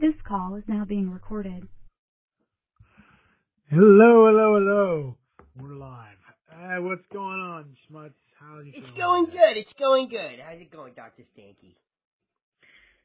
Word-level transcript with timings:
This 0.00 0.14
call 0.26 0.56
is 0.56 0.64
now 0.68 0.84
being 0.84 1.10
recorded. 1.10 1.68
Hello, 3.70 4.26
hello, 4.26 4.54
hello. 4.58 5.16
We're 5.58 5.74
live. 5.74 6.18
Uh, 6.52 6.82
what's 6.82 7.02
going 7.12 7.40
on, 7.40 7.76
Schmutz? 7.90 8.12
How's 8.38 8.66
you 8.66 8.72
It's 8.72 8.86
feeling? 8.86 8.96
going 8.98 9.26
good. 9.26 9.56
It's 9.56 9.72
going 9.78 10.08
good. 10.08 10.38
How's 10.44 10.60
it 10.60 10.70
going, 10.70 10.92
Doctor 10.94 11.22
Stanky? 11.36 11.76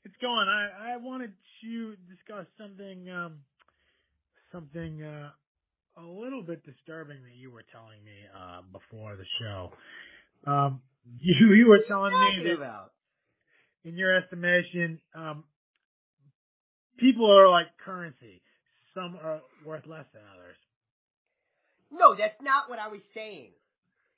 It's 0.04 0.15
going. 0.21 0.47
I 0.49 0.93
I 0.93 0.97
wanted 0.97 1.33
to 1.63 1.96
discuss 2.09 2.46
something 2.59 3.10
um 3.10 3.39
something 4.52 5.02
uh 5.04 5.32
a 5.98 6.04
little 6.04 6.44
bit 6.44 6.64
disturbing 6.66 7.23
that 7.23 7.36
you 7.36 7.52
were 7.52 7.64
telling 7.71 8.04
me 8.04 8.18
uh 8.36 8.62
before 8.71 9.16
the 9.16 9.26
show. 9.39 9.71
Um 10.46 10.82
you 11.21 11.54
you 11.55 11.68
were 11.68 11.82
telling 11.88 12.14
me 12.14 12.44
that 12.50 12.55
about. 12.58 12.92
in 13.86 13.98
your 13.98 14.16
estimation 14.18 15.00
um 15.16 15.44
people 17.02 17.29
are 17.29 17.49
like 17.49 17.68
currency. 17.83 18.41
Some 18.94 19.17
are 19.21 19.41
worth 19.66 19.88
less 19.88 20.05
than 20.13 20.21
others. 20.38 20.55
No, 21.91 22.16
that's 22.16 22.39
not 22.41 22.70
what 22.70 22.80
I 22.80 22.88
was 22.88 23.02
saying. 23.13 23.52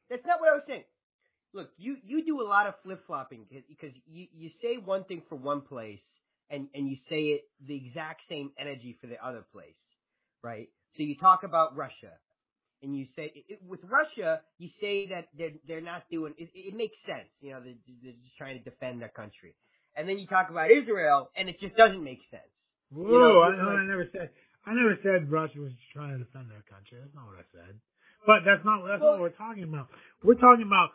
That's 0.09 0.25
not 0.25 0.39
what 0.39 0.49
I 0.49 0.53
was 0.53 0.63
saying. 0.67 0.84
Look, 1.53 1.70
you 1.77 1.98
you 2.03 2.25
do 2.25 2.41
a 2.41 2.48
lot 2.48 2.67
of 2.67 2.73
flip 2.84 3.02
flopping 3.08 3.45
because 3.49 3.95
you 4.05 4.27
you 4.34 4.49
say 4.61 4.77
one 4.84 5.03
thing 5.05 5.22
for 5.30 5.35
one 5.35 5.61
place 5.61 6.02
and 6.49 6.67
and 6.73 6.89
you 6.89 6.98
say 7.09 7.38
it 7.38 7.41
the 7.67 7.75
exact 7.75 8.22
same 8.30 8.52
energy 8.59 8.97
for 9.00 9.08
the 9.08 9.23
other 9.25 9.44
place, 9.52 9.81
right? 10.44 10.70
So 10.97 11.03
you 11.03 11.16
talk 11.17 11.44
about 11.44 11.75
Russia, 11.75 12.13
and 12.81 12.95
you 12.97 13.05
say 13.16 13.31
it, 13.47 13.59
with 13.67 13.81
Russia, 13.84 14.41
you 14.58 14.70
say 14.81 15.08
that 15.09 15.30
they're 15.38 15.58
they're 15.67 15.81
not 15.81 16.03
doing. 16.11 16.34
It, 16.38 16.50
it 16.53 16.75
makes 16.75 16.95
sense, 17.05 17.30
you 17.41 17.52
know, 17.52 17.59
they're, 17.61 17.81
they're 18.03 18.13
just 18.13 18.38
trying 18.38 18.58
to 18.58 18.63
defend 18.63 19.02
their 19.02 19.09
country, 19.09 19.55
and 19.95 20.08
then 20.08 20.20
you 20.20 20.27
talk 20.27 20.50
about 20.50 20.70
Israel, 20.70 21.30
and 21.36 21.50
it 21.50 21.59
just 21.59 21.75
doesn't 21.75 22.03
make 22.03 22.22
sense. 22.30 22.52
Whoa, 22.93 23.09
You 23.09 23.17
know, 23.20 23.41
I, 23.41 23.55
no, 23.57 23.70
I 23.70 23.85
never 23.85 24.07
said 24.11 24.29
I 24.65 24.73
never 24.73 24.97
said 25.03 25.29
Russia 25.31 25.59
was 25.59 25.71
trying 25.91 26.11
to 26.17 26.23
defend 26.23 26.49
their 26.49 26.63
country. 26.69 26.97
That's 27.02 27.13
not 27.16 27.25
what 27.25 27.35
I 27.39 27.45
said. 27.52 27.75
But 28.25 28.45
that's 28.45 28.63
not 28.63 28.85
that's 28.88 29.02
Well- 29.02 29.17
not 29.17 29.19
what 29.19 29.31
we're 29.31 29.38
talking 29.38 29.63
about. 29.63 29.88
We're 30.23 30.35
talking 30.39 30.66
about, 30.66 30.91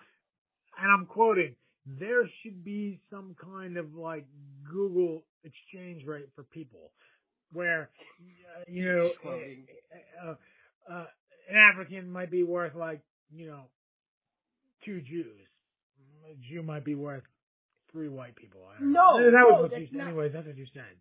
and 0.80 0.90
I'm 0.90 1.04
quoting: 1.06 1.54
there 1.84 2.22
should 2.42 2.64
be 2.64 3.00
some 3.10 3.34
kind 3.42 3.76
of 3.76 3.94
like 3.94 4.24
Google 4.70 5.24
exchange 5.44 6.06
rate 6.06 6.28
for 6.34 6.44
people, 6.44 6.92
where 7.52 7.90
uh, 8.56 8.64
you 8.68 8.84
know 8.86 9.10
Quoting. 9.20 9.66
uh, 10.24 10.34
uh, 10.90 11.06
an 11.50 11.56
African 11.56 12.10
might 12.10 12.30
be 12.30 12.42
worth 12.42 12.74
like 12.74 13.00
you 13.30 13.46
know 13.48 13.64
two 14.84 15.00
Jews. 15.02 15.36
A 16.30 16.34
Jew 16.50 16.62
might 16.62 16.84
be 16.84 16.94
worth 16.94 17.22
three 17.92 18.08
white 18.08 18.36
people. 18.36 18.60
I 18.68 18.78
don't 18.80 18.92
No, 18.92 19.18
know. 19.18 19.24
that 19.24 19.32
no, 19.32 19.46
was 19.48 19.62
what 19.62 19.70
that's 19.72 19.92
you. 19.92 19.98
not- 19.98 20.08
Anyways, 20.08 20.32
that's 20.32 20.46
what 20.46 20.56
you 20.56 20.66
said. 20.72 20.96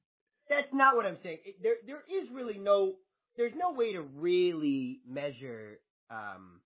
That's 0.50 0.68
not 0.74 0.96
what 0.96 1.06
I'm 1.06 1.18
saying. 1.24 1.40
It, 1.46 1.56
there, 1.62 1.76
there 1.86 2.04
is 2.08 2.30
really 2.34 2.58
no, 2.58 2.94
there's 3.36 3.54
no 3.56 3.74
way 3.74 3.94
to 3.94 4.02
really 4.02 5.00
measure. 5.08 5.80
Um, 6.10 6.62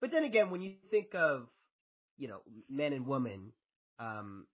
but 0.00 0.10
then 0.12 0.24
again, 0.24 0.50
when 0.50 0.60
you 0.60 0.74
think 0.90 1.14
of, 1.14 1.46
you 2.18 2.28
know, 2.28 2.40
men 2.68 2.92
and 2.92 3.06
women, 3.06 3.52
um, 3.98 4.46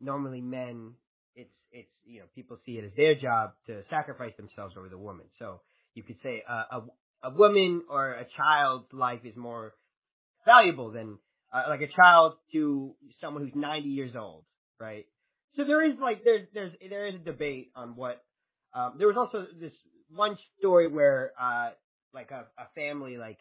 normally 0.00 0.40
men, 0.40 0.92
it's, 1.34 1.50
it's, 1.70 1.88
you 2.04 2.20
know, 2.20 2.26
people 2.34 2.56
see 2.64 2.72
it 2.72 2.84
as 2.84 2.92
their 2.96 3.14
job 3.14 3.52
to 3.66 3.82
sacrifice 3.90 4.32
themselves 4.36 4.74
over 4.78 4.88
the 4.88 4.98
woman. 4.98 5.26
So 5.38 5.60
you 5.94 6.02
could 6.02 6.16
say 6.22 6.42
uh, 6.48 6.80
a, 7.22 7.28
a 7.30 7.34
woman 7.34 7.82
or 7.90 8.12
a 8.12 8.26
child's 8.36 8.86
life 8.92 9.20
is 9.24 9.36
more 9.36 9.74
valuable 10.46 10.90
than, 10.90 11.18
uh, 11.52 11.64
like 11.68 11.82
a 11.82 11.94
child 11.94 12.34
to 12.52 12.94
someone 13.20 13.44
who's 13.44 13.54
90 13.54 13.88
years 13.88 14.12
old, 14.18 14.44
right? 14.80 15.04
So 15.56 15.64
there 15.64 15.84
is 15.84 15.98
like 16.00 16.24
there's 16.24 16.46
there's 16.54 16.72
there 16.88 17.06
is 17.08 17.14
a 17.16 17.18
debate 17.18 17.72
on 17.76 17.96
what 17.96 18.22
um 18.74 18.94
there 18.98 19.06
was 19.06 19.16
also 19.16 19.46
this 19.60 19.72
one 20.14 20.36
story 20.58 20.88
where 20.88 21.32
uh 21.40 21.70
like 22.14 22.30
a, 22.30 22.46
a 22.58 22.66
family 22.74 23.16
like 23.16 23.38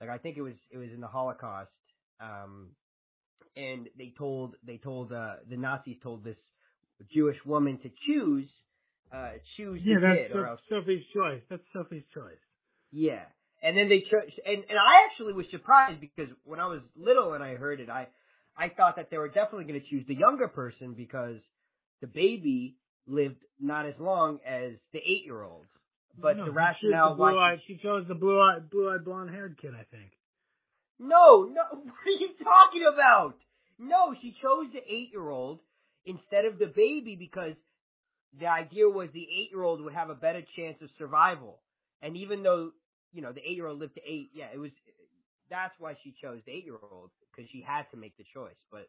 like 0.00 0.10
I 0.10 0.18
think 0.18 0.36
it 0.36 0.42
was 0.42 0.54
it 0.70 0.78
was 0.78 0.90
in 0.94 1.00
the 1.00 1.06
Holocaust 1.08 1.70
um 2.20 2.68
and 3.56 3.88
they 3.96 4.12
told 4.18 4.56
they 4.66 4.76
told 4.78 5.12
uh 5.12 5.36
the 5.48 5.56
Nazis 5.56 5.96
told 6.02 6.24
this 6.24 6.36
Jewish 7.14 7.38
woman 7.46 7.78
to 7.82 7.90
choose 8.06 8.48
uh 9.12 9.32
choose 9.56 9.80
Yeah, 9.84 9.96
the 10.00 10.06
that's 10.06 10.28
kid 10.28 10.32
or 10.32 10.46
else 10.46 10.60
Sophie's 10.68 11.04
choice. 11.14 11.42
That's 11.48 11.62
Sophie's 11.72 12.04
choice. 12.14 12.38
yeah. 12.92 13.24
And 13.62 13.76
then 13.76 13.88
they 13.88 14.00
chose, 14.00 14.30
and, 14.44 14.64
and 14.68 14.78
I 14.78 15.08
actually 15.10 15.32
was 15.32 15.46
surprised 15.50 16.00
because 16.00 16.28
when 16.44 16.60
I 16.60 16.66
was 16.66 16.80
little 16.94 17.32
and 17.32 17.42
I 17.42 17.54
heard 17.56 17.80
it, 17.80 17.88
I, 17.88 18.06
I 18.58 18.68
thought 18.68 18.96
that 18.96 19.10
they 19.10 19.18
were 19.18 19.28
definitely 19.28 19.64
going 19.64 19.80
to 19.80 19.86
choose 19.86 20.04
the 20.06 20.14
younger 20.14 20.48
person 20.48 20.94
because 20.94 21.36
the 22.00 22.06
baby 22.06 22.76
lived 23.06 23.42
not 23.60 23.86
as 23.86 23.94
long 23.98 24.38
as 24.46 24.72
the 24.92 24.98
eight 24.98 25.24
year 25.24 25.42
old. 25.42 25.66
But 26.18 26.38
No, 26.38 26.46
the 26.46 26.50
rationale 26.50 27.14
the 27.14 27.22
why 27.22 27.56
she 27.66 27.78
chose 27.82 28.06
the 28.08 28.14
blue-eyed, 28.14 28.70
blue-eyed, 28.70 29.04
blonde-haired 29.04 29.58
kid. 29.60 29.72
I 29.74 29.84
think. 29.94 30.12
No, 30.98 31.44
no, 31.44 31.62
what 31.70 32.06
are 32.06 32.18
you 32.18 32.30
talking 32.42 32.84
about? 32.92 33.34
No, 33.78 34.14
she 34.22 34.34
chose 34.42 34.66
the 34.72 34.80
eight 34.80 35.10
year 35.12 35.28
old 35.28 35.60
instead 36.06 36.46
of 36.46 36.58
the 36.58 36.66
baby 36.66 37.16
because 37.18 37.54
the 38.38 38.46
idea 38.46 38.88
was 38.88 39.08
the 39.12 39.22
eight 39.22 39.50
year 39.50 39.62
old 39.62 39.82
would 39.82 39.92
have 39.92 40.10
a 40.10 40.14
better 40.14 40.42
chance 40.56 40.76
of 40.82 40.88
survival. 40.98 41.58
And 42.02 42.16
even 42.16 42.42
though, 42.42 42.70
you 43.12 43.22
know, 43.22 43.32
the 43.32 43.40
eight 43.40 43.56
year 43.56 43.66
old 43.66 43.78
lived 43.78 43.94
to 43.94 44.02
eight, 44.06 44.30
yeah, 44.34 44.46
it 44.52 44.58
was, 44.58 44.70
that's 45.50 45.74
why 45.78 45.96
she 46.02 46.14
chose 46.22 46.40
the 46.46 46.52
eight 46.52 46.64
year 46.64 46.78
old 46.82 47.10
because 47.30 47.50
she 47.50 47.62
had 47.66 47.84
to 47.90 47.96
make 47.96 48.16
the 48.16 48.24
choice. 48.34 48.56
But, 48.70 48.88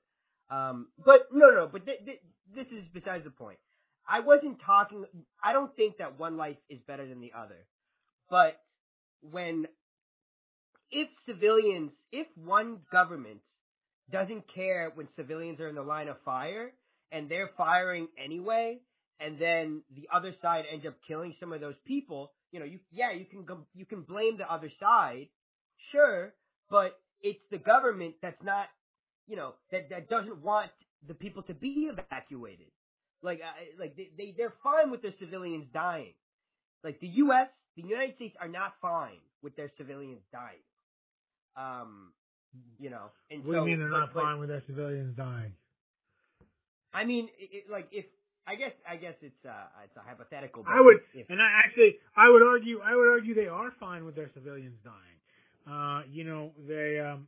um, 0.54 0.88
but 1.04 1.28
no, 1.32 1.50
no, 1.50 1.70
but 1.72 1.86
th- 1.86 2.06
th- 2.06 2.22
this 2.56 2.68
is 2.68 2.84
besides 2.94 3.24
the 3.24 3.32
point. 3.32 3.58
I 4.10 4.22
wasn't 4.22 4.58
talking, 4.66 5.06
I 5.44 5.52
don't 5.52 5.76
think 5.76 5.98
that 5.98 6.18
one 6.18 6.38
life 6.38 6.56
is 6.70 6.80
better 6.88 7.08
than 7.08 7.20
the 7.20 7.34
other. 7.38 7.68
But 8.30 8.60
when 9.22 9.68
if 10.92 11.08
civilians, 11.26 11.92
if 12.12 12.28
one 12.36 12.80
government 12.92 13.40
doesn't 14.12 14.44
care 14.54 14.92
when 14.96 15.08
civilians 15.16 15.60
are 15.60 15.68
in 15.68 15.76
the 15.76 15.82
line 15.82 16.08
of 16.08 16.18
fire 16.24 16.72
and 17.12 17.30
they're 17.30 17.50
firing 17.58 18.08
anyway, 18.24 18.80
and 19.20 19.40
then 19.40 19.82
the 19.96 20.08
other 20.14 20.34
side 20.42 20.66
ends 20.72 20.86
up 20.86 20.96
killing 21.08 21.36
some 21.40 21.52
of 21.52 21.60
those 21.60 21.76
people, 21.86 22.32
you 22.52 22.60
know, 22.60 22.66
you 22.66 22.80
yeah, 22.92 23.12
you 23.12 23.26
can 23.26 23.46
you 23.74 23.86
can 23.86 24.02
blame 24.02 24.38
the 24.38 24.52
other 24.52 24.72
side, 24.80 25.28
sure, 25.92 26.34
but 26.70 27.00
it's 27.22 27.40
the 27.52 27.58
government 27.58 28.16
that's 28.22 28.42
not, 28.44 28.68
you 29.28 29.36
know, 29.36 29.54
that 29.72 29.90
that 29.90 30.10
doesn't 30.10 30.42
want 30.44 30.72
the 31.08 31.14
people 31.14 31.44
to 31.44 31.54
be 31.54 31.90
evacuated. 31.92 32.68
Like, 33.24 33.40
uh, 33.42 33.80
like 33.80 33.96
they, 33.96 34.10
they 34.18 34.34
they're 34.38 34.54
fine 34.64 34.92
with 34.92 35.02
their 35.02 35.14
civilians 35.20 35.66
dying. 35.74 36.14
Like 36.84 37.00
the 37.00 37.08
U.S., 37.26 37.48
the 37.76 37.82
United 37.84 38.16
States 38.16 38.36
are 38.40 38.48
not 38.48 38.74
fine 38.82 39.18
with 39.42 39.56
their 39.56 39.72
civilians 39.78 40.22
dying. 40.32 40.62
Um, 41.56 42.12
you 42.80 42.90
know, 42.90 43.10
and 43.32 43.44
What 43.44 43.54
so, 43.54 43.60
do 43.60 43.60
you 43.62 43.66
mean 43.66 43.80
they're 43.80 43.90
but- 43.90 44.00
not 44.00 44.14
but- 44.14 44.24
fine 44.24 44.40
with 44.40 44.50
their 44.50 44.64
civilians 44.68 45.16
dying? 45.18 45.54
I 46.94 47.04
mean, 47.04 47.30
it, 47.38 47.70
like 47.70 47.88
if 47.92 48.06
I 48.48 48.56
guess 48.56 48.72
I 48.90 48.96
guess 48.96 49.14
it's 49.22 49.46
uh 49.46 49.84
it's 49.84 49.96
a 49.98 50.02
hypothetical. 50.02 50.64
I 50.68 50.80
would, 50.82 50.98
if, 51.14 51.30
and 51.30 51.42
I 51.42 51.50
actually, 51.66 51.98
I 52.16 52.30
would 52.30 52.42
argue, 52.42 52.80
I 52.80 52.96
would 52.96 53.08
argue 53.08 53.36
they 53.36 53.48
are 53.48 53.72
fine 53.80 54.06
with 54.06 54.16
their 54.16 54.30
civilians 54.34 54.78
dying. 54.84 55.17
Uh, 55.70 56.02
you 56.10 56.24
know, 56.24 56.52
they 56.68 57.00
um, 57.00 57.28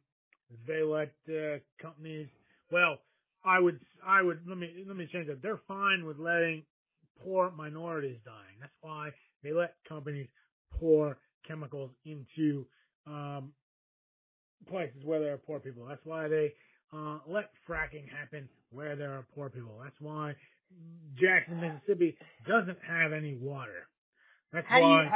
they 0.68 0.82
let 0.82 1.14
uh, 1.30 1.58
companies. 1.82 2.28
Well, 2.72 3.00
I 3.44 3.60
would, 3.60 3.80
I 4.06 4.22
would 4.22 4.40
let 4.48 4.58
me 4.58 4.84
let 4.88 4.96
me 4.96 5.08
change 5.12 5.28
that. 5.28 5.42
They're 5.42 5.62
fine 5.68 6.06
with 6.06 6.20
letting 6.20 6.64
poor 7.24 7.52
minorities 7.52 8.18
dying. 8.26 8.58
That's 8.60 8.74
why 8.82 9.10
they 9.44 9.52
let 9.52 9.76
companies 9.88 10.28
pour 10.80 11.18
chemicals 11.48 11.92
into 12.06 12.66
um, 13.08 13.52
places 14.70 15.04
where 15.04 15.20
there 15.20 15.34
are 15.34 15.38
poor 15.38 15.60
people. 15.60 15.86
That's 15.88 16.06
why 16.06 16.28
they 16.28 16.54
uh, 16.94 17.20
let 17.28 17.50
fracking 17.68 18.08
happen 18.10 18.48
where 18.72 18.96
there 18.96 19.12
are 19.12 19.26
poor 19.36 19.50
people. 19.50 19.80
That's 19.84 20.00
why 20.00 20.36
Jackson, 21.20 21.60
Mississippi 21.60 22.16
doesn't 22.48 22.78
have 22.88 23.14
any 23.14 23.36
water. 23.36 23.88
That's 24.54 24.68
how 24.68 24.78
do 24.78 24.84
why. 24.84 25.04
you? 25.04 25.10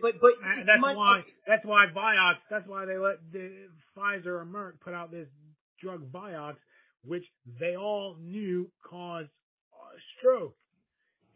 But 0.00 0.12
but 0.20 0.32
that's 0.66 0.80
why. 0.80 1.22
That's 1.46 1.64
why 1.64 1.86
Vioxx. 1.94 2.36
That's 2.50 2.66
why 2.66 2.84
they 2.86 2.96
let 2.96 3.16
the 3.32 3.68
Pfizer 3.96 4.26
or 4.26 4.46
Merck 4.46 4.80
put 4.80 4.94
out 4.94 5.10
this 5.10 5.28
drug 5.82 6.10
Vioxx, 6.10 6.56
which 7.04 7.24
they 7.60 7.76
all 7.76 8.16
knew 8.20 8.70
caused 8.88 9.28
stroke, 10.18 10.56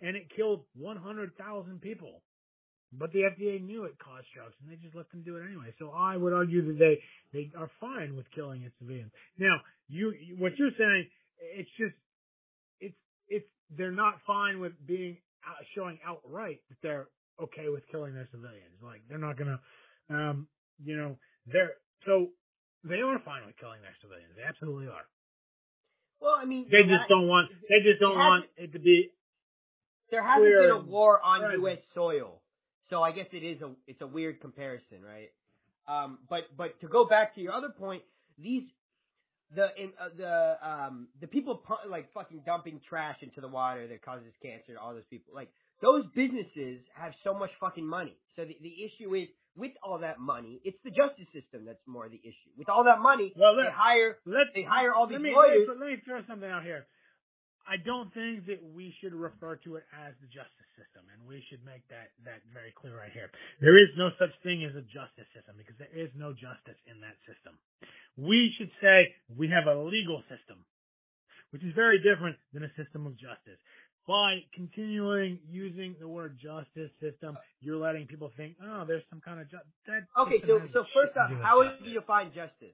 and 0.01 0.17
it 0.17 0.25
killed 0.35 0.63
100,000 0.77 1.81
people. 1.81 2.23
But 2.93 3.13
the 3.13 3.21
FDA 3.21 3.63
knew 3.63 3.85
it 3.85 3.99
caused 3.99 4.27
strokes, 4.33 4.55
and 4.63 4.73
they 4.73 4.77
just 4.83 4.97
let 4.97 5.11
them 5.11 5.23
do 5.23 5.37
it 5.37 5.45
anyway. 5.45 5.75
So 5.79 5.91
I 5.91 6.17
would 6.17 6.33
argue 6.33 6.65
that 6.69 6.79
they 6.79 6.99
they 7.35 7.51
are 7.55 7.71
fine 7.81 8.17
with 8.17 8.25
killing 8.35 8.63
its 8.63 8.75
civilians. 8.79 9.13
Now, 9.39 9.61
you 9.89 10.15
what 10.39 10.53
you're 10.57 10.73
saying, 10.79 11.07
it's 11.55 11.69
just 11.77 11.95
it's 12.81 12.97
it's 13.29 13.45
they're 13.77 13.93
not 13.93 14.15
fine 14.27 14.59
with 14.59 14.73
being 14.87 15.19
out, 15.47 15.63
showing 15.75 15.99
outright 16.03 16.61
that 16.71 16.79
they're 16.83 17.09
okay 17.43 17.69
with 17.69 17.87
killing 17.91 18.15
their 18.15 18.29
civilians. 18.31 18.77
Like 18.83 19.03
they're 19.09 19.19
not 19.19 19.37
gonna, 19.39 19.61
um, 20.11 20.49
you 20.83 20.97
know, 20.97 21.17
they're 21.47 21.73
so 22.07 22.29
they 22.85 23.01
are 23.01 23.19
fine 23.25 23.47
with 23.47 23.57
killing 23.59 23.83
their 23.83 23.97
civilians. 24.01 24.33
They 24.37 24.43
absolutely 24.47 24.87
are. 24.87 25.07
well, 26.21 26.37
I 26.39 26.45
mean, 26.45 26.67
They 26.71 26.83
just 26.83 27.09
don't 27.09 27.29
want. 27.29 27.51
They 27.69 27.81
just 27.83 28.01
don't 28.01 28.17
want 28.17 28.47
it 28.57 28.73
to 28.73 28.79
be 28.79 29.11
there 30.11 30.23
hasn't 30.23 30.45
been 30.45 30.71
a 30.71 30.81
war 30.81 31.21
on. 31.23 31.53
U.S. 31.61 31.79
soil, 31.95 32.41
so 32.91 33.03
I 33.03 33.13
guess 33.13 33.27
it 33.33 33.45
is 33.45 33.61
a 33.63 33.71
it's 33.87 34.01
a 34.01 34.07
weird 34.07 34.41
comparison, 34.41 34.99
right? 35.03 35.31
Um, 35.87 36.19
but 36.29 36.45
but 36.57 36.81
to 36.81 36.89
go 36.89 37.07
back 37.07 37.35
to 37.35 37.41
your 37.41 37.53
other 37.53 37.69
point, 37.69 38.03
these 38.39 38.63
the 39.55 39.69
in, 39.77 39.91
uh, 40.01 40.09
the 40.17 40.57
um 40.67 41.09
the 41.21 41.27
people 41.27 41.63
like 41.89 42.13
fucking 42.13 42.43
dumping 42.45 42.81
trash 42.89 43.17
into 43.23 43.41
the 43.41 43.49
water 43.49 43.87
that 43.89 44.03
causes 44.03 44.33
cancer 44.43 44.75
to 44.75 44.81
all 44.81 44.95
those 44.95 45.07
people 45.11 45.35
like 45.35 45.49
those 45.81 46.05
businesses 46.15 46.81
have 46.95 47.13
so 47.25 47.35
much 47.35 47.51
fucking 47.61 47.87
money. 47.87 48.17
So 48.37 48.45
the 48.45 48.57
the 48.61 48.75
issue 48.85 49.15
is 49.15 49.29
with 49.57 49.73
all 49.83 49.99
that 49.99 50.21
money, 50.23 50.61
it's 50.63 50.79
the 50.85 50.91
justice 50.95 51.27
system 51.35 51.67
that's 51.67 51.83
more 51.87 52.09
the 52.09 52.23
issue. 52.23 52.51
With 52.57 52.69
all 52.69 52.85
that 52.85 53.03
money, 53.03 53.35
Well, 53.35 53.57
they 53.59 53.67
hire 53.67 54.19
Let's 54.25 54.51
they 54.55 54.63
hire 54.63 54.95
all 54.95 55.07
these 55.07 55.19
let 55.19 55.23
me, 55.23 55.35
lawyers. 55.35 55.67
Let 55.67 55.79
me, 55.79 55.85
let 55.85 55.91
me 55.99 56.03
throw 56.07 56.23
something 56.31 56.49
out 56.49 56.63
here. 56.63 56.87
I 57.69 57.77
don't 57.77 58.09
think 58.17 58.49
that 58.49 58.65
we 58.65 58.97
should 58.97 59.13
refer 59.13 59.61
to 59.69 59.77
it 59.77 59.85
as 59.93 60.17
the 60.25 60.31
justice 60.33 60.71
system, 60.73 61.05
and 61.13 61.21
we 61.29 61.45
should 61.53 61.61
make 61.69 61.85
that, 61.93 62.17
that 62.25 62.41
very 62.49 62.73
clear 62.73 62.97
right 62.97 63.13
here. 63.13 63.29
There 63.61 63.77
is 63.77 63.93
no 64.01 64.09
such 64.17 64.33
thing 64.41 64.65
as 64.65 64.73
a 64.73 64.81
justice 64.89 65.29
system 65.37 65.61
because 65.61 65.77
there 65.77 65.93
is 65.93 66.09
no 66.17 66.33
justice 66.33 66.81
in 66.89 66.97
that 67.05 67.21
system. 67.29 67.61
We 68.17 68.57
should 68.57 68.73
say 68.81 69.13
we 69.37 69.53
have 69.53 69.69
a 69.69 69.77
legal 69.77 70.25
system, 70.33 70.65
which 71.53 71.61
is 71.61 71.77
very 71.77 72.01
different 72.01 72.41
than 72.57 72.65
a 72.65 72.73
system 72.73 73.05
of 73.05 73.21
justice. 73.21 73.61
By 74.09 74.41
continuing 74.55 75.39
using 75.51 75.95
the 76.01 76.09
word 76.09 76.39
justice 76.43 76.91
system, 76.99 77.37
you're 77.61 77.77
letting 77.77 78.07
people 78.07 78.33
think, 78.39 78.57
oh, 78.65 78.85
there's 78.89 79.03
some 79.11 79.21
kind 79.21 79.39
of 79.39 79.51
justice. 79.51 79.69
Okay, 80.19 80.41
so 80.47 80.61
so 80.73 80.85
first 80.97 81.15
off, 81.15 81.31
how 81.43 81.59
would 81.59 81.73
you 81.85 82.01
define 82.01 82.29
justice? 82.29 82.73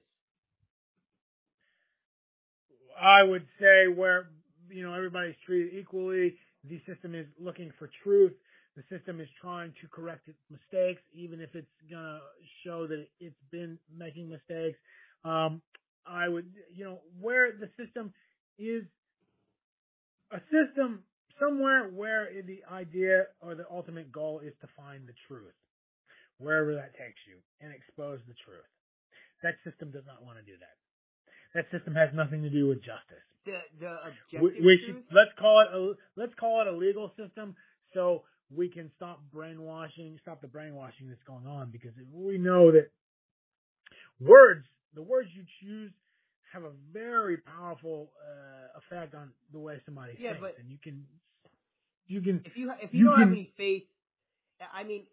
I 2.97 3.21
would 3.21 3.45
say 3.59 3.91
where 3.93 4.29
you 4.69 4.83
know 4.83 4.93
everybody's 4.93 5.35
treated 5.45 5.77
equally. 5.77 6.35
The 6.69 6.79
system 6.87 7.13
is 7.13 7.27
looking 7.37 7.71
for 7.77 7.89
truth. 8.01 8.31
The 8.77 8.83
system 8.89 9.19
is 9.19 9.27
trying 9.41 9.73
to 9.81 9.87
correct 9.89 10.29
its 10.29 10.39
mistakes, 10.49 11.01
even 11.13 11.41
if 11.41 11.53
it's 11.53 11.67
gonna 11.91 12.19
show 12.63 12.87
that 12.87 13.05
it's 13.19 13.35
been 13.51 13.77
making 13.93 14.29
mistakes. 14.29 14.79
Um, 15.25 15.61
I 16.07 16.29
would, 16.29 16.47
you 16.73 16.85
know, 16.85 16.99
where 17.19 17.51
the 17.51 17.69
system 17.75 18.13
is 18.57 18.83
a 20.31 20.39
system 20.47 21.03
somewhere 21.39 21.89
where 21.89 22.29
the 22.45 22.61
idea 22.71 23.27
or 23.41 23.55
the 23.55 23.65
ultimate 23.71 24.11
goal 24.11 24.41
is 24.43 24.53
to 24.61 24.67
find 24.75 25.07
the 25.07 25.13
truth, 25.27 25.55
wherever 26.37 26.75
that 26.75 26.93
takes 26.93 27.19
you, 27.27 27.37
and 27.61 27.73
expose 27.73 28.19
the 28.27 28.35
truth. 28.45 28.69
That 29.43 29.55
system 29.63 29.91
does 29.91 30.05
not 30.07 30.23
want 30.23 30.37
to 30.39 30.45
do 30.45 30.57
that. 30.59 30.75
That 31.53 31.71
system 31.71 31.95
has 31.95 32.09
nothing 32.13 32.43
to 32.43 32.49
do 32.49 32.67
with 32.67 32.79
justice. 32.79 33.23
The 33.45 33.59
the 33.79 33.93
objective 34.03 34.41
We, 34.41 34.49
we 34.59 34.73
should 34.85 35.03
let's 35.13 35.31
call 35.39 35.63
it 35.63 35.69
a 35.71 35.93
let's 36.19 36.33
call 36.39 36.61
it 36.61 36.67
a 36.67 36.75
legal 36.75 37.11
system 37.15 37.55
so 37.93 38.23
we 38.53 38.69
can 38.69 38.91
stop 38.95 39.21
brainwashing, 39.31 40.19
stop 40.21 40.41
the 40.41 40.47
brainwashing 40.47 41.09
that's 41.09 41.23
going 41.25 41.47
on 41.47 41.71
because 41.71 41.91
we 42.11 42.37
know 42.37 42.71
that 42.71 42.89
words, 44.19 44.65
the 44.93 45.01
words 45.01 45.29
you 45.33 45.43
choose, 45.61 45.91
have 46.55 46.63
a 46.63 46.75
very 46.93 47.37
powerful 47.37 48.09
uh, 48.23 48.79
effect 48.79 49.13
on 49.13 49.29
the 49.51 49.59
way 49.59 49.75
somebody 49.85 50.15
Yeah, 50.17 50.39
thinks, 50.39 50.41
but- 50.41 50.55
and 50.59 50.71
you 50.71 50.79
can 50.81 51.05
you 52.07 52.21
can. 52.21 52.41
If 52.45 52.55
you 52.55 52.71
if 52.81 52.93
you, 52.93 52.99
You 52.99 53.05
don't 53.11 53.19
have 53.19 53.35
any 53.35 53.51
faith, 53.57 53.83
I 54.61 54.83
mean, 54.83 55.03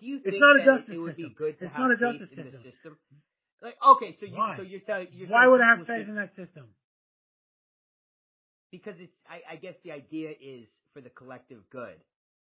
do 0.00 0.06
you 0.06 0.16
It's 0.16 0.24
think 0.30 0.40
not 0.40 0.54
a 0.56 0.64
justice 0.64 0.94
it 0.94 0.98
would 0.98 1.16
be 1.16 1.28
system. 1.28 1.34
good 1.42 1.54
to 1.60 1.64
It's 1.66 1.74
have 1.74 1.82
not 1.84 1.90
a 1.92 1.98
faith 1.98 2.06
justice 2.20 2.30
in 2.32 2.44
the 2.46 2.50
system. 2.52 2.62
system? 2.70 2.92
Like, 3.60 3.76
okay, 3.94 4.10
so 4.20 4.26
you 4.26 4.38
Why? 4.38 4.54
so 4.56 4.62
you're 4.62 4.86
telling 4.86 5.08
you're 5.12 5.28
Why 5.28 5.46
would 5.50 5.60
I 5.60 5.68
have 5.76 5.86
faith 5.86 6.06
in 6.08 6.14
that 6.14 6.30
system? 6.38 6.66
Because 8.70 8.94
it's 9.00 9.12
I, 9.28 9.54
I 9.54 9.56
guess 9.56 9.74
the 9.84 9.92
idea 9.92 10.30
is 10.30 10.66
for 10.94 11.00
the 11.00 11.10
collective 11.10 11.60
good. 11.70 11.98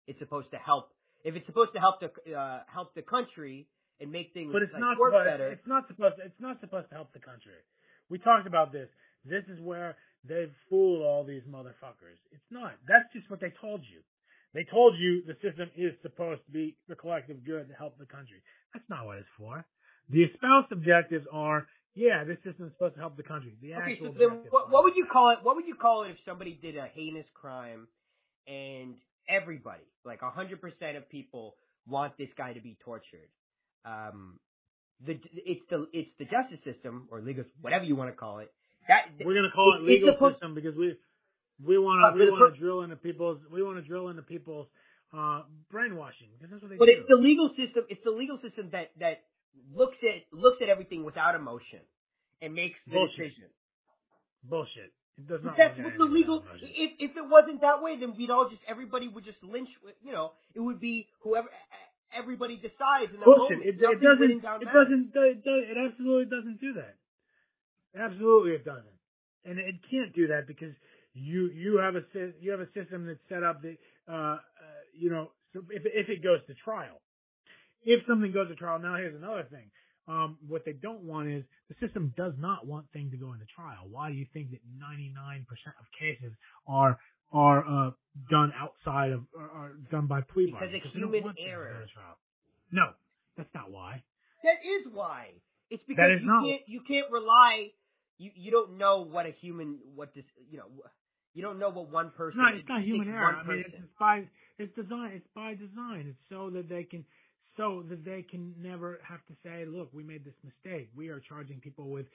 It's 0.06 0.19
supposed 0.19 0.50
to 0.50 0.58
help. 0.58 0.90
If 1.25 1.34
it's 1.34 1.46
supposed 1.46 1.72
to 1.75 1.81
help 1.81 1.96
the 2.05 2.10
uh, 2.34 2.60
help 2.72 2.94
the 2.94 3.02
country 3.02 3.66
and 4.00 4.11
make 4.12 4.33
things 4.33 4.53
But 4.53 4.62
it's 4.62 4.73
like, 4.73 4.81
not 4.81 4.99
work 4.99 5.12
supposed, 5.12 5.31
better. 5.31 5.49
it's 5.50 5.67
not 5.67 5.87
supposed 5.89 6.17
to, 6.19 6.23
it's 6.25 6.41
not 6.41 6.61
supposed 6.61 6.89
to 6.91 6.95
help 6.95 7.12
the 7.12 7.21
country. 7.21 7.59
We 8.11 8.19
talked 8.19 8.47
about 8.47 8.73
this. 8.73 8.89
This 9.25 9.45
is 9.50 9.61
where 9.61 9.97
they've 10.25 10.53
fooled 10.71 11.03
all 11.03 11.25
these 11.25 11.43
motherfuckers. 11.50 12.19
It's 12.33 12.49
not. 12.50 12.73
That's 12.87 13.11
just 13.12 13.29
what 13.31 13.41
they 13.41 13.53
told 13.61 13.83
you. 13.83 14.00
They 14.55 14.65
told 14.65 14.97
you 14.99 15.23
the 15.27 15.35
system 15.45 15.69
is 15.77 15.93
supposed 16.03 16.41
to 16.47 16.50
be 16.53 16.77
the 16.89 16.95
collective 16.95 17.45
good 17.45 17.69
to 17.69 17.75
help 17.75 17.99
the 17.99 18.06
country. 18.06 18.41
That's 18.73 18.89
not 18.89 19.05
what 19.05 19.19
it's 19.19 19.29
for. 19.37 19.65
The 20.09 20.25
espoused 20.25 20.73
objectives 20.73 21.27
are, 21.31 21.67
yeah, 21.94 22.25
this 22.25 22.39
system 22.43 22.67
is 22.67 22.73
supposed 22.73 22.94
to 22.94 23.01
help 23.01 23.17
the 23.17 23.23
country. 23.29 23.53
The 23.61 23.75
Okay, 23.75 23.93
actual 24.01 24.15
so 24.15 24.19
then 24.19 24.31
what, 24.49 24.71
what 24.71 24.85
would 24.85 24.97
you 24.97 25.06
call 25.12 25.31
it? 25.33 25.39
What 25.43 25.56
would 25.56 25.67
you 25.67 25.75
call 25.75 26.05
it 26.05 26.11
if 26.12 26.17
somebody 26.25 26.59
did 26.62 26.77
a 26.77 26.89
heinous 26.94 27.27
crime 27.35 27.89
and 28.47 28.94
everybody, 29.29 29.85
like 30.05 30.23
a 30.23 30.31
hundred 30.31 30.62
percent 30.62 30.97
of 30.97 31.09
people, 31.11 31.56
want 31.87 32.17
this 32.17 32.31
guy 32.39 32.55
to 32.55 32.61
be 32.61 32.79
tortured? 32.83 33.29
Um, 33.85 34.39
the 35.07 35.15
it's 35.47 35.63
the 35.71 35.87
it's 35.93 36.11
the 36.19 36.25
justice 36.25 36.59
system 36.65 37.07
or 37.11 37.21
legal 37.21 37.45
whatever 37.61 37.85
you 37.85 37.95
want 37.97 38.11
to 38.11 38.17
call 38.17 38.39
it. 38.41 38.53
That 38.89 39.07
We're 39.25 39.35
gonna 39.35 39.51
call 39.55 39.77
it 39.79 39.83
It- 39.83 39.87
legal 39.87 40.17
system 40.19 40.55
because 40.55 40.75
we 40.75 40.97
we 41.65 41.79
want 41.79 42.03
Uh, 42.05 42.11
to 42.13 42.19
we 42.19 42.27
for 42.27 42.33
want 42.33 42.55
to 42.55 42.59
drill 42.61 42.83
into 42.83 42.97
people's 42.97 43.39
we 43.53 43.63
want 43.63 43.77
to 43.79 43.83
drill 43.87 44.09
into 44.09 44.23
people's 44.23 44.67
uh 45.15 45.43
brainwashing 45.71 46.29
because 46.37 46.51
that's 46.51 46.63
what 46.63 46.71
they 46.71 46.77
but 46.77 46.87
do. 46.87 46.93
it's 46.99 47.09
the 47.09 47.17
legal 47.17 47.49
system. 47.57 47.85
It's 47.89 48.03
the 48.05 48.11
legal 48.11 48.39
system 48.43 48.71
that 48.73 48.91
that 48.99 49.23
looks 49.75 49.97
at 50.03 50.27
looks 50.37 50.59
at 50.63 50.69
everything 50.69 51.05
without 51.05 51.35
emotion 51.35 51.81
and 52.43 52.55
makes 52.55 52.79
the 52.87 52.93
Bullshit. 52.93 53.17
decision. 53.31 53.51
Bullshit. 54.45 54.93
It 55.19 55.27
does 55.27 55.43
not. 55.43 55.57
That's 55.57 55.77
look 55.79 55.95
at 55.95 55.99
what 55.99 56.09
the 56.09 56.15
legal. 56.15 56.45
If 56.63 56.91
if 56.99 57.17
it 57.17 57.27
wasn't 57.29 57.61
that 57.63 57.83
way, 57.83 57.99
then 57.99 58.15
we'd 58.17 58.31
all 58.31 58.49
just 58.49 58.63
everybody 58.69 59.09
would 59.09 59.25
just 59.25 59.43
lynch. 59.43 59.69
You 60.03 60.13
know, 60.13 60.33
it 60.55 60.61
would 60.61 60.79
be 60.81 61.09
whoever 61.23 61.49
everybody 62.14 62.56
decides. 62.56 63.12
In 63.12 63.20
Bullshit. 63.20 63.58
moment. 63.58 63.69
It, 63.69 63.76
it 63.81 64.00
doesn't. 64.00 64.31
It 64.31 64.43
matters. 64.43 64.69
doesn't. 64.72 65.05
It, 65.14 65.44
does, 65.44 65.62
it 65.69 65.78
absolutely 65.78 66.28
doesn't 66.28 66.60
do 66.60 66.72
that. 66.81 66.96
Absolutely, 67.96 68.52
it 68.52 68.64
doesn't. 68.64 68.99
And 69.44 69.58
it 69.58 69.76
can't 69.90 70.12
do 70.14 70.28
that 70.28 70.46
because 70.46 70.75
you 71.14 71.50
you 71.50 71.78
have 71.78 71.96
a 71.96 72.05
you 72.40 72.50
have 72.50 72.60
a 72.60 72.70
system 72.72 73.06
that's 73.06 73.22
set 73.28 73.43
up 73.43 73.62
that 73.62 73.76
uh, 74.08 74.12
uh 74.12 74.38
you 74.93 75.10
know 75.10 75.31
so 75.52 75.60
if 75.70 75.82
if 75.84 76.08
it 76.08 76.22
goes 76.22 76.40
to 76.46 76.55
trial, 76.55 77.00
if 77.84 78.05
something 78.06 78.32
goes 78.32 78.49
to 78.49 78.55
trial. 78.55 78.78
Now 78.78 78.96
here's 78.96 79.16
another 79.16 79.46
thing. 79.50 79.70
Um, 80.08 80.38
what 80.49 80.64
they 80.64 80.72
don't 80.72 81.05
want 81.05 81.28
is 81.28 81.44
the 81.69 81.76
system 81.84 82.14
does 82.16 82.32
not 82.38 82.66
want 82.66 82.87
things 82.93 83.12
to 83.12 83.19
go 83.19 83.32
into 83.34 83.44
trial. 83.55 83.84
Why 83.90 84.08
do 84.08 84.16
you 84.16 84.25
think 84.32 84.50
that 84.52 84.60
99% 84.81 85.44
of 85.44 85.84
cases 85.99 86.32
are 86.66 86.99
are 87.33 87.61
uh, 87.67 87.91
done 88.31 88.53
outside 88.59 89.13
of 89.13 89.25
are, 89.39 89.73
done 89.91 90.07
by 90.07 90.21
plea 90.23 90.47
Because 90.47 90.61
bargains? 90.61 90.83
of 90.87 90.93
human 90.93 91.23
want 91.23 91.37
things 91.37 91.47
to 91.49 91.55
go 91.55 91.61
error. 91.61 91.87
No, 92.73 92.87
that's 93.37 93.49
not 93.55 93.70
why. 93.70 94.03
That 94.44 94.58
is 94.65 94.93
why. 94.93 95.32
It's 95.70 95.82
because 95.87 96.20
you 96.20 96.27
not- 96.27 96.44
can't 96.44 96.63
you 96.67 96.81
can't 96.87 97.11
rely. 97.11 97.69
You 98.19 98.31
you 98.35 98.51
don't 98.51 98.79
know 98.79 99.05
what 99.05 99.27
a 99.27 99.31
human 99.41 99.79
what 99.94 100.15
this 100.15 100.25
you 100.51 100.58
know 100.58 100.67
you 101.35 101.43
don't 101.43 101.58
know 101.58 101.69
what 101.70 101.91
one 101.91 102.11
person. 102.17 102.41
Not, 102.41 102.55
it's 102.55 102.65
it 102.69 102.73
not 102.73 102.82
human 102.82 103.08
error. 103.08 103.37
I 103.37 103.47
mean, 103.47 103.65
it's, 103.67 103.75
it's 103.75 103.93
by 104.01 104.25
it's 104.58 104.75
design. 104.75 105.13
It's 105.15 105.29
by 105.35 105.55
design. 105.55 106.06
It's 106.08 106.19
so 106.29 106.51
that 106.51 106.69
they 106.69 106.85
can 106.85 107.05
so 107.58 107.84
that 107.91 108.05
they 108.05 108.22
can 108.22 108.55
never 108.62 108.98
have 109.06 109.20
to 109.27 109.34
say, 109.43 109.67
"Look, 109.67 109.93
we 109.93 110.03
made 110.03 110.24
this 110.24 110.38
mistake. 110.43 110.88
We 110.96 111.08
are 111.08 111.20
charging 111.20 111.60
people 111.60 111.91
with 111.91 112.06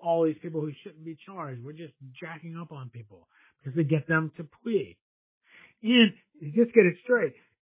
all 0.00 0.24
these 0.24 0.38
people 0.40 0.60
who 0.60 0.72
shouldn't 0.84 1.04
be 1.04 1.16
charged. 1.26 1.64
We're 1.64 1.72
just 1.72 1.94
jacking 2.20 2.56
up 2.56 2.70
on 2.70 2.90
people 2.90 3.26
because 3.58 3.74
they 3.74 3.82
get 3.84 4.06
them 4.06 4.30
to 4.36 4.44
plea." 4.62 4.96
And 5.82 6.12
just 6.54 6.72
get 6.74 6.84
it 6.86 6.96
straight. 7.02 7.32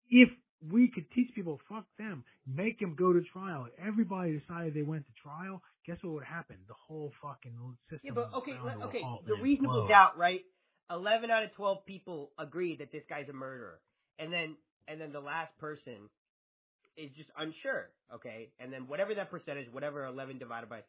If 0.09 0.30
we 0.71 0.88
could 0.88 1.11
teach 1.11 1.35
people, 1.35 1.61
fuck 1.68 1.85
them, 1.99 2.25
make 2.47 2.78
them 2.78 2.95
go 2.95 3.12
to 3.12 3.21
trial. 3.33 3.66
Everybody 3.85 4.38
decided 4.38 4.75
they 4.75 4.83
went 4.83 5.04
to 5.06 5.12
trial. 5.23 5.61
Guess 5.87 5.99
what 6.02 6.14
would 6.14 6.25
happen? 6.25 6.56
The 6.68 6.75
whole 6.75 7.12
fucking 7.21 7.52
system. 7.90 8.00
Yeah, 8.04 8.12
but 8.14 8.30
okay, 8.35 8.52
okay. 8.85 9.02
The 9.26 9.35
reasonable 9.42 9.83
implode. 9.83 9.88
doubt, 9.88 10.16
right? 10.16 10.40
Eleven 10.90 11.30
out 11.30 11.42
of 11.42 11.52
twelve 11.54 11.85
people 11.85 12.30
agree 12.38 12.76
that 12.76 12.92
this 12.92 13.02
guy's 13.09 13.28
a 13.28 13.33
murderer, 13.33 13.80
and 14.18 14.33
then 14.33 14.56
and 14.87 15.00
then 15.00 15.12
the 15.12 15.21
last 15.21 15.56
person 15.59 16.09
is 16.97 17.11
just 17.17 17.29
unsure. 17.38 17.91
Okay, 18.15 18.50
and 18.61 18.73
then 18.73 18.88
whatever 18.88 19.15
that 19.15 19.31
percentage, 19.31 19.67
whatever 19.73 20.05
eleven 20.07 20.38
divided 20.38 20.69
by 20.69 20.81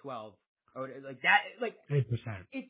twelve, 0.00 0.34
or 0.74 0.88
like 1.04 1.22
that, 1.22 1.40
like 1.60 1.74
Eight 1.90 2.08
percent. 2.08 2.46
it's 2.52 2.68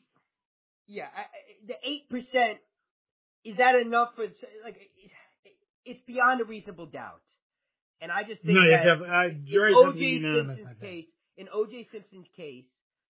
yeah, 0.87 1.07
I, 1.15 1.23
the 1.67 1.75
eight 1.87 2.09
percent 2.09 2.59
is 3.45 3.57
that 3.57 3.75
enough 3.75 4.09
for 4.15 4.23
like 4.63 4.75
it, 4.75 5.11
it's 5.85 6.01
beyond 6.05 6.41
a 6.41 6.45
reasonable 6.45 6.85
doubt, 6.87 7.21
and 8.01 8.11
I 8.11 8.23
just 8.23 8.41
think 8.43 8.55
No, 8.55 8.63
that 8.63 8.85
have 8.85 8.99
to 8.99 9.05
have, 9.05 9.13
uh, 9.13 9.29
in 9.31 9.45
juries 9.47 9.75
have 9.83 9.93
to 9.93 9.99
be 9.99 10.19
O.J. 10.19 10.47
Simpson's 10.47 10.79
case, 10.81 11.05
in 11.37 11.47
O.J. 11.53 11.87
Simpson's 11.91 12.27
case, 12.35 12.65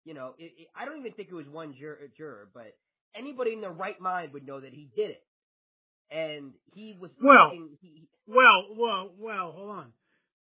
you 0.06 0.14
know, 0.14 0.34
it, 0.38 0.54
it, 0.58 0.68
I 0.76 0.86
don't 0.86 0.98
even 1.00 1.14
think 1.14 1.30
it 1.30 1.36
was 1.36 1.48
one 1.48 1.74
juror, 1.78 2.10
juror, 2.18 2.50
but 2.54 2.74
anybody 3.16 3.54
in 3.54 3.62
their 3.62 3.72
right 3.72 4.00
mind 4.02 4.34
would 4.34 4.46
know 4.46 4.60
that 4.60 4.74
he 4.74 4.90
did 4.96 5.10
it, 5.12 5.24
and 6.12 6.54
he 6.74 6.96
was 7.00 7.12
Well- 7.22 7.52
he, 7.82 8.08
Well, 8.28 8.76
well, 8.76 9.14
well, 9.18 9.52
hold 9.52 9.70
on. 9.70 9.94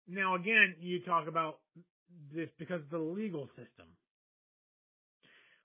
Now 0.06 0.34
again, 0.36 0.76
you 0.78 1.00
talk 1.00 1.28
about 1.28 1.60
this 2.32 2.48
because 2.58 2.80
of 2.80 2.90
the 2.90 2.98
legal 2.98 3.46
system. 3.48 3.86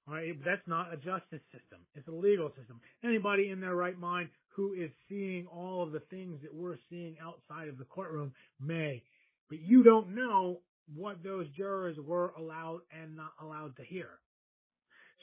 All 0.08 0.16
right, 0.16 0.34
that's 0.44 0.66
not 0.68 0.92
a 0.92 0.98
justice 0.98 1.42
system. 1.52 1.86
It's 1.94 2.08
a 2.08 2.12
legal 2.12 2.50
system. 2.58 2.82
Anybody 3.04 3.50
in 3.50 3.60
their 3.60 3.76
right 3.76 3.98
mind 3.98 4.30
who 4.56 4.74
is 4.74 4.90
seeing 5.08 5.46
all 5.48 5.84
of 5.84 5.92
the 5.92 6.00
things 6.00 6.42
that 6.42 6.54
we're 6.54 6.78
seeing 6.90 7.16
outside 7.22 7.68
of 7.68 7.78
the 7.78 7.86
courtroom 7.86 8.34
may, 8.60 9.04
but 9.50 9.60
you 9.60 9.84
don't 9.84 10.16
know 10.16 10.62
what 10.96 11.24
those 11.24 11.48
jurors 11.50 11.98
were 12.00 12.34
allowed 12.38 12.82
and 12.92 13.16
not 13.16 13.34
allowed 13.40 13.76
to 13.78 13.84
hear. 13.84 14.10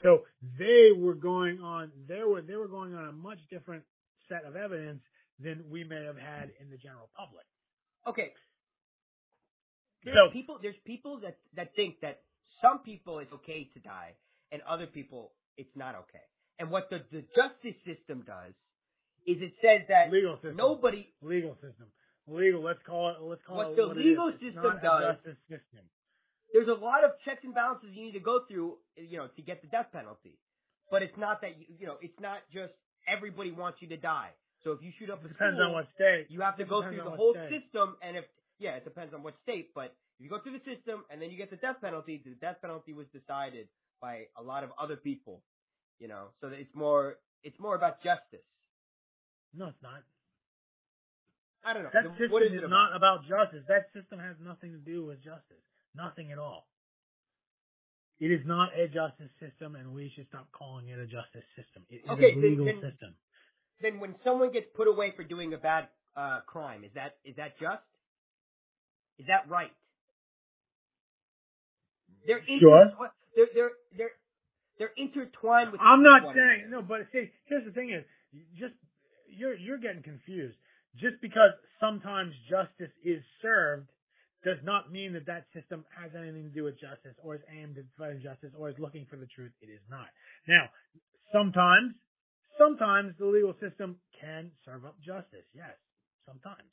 So 0.03 0.23
they 0.57 0.89
were 0.95 1.15
going 1.15 1.59
on, 1.59 1.91
they 2.07 2.23
were, 2.23 2.41
they 2.41 2.55
were 2.55 2.67
going 2.69 2.95
on 2.95 3.09
a 3.09 3.11
much 3.11 3.39
different 3.49 3.83
set 4.29 4.45
of 4.45 4.55
evidence 4.55 5.01
than 5.39 5.63
we 5.69 5.83
may 5.83 6.03
have 6.03 6.17
had 6.17 6.49
in 6.59 6.69
the 6.69 6.77
general 6.77 7.09
public. 7.15 7.45
Okay. 8.07 8.33
There's 10.03 10.15
So- 10.15 10.31
people 10.31 10.59
there's 10.61 10.77
people 10.85 11.19
that 11.21 11.37
that 11.55 11.75
think 11.75 11.99
that 12.01 12.21
some 12.61 12.79
people 12.79 13.19
it's 13.19 13.31
okay 13.33 13.65
to 13.73 13.79
die 13.79 14.15
and 14.51 14.61
other 14.63 14.87
people 14.87 15.33
it's 15.57 15.75
not 15.75 15.95
okay. 15.95 16.23
And 16.59 16.69
what 16.71 16.89
the, 16.89 16.99
the 17.11 17.21
justice 17.35 17.77
system 17.85 18.23
does 18.25 18.53
is 19.25 19.37
it 19.41 19.53
says 19.61 19.81
that 19.89 20.11
Legal 20.11 20.35
system. 20.37 20.55
nobody 20.57 21.07
Legal 21.21 21.55
system. 21.55 21.87
Legal, 22.27 22.61
let's 22.61 22.81
call 22.85 23.09
it, 23.09 23.21
let's 23.21 23.41
call 23.45 23.57
What 23.57 23.71
it 23.71 23.75
the 23.77 23.87
what 23.87 23.97
it 23.97 24.05
legal. 24.05 24.27
It's 24.29 24.39
system 24.41 24.79
does- 24.81 25.15
justice 25.15 25.37
system. 25.49 25.83
there's 26.53 26.67
a 26.67 26.73
lot 26.79 27.03
of 27.03 27.11
checks 27.25 27.43
and 27.43 27.53
balances 27.53 27.89
you 27.93 28.03
need 28.05 28.13
to 28.13 28.19
go 28.23 28.45
through, 28.47 28.77
you 28.95 29.17
know, 29.17 29.27
to 29.35 29.41
get 29.41 29.61
the 29.61 29.67
death 29.67 29.91
penalty. 29.91 30.37
But 30.89 31.03
it's 31.03 31.17
not 31.17 31.41
that 31.41 31.57
you, 31.59 31.65
you 31.79 31.85
know, 31.87 31.97
it's 32.01 32.17
not 32.19 32.39
just 32.53 32.73
everybody 33.07 33.51
wants 33.51 33.81
you 33.81 33.87
to 33.89 33.97
die. 33.97 34.29
So 34.63 34.71
if 34.71 34.81
you 34.81 34.91
shoot 34.99 35.09
up 35.09 35.21
It 35.23 35.25
a 35.25 35.29
depends 35.29 35.57
school, 35.57 35.67
on 35.67 35.73
what 35.73 35.87
state. 35.95 36.27
you 36.29 36.41
have 36.41 36.57
to 36.57 36.65
go 36.65 36.81
through 36.83 36.97
the 36.97 37.09
whole 37.15 37.33
state. 37.33 37.61
system, 37.63 37.95
and 38.01 38.17
if 38.17 38.25
yeah, 38.59 38.75
it 38.75 38.83
depends 38.83 39.13
on 39.13 39.23
what 39.23 39.35
state. 39.43 39.69
But 39.73 39.93
if 40.19 40.23
you 40.25 40.29
go 40.29 40.39
through 40.39 40.57
the 40.59 40.65
system 40.65 41.05
and 41.09 41.21
then 41.21 41.29
you 41.31 41.37
get 41.37 41.49
the 41.49 41.57
death 41.61 41.77
penalty, 41.79 42.21
the 42.25 42.31
death 42.41 42.57
penalty 42.61 42.91
was 42.93 43.05
decided 43.13 43.67
by 44.01 44.25
a 44.35 44.41
lot 44.43 44.63
of 44.63 44.71
other 44.81 44.95
people, 44.97 45.41
you 45.99 46.07
know. 46.07 46.29
So 46.41 46.49
that 46.49 46.59
it's 46.59 46.73
more 46.75 47.17
it's 47.43 47.59
more 47.59 47.75
about 47.75 48.01
justice. 48.03 48.43
No, 49.53 49.67
it's 49.67 49.81
not. 49.81 50.01
I 51.63 51.73
don't 51.73 51.83
know. 51.83 51.89
That 51.93 52.03
The- 52.03 52.09
system 52.17 52.31
what 52.31 52.43
is 52.43 52.53
is 52.53 52.63
it 52.63 52.69
not 52.69 52.95
about 52.95 53.25
justice. 53.25 53.63
That 53.67 53.91
system 53.93 54.19
has 54.19 54.35
nothing 54.39 54.71
to 54.71 54.79
do 54.79 55.05
with 55.05 55.21
justice. 55.23 55.63
Nothing 55.95 56.31
at 56.31 56.39
all. 56.39 56.67
It 58.19 58.31
is 58.31 58.41
not 58.45 58.69
a 58.77 58.87
justice 58.87 59.29
system, 59.39 59.75
and 59.75 59.93
we 59.93 60.09
should 60.15 60.27
stop 60.29 60.47
calling 60.51 60.87
it 60.89 60.97
a 60.97 61.05
justice 61.05 61.45
system. 61.55 61.85
It 61.89 62.01
is 62.03 62.09
Okay, 62.09 62.31
a 62.31 62.33
then- 62.33 62.41
legal 62.41 62.65
then- 62.65 62.81
system. 62.81 63.15
Then 63.79 63.99
when 63.99 64.15
someone 64.23 64.51
gets 64.51 64.65
put 64.75 64.87
away 64.87 65.11
for 65.15 65.23
doing 65.23 65.53
a 65.53 65.57
bad 65.57 65.87
uh, 66.15 66.41
crime, 66.47 66.83
is 66.83 66.91
that 66.95 67.17
is 67.23 67.35
that 67.35 67.59
just? 67.59 67.83
Is 69.19 69.27
that 69.27 69.47
right? 69.47 69.69
They're 72.25 72.41
Sure. 72.59 72.91
They're 73.35 73.47
they're 73.53 73.71
they're 73.95 74.11
they're 74.79 74.93
intertwined 74.97 75.71
with. 75.71 75.81
I'm 75.81 76.01
not 76.01 76.23
saying 76.33 76.69
no, 76.71 76.81
but 76.81 77.01
see, 77.11 77.29
here's 77.45 77.65
the 77.65 77.71
thing: 77.71 77.91
is 77.91 78.03
just 78.57 78.73
you're 79.29 79.53
you're 79.55 79.77
getting 79.77 80.01
confused. 80.01 80.57
Just 80.95 81.21
because 81.21 81.51
sometimes 81.79 82.33
justice 82.49 82.91
is 83.05 83.21
served 83.43 83.87
does 84.43 84.57
not 84.63 84.91
mean 84.91 85.13
that 85.13 85.25
that 85.25 85.45
system 85.53 85.83
has 85.89 86.11
anything 86.15 86.43
to 86.43 86.53
do 86.53 86.63
with 86.63 86.79
justice 86.79 87.15
or 87.23 87.35
is 87.35 87.41
aimed 87.49 87.77
at 87.77 87.85
fighting 87.97 88.21
justice 88.21 88.53
or 88.57 88.69
is 88.69 88.75
looking 88.77 89.05
for 89.09 89.17
the 89.17 89.25
truth. 89.27 89.51
It 89.61 89.67
is 89.69 89.81
not. 89.89 90.07
Now, 90.47 90.69
sometimes, 91.33 91.95
sometimes 92.57 93.13
the 93.17 93.25
legal 93.25 93.53
system 93.59 93.97
can 94.21 94.51
serve 94.63 94.85
up 94.85 94.95
justice. 95.01 95.45
Yes, 95.53 95.73
sometimes. 96.25 96.69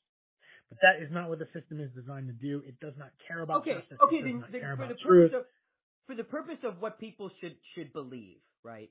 But 0.68 0.78
that 0.82 1.02
is 1.04 1.10
not 1.12 1.28
what 1.28 1.38
the 1.38 1.48
system 1.52 1.80
is 1.80 1.90
designed 1.92 2.28
to 2.28 2.36
do. 2.36 2.62
It 2.66 2.80
does 2.80 2.94
not 2.96 3.10
care 3.28 3.40
about 3.42 3.62
okay, 3.62 3.80
justice. 3.80 3.98
okay. 4.04 4.16
it 4.16 4.22
does 4.24 4.42
Then, 4.48 4.52
then 4.52 4.60
care 4.60 4.76
for 4.76 4.88
the 4.88 4.94
truth. 5.00 5.32
purpose 5.32 5.44
of 5.44 5.44
for 6.06 6.14
the 6.14 6.24
purpose 6.24 6.60
of 6.64 6.80
what 6.80 7.00
people 7.00 7.30
should 7.40 7.56
should 7.74 7.92
believe, 7.92 8.40
right? 8.62 8.90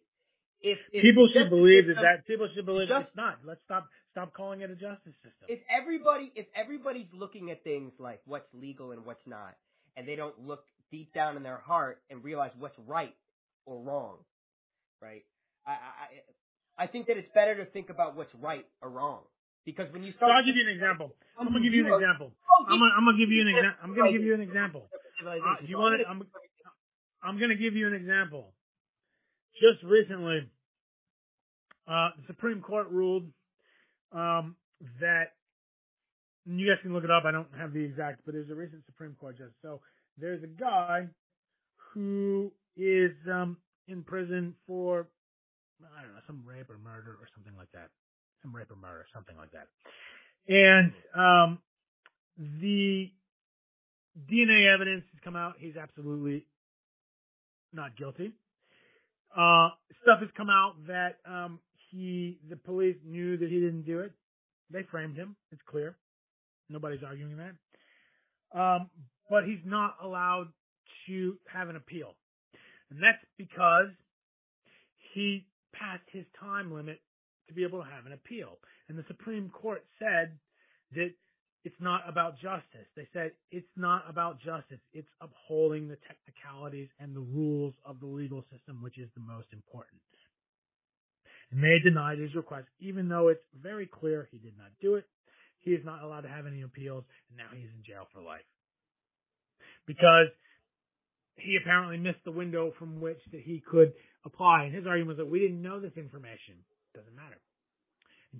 If, 0.63 0.79
if 0.96 1.01
people 1.03 1.27
should 1.36 1.50
believe 1.50 1.88
that, 1.88 2.00
system- 2.00 2.03
that 2.03 2.25
people 2.25 2.48
should 2.55 2.65
believe 2.65 2.88
just- 2.88 3.08
it's 3.12 3.15
not. 3.17 3.39
Let's 3.43 3.60
stop 3.65 3.88
stop 4.12 4.32
calling 4.34 4.62
it 4.62 4.72
a 4.72 4.75
justice 4.75 5.13
system. 5.22 5.46
if 5.50 5.60
everybody 5.70 6.32
if 6.36 6.48
everybody's 6.55 7.12
looking 7.13 7.51
at 7.51 7.63
things 7.63 7.91
like 8.00 8.22
what's 8.25 8.48
legal 8.53 8.91
and 8.93 9.05
what's 9.05 9.25
not, 9.27 9.55
and 9.98 10.08
they 10.08 10.15
don't 10.15 10.39
look 10.39 10.63
deep 10.89 11.12
down 11.13 11.36
in 11.36 11.43
their 11.43 11.58
heart 11.58 12.00
and 12.10 12.24
realize 12.24 12.51
what's 12.58 12.77
right 12.88 13.13
or 13.65 13.82
wrong, 13.84 14.17
right? 15.01 15.24
I 15.67 15.72
I 15.72 16.86
I 16.86 16.88
think 16.88 17.08
that 17.08 17.17
it's 17.17 17.29
better 17.36 17.55
to 17.58 17.65
think 17.65 17.89
about 17.89 18.15
what's 18.15 18.34
right 18.36 18.65
or 18.82 18.89
wrong 18.89 19.22
because 19.65 19.91
when 19.91 20.03
you 20.03 20.13
start, 20.13 20.29
so 20.32 20.34
I'll 20.34 20.46
give 20.46 20.55
you 20.55 20.63
an 20.63 20.74
example. 20.74 21.12
I'm 21.38 21.48
gonna 21.48 21.60
give 21.62 21.74
you 21.74 21.86
an 21.86 21.93
example. 21.93 22.32
I'm 22.70 22.79
gonna, 22.79 22.93
I'm 22.96 23.03
gonna 23.05 23.17
give 23.20 23.29
you 23.29 23.41
an 23.41 23.50
example. 23.51 23.79
I'm 23.84 23.96
gonna 23.96 24.12
give 24.13 24.24
you 24.24 24.34
an 24.34 24.41
example. 24.41 24.88
Uh, 25.25 25.36
you 25.65 25.77
want 25.77 26.00
it? 26.00 26.08
I'm, 26.08 26.24
I'm 27.24 27.39
gonna 27.39 27.55
give 27.55 27.74
you 27.75 27.88
an 27.88 27.93
example. 27.93 28.53
Just 29.60 29.83
recently, 29.83 30.50
uh, 31.88 32.10
the 32.17 32.24
Supreme 32.27 32.62
Court 32.62 32.89
ruled 32.89 33.25
um, 34.12 34.55
that 35.00 35.33
you 36.45 36.67
guys 36.67 36.77
can 36.81 36.93
look 36.93 37.03
it 37.03 37.12
up. 37.12 37.24
I 37.25 37.31
don't 37.31 37.48
have 37.57 37.74
the 37.74 37.83
exact, 37.83 38.22
but 38.25 38.33
there's 38.33 38.50
a 38.50 38.55
recent 38.55 38.83
Supreme 38.86 39.15
Court 39.19 39.38
justice. 39.38 39.55
So 39.62 39.81
there's 40.17 40.43
a 40.43 40.48
guy 40.48 41.07
who 41.93 42.51
is 42.75 43.12
um, 43.31 43.57
in 43.88 44.03
prison 44.03 44.55
for 44.67 45.07
I 45.81 46.01
don't 46.01 46.13
know 46.13 46.22
some 46.27 46.43
rape 46.45 46.69
or 46.69 46.77
murder 46.77 47.12
or 47.12 47.27
something 47.36 47.53
like 47.57 47.72
that. 47.74 47.89
Some 48.41 48.55
rape 48.55 48.72
or 48.72 48.75
murder, 48.75 49.05
something 49.13 49.36
like 49.38 49.51
that. 49.51 49.67
And 50.48 50.91
um, 51.15 51.60
the 52.38 53.12
DNA 54.29 54.74
evidence 54.74 55.03
has 55.12 55.19
come 55.24 55.36
out. 55.36 55.55
He's 55.60 55.77
absolutely 55.77 56.45
not 57.72 57.98
guilty. 57.98 58.33
Uh, 59.36 59.70
stuff 60.04 60.20
has 60.20 60.30
come 60.38 60.50
out 60.50 60.75
that 60.88 61.18
um, 61.25 61.60
he, 61.90 62.40
the 62.50 62.56
police 62.56 62.98
knew 63.06 63.38
that 63.38 63.50
he 63.50 63.60
didn't 63.60 63.84
do 63.84 64.00
it. 64.00 64.12
They 64.72 64.84
framed 64.90 65.16
him. 65.16 65.36
It's 65.52 65.62
clear. 65.68 65.96
Nobody's 66.70 67.04
arguing 67.06 67.38
that. 67.38 68.60
Um, 68.60 68.90
but 69.30 69.46
he's 69.46 69.63
not 69.66 69.96
allowed 70.04 70.48
to 71.08 71.38
have 71.52 71.70
an 71.70 71.75
appeal, 71.75 72.13
and 72.90 73.00
that's 73.02 73.24
because 73.38 73.88
he 75.13 75.46
passed 75.74 76.04
his 76.12 76.25
time 76.40 76.72
limit 76.74 77.02
to 77.48 77.54
be 77.54 77.63
able 77.63 77.84
to 77.84 77.90
have 77.90 78.06
an 78.06 78.13
appeal. 78.13 78.60
And 78.88 78.98
the 78.98 79.04
Supreme 79.08 79.50
Court 79.50 79.84
said 80.00 80.38
that 80.96 81.12
it's 81.63 81.79
not 81.79 82.01
about 82.08 82.36
justice. 82.36 82.88
They 82.96 83.08
said 83.13 83.32
it's 83.51 83.72
not 83.75 84.03
about 84.10 84.39
justice. 84.39 84.79
It's 84.91 85.08
upholding 85.22 85.88
the 85.88 85.98
technicalities 86.08 86.89
and 87.00 87.15
the 87.15 87.22
rules 87.22 87.74
of 87.86 88.00
the 88.00 88.05
legal 88.05 88.43
system, 88.51 88.82
which 88.82 88.98
is 88.98 89.10
the 89.15 89.22
most 89.22 89.48
important. 89.53 90.01
And 91.51 91.63
they 91.63 91.77
denied 91.84 92.17
his 92.17 92.36
request, 92.36 92.67
even 92.79 93.08
though 93.08 93.29
it's 93.29 93.43
very 93.62 93.86
clear 93.86 94.27
he 94.32 94.39
did 94.39 94.58
not 94.58 94.72
do 94.82 94.96
it. 94.96 95.05
He 95.60 95.72
is 95.72 95.86
not 95.86 96.03
allowed 96.03 96.22
to 96.22 96.27
have 96.27 96.46
any 96.46 96.63
appeals, 96.63 97.05
and 97.29 97.38
now 97.38 97.55
he's 97.55 97.70
in 97.70 97.84
jail 97.86 98.08
for 98.12 98.22
life. 98.22 98.43
Because 99.88 100.27
he 101.36 101.58
apparently 101.62 101.98
missed 101.98 102.24
the 102.25 102.32
window 102.32 102.74
from 102.77 103.00
which 103.00 103.20
that 103.32 103.41
he 103.41 103.63
could 103.65 103.93
apply. 104.25 104.65
And 104.65 104.75
his 104.75 104.86
argument 104.86 105.17
was 105.17 105.25
that 105.25 105.32
we 105.32 105.39
didn't 105.39 105.62
know 105.62 105.79
this 105.79 105.96
information. 105.96 106.55
Doesn't 106.93 107.15
matter. 107.15 107.39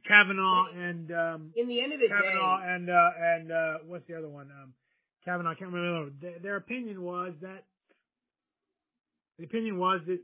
Kavanaugh 0.08 0.66
and 0.74 1.12
um, 1.12 1.52
in 1.56 1.68
the 1.68 1.82
end 1.82 1.94
of 1.94 2.00
the 2.00 2.08
Kavanaugh 2.08 2.60
day, 2.60 2.74
and 2.74 2.90
uh, 2.90 3.10
and 3.18 3.52
uh, 3.52 3.74
what's 3.86 4.08
the 4.08 4.16
other 4.16 4.30
one? 4.30 4.50
Um, 4.52 4.74
Kavanaugh. 5.24 5.52
I 5.52 5.56
can't 5.56 5.72
remember. 5.72 6.12
Their, 6.20 6.40
their 6.40 6.56
opinion 6.58 7.02
was 7.02 7.34
that 7.42 7.66
the 9.38 9.46
opinion 9.46 9.78
was 9.78 10.02
that 10.08 10.20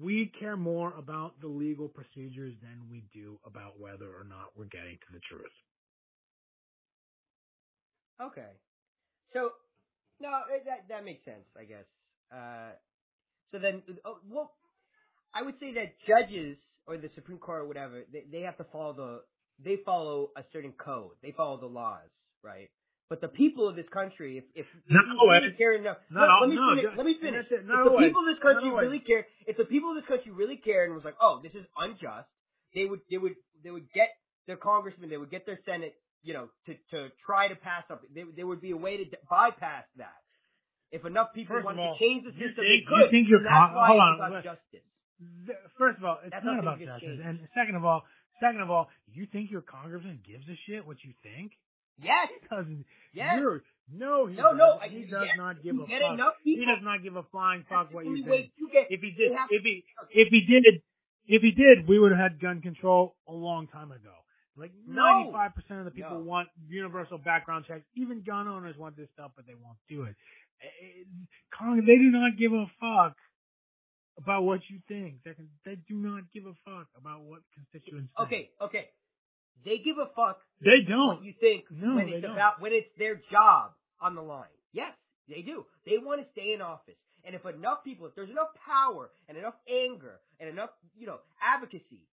we 0.00 0.32
care 0.38 0.56
more 0.56 0.92
about 0.96 1.40
the 1.40 1.48
legal 1.48 1.88
procedures 1.88 2.54
than 2.62 2.88
we 2.90 3.04
do 3.12 3.38
about 3.46 3.78
whether 3.78 4.06
or 4.06 4.24
not 4.28 4.50
we're 4.56 4.64
getting 4.66 4.96
to 5.06 5.12
the 5.12 5.20
truth. 5.30 5.52
Okay. 8.20 8.50
So, 9.32 9.50
no, 10.20 10.30
that 10.66 10.88
that 10.88 11.04
makes 11.04 11.24
sense, 11.24 11.46
I 11.58 11.64
guess. 11.64 11.84
Uh, 12.32 12.72
so 13.52 13.58
then, 13.58 13.82
oh, 14.04 14.18
well, 14.28 14.52
I 15.34 15.42
would 15.42 15.54
say 15.60 15.74
that 15.74 15.94
judges 16.06 16.56
or 16.88 16.96
the 16.96 17.10
Supreme 17.14 17.38
Court 17.38 17.60
or 17.62 17.66
whatever, 17.66 18.02
they 18.12 18.24
they 18.32 18.40
have 18.42 18.56
to 18.58 18.64
follow 18.72 18.92
the 18.92 19.20
they 19.62 19.76
follow 19.84 20.30
a 20.36 20.42
certain 20.52 20.72
code. 20.72 21.12
They 21.22 21.32
follow 21.32 21.58
the 21.60 21.66
laws, 21.66 22.08
right? 22.42 22.70
But 23.10 23.20
the 23.20 23.28
people 23.28 23.66
of 23.68 23.74
this 23.76 23.88
country, 23.92 24.38
if 24.38 24.44
if 24.54 24.66
Not 24.88 25.04
you 25.06 25.30
really 25.30 25.52
care 25.56 25.74
enough, 25.74 25.96
no, 26.10 26.20
let 26.40 26.48
me 26.50 26.56
no, 26.56 26.76
finish. 26.76 26.96
let 26.96 27.06
me 27.06 27.16
finish. 27.20 27.46
it. 27.50 27.60
If 27.64 27.66
the 27.66 27.96
people 28.04 28.20
of 28.20 28.28
this 28.32 28.42
country 28.42 28.68
always. 28.70 28.84
really 28.86 29.00
care, 29.00 29.26
if 29.46 29.56
the 29.56 29.64
people 29.64 29.90
of 29.90 29.96
this 29.96 30.04
country 30.08 30.30
really 30.32 30.56
cared 30.56 30.88
and 30.90 30.94
was 30.94 31.04
like, 31.04 31.16
oh, 31.20 31.40
this 31.42 31.52
is 31.54 31.64
unjust, 31.76 32.28
they 32.74 32.84
would 32.84 33.00
they 33.10 33.16
would 33.18 33.34
they 33.64 33.70
would 33.70 33.88
get 33.92 34.10
their 34.46 34.56
congressman, 34.60 35.08
they 35.08 35.16
would 35.16 35.30
get 35.30 35.44
their 35.46 35.58
senate, 35.64 35.94
you 36.22 36.34
know, 36.36 36.48
to 36.66 36.74
to 36.92 37.08
try 37.24 37.48
to 37.48 37.56
pass 37.56 37.84
something. 37.88 38.08
There 38.14 38.26
there 38.36 38.46
would 38.46 38.60
be 38.60 38.72
a 38.72 38.76
way 38.76 38.96
to 38.98 39.04
d- 39.04 39.16
bypass 39.28 39.84
that. 39.96 40.20
If 40.92 41.04
enough 41.04 41.32
people 41.34 41.56
First 41.56 41.64
wanted 41.66 41.80
all, 41.84 41.96
to 41.96 42.00
change 42.00 42.24
the 42.24 42.32
you 42.32 42.48
system, 42.48 42.64
think- 42.64 42.72
they 42.72 42.80
you 42.84 42.88
could. 42.88 43.10
think 43.10 43.24
you're 43.28 43.40
and 43.44 43.48
that's 43.48 43.72
con- 43.72 43.88
hold 43.88 44.00
on, 44.00 44.44
about 45.18 45.46
let- 45.46 45.46
justice. 45.46 45.46
Th- 45.46 45.58
First 45.78 45.98
of 45.98 46.04
all, 46.04 46.18
it's 46.22 46.30
That's 46.32 46.44
not 46.44 46.58
about 46.60 46.78
justice. 46.78 47.20
And 47.24 47.40
second 47.54 47.76
of 47.76 47.84
all, 47.84 48.02
second 48.40 48.60
of 48.60 48.70
all, 48.70 48.88
you 49.12 49.26
think 49.26 49.50
your 49.50 49.62
congressman 49.62 50.20
gives 50.26 50.44
a 50.48 50.56
shit 50.66 50.86
what 50.86 50.96
you 51.04 51.12
think? 51.22 51.52
Yes. 52.00 52.28
He 52.30 52.46
doesn't. 52.54 52.84
Yes. 53.12 53.38
You're, 53.40 53.62
no, 53.90 54.26
he 54.26 54.36
No, 54.36 54.52
no, 54.52 54.78
doesn't. 54.78 54.82
I- 54.82 54.88
He 54.88 55.02
does 55.10 55.26
yes, 55.26 55.36
not 55.36 55.56
give 55.62 55.74
you 55.74 55.82
a 55.82 55.86
fuck. 55.86 56.34
He 56.44 56.56
does 56.64 56.82
not 56.82 57.02
give 57.02 57.16
a 57.16 57.22
flying 57.24 57.64
fuck 57.68 57.92
what 57.92 58.04
you 58.06 58.22
think. 58.24 58.52
you 58.56 58.68
get. 58.70 58.86
If 58.90 59.00
he 59.00 59.10
did, 59.10 59.32
if 59.50 59.62
he, 59.62 59.84
if 60.14 60.28
he 60.30 60.40
did, 60.46 60.82
if 61.26 61.42
he 61.42 61.50
did, 61.50 61.88
we 61.88 61.98
would 61.98 62.12
have 62.12 62.20
had 62.20 62.40
gun 62.40 62.60
control 62.62 63.16
a 63.26 63.32
long 63.32 63.66
time 63.66 63.90
ago. 63.92 64.14
Like 64.56 64.72
No. 64.86 65.30
95% 65.34 65.78
of 65.80 65.84
the 65.86 65.90
people 65.90 66.18
No. 66.18 66.24
want 66.24 66.48
universal 66.68 67.18
background 67.18 67.64
checks. 67.66 67.84
Even 67.96 68.22
gun 68.22 68.46
owners 68.48 68.76
want 68.76 68.96
this 68.96 69.08
stuff, 69.14 69.32
but 69.36 69.46
they 69.46 69.54
won't 69.54 69.78
do 69.88 70.02
it. 70.04 70.14
Eh, 70.62 70.66
eh, 70.66 71.04
Congress, 71.56 71.86
they 71.86 71.96
do 71.96 72.10
not 72.10 72.36
give 72.36 72.52
a 72.52 72.66
fuck 72.80 73.16
about 74.18 74.42
what 74.44 74.60
you 74.68 74.80
think. 74.88 75.22
They, 75.24 75.32
can, 75.34 75.48
they 75.64 75.76
do 75.88 75.94
not 75.94 76.24
give 76.34 76.44
a 76.46 76.54
fuck 76.64 76.88
about 76.98 77.22
what 77.22 77.40
constituents 77.54 78.10
think. 78.16 78.26
Okay, 78.28 78.50
okay. 78.62 78.84
They 79.64 79.78
give 79.78 79.96
a 79.98 80.06
fuck 80.14 80.38
They 80.62 80.82
don't. 80.86 81.22
you 81.24 81.34
think 81.40 81.64
No, 81.70 81.96
when 81.96 82.08
it's 82.08 82.22
don't. 82.22 82.32
about 82.32 82.60
when 82.60 82.72
it's 82.72 82.88
their 82.98 83.16
job 83.30 83.72
on 84.00 84.14
the 84.14 84.22
line. 84.22 84.54
Yes, 84.72 84.92
they 85.28 85.42
do. 85.42 85.66
They 85.86 85.98
want 85.98 86.20
to 86.22 86.26
stay 86.32 86.52
in 86.54 86.60
office. 86.62 86.94
And 87.24 87.34
if 87.34 87.44
enough 87.44 87.82
people, 87.84 88.06
if 88.06 88.14
there's 88.14 88.30
enough 88.30 88.54
power 88.64 89.10
and 89.28 89.36
enough 89.36 89.54
anger 89.68 90.20
and 90.40 90.48
enough, 90.48 90.70
you 90.96 91.06
know, 91.06 91.18
advocacy, 91.42 92.06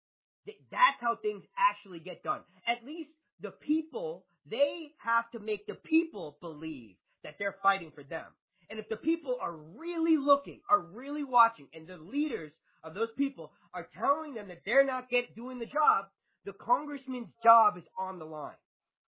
th- 0.46 0.58
that's 0.72 0.98
how 1.02 1.18
things 1.22 1.44
actually 1.60 2.00
get 2.00 2.24
done. 2.24 2.40
At 2.68 2.86
least 2.86 3.10
the 3.42 3.52
people, 3.52 4.24
they 4.50 4.92
have 5.04 5.30
to 5.32 5.40
make 5.40 5.68
the 5.68 5.76
people 5.76 6.38
believe 6.40 6.96
that 7.24 7.36
they're 7.38 7.56
fighting 7.62 7.92
for 7.94 8.04
them. 8.04 8.26
And 8.74 8.80
if 8.82 8.90
the 8.90 8.98
people 8.98 9.38
are 9.40 9.54
really 9.54 10.18
looking, 10.18 10.60
are 10.68 10.80
really 10.82 11.24
watching, 11.24 11.68
and 11.76 11.86
the 11.86 11.98
leaders 11.98 12.50
of 12.84 12.96
those 12.96 13.10
people 13.16 13.52
are 13.72 13.86
telling 13.96 14.34
them 14.34 14.48
that 14.48 14.62
they're 14.66 14.84
not 14.84 15.12
get 15.12 15.36
doing 15.36 15.60
the 15.60 15.68
job, 15.68 16.06
the 16.44 16.54
congressman's 16.54 17.28
job 17.44 17.78
is 17.78 17.84
on 18.00 18.18
the 18.18 18.26
line. 18.26 18.58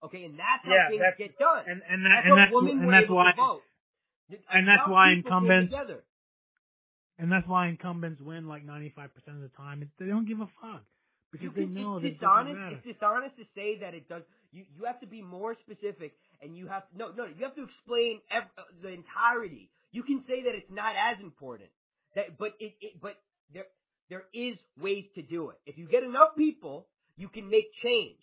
Okay, 0.05 0.25
and 0.25 0.39
that's 0.39 0.61
how 0.69 0.75
Yeah, 0.77 0.89
things 0.91 1.01
that's- 1.01 1.17
get 1.17 1.39
done. 1.39 1.65
And 1.67 1.81
and 1.89 2.05
that, 2.05 2.11
that's 2.13 2.27
and 2.29 2.37
that's 2.37 2.53
women 2.53 2.79
and 2.85 2.93
that's 2.93 3.09
why 3.09 3.31
to 3.33 3.37
vote. 3.41 3.63
and 4.53 4.69
that's 4.69 4.87
why 4.87 5.13
incumbents- 5.13 5.73
together. 5.73 6.05
and 7.17 7.33
that's 7.33 7.49
why 7.49 7.69
incumbents 7.69 8.21
win 8.21 8.47
like 8.47 8.65
95% 8.67 9.09
of 9.29 9.41
the 9.41 9.49
time. 9.57 9.91
They 9.99 10.05
don't 10.13 10.27
give 10.29 10.41
a 10.41 10.47
fuck 10.61 10.85
because 11.33 11.57
You 11.57 11.57
they 11.57 11.65
know 11.65 11.97
it's 11.97 12.21
dishonest. 12.21 12.85
It's 12.85 12.85
dishonest 12.85 13.37
to 13.39 13.45
say 13.55 13.79
that 13.81 13.95
it 13.95 14.11
does. 14.11 14.25
You 14.53 14.67
you 14.77 14.85
have 14.85 15.01
to 15.01 15.07
be 15.07 15.23
more 15.23 15.55
specific, 15.65 16.13
and 16.43 16.57
you 16.57 16.67
have 16.69 16.85
no 16.97 17.11
no. 17.17 17.25
You 17.27 17.45
have 17.45 17.55
to 17.57 17.65
explain 17.65 18.21
ev- 18.31 18.51
uh, 18.59 18.63
the 18.83 18.89
entirety. 18.89 19.71
You 19.93 20.03
can 20.03 20.25
say 20.27 20.43
that 20.43 20.55
it's 20.55 20.71
not 20.71 20.95
as 20.97 21.23
important. 21.23 21.71
That 22.17 22.39
but 22.39 22.53
it, 22.61 22.75
it 22.81 23.01
but 23.01 23.17
there 23.53 23.67
there 24.11 24.25
is 24.35 24.57
ways 24.81 25.05
to 25.15 25.23
do 25.23 25.51
it. 25.51 25.57
If 25.67 25.79
you 25.79 25.87
get 25.89 26.03
enough 26.03 26.37
people, 26.37 26.87
you 27.17 27.29
can 27.29 27.49
make 27.49 27.67
change. 27.83 28.19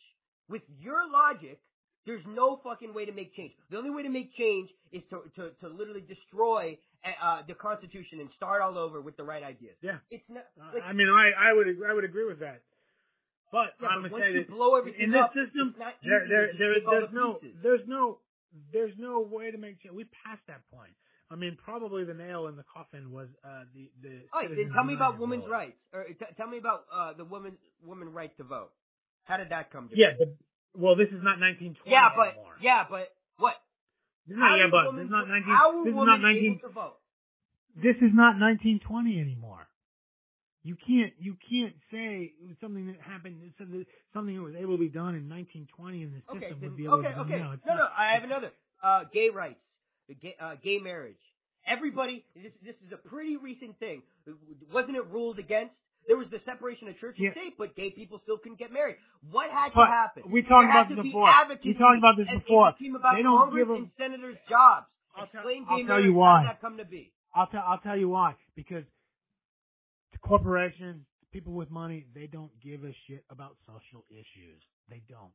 With 0.49 0.61
your 0.79 0.99
logic, 1.09 1.59
there's 2.05 2.23
no 2.27 2.59
fucking 2.63 2.93
way 2.93 3.05
to 3.05 3.11
make 3.13 3.35
change. 3.35 3.53
The 3.69 3.77
only 3.77 3.89
way 3.89 4.03
to 4.03 4.09
make 4.09 4.35
change 4.35 4.69
is 4.91 5.01
to 5.11 5.23
to, 5.37 5.51
to 5.61 5.67
literally 5.67 6.01
destroy 6.07 6.77
uh, 7.05 7.41
the 7.47 7.53
Constitution 7.53 8.19
and 8.19 8.29
start 8.35 8.61
all 8.61 8.77
over 8.77 9.01
with 9.01 9.17
the 9.17 9.23
right 9.23 9.43
ideas. 9.43 9.75
Yeah. 9.81 9.97
It's 10.09 10.27
not. 10.29 10.45
Uh, 10.59 10.71
Like, 10.73 10.83
I 10.83 10.93
mean, 10.93 11.07
I 11.09 11.49
I 11.49 11.53
would 11.53 11.67
I 11.89 11.93
would 11.93 12.03
agree 12.03 12.25
with 12.27 12.39
that. 12.39 12.61
But 13.51 13.75
Yeah, 13.81 13.87
I'm 13.89 14.01
but 14.03 14.11
gonna 14.11 14.23
say 14.23 14.33
that 14.39 14.49
blow 14.49 14.79
in 14.79 15.11
this 15.11 15.19
up, 15.21 15.33
system, 15.35 15.75
there 15.77 16.23
there 16.27 16.47
there 16.57 16.73
there's 16.79 17.09
the 17.11 17.15
no 17.15 17.33
pieces. 17.35 17.57
there's 17.61 17.85
no 17.87 18.19
there's 18.71 18.95
no 18.97 19.19
way 19.21 19.51
to 19.51 19.57
make 19.57 19.81
change. 19.83 19.93
We 19.95 20.05
passed 20.23 20.43
that 20.47 20.63
point. 20.71 20.95
I 21.31 21.35
mean, 21.35 21.57
probably 21.63 22.03
the 22.03 22.13
nail 22.13 22.47
in 22.47 22.55
the 22.55 22.63
coffin 22.67 23.11
was 23.11 23.27
uh, 23.43 23.63
the 23.75 23.91
the. 24.03 24.23
All 24.33 24.41
right, 24.41 24.49
then 24.51 24.71
tell 24.75 24.83
me 24.83 24.95
about 24.95 25.19
women's 25.19 25.43
vote. 25.43 25.51
rights, 25.51 25.79
or 25.93 26.03
t- 26.03 26.33
tell 26.35 26.47
me 26.47 26.57
about 26.57 26.83
uh, 26.91 27.13
the 27.13 27.23
woman 27.23 27.57
woman 27.83 28.11
right 28.11 28.35
to 28.37 28.43
vote. 28.43 28.71
How 29.23 29.37
did 29.37 29.49
that 29.49 29.71
come 29.71 29.87
to? 29.89 29.95
Yeah, 29.97 30.11
but 30.19 30.35
well, 30.75 30.95
this 30.95 31.07
is 31.07 31.19
not 31.23 31.39
1920 31.39 31.87
yeah, 31.91 32.09
but 32.15 32.35
anymore. 32.35 32.55
yeah, 32.61 32.83
but 32.89 33.07
what? 33.37 33.55
This 34.27 34.35
is 34.35 34.39
not, 34.39 34.47
How 34.47 34.55
yeah, 34.59 34.65
is 34.67 34.71
but 34.71 34.83
this 34.95 35.05
is 35.05 35.11
not 35.11 35.27
19. 35.27 35.43
How 35.55 35.67
are 35.71 35.83
This 35.83 35.91
is 35.91 36.07
not 36.07 36.19
19. 36.21 36.43
able 36.43 36.59
to 36.67 36.73
vote? 36.75 36.97
This 37.75 37.97
is 38.03 38.11
not 38.11 38.35
1920 38.39 39.19
anymore. 39.19 39.67
You 40.63 40.75
can't 40.77 41.11
you 41.17 41.35
can't 41.49 41.73
say 41.91 42.33
something 42.61 42.85
that 42.87 43.01
happened 43.01 43.41
something 43.57 43.85
something 44.13 44.35
that 44.35 44.43
was 44.43 44.53
able 44.55 44.77
to 44.77 44.81
be 44.81 44.89
done 44.93 45.15
in 45.17 45.25
1920 45.25 46.03
in 46.03 46.11
the 46.13 46.21
system 46.21 46.37
Okay, 46.37 46.53
then, 46.53 46.69
would 46.69 46.77
be 46.77 46.85
able 46.85 47.01
okay, 47.01 47.09
to 47.17 47.23
be 47.25 47.33
okay. 47.33 47.39
done 47.41 47.59
now. 47.65 47.73
No, 47.73 47.81
no, 47.81 47.87
I 47.97 48.13
have 48.13 48.23
another. 48.23 48.51
Uh, 48.83 49.03
gay 49.13 49.29
rights, 49.33 49.61
gay, 50.21 50.35
uh, 50.39 50.55
gay 50.63 50.77
marriage. 50.77 51.17
Everybody, 51.65 52.25
this 52.35 52.53
this 52.61 52.75
is 52.85 52.93
a 52.93 52.97
pretty 52.97 53.37
recent 53.37 53.77
thing. 53.79 54.01
Wasn't 54.71 54.95
it 54.95 55.05
ruled 55.09 55.39
against? 55.39 55.73
There 56.07 56.17
was 56.17 56.25
the 56.33 56.41
separation 56.45 56.87
of 56.89 56.97
church 56.97 57.17
and 57.17 57.25
Yeah. 57.29 57.37
state, 57.37 57.53
but 57.57 57.75
gay 57.75 57.89
people 57.91 58.19
still 58.25 58.37
couldn't 58.37 58.57
get 58.57 58.71
married. 58.73 58.97
What 59.29 59.49
had 59.51 59.69
But 59.73 59.85
to 59.85 59.91
happen? 59.91 60.23
we 60.31 60.41
talked 60.41 60.65
about 60.65 60.89
this 60.89 60.97
before. 60.97 61.29
We 61.63 61.73
talked 61.77 61.97
about 62.01 62.17
this 62.17 62.29
before. 62.29 62.69
It 62.69 62.77
became 62.79 62.95
about 62.95 63.15
They 63.17 63.21
don't 63.21 63.37
Congress 63.37 63.65
give 63.67 63.75
and 63.77 63.89
senators' 63.97 64.37
jobs. 64.49 64.87
I'll 65.15 65.27
tell- 65.27 65.41
Explain 65.41 65.65
I'll 65.69 65.85
tell 65.85 66.01
you 66.01 66.13
why. 66.13 66.41
did 66.41 66.49
that 66.49 66.61
come 66.61 66.77
to 66.77 66.85
be? 66.85 67.13
I'll 67.33 67.47
tell 67.47 67.63
I'll 67.65 67.79
tell 67.79 67.97
you 67.97 68.09
why 68.09 68.33
because 68.55 68.83
corporations, 70.21 71.05
people 71.31 71.53
with 71.53 71.69
money, 71.71 72.05
they 72.13 72.27
don't 72.27 72.51
give 72.63 72.83
a 72.83 72.93
shit 73.07 73.23
about 73.29 73.55
social 73.65 74.03
issues. 74.09 74.61
They 74.89 75.01
don't. 75.09 75.31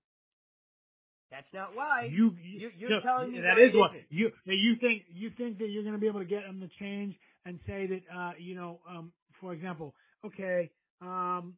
That's 1.31 1.47
not 1.53 1.75
why. 1.75 2.09
You, 2.11 2.37
You're- 2.41 2.73
you're 2.79 2.91
no, 2.91 3.01
telling 3.01 3.33
me 3.33 3.41
that 3.41 3.57
why 3.57 3.63
is 3.65 3.71
isn't. 3.71 4.07
you 4.11 4.31
you 4.45 4.77
think 4.81 5.03
you 5.13 5.31
think 5.37 5.59
that 5.59 5.69
you're 5.69 5.83
going 5.83 5.95
to 5.95 6.01
be 6.01 6.07
able 6.07 6.21
to 6.21 6.27
get 6.27 6.43
them 6.47 6.61
to 6.61 6.69
change 6.79 7.17
and 7.45 7.59
say 7.67 7.87
that 7.87 8.03
uh 8.17 8.33
you 8.39 8.55
know 8.55 8.79
um 8.89 9.13
for 9.41 9.53
example 9.53 9.93
okay 10.25 10.71
um 11.03 11.55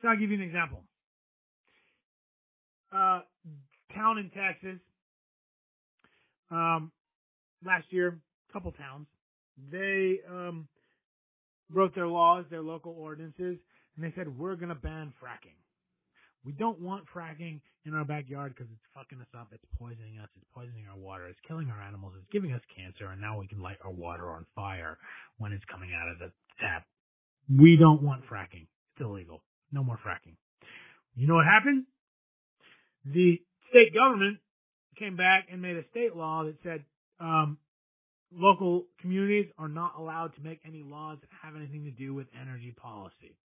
so 0.00 0.08
I'll 0.08 0.16
give 0.16 0.30
you 0.30 0.36
an 0.36 0.42
example 0.42 0.82
uh 2.90 3.20
town 3.94 4.16
in 4.18 4.30
Texas 4.30 4.80
um 6.50 6.90
last 7.64 7.84
year 7.90 8.18
couple 8.52 8.72
towns 8.72 9.06
they 9.70 10.20
um 10.30 10.68
wrote 11.72 11.94
their 11.94 12.08
laws 12.08 12.44
their 12.50 12.62
local 12.62 12.94
ordinances 12.98 13.58
and 13.96 14.04
they 14.04 14.12
said 14.16 14.38
we're 14.38 14.56
going 14.56 14.68
to 14.68 14.74
ban 14.74 15.12
fracking 15.22 15.56
we 16.46 16.52
don't 16.52 16.80
want 16.80 17.04
fracking 17.12 17.60
in 17.86 17.94
our 17.94 18.04
backyard 18.04 18.54
because 18.54 18.70
it's 18.70 18.86
fucking 18.94 19.20
us 19.20 19.26
up. 19.34 19.48
It's 19.50 19.64
poisoning 19.76 20.22
us. 20.22 20.28
It's 20.36 20.46
poisoning 20.54 20.86
our 20.88 20.96
water. 20.96 21.26
It's 21.26 21.40
killing 21.46 21.68
our 21.70 21.82
animals. 21.82 22.14
It's 22.16 22.30
giving 22.30 22.52
us 22.52 22.62
cancer. 22.70 23.10
And 23.10 23.20
now 23.20 23.36
we 23.40 23.48
can 23.48 23.60
light 23.60 23.78
our 23.84 23.90
water 23.90 24.30
on 24.30 24.46
fire 24.54 24.96
when 25.38 25.52
it's 25.52 25.64
coming 25.66 25.90
out 25.90 26.08
of 26.08 26.20
the 26.20 26.30
tap. 26.60 26.86
We 27.50 27.76
don't 27.76 28.00
want 28.00 28.22
fracking. 28.30 28.70
It's 28.94 29.02
illegal. 29.02 29.42
No 29.72 29.82
more 29.82 29.98
fracking. 30.06 30.38
You 31.16 31.26
know 31.26 31.34
what 31.34 31.46
happened? 31.46 31.86
The 33.04 33.42
state 33.70 33.92
government 33.92 34.38
came 34.96 35.16
back 35.16 35.48
and 35.50 35.60
made 35.60 35.76
a 35.76 35.84
state 35.90 36.14
law 36.14 36.44
that 36.44 36.54
said 36.62 36.84
um, 37.18 37.58
local 38.32 38.86
communities 39.00 39.46
are 39.58 39.68
not 39.68 39.94
allowed 39.98 40.34
to 40.36 40.42
make 40.42 40.60
any 40.66 40.82
laws 40.82 41.18
that 41.20 41.30
have 41.42 41.56
anything 41.56 41.84
to 41.84 41.90
do 41.90 42.14
with 42.14 42.26
energy 42.40 42.74
policy. 42.76 43.36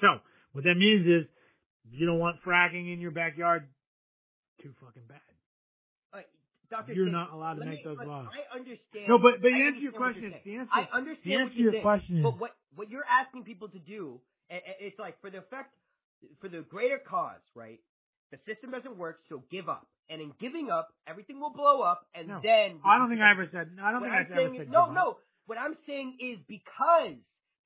So, 0.00 0.18
what 0.52 0.64
that 0.64 0.76
means 0.76 1.06
is, 1.06 1.26
you 1.90 2.06
don't 2.06 2.18
want 2.18 2.36
fracking 2.46 2.92
in 2.92 3.00
your 3.00 3.10
backyard, 3.10 3.66
too 4.62 4.72
fucking 4.80 5.02
bad. 5.08 5.20
Uh, 6.12 6.18
Dr. 6.70 6.92
You're 6.92 7.06
Singh, 7.06 7.12
not 7.12 7.32
allowed 7.32 7.54
to 7.54 7.64
make 7.64 7.78
me- 7.78 7.82
those 7.84 7.98
laws. 8.06 8.28
I 8.30 8.56
understand. 8.56 9.08
No, 9.08 9.18
but, 9.18 9.40
but 9.40 9.48
the 9.48 9.62
answer 9.62 9.78
to 9.78 9.82
your 9.82 9.92
question 9.92 10.24
is, 10.24 10.34
the 10.44 10.56
answer, 10.56 10.70
I 10.72 10.86
the 11.24 11.34
answer 11.34 11.54
to 11.54 11.60
your 11.60 11.72
saying. 11.72 11.82
question 11.82 12.18
is, 12.18 12.22
But 12.22 12.38
what 12.38 12.56
what 12.74 12.90
you're 12.90 13.06
asking 13.08 13.44
people 13.44 13.68
to 13.68 13.78
do, 13.78 14.20
it's 14.50 14.98
like 14.98 15.20
for 15.20 15.30
the 15.30 15.38
effect, 15.38 15.74
for 16.40 16.48
the 16.48 16.60
greater 16.62 16.98
cause, 16.98 17.40
right? 17.54 17.80
The 18.30 18.38
system 18.46 18.70
doesn't 18.70 18.96
work, 18.96 19.20
so 19.28 19.42
give 19.50 19.68
up. 19.68 19.86
And 20.10 20.20
in 20.20 20.32
giving 20.40 20.70
up, 20.70 20.88
everything 21.06 21.40
will 21.40 21.52
blow 21.52 21.82
up, 21.82 22.06
and 22.14 22.28
No, 22.28 22.40
then 22.42 22.80
I 22.84 22.98
don't 22.98 23.08
think 23.08 23.20
I 23.20 23.30
ever 23.30 23.48
said, 23.52 23.76
I 23.82 23.92
don't 23.92 24.00
think 24.00 24.12
I 24.12 24.20
ever 24.20 24.54
said 24.54 24.62
is, 24.62 24.68
no, 24.70 24.90
no. 24.90 25.18
What 25.46 25.58
I'm 25.58 25.76
saying 25.86 26.16
is 26.20 26.38
because 26.48 27.16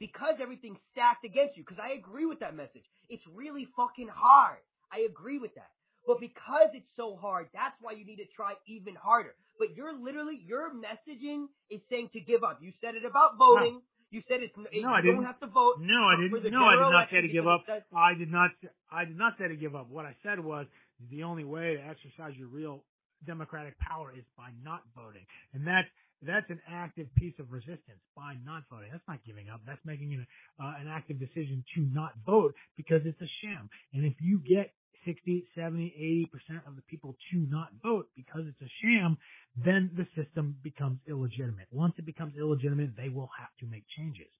because 0.03 0.35
everything's 0.43 0.83
stacked 0.91 1.25
against 1.25 1.57
you. 1.57 1.63
Because 1.63 1.79
I 1.79 1.95
agree 1.95 2.27
with 2.27 2.41
that 2.41 2.59
message. 2.59 2.83
It's 3.09 3.23
really 3.31 3.69
fucking 3.79 4.11
hard. 4.11 4.59
I 4.91 5.07
agree 5.07 5.39
with 5.39 5.55
that. 5.55 5.71
But 6.05 6.19
because 6.19 6.75
it's 6.75 6.91
so 6.99 7.15
hard, 7.15 7.47
that's 7.55 7.79
why 7.81 7.93
you 7.93 8.05
need 8.05 8.19
to 8.19 8.27
try 8.35 8.55
even 8.67 8.99
harder. 8.99 9.39
But 9.63 9.77
you're 9.77 9.95
literally 9.95 10.43
your 10.45 10.75
messaging 10.75 11.47
is 11.71 11.79
saying 11.89 12.11
to 12.15 12.21
give 12.21 12.43
up. 12.43 12.59
You 12.61 12.73
said 12.83 12.97
it 12.97 13.07
about 13.07 13.39
voting. 13.39 13.79
You 14.13 14.21
said 14.29 14.45
it's 14.45 14.53
you 14.71 14.83
No, 14.85 14.91
I 14.93 15.01
don't 15.01 15.17
didn't. 15.19 15.25
have 15.25 15.41
to 15.41 15.49
vote. 15.49 15.81
No, 15.81 16.05
I 16.05 16.21
didn't. 16.21 16.53
No, 16.53 16.63
I 16.69 16.77
did 16.77 16.93
not 16.93 17.09
say 17.11 17.21
to 17.23 17.29
give 17.33 17.49
up. 17.49 17.65
says- 17.67 17.83
I 17.97 18.13
did 18.15 18.31
not. 18.31 18.51
I 18.93 19.05
did 19.09 19.17
not 19.17 19.39
say 19.41 19.49
to 19.49 19.57
give 19.57 19.75
up. 19.75 19.89
What 19.89 20.05
I 20.05 20.15
said 20.23 20.39
was 20.39 20.67
the 21.11 21.23
only 21.25 21.45
way 21.45 21.77
to 21.77 21.83
exercise 21.83 22.37
your 22.37 22.49
real 22.49 22.85
democratic 23.27 23.79
power 23.81 24.13
is 24.13 24.25
by 24.37 24.51
not 24.63 24.83
voting, 24.95 25.25
and 25.55 25.67
that's 25.67 25.89
that's 26.23 26.49
an 26.51 26.61
active 26.69 27.09
piece 27.17 27.35
of 27.41 27.51
resistance 27.51 27.99
by 28.15 28.37
not 28.45 28.63
voting. 28.71 28.91
That's 28.93 29.09
not 29.09 29.19
giving 29.25 29.49
up. 29.49 29.61
That's 29.67 29.81
making 29.85 30.13
an, 30.15 30.27
uh, 30.63 30.75
an 30.79 30.87
active 30.89 31.19
decision 31.19 31.65
to 31.75 31.81
not 31.81 32.13
vote 32.25 32.55
because 32.77 33.01
it's 33.07 33.21
a 33.21 33.31
sham. 33.43 33.69
And 33.93 34.05
if 34.05 34.15
you 34.21 34.39
get 34.39 34.71
60, 35.05 35.45
70, 35.55 35.95
80 35.97 36.31
percent 36.33 36.63
of 36.67 36.77
the 36.77 36.83
people 36.83 37.17
to 37.33 37.39
not 37.49 37.69
vote 37.83 38.09
because 38.17 38.43
it's 38.47 38.63
a 38.63 38.73
sham, 38.83 39.17
then 39.57 39.91
the 39.97 40.07
system 40.17 40.57
becomes 40.63 40.99
illegitimate. 41.09 41.67
Once 41.71 41.95
it 41.99 42.07
becomes 42.07 42.35
illegitimate, 42.39 42.97
they 42.97 43.09
will 43.09 43.31
have 43.39 43.51
to 43.61 43.67
make 43.67 43.85
changes. 43.97 44.31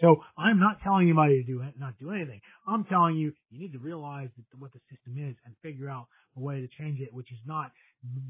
So 0.00 0.22
I'm 0.38 0.58
not 0.58 0.80
telling 0.82 1.08
anybody 1.08 1.42
to 1.42 1.46
do 1.46 1.60
it, 1.62 1.74
not 1.78 1.94
do 2.00 2.10
anything. 2.10 2.40
I'm 2.66 2.84
telling 2.84 3.16
you, 3.16 3.32
you 3.50 3.60
need 3.60 3.72
to 3.72 3.78
realize 3.78 4.30
that 4.36 4.58
what 4.58 4.72
the 4.72 4.80
system 4.90 5.18
is 5.18 5.36
and 5.44 5.54
figure 5.62 5.88
out 5.88 6.06
a 6.36 6.40
way 6.40 6.60
to 6.60 6.68
change 6.78 7.00
it, 7.00 7.12
which 7.12 7.30
is 7.30 7.38
not 7.46 7.70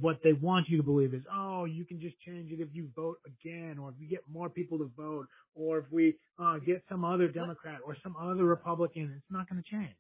what 0.01 0.19
they 0.23 0.33
want 0.33 0.69
you 0.69 0.77
to 0.77 0.83
believe 0.83 1.15
is, 1.15 1.23
oh, 1.33 1.65
you 1.65 1.85
can 1.85 2.01
just 2.01 2.17
change 2.27 2.51
it 2.51 2.61
if 2.61 2.69
you 2.73 2.89
vote 2.95 3.19
again, 3.27 3.79
or 3.79 3.91
if 3.91 3.95
you 3.99 4.09
get 4.09 4.21
more 4.31 4.51
people 4.51 4.79
to 4.79 4.91
vote, 4.97 5.27
or 5.55 5.79
if 5.79 5.85
we 5.91 6.17
uh, 6.39 6.59
get 6.59 6.83
some 6.91 7.05
other 7.05 7.29
Democrat 7.29 7.79
or 7.87 7.97
some 8.03 8.17
other 8.17 8.45
Republican. 8.45 9.15
It's 9.17 9.31
not 9.31 9.49
going 9.49 9.63
to 9.63 9.71
change. 9.71 9.97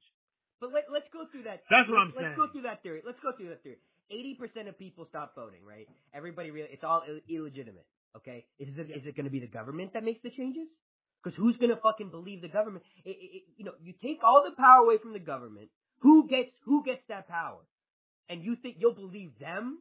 But 0.62 0.70
let, 0.70 0.86
let's 0.94 1.10
go 1.10 1.26
through 1.26 1.42
that. 1.50 1.66
That's 1.66 1.90
what 1.90 1.98
let's, 1.98 2.06
I'm 2.06 2.12
saying. 2.14 2.22
Let's 2.22 2.38
go 2.38 2.46
through 2.54 2.62
that 2.70 2.86
theory. 2.86 3.02
Let's 3.02 3.18
go 3.18 3.34
through 3.34 3.50
that 3.50 3.66
theory. 3.66 3.82
Eighty 4.14 4.38
percent 4.38 4.70
of 4.70 4.78
people 4.78 5.10
stop 5.10 5.34
voting, 5.34 5.66
right? 5.66 5.90
Everybody 6.14 6.54
really, 6.54 6.70
it's 6.70 6.86
all 6.86 7.02
Ill- 7.02 7.26
illegitimate. 7.26 7.82
Okay, 8.14 8.46
is 8.62 8.70
it 8.78 8.86
is 8.94 9.02
it 9.02 9.16
going 9.18 9.26
to 9.26 9.34
be 9.34 9.42
the 9.42 9.50
government 9.50 9.90
that 9.98 10.04
makes 10.06 10.22
the 10.22 10.30
changes? 10.30 10.70
Because 11.18 11.34
who's 11.36 11.56
going 11.58 11.74
to 11.74 11.80
fucking 11.82 12.10
believe 12.14 12.42
the 12.46 12.48
government? 12.52 12.84
It, 13.04 13.10
it, 13.18 13.30
it- 13.42 13.46
you 13.58 13.64
know, 13.66 13.74
you 13.82 13.90
take 13.98 14.22
all 14.22 14.46
the 14.46 14.54
power 14.54 14.86
away 14.86 14.98
from 15.02 15.12
the 15.12 15.18
government. 15.22 15.66
Who 16.06 16.28
gets 16.30 16.54
who 16.64 16.84
gets 16.86 17.02
that 17.10 17.26
power? 17.26 17.58
And 18.30 18.42
you 18.46 18.54
think 18.54 18.76
you'll 18.78 18.94
believe 18.94 19.32
them 19.42 19.78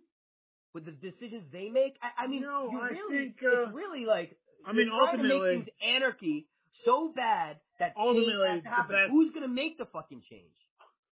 with 0.74 0.86
the 0.86 0.92
decisions 0.98 1.46
they 1.54 1.70
make? 1.70 1.94
I, 2.02 2.26
I 2.26 2.28
mean, 2.28 2.42
No, 2.42 2.70
you 2.72 2.80
I 2.82 2.90
really, 2.90 3.18
think, 3.30 3.38
uh, 3.46 3.70
it's 3.70 3.76
really 3.78 4.06
like 4.06 4.34
I 4.66 4.74
mean, 4.74 4.90
trying 4.90 5.18
to 5.18 5.24
make 5.24 5.32
ultimately- 5.34 5.56
things 5.62 5.70
anarchy 5.86 6.48
so 6.86 7.14
bad 7.14 7.58
that 7.78 7.94
Ultimately, 7.98 8.34
has 8.42 8.64
to 8.64 8.70
the 8.88 8.94
best- 8.94 9.12
Who's 9.12 9.30
going 9.34 9.46
to 9.46 9.54
make 9.54 9.78
the 9.78 9.86
fucking 9.86 10.24
change? 10.30 10.56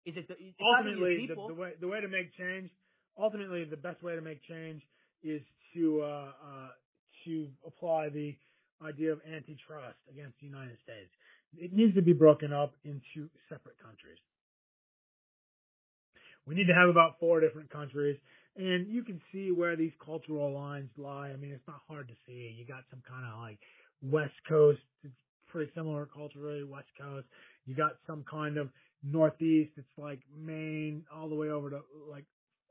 Is 0.07 0.15
it 0.17 0.29
the, 0.29 0.35
it's 0.39 0.57
ultimately, 0.63 1.27
the 1.27 1.35
the, 1.35 1.49
the 1.49 1.55
way 1.55 1.73
the 1.81 1.89
way 1.89 2.01
to 2.01 2.09
make 2.09 2.31
change, 2.39 2.71
ultimately, 3.19 3.65
the 3.65 3.77
best 3.77 4.03
way 4.03 4.15
to 4.15 4.23
make 4.23 4.41
change 4.47 4.81
is 5.23 5.43
to 5.75 6.03
uh, 6.03 6.07
uh, 6.07 6.69
to 7.25 7.49
apply 7.67 8.09
the 8.09 8.35
idea 8.87 9.13
of 9.13 9.21
antitrust 9.27 9.99
against 10.09 10.39
the 10.41 10.47
United 10.47 10.79
States. 10.85 11.11
It 11.59 11.73
needs 11.73 11.95
to 11.95 12.03
be 12.03 12.13
broken 12.13 12.53
up 12.53 12.75
into 12.85 13.29
separate 13.49 13.79
countries. 13.83 14.19
We 16.47 16.55
need 16.55 16.67
to 16.69 16.75
have 16.75 16.89
about 16.89 17.19
four 17.19 17.41
different 17.41 17.71
countries, 17.71 18.17
and 18.57 18.87
you 18.87 19.03
can 19.03 19.21
see 19.33 19.51
where 19.51 19.75
these 19.75 19.93
cultural 20.05 20.53
lines 20.53 20.91
lie. 20.97 21.31
I 21.31 21.37
mean, 21.37 21.51
it's 21.51 21.67
not 21.67 21.81
hard 21.89 22.07
to 22.09 22.15
see. 22.27 22.55
You 22.57 22.65
got 22.65 22.85
some 22.91 23.03
kind 23.09 23.27
of 23.27 23.41
like 23.41 23.59
West 24.03 24.39
Coast, 24.49 24.79
it's 25.03 25.15
pretty 25.49 25.73
similar 25.75 26.07
culturally, 26.07 26.63
West 26.63 26.89
Coast. 27.01 27.27
You 27.67 27.75
got 27.75 27.93
some 28.07 28.25
kind 28.31 28.59
of 28.59 28.69
Northeast, 29.11 29.73
it's 29.77 29.97
like 29.99 30.21
Maine, 30.37 31.05
all 31.15 31.29
the 31.29 31.35
way 31.35 31.49
over 31.51 31.71
to 31.71 31.81
like 32.11 32.25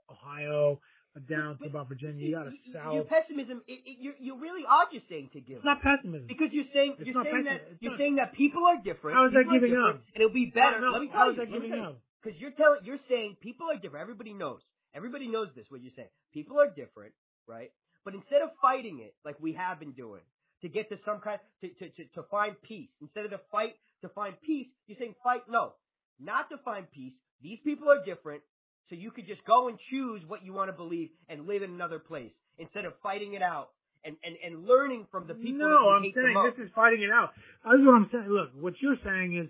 Ohio, 0.10 0.80
uh, 1.16 1.20
down 1.30 1.58
to 1.60 1.66
about 1.66 1.88
Virginia. 1.88 2.28
You 2.28 2.36
got 2.36 2.48
a 2.48 2.54
South. 2.74 2.94
Your 2.94 3.04
pessimism, 3.06 3.62
it, 3.68 3.80
it, 3.86 3.98
you 4.00 4.14
you 4.20 4.40
really 4.40 4.64
are 4.68 4.86
just 4.94 5.08
saying 5.10 5.30
to 5.34 5.40
give 5.40 5.58
It's 5.58 5.66
not 5.66 5.82
pessimism. 5.82 6.28
because 6.28 6.50
you're 6.52 6.70
saying 6.74 6.96
It's 7.00 7.08
you're 7.08 7.24
saying 7.24 7.36
pessim- 7.36 7.46
that 7.46 7.62
it's 7.72 7.82
you're 7.82 7.92
not- 7.96 8.00
saying 8.00 8.16
that 8.18 8.34
people 8.34 8.64
are 8.68 8.78
different. 8.84 9.16
How 9.18 9.26
is 9.28 9.34
that 9.34 9.48
giving 9.52 9.76
up? 9.78 10.04
And 10.14 10.20
it'll 10.22 10.34
be 10.36 10.52
better. 10.54 10.82
No, 10.82 10.92
let 10.92 11.02
me 11.02 11.10
how 11.12 11.26
tell 11.26 11.30
is 11.32 11.38
you. 11.38 11.46
that 11.46 11.52
giving 11.52 11.74
up? 11.80 11.98
Because 12.22 12.40
you're 12.40 12.52
telling 12.58 12.82
you're 12.84 13.02
saying 13.10 13.38
people 13.42 13.68
are 13.72 13.78
different. 13.80 14.02
Everybody 14.04 14.34
knows. 14.34 14.62
Everybody 14.94 15.28
knows 15.28 15.50
this. 15.56 15.66
What 15.70 15.82
you're 15.82 15.96
saying. 15.96 16.10
People 16.34 16.60
are 16.60 16.68
different, 16.70 17.14
right? 17.48 17.72
But 18.04 18.14
instead 18.14 18.42
of 18.42 18.50
fighting 18.62 19.00
it 19.02 19.16
like 19.26 19.40
we 19.40 19.54
have 19.54 19.80
been 19.80 19.92
doing 19.94 20.22
to 20.62 20.70
get 20.70 20.90
to 20.90 20.98
some 21.06 21.20
kind 21.22 21.40
to 21.62 21.68
to 21.80 21.90
to, 21.90 22.04
to 22.16 22.22
find 22.30 22.56
peace, 22.62 22.90
instead 23.02 23.26
of 23.26 23.32
to 23.32 23.40
fight 23.52 23.76
to 24.02 24.10
find 24.10 24.36
peace, 24.46 24.68
you're 24.88 24.98
saying 25.00 25.16
fight 25.24 25.42
no, 25.50 25.74
not 26.20 26.50
to 26.50 26.58
find 26.64 26.90
peace. 26.92 27.14
These 27.42 27.60
people 27.64 27.90
are 27.90 28.04
different, 28.06 28.42
so 28.90 28.96
you 28.96 29.12
could 29.12 29.28
just 29.28 29.44
go 29.46 29.68
and 29.68 29.78
choose 29.90 30.22
what 30.28 30.44
you 30.46 30.54
want 30.54 30.70
to 30.70 30.74
believe 30.78 31.10
and 31.30 31.48
live 31.48 31.62
in 31.64 31.72
another 31.72 32.00
place 32.00 32.32
instead 32.58 32.86
of 32.86 32.94
fighting 33.04 33.34
it 33.34 33.42
out 33.42 33.70
and 34.04 34.16
and 34.24 34.36
and 34.46 34.66
learning 34.68 35.06
from 35.12 35.28
the 35.28 35.34
people. 35.34 35.60
No, 35.68 35.90
I'm 35.90 36.04
saying 36.04 36.36
this 36.56 36.66
is 36.66 36.72
fighting 36.76 37.02
it 37.02 37.12
out. 37.12 37.32
That's 37.64 37.78
what 37.84 37.96
I'm 37.96 38.10
saying. 38.12 38.28
Look, 38.30 38.52
what 38.60 38.74
you're 38.82 38.98
saying 39.04 39.38
is 39.38 39.50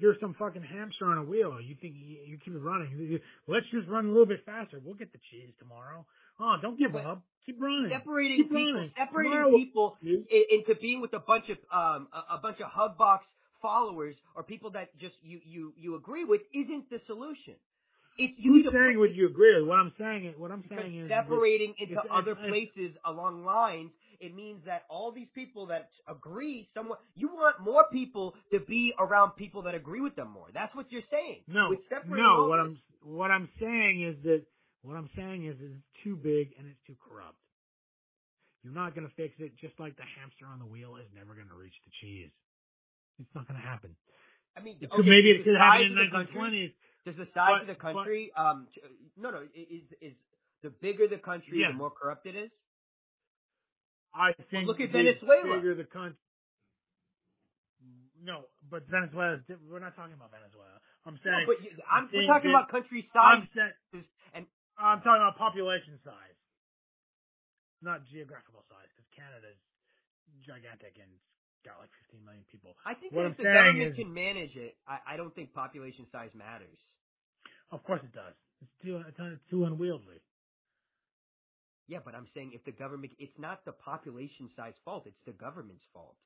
you're 0.00 0.16
some 0.20 0.34
fucking 0.38 0.62
hamster 0.62 1.06
on 1.06 1.18
a 1.18 1.24
wheel. 1.24 1.58
You 1.60 1.74
think 1.80 1.94
you, 1.98 2.38
keep 2.44 2.54
it 2.54 2.58
running. 2.58 3.18
Let's 3.48 3.66
just 3.72 3.88
run 3.88 4.06
a 4.06 4.08
little 4.08 4.26
bit 4.26 4.44
faster. 4.46 4.80
We'll 4.84 4.94
get 4.94 5.12
the 5.12 5.18
cheese 5.30 5.50
tomorrow. 5.58 6.06
Oh, 6.38 6.54
don't 6.62 6.78
give 6.78 6.92
But 6.92 7.04
up. 7.04 7.22
Keep 7.46 7.60
running. 7.60 7.90
separating 7.90 8.36
Keep 8.36 8.48
people, 8.50 8.74
running. 8.74 8.90
separating 8.96 9.32
Tomorrow- 9.32 9.56
people 9.58 9.96
into 10.02 10.74
being 10.80 11.00
with 11.00 11.14
a 11.14 11.18
bunch 11.18 11.46
of 11.50 11.58
um 11.72 12.08
a, 12.12 12.34
a 12.36 12.38
bunch 12.42 12.58
of 12.60 12.70
hugbox 12.70 13.20
followers 13.60 14.14
or 14.34 14.42
people 14.42 14.70
that 14.72 14.96
just 14.98 15.14
you 15.22 15.40
you 15.44 15.72
you 15.76 15.96
agree 15.96 16.24
with 16.24 16.40
isn't 16.54 16.88
the 16.90 17.00
solution. 17.06 17.54
It's 18.18 18.34
you 18.36 18.52
Who's 18.64 18.72
saying 18.72 18.94
put- 18.94 19.00
what 19.00 19.14
you 19.14 19.26
agree 19.28 19.58
with? 19.60 19.68
What 19.68 19.78
I'm 19.78 19.92
saying 19.98 20.26
is, 20.26 20.34
what 20.36 20.50
I'm 20.50 20.64
saying 20.68 20.96
is, 20.96 21.08
separating 21.08 21.74
into 21.78 21.94
other 22.12 22.34
places 22.34 22.96
along 23.06 23.44
lines, 23.44 23.90
it 24.20 24.34
means 24.34 24.64
that 24.66 24.82
all 24.90 25.12
these 25.12 25.28
people 25.34 25.66
that 25.66 25.90
agree 26.08 26.68
somewhat, 26.74 27.00
you 27.14 27.28
want 27.28 27.60
more 27.60 27.84
people 27.92 28.34
to 28.52 28.58
be 28.58 28.92
around 28.98 29.32
people 29.36 29.62
that 29.62 29.74
agree 29.76 30.00
with 30.00 30.16
them 30.16 30.30
more. 30.30 30.48
That's 30.52 30.74
what 30.74 30.90
you're 30.90 31.06
saying. 31.10 31.42
No, 31.46 31.68
no. 32.18 32.48
What 32.48 32.58
I'm 32.58 32.78
what 33.02 33.30
I'm 33.30 33.48
saying 33.60 34.02
is 34.02 34.16
that 34.24 34.42
what 34.82 34.96
I'm 34.96 35.08
saying 35.14 35.46
is 35.46 35.56
it's 35.60 35.82
too 36.02 36.16
big 36.16 36.50
and 36.58 36.66
it's 36.66 36.80
too 36.86 36.96
corrupt. 37.08 37.38
You're 38.64 38.74
not 38.74 38.94
going 38.94 39.06
to 39.06 39.14
fix 39.14 39.34
it. 39.38 39.52
Just 39.60 39.78
like 39.78 39.96
the 39.96 40.02
hamster 40.18 40.46
on 40.50 40.58
the 40.58 40.66
wheel 40.66 40.96
is 40.96 41.06
never 41.14 41.34
going 41.34 41.48
to 41.48 41.54
reach 41.54 41.78
the 41.86 41.92
cheese. 42.02 42.30
It's 43.18 43.34
not 43.34 43.46
going 43.48 43.60
to 43.60 43.66
happen. 43.66 43.96
I 44.56 44.60
mean, 44.60 44.76
okay, 44.82 45.02
maybe 45.02 45.30
it 45.30 45.44
could 45.44 45.56
happen 45.56 45.86
in 45.86 45.94
the 45.94 46.04
the 46.06 46.10
country- 46.10 46.38
1920s. 46.40 46.74
Does 47.06 47.16
the 47.16 47.26
size 47.34 47.50
But- 47.54 47.60
of 47.62 47.66
the 47.68 47.74
but- 47.74 47.80
country, 47.94 48.32
um, 48.34 48.68
no, 49.16 49.30
no, 49.30 49.42
is 49.54 49.84
is 50.00 50.14
the 50.62 50.70
bigger 50.70 51.06
the 51.08 51.18
country, 51.18 51.60
Yeah. 51.62 51.68
the 51.68 51.78
more 51.78 51.90
corrupt 51.90 52.26
it 52.26 52.34
is? 52.34 52.50
I 54.14 54.32
think. 54.50 54.66
look 54.66 54.80
at 54.80 54.90
the 54.90 54.98
Venezuela. 54.98 55.56
Bigger 55.56 55.74
the 55.74 55.84
country. 55.84 56.18
No, 58.20 58.48
but 58.68 58.82
Venezuela. 58.90 59.38
We're 59.70 59.78
not 59.78 59.94
talking 59.94 60.14
about 60.14 60.32
Venezuela. 60.32 60.80
I'm 61.06 61.14
No, 61.14 61.20
saying. 61.22 61.46
but 61.46 61.62
you, 61.62 61.70
I'm 61.88 62.10
we're 62.12 62.26
talking 62.26 62.50
about 62.50 62.68
country 62.68 63.08
I'm 63.14 63.46
size, 63.46 63.48
saying. 63.92 64.04
and 64.34 64.46
I'm 64.76 65.00
talking 65.02 65.22
about 65.22 65.36
population 65.38 65.98
size, 66.02 66.34
not 67.80 68.04
geographical 68.10 68.64
size, 68.68 68.88
because 68.90 69.06
Canada's 69.14 69.58
gigantic 70.42 70.98
and 70.98 71.10
got 71.64 71.78
like 71.80 71.90
15 72.10 72.24
million 72.24 72.44
people. 72.50 72.76
I 72.86 72.94
think 72.94 73.12
What 73.12 73.22
that 73.22 73.26
I'm 73.26 73.32
if 73.32 73.36
the 73.38 73.44
government 73.44 73.90
is- 73.92 73.96
can 73.98 74.10
manage 74.14 74.54
it, 74.56 74.76
I, 74.86 75.14
I 75.14 75.16
don't 75.16 75.34
think 75.34 75.52
population 75.54 76.06
size 76.12 76.30
matters. 76.34 76.78
Of 77.70 77.82
course 77.84 78.00
it 78.02 78.12
does. 78.14 78.34
It's 78.62 78.72
too 78.82 78.96
it's 79.06 79.42
too 79.50 79.64
unwieldy. 79.64 80.22
Yeah, 81.86 81.98
but 82.04 82.14
I'm 82.14 82.26
saying 82.34 82.52
if 82.54 82.64
the 82.64 82.72
government, 82.72 83.12
it's 83.18 83.38
not 83.38 83.64
the 83.64 83.72
population 83.72 84.50
size 84.56 84.74
fault; 84.84 85.04
it's 85.06 85.20
the 85.24 85.32
government's 85.32 85.84
fault. 85.92 86.16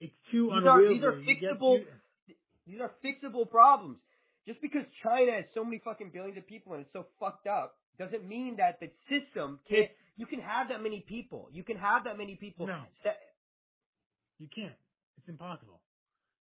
It's 0.00 0.14
too 0.30 0.50
These 0.54 0.66
are- 0.66 0.88
these 0.88 1.02
are 1.04 1.12
fixable- 1.26 1.84
too- 1.84 2.34
These 2.66 2.80
are 2.80 2.90
fixable 3.02 3.48
problems. 3.50 3.98
Just 4.46 4.60
because 4.60 4.86
China 5.02 5.32
has 5.32 5.44
so 5.52 5.64
many 5.64 5.78
fucking 5.78 6.10
billions 6.10 6.38
of 6.38 6.46
people 6.46 6.72
and 6.74 6.82
it's 6.82 6.92
so 6.92 7.04
fucked 7.18 7.46
up 7.46 7.76
doesn't 7.98 8.24
mean 8.26 8.56
that 8.56 8.78
the 8.80 8.90
system 9.08 9.58
can't. 9.68 9.84
It's- 9.90 9.96
You 10.16 10.26
can 10.26 10.40
have 10.40 10.68
that 10.68 10.82
many 10.82 11.00
people. 11.00 11.48
You 11.50 11.64
can 11.64 11.76
have 11.78 12.04
that 12.04 12.16
many 12.18 12.36
people. 12.36 12.66
No. 12.66 12.84
That, 13.04 13.16
You 14.40 14.48
can't. 14.48 14.72
It's 15.18 15.28
impossible. 15.28 15.80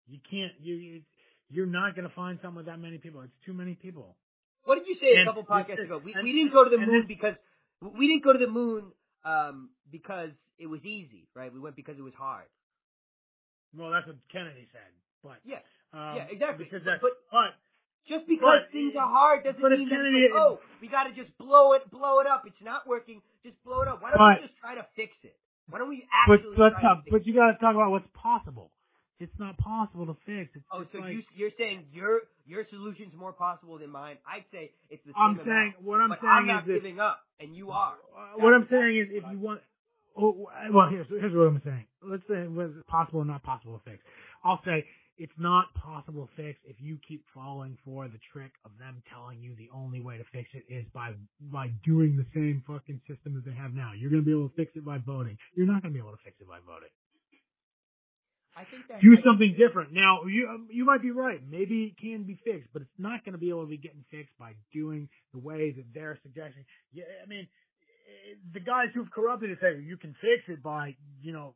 You 0.07 0.18
can't. 0.28 0.52
You. 0.61 0.74
you 0.74 1.02
you're 1.50 1.66
not 1.70 1.94
going 1.94 2.09
to 2.09 2.14
find 2.14 2.38
someone 2.42 2.64
with 2.64 2.72
that 2.72 2.80
many 2.80 2.98
people. 2.98 3.20
It's 3.22 3.38
too 3.46 3.52
many 3.54 3.74
people. 3.74 4.16
what 4.64 4.76
did 4.80 4.88
you 4.88 4.96
say 4.98 5.14
a 5.20 5.24
couple 5.24 5.44
podcasts 5.44 5.78
is- 5.78 5.87
ago? 5.87 6.00
We, 6.02 6.12
and- 6.14 6.24
we 6.24 6.33
didn't 6.33 6.52
go 6.52 6.64
to 6.64 6.70
the 6.70 6.78
moon 6.78 7.04
this- 7.07 7.07
because 7.07 7.37
we 7.80 8.09
didn't 8.09 8.24
go 8.24 8.33
to 8.33 8.38
the 8.40 8.50
moon 8.50 8.90
um, 9.24 9.70
because 9.92 10.30
it 10.59 10.66
was 10.66 10.80
easy, 10.85 11.28
right? 11.37 11.52
We 11.52 11.61
went 11.61 11.76
because 11.76 11.96
it 11.98 12.02
was 12.02 12.14
hard. 12.18 12.48
Well, 13.76 13.90
that's 13.92 14.07
what 14.07 14.16
Kennedy 14.33 14.66
said. 14.72 14.88
But 15.22 15.38
Yeah, 15.44 15.61
um, 15.92 16.16
yeah, 16.16 16.26
exactly. 16.33 16.64
Because 16.64 16.83
But- 16.85 17.00
but- 17.00 17.20
but 17.30 17.54
just 18.09 18.26
because 18.26 18.64
But- 18.64 18.72
things 18.72 18.96
are 18.96 19.09
hard 19.09 19.44
doesn't 19.44 19.61
mean 19.62 19.88
that 19.88 19.94
Kennedy- 19.94 20.28
like, 20.33 20.40
oh, 20.40 20.61
we 20.80 20.88
got 20.88 21.04
to 21.04 21.12
just 21.12 21.37
blow 21.38 21.74
it, 21.74 21.88
blow 21.90 22.20
it 22.20 22.26
up. 22.26 22.46
It's 22.48 22.61
not 22.64 22.87
working. 22.88 23.20
Just 23.44 23.62
blow 23.62 23.83
it 23.83 23.88
up. 23.88 24.00
Why 24.02 24.11
don't 24.11 24.18
But- 24.18 24.40
we 24.40 24.48
just 24.48 24.59
try 24.59 24.74
to 24.74 24.85
fix 24.96 25.12
it? 25.22 25.37
Why 25.68 25.79
don't 25.79 25.88
we 25.88 26.07
but 26.27 26.35
actually 26.35 26.57
but, 26.57 26.72
uh, 26.74 26.94
but 27.11 27.27
you 27.27 27.35
got 27.35 27.53
to 27.53 27.59
talk 27.59 27.74
about 27.74 27.90
what's 27.90 28.07
possible. 28.14 28.70
It's 29.20 29.33
not 29.38 29.57
possible 29.59 30.07
to 30.07 30.16
fix. 30.27 30.50
It's 30.55 30.64
Oh, 30.72 30.85
so 30.92 30.98
like, 30.98 31.12
you 31.12 31.22
you're 31.35 31.55
saying 31.57 31.87
your 31.92 32.22
your 32.46 32.66
solution's 32.68 33.14
more 33.16 33.33
possible 33.33 33.79
than 33.79 33.90
mine? 33.90 34.16
I'd 34.27 34.44
say 34.53 34.72
it's 34.90 35.03
the 35.07 35.12
same 35.12 35.22
I'm 35.22 35.31
amount. 35.33 35.46
saying 35.48 35.74
what 35.83 36.00
I'm 36.00 36.09
but 36.11 36.18
saying 36.20 36.33
I'm 36.33 36.44
is 36.44 36.48
not 36.48 36.66
that 36.66 36.72
giving 36.74 37.00
up, 37.00 37.20
and 37.40 37.55
you 37.57 37.70
are. 37.70 37.94
Uh, 37.94 38.42
what 38.42 38.53
I'm 38.53 38.66
saying 38.70 38.96
is, 38.98 39.09
if 39.12 39.24
you 39.31 39.38
want, 39.38 39.61
oh, 40.16 40.48
well, 40.70 40.88
here's 40.90 41.07
here's 41.09 41.33
what 41.33 41.46
I'm 41.46 41.62
saying. 41.64 41.87
Let's 42.03 42.24
say 42.29 42.46
whether 42.48 42.74
it's 42.77 42.88
possible 42.90 43.20
or 43.20 43.24
not 43.24 43.42
possible 43.42 43.79
to 43.79 43.90
fix. 43.90 44.03
I'll 44.44 44.61
say 44.64 44.85
it's 45.16 45.38
not 45.38 45.72
possible 45.74 46.27
to 46.27 46.42
fix 46.42 46.59
if 46.64 46.77
you 46.81 46.98
keep 47.07 47.24
falling 47.33 47.79
for 47.85 48.09
the 48.09 48.18
trick 48.33 48.53
of 48.64 48.72
them 48.79 49.03
telling 49.12 49.40
you 49.40 49.55
the 49.55 49.70
only 49.74 50.00
way 50.00 50.18
to 50.18 50.24
fix 50.33 50.48
it 50.55 50.64
is 50.72 50.85
by 50.92 51.12
by 51.53 51.68
doing 51.85 52.16
the 52.16 52.27
same 52.35 52.62
fucking 52.66 53.00
system 53.09 53.35
that 53.35 53.44
they 53.44 53.55
have 53.55 53.74
now. 53.74 53.92
You're 53.96 54.11
gonna 54.11 54.22
be 54.22 54.33
able 54.33 54.48
to 54.48 54.57
fix 54.57 54.72
it 54.74 54.85
by 54.85 54.98
voting. 54.98 55.38
You're 55.55 55.66
not 55.66 55.83
gonna 55.83 55.94
be 55.94 56.00
able 56.00 56.12
to 56.12 56.24
fix 56.24 56.37
it 56.40 56.48
by 56.48 56.59
voting. 56.66 56.90
I 58.57 58.62
think 58.70 58.87
that 58.88 59.03
Do 59.03 59.16
something 59.27 59.55
different. 59.59 59.92
Now 59.92 60.24
you 60.27 60.46
um, 60.48 60.68
you 60.70 60.85
might 60.85 61.03
be 61.03 61.11
right. 61.11 61.40
Maybe 61.42 61.90
it 61.90 61.98
can 61.98 62.22
be 62.22 62.38
fixed, 62.44 62.70
but 62.72 62.83
it's 62.83 62.98
not 62.98 63.24
going 63.24 63.33
to 63.35 63.38
be 63.38 63.50
able 63.50 63.62
to 63.62 63.70
be 63.70 63.79
getting 63.79 64.05
fixed 64.11 64.37
by 64.38 64.55
doing 64.72 65.09
the 65.33 65.40
way 65.40 65.72
that 65.72 65.85
they're 65.92 66.18
suggesting. 66.22 66.64
Yeah, 66.92 67.11
I 67.22 67.27
mean, 67.27 67.48
eh, 68.07 68.38
the 68.55 68.61
guys 68.61 68.94
who've 68.94 69.11
corrupted 69.11 69.50
it 69.50 69.59
say 69.61 69.83
you 69.83 69.96
can 69.96 70.14
fix 70.22 70.46
it 70.46 70.62
by 70.62 70.94
you 71.20 71.33
know 71.33 71.55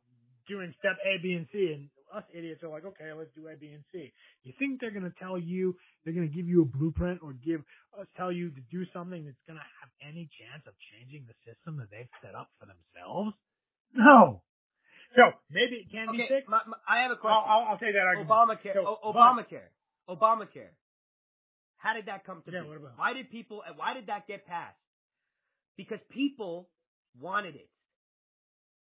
doing 0.49 0.73
step 0.79 0.97
A, 1.05 1.21
B, 1.23 1.33
and 1.33 1.47
C, 1.53 1.71
and 1.71 1.87
us 2.15 2.23
idiots 2.33 2.63
are 2.63 2.69
like, 2.69 2.85
okay, 2.85 3.11
let's 3.13 3.29
do 3.35 3.47
A, 3.47 3.55
B, 3.55 3.69
and 3.73 3.83
C. 3.91 4.11
You 4.43 4.53
think 4.57 4.79
they're 4.81 4.91
going 4.95 5.05
to 5.09 5.13
tell 5.19 5.37
you, 5.37 5.75
they're 6.03 6.13
going 6.13 6.27
to 6.29 6.33
give 6.35 6.47
you 6.47 6.61
a 6.63 6.65
blueprint 6.65 7.19
or 7.21 7.33
give 7.33 7.61
us 7.99 8.07
tell 8.17 8.31
you 8.31 8.49
to 8.51 8.61
do 8.71 8.85
something 8.93 9.25
that's 9.25 9.41
going 9.47 9.57
to 9.59 9.67
have 9.81 9.89
any 10.01 10.29
chance 10.39 10.63
of 10.67 10.73
changing 10.93 11.25
the 11.27 11.35
system 11.45 11.77
that 11.77 11.89
they've 11.91 12.09
set 12.21 12.33
up 12.35 12.49
for 12.59 12.65
themselves? 12.65 13.35
No. 13.93 14.41
So 15.17 15.23
maybe 15.49 15.81
it 15.85 15.89
can 15.91 16.11
be 16.13 16.21
Okay, 16.23 16.45
fixed. 16.45 16.49
my, 16.49 16.61
my, 16.69 16.77
I 16.87 17.01
have 17.01 17.11
a 17.11 17.17
I'll, 17.17 17.21
question. 17.21 17.45
I'll, 17.49 17.65
I'll 17.73 17.81
take 17.81 17.93
that 17.97 18.05
argument. 18.05 18.29
Obamacare. 18.29 18.73
So, 18.77 18.85
O- 18.85 19.13
but- 19.13 19.17
Obamacare. 19.17 19.69
Obamacare. 20.09 20.73
How 21.77 21.93
did 21.93 22.05
that 22.07 22.25
come 22.25 22.43
to 22.45 22.51
Yeah, 22.51 22.61
be? 22.63 22.67
what 22.69 22.77
about- 22.77 22.97
Why 22.97 23.13
did 23.13 23.31
people? 23.31 23.63
Why 23.75 23.93
did 23.93 24.07
that 24.07 24.27
get 24.27 24.45
passed? 24.45 24.77
Because 25.77 25.99
people 26.11 26.69
wanted 27.19 27.55
it. 27.55 27.69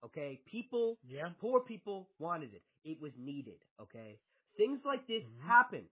Okay, 0.05 0.41
people, 0.51 0.97
Yeah. 1.05 1.29
poor 1.41 1.61
people 1.61 2.09
wanted 2.19 2.55
it. 2.55 2.63
It 2.85 3.01
was 3.01 3.13
needed. 3.19 3.59
Okay, 3.81 4.19
things 4.57 4.81
like 4.85 5.07
this 5.07 5.23
Mhm. 5.25 5.41
happen. 5.43 5.89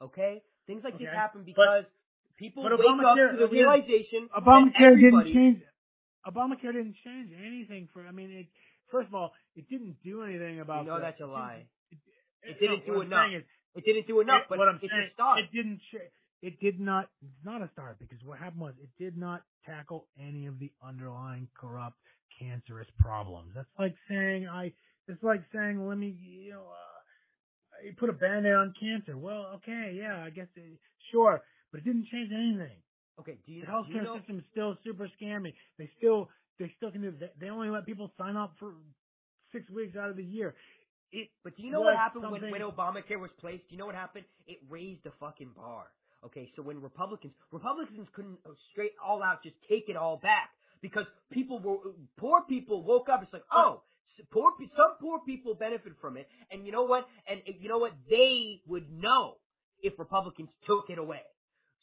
Okay, 0.00 0.42
things 0.66 0.82
like 0.82 0.98
this 0.98 1.08
Okay, 1.08 1.16
happen 1.16 1.40
but- 1.42 1.46
because 1.46 1.84
people 2.36 2.62
but 2.64 2.78
wake 2.78 3.04
up 3.04 3.16
to 3.16 3.36
the 3.36 3.48
realization 3.48 4.28
Obamacare 4.30 4.98
didn't 4.98 5.32
change. 5.32 5.62
Obamacare 6.26 6.72
didn't 6.72 6.94
change 7.04 7.32
anything 7.32 7.88
for. 7.88 8.06
I 8.06 8.12
mean, 8.12 8.30
it. 8.30 8.46
First 8.88 9.08
of 9.08 9.14
all, 9.14 9.34
it 9.56 9.68
didn't 9.68 10.02
do 10.02 10.22
anything 10.22 10.60
about. 10.60 10.82
You 10.84 10.88
know 10.90 10.96
the- 10.96 11.02
that's 11.02 11.20
a 11.20 11.24
it 11.24 11.26
lie. 11.26 11.66
It, 11.90 11.98
It 12.42 12.58
didn't 12.60 12.86
no, 12.88 12.94
do 12.94 13.00
enough. 13.02 13.30
is, 13.32 13.44
It 13.74 13.84
didn't 13.84 14.06
do 14.06 14.20
enough, 14.20 14.42
it- 14.42 14.48
but 14.48 14.58
what 14.58 14.68
I'm 14.68 14.76
it's 14.82 14.90
saying, 14.90 15.08
a 15.10 15.10
start. 15.12 15.38
it 15.40 15.52
didn't. 15.52 15.80
It 16.42 16.58
did 16.58 16.80
not. 16.80 17.08
It's 17.22 17.44
not 17.44 17.62
a 17.62 17.68
start 17.68 17.98
because 18.00 18.22
what 18.24 18.38
happened 18.40 18.62
was 18.62 18.76
it 18.78 18.90
did 18.98 19.16
not 19.16 19.44
tackle 19.64 20.08
any 20.18 20.46
of 20.46 20.58
the 20.58 20.72
underlying 20.82 21.48
corrupt, 21.54 21.96
cancerous 22.38 22.88
problems. 22.98 23.52
That's 23.54 23.68
like 23.78 23.94
saying 24.08 24.48
I. 24.48 24.72
It's 25.08 25.22
like 25.22 25.42
saying 25.54 25.86
let 25.86 25.98
me. 25.98 26.16
You 26.20 26.52
know. 26.52 26.66
Uh, 26.70 27.84
you 27.84 27.92
put 27.98 28.08
a 28.08 28.12
band-aid 28.12 28.52
on 28.52 28.74
cancer. 28.78 29.16
Well, 29.18 29.58
okay, 29.58 29.96
yeah, 29.98 30.22
I 30.24 30.30
guess 30.30 30.46
it, 30.54 30.78
sure, 31.10 31.42
but 31.72 31.78
it 31.80 31.84
didn't 31.84 32.06
change 32.06 32.30
anything. 32.32 32.78
okay, 33.18 33.38
do 33.44 33.52
you, 33.52 33.62
The 33.62 33.66
do 33.66 33.72
healthcare 33.72 33.94
you 33.94 34.02
know? 34.02 34.18
system 34.18 34.38
is 34.38 34.44
still 34.52 34.76
super 34.84 35.08
scammy. 35.20 35.52
They 35.78 35.90
still 35.98 36.28
they 36.58 36.72
still 36.76 36.92
can 36.92 37.02
do. 37.02 37.12
They, 37.18 37.30
they 37.40 37.50
only 37.50 37.70
let 37.70 37.86
people 37.86 38.12
sign 38.18 38.36
up 38.36 38.54
for 38.58 38.74
six 39.52 39.68
weeks 39.70 39.96
out 39.96 40.10
of 40.10 40.16
the 40.16 40.24
year. 40.24 40.54
It 41.10 41.28
But 41.44 41.56
do 41.56 41.62
you 41.62 41.70
know 41.72 41.80
what 41.80 41.96
happened 41.96 42.30
when, 42.30 42.50
when 42.50 42.60
Obamacare 42.62 43.18
was 43.20 43.30
placed? 43.40 43.68
Do 43.68 43.74
you 43.74 43.78
know 43.78 43.86
what 43.86 43.94
happened? 43.94 44.24
It 44.46 44.58
raised 44.70 45.04
the 45.04 45.12
fucking 45.20 45.50
bar. 45.56 45.86
Okay, 46.24 46.50
so 46.54 46.62
when 46.62 46.80
Republicans 46.80 47.34
Republicans 47.50 48.06
couldn't 48.14 48.38
uh, 48.46 48.50
straight 48.70 48.92
all 49.04 49.22
out 49.22 49.42
just 49.42 49.56
take 49.68 49.88
it 49.88 49.96
all 49.96 50.18
back 50.22 50.50
because 50.82 51.06
people 51.30 51.58
were 51.60 51.78
poor 52.18 52.42
people 52.48 52.82
woke 52.82 53.08
up. 53.08 53.22
It's 53.22 53.32
like 53.32 53.46
oh, 53.52 53.82
poor 54.32 54.52
some 54.76 54.96
poor 55.00 55.20
people 55.24 55.54
benefit 55.54 55.92
from 56.00 56.16
it, 56.16 56.28
and 56.50 56.66
you 56.66 56.72
know 56.72 56.82
what? 56.82 57.06
And 57.26 57.40
you 57.60 57.68
know 57.68 57.78
what? 57.78 57.92
They 58.10 58.60
would 58.66 58.92
know 58.92 59.36
if 59.82 59.98
Republicans 59.98 60.50
took 60.66 60.90
it 60.90 60.98
away. 60.98 61.22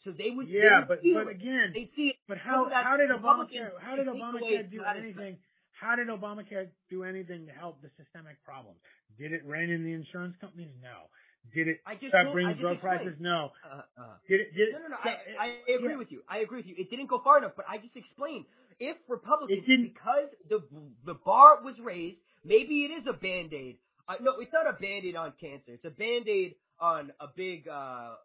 So 0.04 0.12
they 0.12 0.32
would. 0.32 0.48
they 0.48 0.64
yeah, 0.64 0.80
would 0.80 0.88
but 0.88 1.00
but 1.02 1.28
it. 1.32 1.36
again, 1.36 1.72
they 1.74 1.90
see 1.96 2.14
it. 2.14 2.16
but 2.28 2.38
how 2.38 2.70
how 2.72 2.96
did 2.98 3.10
Obamacare 3.10 3.72
how 3.82 3.96
did 3.96 4.08
Obamacare 4.08 4.70
do 4.70 4.84
anything? 4.84 5.38
How 5.72 5.96
did 5.96 6.08
Obamacare 6.08 6.68
do 6.90 7.04
anything 7.04 7.48
to 7.48 7.54
help 7.54 7.82
the 7.82 7.90
systemic 7.96 8.44
problems? 8.44 8.80
Did 9.18 9.32
it 9.32 9.44
rein 9.46 9.70
in 9.70 9.84
the 9.84 9.94
insurance 9.94 10.36
companies? 10.40 10.72
No. 10.82 11.08
Did 11.56 11.68
it 11.68 11.80
I 11.88 11.96
just 11.96 12.12
stop 12.12 12.24
told- 12.28 12.36
bringing 12.36 12.58
drug 12.60 12.80
prices? 12.80 13.16
No. 13.20 13.52
Uh, 13.64 13.82
uh, 13.98 14.16
Did 14.28 14.42
it? 14.42 14.56
Did? 14.56 14.74
No, 14.74 14.80
no, 14.80 14.88
no. 14.90 14.98
so- 15.04 15.10
I, 15.40 15.56
I 15.68 15.76
agree 15.76 15.92
yeah. 15.92 15.98
with 15.98 16.12
you. 16.12 16.22
I 16.28 16.40
agree 16.40 16.60
with 16.60 16.68
you. 16.68 16.76
It 16.78 16.90
didn't 16.90 17.08
go 17.08 17.20
far 17.24 17.40
enough, 17.40 17.54
but 17.56 17.66
I 17.68 17.78
just 17.78 17.96
explained. 17.96 18.46
If 18.80 18.98
Republicans, 19.08 19.60
It 19.60 19.68
didn't- 19.68 19.94
because 19.94 20.30
the 20.48 20.60
the 21.06 21.14
bar 21.16 21.62
was 21.64 21.80
raised, 21.80 22.20
maybe 22.44 22.86
it 22.86 22.92
is 22.92 23.08
a 23.08 23.14
band 23.14 23.54
aid. 23.54 23.78
Uh, 24.08 24.16
no, 24.22 24.40
it's 24.40 24.54
not 24.54 24.68
a 24.68 24.74
band 24.74 25.06
aid 25.06 25.16
on 25.16 25.34
cancer. 25.40 25.74
It's 25.74 25.86
a 25.86 25.90
band 25.92 26.28
aid 26.28 26.56
on 26.80 27.12
a 27.20 27.28
big, 27.36 27.68
uh, 27.68 28.16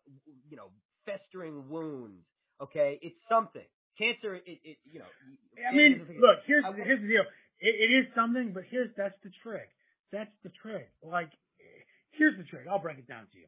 you 0.49 0.57
know, 0.57 0.71
festering 1.05 1.69
wound. 1.69 2.23
Okay, 2.61 2.99
it's 3.03 3.19
something. 3.29 3.67
Cancer, 3.99 4.37
it, 4.37 4.61
it 4.65 4.79
you 4.85 5.01
know. 5.01 5.11
I 5.69 5.73
mean, 5.75 6.07
look, 6.21 6.39
here's 6.47 6.65
I- 6.65 6.73
here's 6.73 7.01
the 7.01 7.09
deal. 7.09 7.25
It, 7.61 7.75
it 7.91 7.95
is 8.07 8.15
something, 8.15 8.53
but 8.53 8.65
here's 8.65 8.95
that's 8.97 9.19
the 9.23 9.31
trick. 9.43 9.69
That's 10.13 10.33
the 10.45 10.51
trick. 10.51 10.89
Like, 11.03 11.31
here's 12.13 12.37
the 12.37 12.45
trick. 12.45 12.67
I'll 12.71 12.79
break 12.79 12.99
it 12.99 13.09
down 13.09 13.27
to 13.33 13.39
you. 13.39 13.47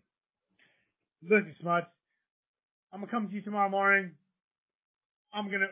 Listen, 1.22 1.54
Smuts, 1.60 1.86
I'm 2.92 3.00
gonna 3.00 3.10
come 3.10 3.28
to 3.28 3.34
you 3.34 3.42
tomorrow 3.42 3.68
morning. 3.68 4.16
I'm 5.32 5.50
gonna 5.50 5.68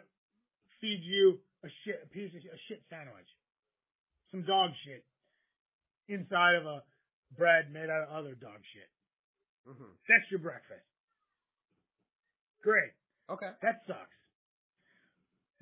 feed 0.85 1.01
you 1.01 1.41
a 1.65 1.69
shit, 1.85 1.97
a 2.05 2.09
piece 2.13 2.29
of 2.37 2.45
a 2.45 2.61
shit 2.69 2.85
sandwich, 2.93 3.29
some 4.29 4.45
dog 4.45 4.69
shit 4.85 5.01
inside 6.13 6.61
of 6.61 6.69
a 6.69 6.85
bread 7.41 7.73
made 7.73 7.89
out 7.89 8.05
of 8.05 8.13
other 8.13 8.37
dog 8.37 8.61
shit. 8.77 8.91
Mhm. 9.65 9.97
That's 10.07 10.31
your 10.31 10.41
breakfast. 10.41 10.85
Great. 12.61 12.93
Okay. 13.31 13.51
That 13.63 13.81
sucks. 13.87 14.19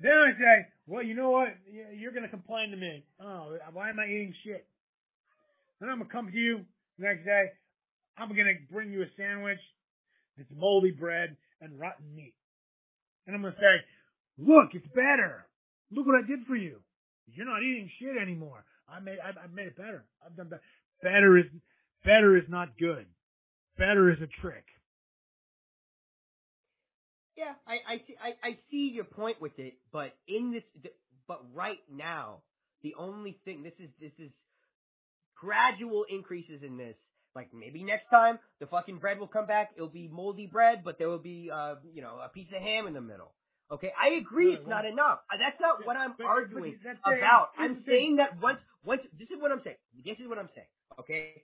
Then 0.01 0.11
I 0.11 0.31
say, 0.37 0.67
well, 0.87 1.03
you 1.03 1.13
know 1.15 1.31
what? 1.31 1.55
You're 1.71 2.11
going 2.11 2.23
to 2.23 2.29
complain 2.29 2.71
to 2.71 2.77
me. 2.77 3.05
Oh, 3.21 3.57
why 3.71 3.89
am 3.89 3.99
I 3.99 4.05
eating 4.05 4.35
shit? 4.43 4.67
Then 5.79 5.89
I'm 5.89 5.99
going 5.99 6.09
to 6.09 6.13
come 6.13 6.31
to 6.31 6.37
you 6.37 6.65
the 6.97 7.05
next 7.05 7.23
day. 7.23 7.45
I'm 8.17 8.27
going 8.27 8.45
to 8.45 8.73
bring 8.73 8.91
you 8.91 9.03
a 9.03 9.09
sandwich 9.15 9.59
that's 10.35 10.51
moldy 10.51 10.91
bread 10.91 11.37
and 11.61 11.79
rotten 11.79 12.13
meat. 12.13 12.35
And 13.25 13.35
I'm 13.35 13.41
going 13.41 13.53
to 13.53 13.59
say, 13.59 13.85
look, 14.37 14.69
it's 14.73 14.87
better. 14.87 15.45
Look 15.91 16.05
what 16.05 16.23
I 16.23 16.27
did 16.27 16.45
for 16.47 16.55
you. 16.55 16.77
You're 17.27 17.45
not 17.45 17.61
eating 17.63 17.89
shit 17.99 18.21
anymore. 18.21 18.65
I 18.89 18.99
made, 18.99 19.17
I, 19.23 19.29
I 19.29 19.47
made 19.53 19.67
it 19.67 19.77
better. 19.77 20.05
I've 20.25 20.35
done 20.35 20.49
better. 20.49 20.61
Better 21.01 21.37
is, 21.37 21.45
better 22.03 22.37
is 22.37 22.43
not 22.49 22.77
good. 22.77 23.05
Better 23.77 24.11
is 24.11 24.17
a 24.21 24.27
trick. 24.41 24.65
Yeah, 27.35 27.53
I, 27.67 27.93
I 27.93 27.97
see 28.05 28.15
I, 28.21 28.47
I 28.47 28.57
see 28.69 28.91
your 28.93 29.05
point 29.05 29.41
with 29.41 29.57
it, 29.57 29.73
but 29.91 30.13
in 30.27 30.53
this 30.53 30.91
but 31.27 31.41
right 31.53 31.79
now, 31.91 32.41
the 32.83 32.93
only 32.97 33.39
thing 33.43 33.63
this 33.63 33.73
is 33.79 33.89
this 33.99 34.11
is 34.19 34.31
gradual 35.35 36.05
increases 36.09 36.61
in 36.63 36.77
this. 36.77 36.95
Like 37.35 37.49
maybe 37.51 37.83
next 37.83 38.09
time 38.11 38.37
the 38.59 38.67
fucking 38.67 38.99
bread 38.99 39.19
will 39.19 39.27
come 39.27 39.47
back, 39.47 39.71
it'll 39.75 39.87
be 39.87 40.07
moldy 40.07 40.45
bread, 40.45 40.83
but 40.85 40.99
there 40.99 41.09
will 41.09 41.17
be 41.17 41.49
uh 41.51 41.75
you 41.91 42.03
know, 42.03 42.19
a 42.23 42.29
piece 42.29 42.47
of 42.55 42.61
ham 42.61 42.85
in 42.85 42.93
the 42.93 43.01
middle. 43.01 43.31
Okay, 43.73 43.91
I 43.99 44.15
agree 44.21 44.53
it's 44.53 44.67
not 44.69 44.85
enough. 44.85 45.19
Uh, 45.33 45.37
That's 45.41 45.59
not 45.59 45.85
what 45.85 45.97
I'm 45.97 46.13
arguing 46.29 46.77
about. 47.17 47.49
I'm 47.57 47.83
saying 47.87 48.17
that 48.17 48.39
once 48.41 48.59
once 48.85 49.01
this 49.17 49.29
is 49.33 49.41
what 49.41 49.51
I'm 49.51 49.61
saying. 49.63 49.77
This 50.05 50.17
is 50.19 50.27
what 50.29 50.37
I'm 50.37 50.49
saying. 50.53 50.67
Okay? 50.99 51.41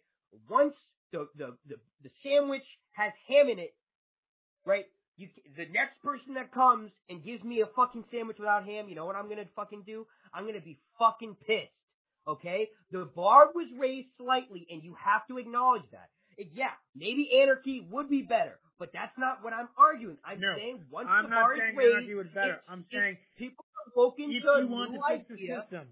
Once 0.48 0.76
the 1.12 1.28
the 1.36 1.58
the, 1.68 1.76
the 2.04 2.12
sandwich 2.24 2.66
has 2.94 3.12
ham 3.28 3.50
in 3.50 3.58
it, 3.60 3.74
right? 4.66 4.86
You, 5.18 5.28
the 5.58 5.66
next 5.74 6.00
person 6.04 6.36
that 6.36 6.54
comes 6.54 6.92
and 7.10 7.24
gives 7.24 7.44
me 7.44 7.62
a 7.62 7.68
fucking 7.76 8.06
sandwich 8.12 8.38
without 8.40 8.64
ham, 8.66 8.88
you 8.88 8.96
know 8.96 9.06
what 9.06 9.16
I'm 9.18 9.28
gonna 9.28 9.50
fucking 9.56 9.84
do? 9.86 10.06
I'm 10.34 10.46
gonna 10.46 10.62
be 10.62 10.80
fucking 11.00 11.36
pissed. 11.48 11.74
Okay? 12.28 12.70
The 12.92 13.10
bar 13.16 13.48
was 13.56 13.68
raised 13.78 14.10
slightly, 14.18 14.68
and 14.70 14.84
you 14.84 14.96
have 15.04 15.26
to 15.28 15.38
acknowledge 15.40 15.84
that. 15.92 16.10
It- 16.38 16.52
yeah, 16.54 16.72
maybe 16.96 17.28
anarchy 17.42 17.86
would 17.90 18.08
be 18.10 18.22
better, 18.22 18.60
but 18.80 18.90
that's 18.96 19.14
not 19.20 19.44
what 19.44 19.52
I'm 19.54 19.68
arguing. 19.78 20.18
I'm 20.24 20.40
No, 20.40 20.56
saying 20.56 20.86
once 20.90 21.08
I'm 21.12 21.26
the 21.26 21.36
bar 21.36 21.54
is 21.54 21.60
raised, 21.76 21.92
anarchy 22.00 22.16
was 22.16 22.28
better. 22.34 22.54
it's- 22.64 22.70
I'm 22.72 22.86
saying 22.92 23.18
people 23.38 23.66
are 23.76 23.92
woken 23.96 24.32
if 24.32 24.42
you 24.44 24.68
want 24.68 24.94
to 24.96 25.00
fix 25.08 25.28
the 25.28 25.38
system, 25.38 25.86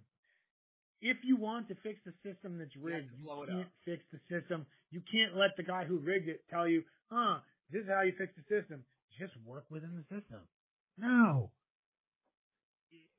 if 1.01 1.17
you 1.23 1.35
want 1.35 1.67
to 1.67 1.75
fix 1.83 1.99
the 2.05 2.13
system 2.23 2.57
that's 2.57 2.75
rigged, 2.75 3.11
to 3.11 3.17
you 3.21 3.27
can't 3.45 3.67
up. 3.67 3.71
fix 3.85 4.01
the 4.11 4.19
system. 4.31 4.65
You 4.89 5.01
can't 5.11 5.35
let 5.35 5.55
the 5.57 5.63
guy 5.63 5.83
who 5.85 5.97
rigged 5.99 6.29
it 6.29 6.47
tell 6.49 6.67
you, 6.67 6.83
huh, 7.11 7.39
this 7.69 7.83
is 7.83 7.89
how 7.89 8.01
you 8.01 8.13
fix 8.17 8.33
the 8.35 8.43
system. 8.49 8.83
Just 9.19 9.35
work 9.45 9.65
within 9.69 9.93
the 9.95 10.03
system. 10.03 10.41
No. 10.97 11.51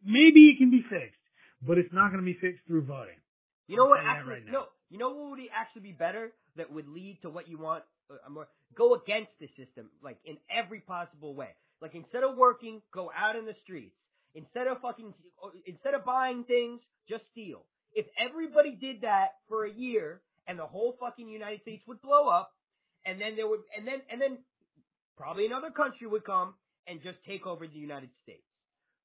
Maybe 0.03 0.49
it 0.51 0.59
can 0.59 0.71
be 0.71 0.83
fixed, 0.89 1.21
but 1.63 1.77
it's 1.79 1.93
not 1.93 2.11
going 2.11 2.23
to 2.23 2.27
be 2.27 2.39
fixed 2.41 2.65
through 2.67 2.83
voting. 2.83 3.19
You 3.67 3.77
know 3.77 3.87
what? 3.87 4.01
Actually, 4.01 4.35
right 4.35 4.47
no. 4.51 4.67
You 4.91 4.99
know 4.99 5.11
what 5.11 5.31
would 5.31 5.41
actually 5.53 5.83
be 5.83 5.93
better 5.93 6.33
that 6.57 6.73
would 6.73 6.89
lead 6.89 7.21
to 7.23 7.29
what 7.31 7.49
you 7.49 7.59
want? 7.59 7.85
Uh, 8.11 8.31
more 8.31 8.49
go 8.77 8.95
against 8.95 9.31
the 9.41 9.49
system, 9.49 9.91
like 10.03 10.19
in 10.25 10.37
every 10.51 10.81
possible 10.81 11.35
way. 11.35 11.51
Like 11.81 11.95
instead 11.95 12.25
of 12.25 12.37
working, 12.37 12.81
go 12.93 13.11
out 13.17 13.37
in 13.37 13.45
the 13.45 13.55
streets. 13.63 13.95
Instead 14.35 14.67
of 14.67 14.81
fucking, 14.81 15.15
instead 15.67 15.95
of 15.95 16.05
buying 16.05 16.45
things, 16.45 16.81
just 17.09 17.23
steal. 17.33 17.65
If 17.95 18.07
everybody 18.19 18.77
did 18.77 19.03
that 19.03 19.41
for 19.49 19.65
a 19.65 19.73
year, 19.73 20.21
and 20.47 20.59
the 20.59 20.67
whole 20.67 20.97
fucking 21.01 21.29
United 21.29 21.61
States 21.63 21.83
would 21.87 22.01
blow 22.01 22.29
up, 22.29 22.53
and 23.05 23.21
then 23.21 23.37
there 23.37 23.49
would, 23.49 23.61
and 23.77 23.87
then, 23.87 24.01
and 24.11 24.21
then 24.21 24.39
probably 25.17 25.47
another 25.47 25.71
country 25.71 26.07
would 26.07 26.25
come 26.25 26.55
and 26.87 27.03
just 27.03 27.19
take 27.27 27.47
over 27.47 27.67
the 27.67 27.79
United 27.79 28.11
States. 28.23 28.45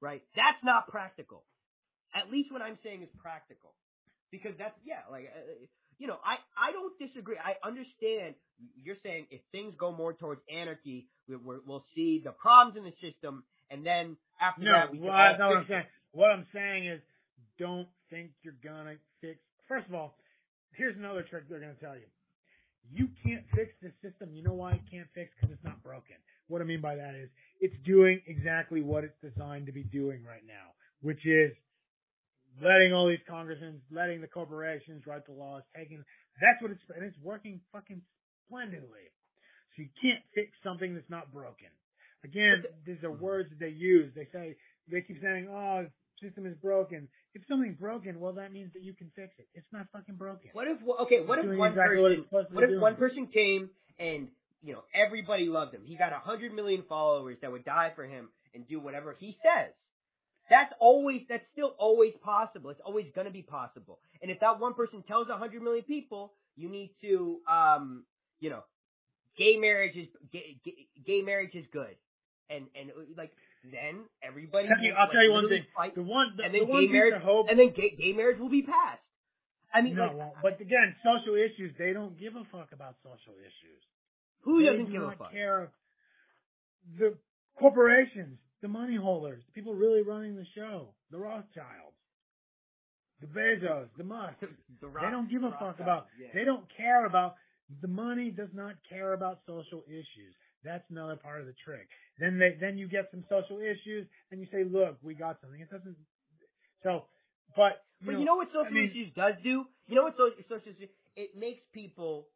Right? 0.02 0.22
That's 0.36 0.60
not 0.64 0.88
practical. 0.88 1.44
At 2.14 2.32
least 2.32 2.52
what 2.52 2.62
I'm 2.62 2.78
saying 2.84 3.02
is 3.02 3.10
practical 3.18 3.74
because 4.32 4.58
that's 4.58 4.76
yeah 4.86 5.06
like 5.10 5.30
uh, 5.30 5.66
you 6.00 6.08
know 6.08 6.18
i 6.26 6.36
i 6.58 6.72
don't 6.72 6.94
disagree 7.00 7.36
i 7.38 7.56
understand 7.68 8.36
you're 8.84 9.00
saying 9.04 9.26
if 9.32 9.42
things 9.52 9.74
go 9.80 9.92
more 9.92 10.14
towards 10.14 10.42
anarchy 10.54 11.08
we, 11.28 11.36
we're, 11.36 11.60
we'll 11.66 11.86
see 11.96 12.22
the 12.24 12.32
problems 12.32 12.78
in 12.78 12.84
the 12.84 12.94
system 13.02 13.44
and 13.72 13.86
then 13.86 14.18
after 14.42 14.62
No, 14.64 14.72
that 14.72 14.92
we 14.92 15.00
well, 15.00 15.10
can 15.10 15.16
all 15.16 15.28
that's 15.30 15.40
not 15.40 15.50
what 15.50 15.58
I'm 15.58 15.66
saying. 15.68 15.86
What 16.12 16.30
I'm 16.30 16.46
saying 16.54 16.88
is, 16.88 17.02
don't 17.58 17.88
think 18.10 18.30
you're 18.44 18.60
gonna 18.64 18.96
fix 19.22 19.40
first 19.68 19.88
of 19.88 19.96
all, 19.96 20.16
here's 20.76 20.96
another 20.98 21.24
trick 21.24 21.50
they're 21.50 21.60
going 21.60 21.76
to 21.76 21.82
tell 21.82 21.96
you. 21.96 22.06
You 22.92 23.08
can't 23.24 23.44
fix 23.56 23.72
this 23.82 23.94
system. 24.04 24.36
You 24.36 24.44
know 24.44 24.54
why 24.54 24.74
it 24.74 24.82
can't 24.92 25.08
fix? 25.16 25.32
Because 25.40 25.56
it's 25.56 25.64
not 25.64 25.82
broken. 25.84 26.16
What 26.48 26.62
I 26.62 26.66
mean 26.66 26.82
by 26.82 26.96
that 26.96 27.16
is 27.16 27.30
it's 27.62 27.76
doing 27.86 28.22
exactly 28.28 28.82
what 28.82 29.04
it's 29.04 29.16
designed 29.24 29.66
to 29.68 29.72
be 29.72 29.84
doing 29.84 30.24
right 30.28 30.44
now, 30.46 30.76
which 31.02 31.26
is 31.26 31.52
letting 32.62 32.94
all 32.94 33.08
these 33.08 33.24
congressmen, 33.28 33.82
letting 33.92 34.22
the 34.22 34.28
corporations 34.28 35.04
write 35.08 35.26
the 35.26 35.34
laws, 35.34 35.64
taking, 35.76 36.04
that's 36.42 36.62
what 36.62 36.72
it's, 36.72 36.82
and 36.96 37.06
it's 37.06 37.18
working 37.24 37.62
fucking 37.72 38.02
splendidly. 38.46 39.10
So 39.76 39.84
you 39.84 39.90
can't 40.02 40.22
fix 40.36 40.52
something 40.64 40.94
that's 40.94 41.10
not 41.10 41.34
broken. 41.34 41.74
Again, 42.24 42.64
these 42.86 43.02
are 43.04 43.10
mm-hmm. 43.10 43.24
words 43.24 43.50
that 43.50 43.60
they 43.60 43.74
use. 43.74 44.14
They 44.16 44.28
say, 44.32 44.56
they 44.90 45.02
keep 45.02 45.22
saying, 45.22 45.48
oh, 45.50 45.86
the 45.86 46.28
system 46.28 46.46
is 46.46 46.56
broken. 46.62 47.08
If 47.34 47.42
something's 47.50 47.78
broken, 47.78 48.20
well, 48.20 48.34
that 48.34 48.54
means 48.54 48.72
that 48.74 48.84
you 48.84 48.94
can 48.94 49.12
fix 49.16 49.34
it. 49.40 49.48
It's 49.54 49.68
not 49.74 49.88
fucking 49.92 50.16
broken. 50.16 50.52
What 50.54 50.68
if 50.68 50.78
okay? 51.02 51.26
What 51.26 51.40
It's 51.40 51.48
if 51.50 51.58
one 51.58 51.72
exactly 51.72 52.00
what 52.00 52.10
person? 52.10 52.22
it's 52.22 52.30
supposed 52.30 52.50
to 52.50 52.56
What 52.56 52.64
if 52.64 52.70
doing. 52.70 52.82
one 52.82 52.96
person 52.96 53.28
came 53.34 53.70
and 53.98 54.28
you 54.62 54.74
know 54.74 54.84
everybody 54.94 55.46
loved 55.46 55.74
him? 55.74 55.82
He 55.84 55.98
got 55.98 56.14
a 56.14 56.20
hundred 56.20 56.54
million 56.54 56.84
followers 56.88 57.38
that 57.42 57.52
would 57.52 57.66
die 57.66 57.92
for 57.96 58.06
him 58.06 58.30
and 58.54 58.68
do 58.68 58.80
whatever 58.80 59.16
he 59.20 59.36
says. 59.42 59.74
That's 60.50 60.74
always 60.80 61.22
that's 61.30 61.46
still 61.54 61.74
always 61.80 62.14
possible. 62.24 62.70
It's 62.70 62.82
always 62.86 63.06
going 63.16 63.28
to 63.28 63.34
be 63.34 63.42
possible. 63.42 64.00
And 64.22 64.30
if 64.30 64.40
that 64.42 64.60
one 64.60 64.74
person 64.74 65.04
tells 65.08 65.30
a 65.30 65.38
hundred 65.38 65.62
million 65.64 65.84
people, 65.86 66.34
you 66.56 66.70
need 66.70 66.92
to 67.02 67.40
um 67.50 68.04
you 68.40 68.50
know 68.50 68.64
gay 69.38 69.56
marriage 69.58 69.96
is 69.96 70.08
gay, 70.32 70.58
gay, 70.66 70.88
gay 71.06 71.22
marriage 71.22 71.56
is 71.56 71.66
good, 71.72 71.96
and 72.50 72.66
and 72.76 72.92
like 73.18 73.32
then 73.64 74.04
everybody. 74.22 74.68
Tell 74.68 74.78
you- 74.84 74.94
I'll 74.94 75.06
like, 75.06 75.12
tell 75.14 75.24
you 75.24 75.32
one 75.32 75.48
thing. 75.50 75.66
fight, 75.76 75.96
The 75.96 76.04
one, 76.04 76.34
the, 76.36 76.44
and 76.44 76.54
then 76.54 76.68
one 76.68 76.86
gay 76.86 76.92
marriage, 76.92 77.22
hope 77.24 77.48
and 77.50 77.58
then 77.58 77.72
gay, 77.74 77.96
gay 77.98 78.12
marriage 78.12 78.38
will 78.40 78.50
be 78.50 78.62
passed. 78.64 79.00
I 79.74 79.82
mean, 79.82 79.96
no, 79.96 80.12
like, 80.14 80.34
but 80.44 80.62
again, 80.62 80.94
social 81.02 81.34
issues, 81.34 81.74
they 81.80 81.94
don't 81.94 82.20
give 82.20 82.36
a 82.36 82.44
fuck 82.52 82.74
about 82.74 82.96
social 83.02 83.34
issues. 83.40 83.82
who 84.42 84.60
they 84.62 84.70
doesn't 84.70 84.86
do 84.86 84.92
give 84.92 85.02
a 85.02 85.16
fuck? 85.16 85.32
care. 85.32 85.72
The 87.00 87.16
corporations, 87.58 88.38
the 88.64 88.68
money 88.68 88.96
holders, 88.96 89.44
the 89.46 89.52
people 89.52 89.76
really 89.76 90.02
running 90.02 90.36
the 90.36 90.46
show, 90.56 90.96
the 91.12 91.18
Rothschilds, 91.20 92.00
the 93.22 93.28
Bezos, 93.28 93.88
the 93.98 94.04
Musk, 94.04 94.36
The 94.82 94.88
they 94.90 95.12
don't 95.12 95.30
give 95.30 95.44
a 95.44 95.52
fuck 95.60 95.80
about, 95.80 96.08
yeah. 96.20 96.28
they 96.34 96.44
don't 96.44 96.66
care 96.76 97.06
about, 97.06 97.36
the 97.82 97.88
money 97.88 98.32
does 98.32 98.50
not 98.54 98.76
care 98.90 99.14
about 99.14 99.40
social 99.46 99.84
issues. 99.88 100.34
That's 100.64 100.84
another 100.90 101.16
part 101.18 101.42
of 101.42 101.48
the 101.48 101.54
trick. 101.64 101.88
Then 102.20 102.40
they, 102.40 102.56
then 102.60 102.78
you 102.78 102.88
get 102.88 103.10
some 103.12 103.24
social 103.30 103.60
issues 103.60 104.08
and 104.32 104.40
you 104.40 104.48
say, 104.52 104.64
look, 104.64 104.98
we 105.04 105.14
got 105.14 105.38
something. 105.42 105.60
It 105.60 105.70
doesn't, 105.70 105.96
so, 106.84 107.04
but, 107.56 107.84
you 108.02 108.08
But 108.08 108.12
know, 108.14 108.20
you 108.20 108.26
know 108.26 108.36
what 108.36 108.48
social 108.48 108.68
I 108.68 108.72
mean- 108.72 108.90
issues 108.92 109.14
does 109.16 109.34
do? 109.44 109.66
You 109.88 109.96
know 109.96 110.04
what 110.04 110.16
social, 110.16 110.40
social 110.50 110.72
issues? 110.72 110.90
It 111.16 111.32
makes 111.38 111.62
people 111.74 112.28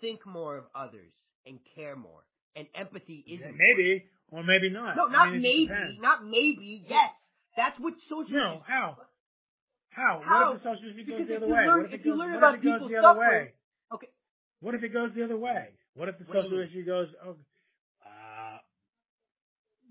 think 0.00 0.24
more 0.26 0.56
of 0.56 0.64
others 0.74 1.10
and 1.46 1.58
care 1.74 1.96
more. 1.96 2.22
And 2.56 2.66
empathy 2.74 3.24
is 3.26 3.40
Yeah, 3.40 3.50
maybe, 3.50 4.04
or 4.30 4.42
maybe 4.42 4.70
not. 4.70 4.96
No, 4.96 5.08
I 5.08 5.12
not 5.12 5.32
mean, 5.32 5.42
maybe. 5.42 5.98
Not 6.00 6.24
maybe. 6.24 6.84
Yes. 6.88 7.10
That's 7.56 7.78
what 7.78 7.94
social 8.10 8.32
No, 8.36 8.62
how? 8.66 8.96
How? 9.90 10.20
How? 10.24 10.48
What 10.50 10.56
if 10.56 10.62
the 10.62 10.68
social 10.74 10.90
issue 10.90 11.04
goes 11.06 11.18
Because 11.18 11.28
the 11.28 11.36
other 11.36 11.46
way? 11.46 11.52
learn- 11.66 11.82
what 11.82 11.92
if, 11.94 12.04
you 12.04 12.10
goes, 12.12 12.18
learn 12.18 12.34
about 12.34 12.54
if 12.54 12.60
it 12.60 12.64
goes 12.64 12.74
people 12.74 12.88
the 12.88 12.96
other 12.96 13.08
suffering- 13.14 13.46
way? 13.46 13.54
Okay. 13.94 14.08
What 14.60 14.74
if 14.74 14.82
it 14.82 14.88
goes 14.92 15.10
the 15.14 15.24
other 15.24 15.36
way? 15.36 15.68
What 15.94 16.08
if 16.08 16.18
the 16.18 16.24
What 16.24 16.42
social 16.42 16.58
issue 16.60 16.84
goes, 16.84 17.08
oh, 17.24 17.36
uh, 18.04 18.58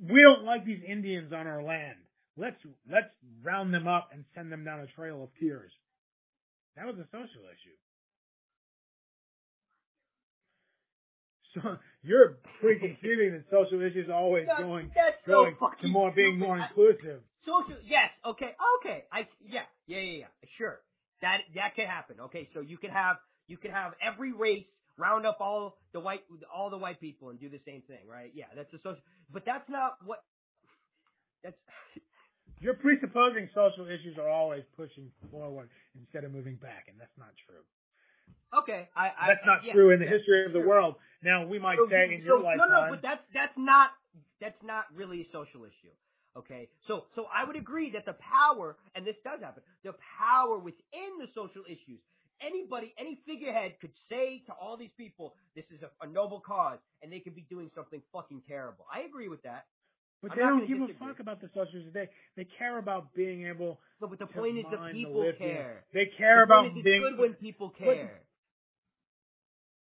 we 0.02 0.22
don't 0.22 0.43
like 0.43 0.65
these 0.65 0.84
Indians 0.84 1.32
on 1.32 1.48
our 1.48 1.63
land. 1.63 1.98
Let's 2.36 2.58
let's 2.89 3.13
round 3.43 3.74
them 3.74 3.88
up 3.88 4.10
and 4.12 4.26
send 4.36 4.52
them 4.52 4.65
down 4.65 4.80
a 4.82 4.88
trail 4.88 5.24
of 5.24 5.30
tears. 5.39 5.72
That 6.76 6.88
was 6.88 6.98
a 6.98 7.06
social 7.12 7.46
issue. 7.48 7.78
So 11.54 11.78
you're 12.04 12.38
preconceiving 12.60 13.32
that 13.34 13.44
social 13.50 13.82
issues 13.82 14.10
are 14.10 14.13
always 14.20 14.46
That- 14.48 14.60
going 14.60 14.92
that's 14.94 15.18
so 15.26 15.32
going 15.48 15.54
to 15.54 15.60
fucking 15.60 15.92
more 15.92 16.12
being 16.12 16.38
more 16.39 16.58
I- 16.58 16.68
inclusive. 16.68 17.24
Social, 17.46 17.76
yes, 17.84 18.10
okay, 18.26 18.56
okay, 18.80 19.04
I, 19.12 19.28
yeah, 19.44 19.66
yeah, 19.88 20.00
yeah, 20.00 20.18
yeah, 20.20 20.48
sure, 20.58 20.80
that 21.22 21.39
that 21.56 21.76
could 21.76 21.88
happen. 21.88 22.20
Okay, 22.32 22.48
so 22.54 22.62
you 22.62 22.78
could 22.78 22.92
have 22.92 23.18
you 23.48 23.58
could 23.58 23.72
have 23.72 23.94
every 24.02 24.32
race 24.32 24.63
round 24.98 25.26
up 25.26 25.38
all 25.42 25.76
the 25.92 26.00
white 26.00 26.22
all 26.54 26.70
the 26.70 26.78
white 26.78 27.00
people 27.02 27.30
and 27.32 27.39
do 27.39 27.50
the 27.50 27.60
same 27.66 27.82
thing, 27.84 28.00
right? 28.08 28.32
Yeah, 28.34 28.46
that's 28.56 28.72
a 28.74 28.78
social, 28.78 29.02
but 29.32 29.44
that's 29.46 29.68
not 29.70 29.98
what. 30.06 30.24
That's 31.44 31.58
You're 32.62 32.76
presupposing 32.80 33.50
social 33.54 33.88
issues 33.92 34.18
are 34.18 34.30
always 34.30 34.63
pushing 34.78 35.12
forward 35.30 35.68
instead 36.00 36.24
of 36.24 36.32
moving 36.32 36.56
back, 36.56 36.86
and 36.88 36.96
that's 36.98 37.18
not 37.20 37.36
true. 37.46 37.60
Okay. 38.60 38.90
I, 38.96 39.08
I 39.08 39.28
That's 39.30 39.46
not 39.46 39.64
yeah, 39.66 39.74
true 39.74 39.92
in 39.92 40.00
the 40.00 40.06
history 40.08 40.46
of 40.46 40.54
the 40.54 40.62
world. 40.62 40.96
Now 41.24 41.46
we 41.48 41.60
might 41.60 41.78
So 41.78 41.88
say 41.90 42.08
you- 42.10 42.18
in 42.18 42.22
your 42.24 42.40
so- 42.40 42.44
lifetime. 42.44 42.70
No, 42.70 42.84
no, 42.86 42.90
but 42.92 43.02
that's 43.02 43.24
that's 43.34 43.58
not 43.58 43.92
that's 44.42 44.62
not 44.64 44.86
really 44.94 45.22
a 45.22 45.28
social 45.32 45.64
issue. 45.64 45.94
Okay, 46.36 46.68
so 46.88 47.06
so 47.16 47.26
I 47.34 47.46
would 47.46 47.56
agree 47.56 47.92
that 47.92 48.06
the 48.06 48.18
power, 48.18 48.76
and 48.96 49.06
this 49.06 49.16
does 49.24 49.40
happen, 49.42 49.62
the 49.84 49.94
power 50.18 50.58
within 50.58 51.20
the 51.22 51.28
social 51.36 51.62
issues. 51.70 52.02
Anybody, 52.42 52.92
any 52.98 53.20
figurehead 53.26 53.80
could 53.80 53.94
say 54.10 54.42
to 54.48 54.52
all 54.54 54.76
these 54.76 54.92
people, 54.98 55.36
"This 55.56 55.64
is 55.72 55.80
a, 55.84 55.92
a 56.04 56.08
noble 56.10 56.42
cause," 56.42 56.80
and 57.02 57.14
they 57.14 57.20
could 57.20 57.36
be 57.36 57.46
doing 57.50 57.70
something 57.76 58.02
fucking 58.12 58.42
terrible. 58.50 58.86
I 58.92 59.02
agree 59.02 59.30
with 59.30 59.44
that. 59.44 59.66
But 60.24 60.32
I'm 60.32 60.38
they 60.40 60.44
don't 60.44 60.68
give 60.68 60.82
a 60.82 60.88
fuck 60.98 61.20
about 61.20 61.42
the 61.42 61.50
social 61.54 61.80
issues. 61.84 61.94
They 61.94 62.08
they 62.38 62.48
care 62.58 62.78
about 62.80 63.14
being 63.14 63.46
able 63.46 63.78
No, 64.02 64.08
but 64.08 64.18
the 64.20 64.26
point 64.26 64.58
is 64.58 64.66
the 64.72 64.80
people 64.92 65.20
lithium. 65.22 65.38
care. 65.38 65.84
They 65.94 66.08
care 66.18 66.38
The 66.40 66.44
about 66.50 66.64
point 66.64 66.72
is 66.74 66.78
it's 66.80 66.86
being 66.90 67.02
good 67.04 67.20
when 67.20 67.34
people 67.36 67.70
care. 67.78 68.22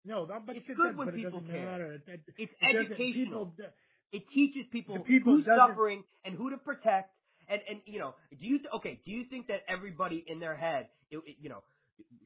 no, 0.06 0.26
that- 0.26 0.46
but 0.46 0.56
it's 0.56 0.70
it 0.70 0.76
good 0.78 0.96
when 0.98 1.08
but 1.08 1.14
it 1.16 1.24
people 1.24 1.42
care. 1.42 1.66
matter. 1.66 1.94
It, 1.94 2.02
it, 2.08 2.22
It's 2.38 2.54
it 2.62 2.76
educational. 2.76 3.46
People, 3.48 3.72
It 4.14 4.24
teaches 4.34 4.66
people, 4.72 4.96
The 4.96 5.02
people 5.04 5.34
who's 5.36 5.46
suffering 5.46 6.04
and 6.24 6.36
who 6.36 6.50
to 6.52 6.58
protect. 6.58 7.12
And 7.50 7.62
and 7.70 7.80
you 7.86 8.00
know, 8.00 8.16
do 8.32 8.46
you 8.46 8.58
th- 8.60 8.70
okay? 8.78 9.00
Do 9.06 9.12
you 9.12 9.24
think 9.30 9.48
that 9.48 9.62
everybody 9.68 10.24
in 10.28 10.40
their 10.40 10.56
head, 10.56 10.88
it, 11.12 11.18
it, 11.26 11.36
you 11.40 11.50
know, 11.50 11.64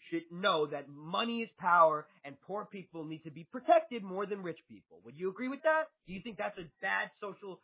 should 0.10 0.24
know 0.32 0.66
that 0.68 0.90
money 0.90 1.38
is 1.42 1.50
power 1.60 2.06
and 2.26 2.36
poor 2.42 2.66
people 2.66 3.04
need 3.06 3.24
to 3.24 3.32
be 3.32 3.44
protected 3.44 4.04
more 4.04 4.26
than 4.26 4.42
rich 4.44 4.60
people? 4.68 5.00
Would 5.06 5.16
you 5.18 5.30
agree 5.30 5.48
with 5.48 5.62
that? 5.64 5.84
Do 6.08 6.14
you 6.14 6.22
think 6.24 6.38
that's 6.38 6.58
a 6.58 6.66
bad 6.82 7.10
social, 7.22 7.60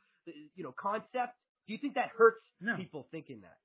you 0.55 0.63
know, 0.63 0.73
concept? 0.79 1.35
Do 1.67 1.73
you 1.73 1.79
think 1.79 1.95
that 1.95 2.09
hurts 2.17 2.43
No. 2.61 2.75
people 2.77 3.07
thinking 3.11 3.41
that? 3.41 3.57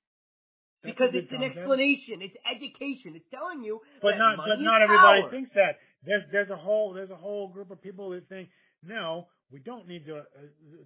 That's 0.82 0.94
Because 0.96 1.14
it's 1.14 1.30
an 1.30 1.42
explanation, 1.46 2.22
it's 2.26 2.34
education, 2.42 3.14
it's 3.14 3.28
telling 3.30 3.62
you 3.62 3.80
But 4.02 4.18
not 4.18 4.36
but 4.38 4.58
not 4.58 4.82
everybody 4.82 5.22
power. 5.22 5.30
thinks 5.30 5.50
that. 5.54 5.78
There's 6.04 6.24
there's 6.32 6.50
a 6.50 6.56
whole 6.56 6.92
there's 6.92 7.10
a 7.10 7.16
whole 7.16 7.48
group 7.48 7.70
of 7.70 7.80
people 7.80 8.10
that 8.10 8.28
think 8.28 8.48
no, 8.82 9.28
we 9.52 9.60
don't 9.60 9.86
need 9.86 10.06
to 10.06 10.18
uh, 10.18 10.22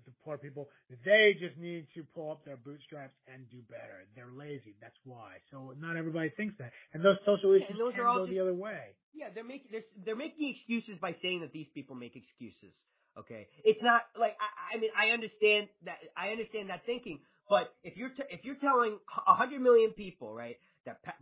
the 0.05 0.13
poor 0.23 0.37
people. 0.37 0.69
They 1.07 1.33
just 1.41 1.57
need 1.57 1.87
to 1.95 2.05
pull 2.15 2.31
up 2.31 2.45
their 2.45 2.59
bootstraps 2.59 3.17
and 3.33 3.49
do 3.49 3.63
better. 3.71 4.05
They're 4.15 4.29
lazy. 4.37 4.77
That's 4.83 4.99
why. 5.05 5.41
So 5.51 5.73
not 5.81 5.97
everybody 5.97 6.29
thinks 6.37 6.57
that. 6.59 6.73
And 6.93 7.03
those 7.03 7.17
social 7.25 7.55
issues 7.55 7.71
and 7.71 7.81
those 7.81 7.95
can 7.95 8.03
are 8.03 8.09
all 8.09 8.19
go 8.19 8.27
just- 8.27 8.35
the 8.37 8.41
other 8.41 8.53
way. 8.55 8.93
Yeah, 9.15 9.31
they're 9.33 9.45
making 9.49 9.69
they're, 9.73 9.89
they're 10.05 10.17
making 10.27 10.55
excuses 10.55 11.01
by 11.01 11.17
saying 11.23 11.41
that 11.41 11.53
these 11.57 11.69
people 11.73 11.97
make 11.97 12.17
excuses. 12.17 12.77
Okay, 13.19 13.49
it's 13.65 13.83
not 13.83 14.03
like 14.19 14.37
I, 14.41 14.77
I 14.77 14.81
mean 14.81 14.91
I 14.97 15.11
understand 15.11 15.69
that 15.85 15.99
I 16.17 16.31
understand 16.31 16.71
that 16.71 16.85
thinking, 16.87 17.21
but 17.49 17.75
if 17.83 17.97
you're 17.97 18.11
t- 18.11 18.29
if 18.31 18.45
you're 18.45 18.57
telling 18.61 18.99
a 19.27 19.35
hundred 19.35 19.61
million 19.63 19.93
people 19.93 20.35
right 20.35 20.57
that 20.85 21.03
pa- 21.03 21.17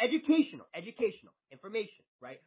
educational 0.00 0.66
educational 0.74 1.32
information 1.52 2.04
right, 2.20 2.38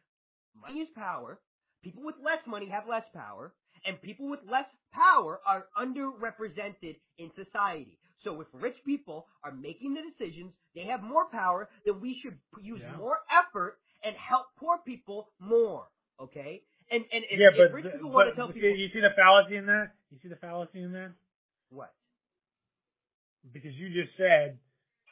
money 0.60 0.80
is 0.80 0.88
power. 0.94 1.40
People 1.82 2.02
with 2.04 2.16
less 2.24 2.40
money 2.46 2.68
have 2.68 2.84
less 2.88 3.04
power, 3.14 3.54
and 3.86 4.00
people 4.02 4.28
with 4.28 4.40
less 4.50 4.66
power 4.92 5.40
are 5.46 5.66
underrepresented 5.78 6.96
in 7.18 7.30
society. 7.36 7.98
So 8.24 8.40
if 8.40 8.48
rich 8.52 8.76
people 8.84 9.26
are 9.44 9.52
making 9.52 9.94
the 9.94 10.02
decisions, 10.02 10.52
they 10.74 10.82
have 10.84 11.02
more 11.02 11.26
power, 11.30 11.68
then 11.84 12.00
we 12.00 12.18
should 12.22 12.38
use 12.62 12.80
Yeah. 12.82 12.96
more 12.96 13.18
effort 13.30 13.78
and 14.04 14.16
help 14.16 14.46
poor 14.58 14.78
people 14.84 15.28
more. 15.38 15.86
Okay? 16.20 16.62
And 16.90 17.02
and, 17.10 17.22
and 17.26 17.38
yeah, 17.40 17.50
if 17.50 17.58
but, 17.58 17.74
rich 17.74 17.90
people 17.90 18.10
but 18.10 18.14
want 18.14 18.26
to 18.30 18.36
tell 18.36 18.48
see, 18.48 18.62
people 18.62 18.76
you 18.78 18.88
see 18.94 19.02
the 19.02 19.14
fallacy 19.16 19.56
in 19.56 19.66
that? 19.66 19.94
You 20.10 20.18
see 20.22 20.28
the 20.28 20.38
fallacy 20.38 20.82
in 20.82 20.92
that? 20.92 21.12
what? 21.70 21.92
Because 23.52 23.74
you 23.74 23.90
just 23.90 24.16
said 24.16 24.58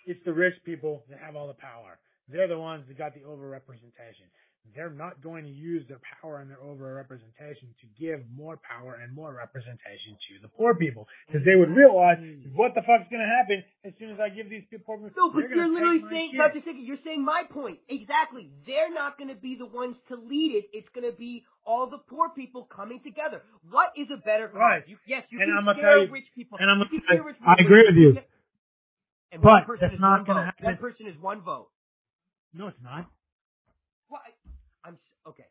it's 0.06 0.20
the 0.24 0.32
rich 0.32 0.54
people 0.64 1.04
that 1.10 1.18
have 1.18 1.36
all 1.36 1.46
the 1.48 1.58
power. 1.58 1.98
They're 2.28 2.48
the 2.48 2.58
ones 2.58 2.84
that 2.88 2.96
got 2.96 3.14
the 3.14 3.20
overrepresentation. 3.20 4.30
They're 4.72 4.90
not 4.90 5.20
going 5.22 5.44
to 5.44 5.50
use 5.52 5.84
their 5.86 6.00
power 6.20 6.40
and 6.40 6.48
their 6.48 6.56
overrepresentation 6.58 7.68
to 7.78 7.86
give 8.00 8.24
more 8.34 8.58
power 8.64 8.96
and 8.96 9.14
more 9.14 9.30
representation 9.36 10.16
to 10.16 10.32
the 10.42 10.48
poor 10.48 10.74
people. 10.74 11.06
Because 11.28 11.44
they 11.44 11.54
would 11.54 11.70
realize 11.70 12.18
mm. 12.18 12.48
what 12.56 12.72
the 12.74 12.80
fuck's 12.82 13.06
going 13.12 13.20
to 13.22 13.28
happen 13.28 13.62
as 13.84 13.92
soon 14.00 14.10
as 14.10 14.18
I 14.18 14.32
give 14.34 14.48
these 14.50 14.64
people 14.72 14.82
poor 14.88 14.98
people. 14.98 15.14
No, 15.14 15.30
but 15.30 15.46
you're 15.52 15.68
literally 15.68 16.02
saying. 16.10 16.32
Dr. 16.34 16.64
Sicky, 16.64 16.82
you're 16.82 16.98
saying 17.04 17.22
my 17.22 17.44
point. 17.46 17.78
Exactly. 17.86 18.50
They're 18.66 18.90
not 18.90 19.14
going 19.20 19.28
to 19.30 19.38
be 19.38 19.54
the 19.54 19.68
ones 19.68 19.94
to 20.08 20.16
lead 20.16 20.56
it. 20.58 20.66
It's 20.72 20.88
going 20.96 21.06
to 21.06 21.14
be 21.14 21.44
all 21.62 21.86
the 21.86 21.98
poor 22.10 22.30
people 22.34 22.66
coming 22.66 22.98
together. 23.04 23.42
What 23.70 23.92
is 24.00 24.08
a 24.10 24.18
better 24.18 24.48
cause? 24.48 24.58
Right. 24.58 24.82
You, 24.88 24.96
yes, 25.06 25.22
you 25.30 25.38
And 25.38 25.54
can 25.54 25.60
I'm 25.60 25.70
scare 25.76 25.84
tell 25.86 26.06
you- 26.08 26.12
rich 26.12 26.28
people. 26.34 26.58
and 26.58 26.66
I'm 26.66 26.80
You 26.90 26.98
can 26.98 27.02
scare 27.06 27.22
I- 27.22 27.26
rich 27.30 27.36
I 27.46 27.54
agree 27.62 27.84
with 27.86 27.96
you. 28.00 28.10
And 29.30 29.42
But 29.42 29.48
one 29.50 29.64
person 29.66 29.86
that's 29.86 29.94
is 29.94 30.00
not 30.00 30.24
one 30.24 30.26
gonna 30.26 30.40
vote. 30.40 30.44
happen. 30.46 30.64
One 30.66 30.76
person 30.78 31.06
is 31.06 31.16
one 31.20 31.40
vote. 31.42 31.68
No, 32.54 32.68
it's 32.68 32.82
not. 32.82 33.06
Well, 35.24 35.34
I, 35.34 35.40
I'm 35.40 35.40
s- 35.40 35.40
okay. 35.40 35.48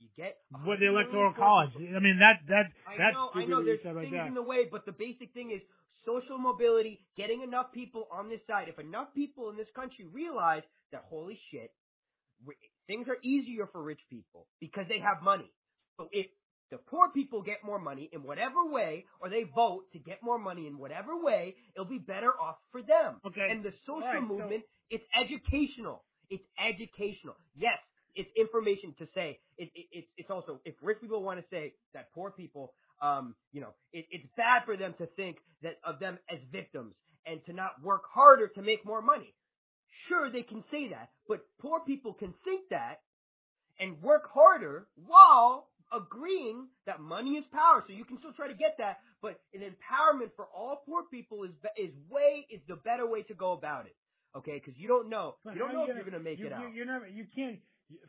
You 0.00 0.08
get 0.16 0.38
What 0.64 0.80
the 0.80 0.88
electoral 0.88 1.32
college? 1.32 1.70
I 1.76 2.00
mean, 2.00 2.18
that 2.18 2.42
that 2.48 2.66
I 2.88 2.98
that's 2.98 3.14
know, 3.14 3.30
I 3.34 3.44
know. 3.44 3.62
There's 3.64 3.80
things 3.82 4.10
that. 4.12 4.26
in 4.26 4.34
the 4.34 4.42
way, 4.42 4.66
but 4.70 4.84
the 4.84 4.92
basic 4.92 5.32
thing 5.32 5.52
is 5.52 5.62
social 6.04 6.38
mobility, 6.38 7.06
getting 7.16 7.42
enough 7.42 7.72
people 7.72 8.08
on 8.10 8.28
this 8.28 8.40
side. 8.48 8.66
If 8.68 8.78
enough 8.80 9.14
people 9.14 9.50
in 9.50 9.56
this 9.56 9.68
country 9.76 10.06
realize 10.10 10.62
that 10.90 11.04
holy 11.08 11.38
shit, 11.50 11.70
things 12.88 13.06
are 13.08 13.18
easier 13.22 13.68
for 13.70 13.82
rich 13.82 14.00
people 14.10 14.48
because 14.60 14.86
they 14.88 14.98
have 14.98 15.22
money. 15.22 15.50
So 15.96 16.08
if 16.10 16.26
the 16.72 16.78
poor 16.78 17.10
people 17.14 17.42
get 17.42 17.58
more 17.64 17.78
money 17.78 18.08
in 18.12 18.22
whatever 18.24 18.66
way, 18.66 19.04
or 19.20 19.28
they 19.28 19.44
vote 19.54 19.84
to 19.92 19.98
get 19.98 20.18
more 20.22 20.38
money 20.38 20.66
in 20.66 20.78
whatever 20.78 21.16
way, 21.16 21.54
it'll 21.76 21.84
be 21.84 21.98
better 21.98 22.32
off 22.40 22.56
for 22.72 22.82
them. 22.82 23.20
Okay. 23.26 23.46
And 23.50 23.62
the 23.62 23.72
social 23.86 24.02
right, 24.02 24.18
so- 24.18 24.26
movement, 24.26 24.64
it's 24.90 25.04
educational. 25.14 26.02
It's 26.30 26.44
educational. 26.58 27.36
Yes, 27.54 27.78
it's 28.14 28.30
information 28.36 28.94
to 28.98 29.06
say. 29.14 29.38
It, 29.58 29.70
it, 29.74 29.86
it's 29.92 30.08
it's 30.16 30.30
also 30.30 30.60
if 30.64 30.74
rich 30.82 30.98
people 31.00 31.22
want 31.22 31.40
to 31.40 31.44
say 31.50 31.74
that 31.94 32.12
poor 32.14 32.30
people, 32.30 32.72
um, 33.00 33.34
you 33.52 33.60
know, 33.60 33.74
it, 33.92 34.06
it's 34.10 34.26
bad 34.36 34.62
for 34.64 34.76
them 34.76 34.94
to 34.98 35.06
think 35.16 35.38
that 35.62 35.78
of 35.84 35.98
them 35.98 36.18
as 36.30 36.38
victims 36.50 36.94
and 37.26 37.40
to 37.46 37.52
not 37.52 37.82
work 37.82 38.02
harder 38.12 38.48
to 38.48 38.62
make 38.62 38.84
more 38.84 39.02
money. 39.02 39.34
Sure, 40.08 40.30
they 40.30 40.42
can 40.42 40.64
say 40.70 40.88
that, 40.90 41.10
but 41.28 41.46
poor 41.60 41.80
people 41.80 42.12
can 42.12 42.34
think 42.44 42.68
that 42.70 43.00
and 43.78 44.00
work 44.02 44.28
harder 44.32 44.88
while 44.96 45.68
agreeing 45.92 46.66
that 46.86 47.00
money 47.00 47.30
is 47.30 47.44
power. 47.52 47.84
So 47.86 47.92
you 47.92 48.04
can 48.04 48.18
still 48.18 48.32
try 48.32 48.48
to 48.48 48.54
get 48.54 48.76
that, 48.78 48.98
but 49.20 49.40
an 49.54 49.60
empowerment 49.60 50.30
for 50.36 50.46
all 50.54 50.82
poor 50.86 51.04
people 51.10 51.44
is 51.44 51.50
is 51.76 51.90
way 52.10 52.46
is 52.50 52.60
the 52.68 52.76
better 52.76 53.06
way 53.06 53.22
to 53.24 53.34
go 53.34 53.52
about 53.52 53.86
it. 53.86 53.96
Okay, 54.34 54.60
because 54.64 54.78
you 54.80 54.88
don't 54.88 55.10
know 55.10 55.36
But 55.44 55.54
you 55.54 55.60
don't 55.60 55.74
know 55.74 55.84
you 55.84 55.90
if 55.90 55.96
you're 55.96 56.04
gonna 56.04 56.22
make 56.22 56.38
you, 56.38 56.46
it 56.46 56.52
out. 56.52 56.72
You're 56.74 56.86
never. 56.86 57.06
You 57.06 57.26
can't. 57.34 57.58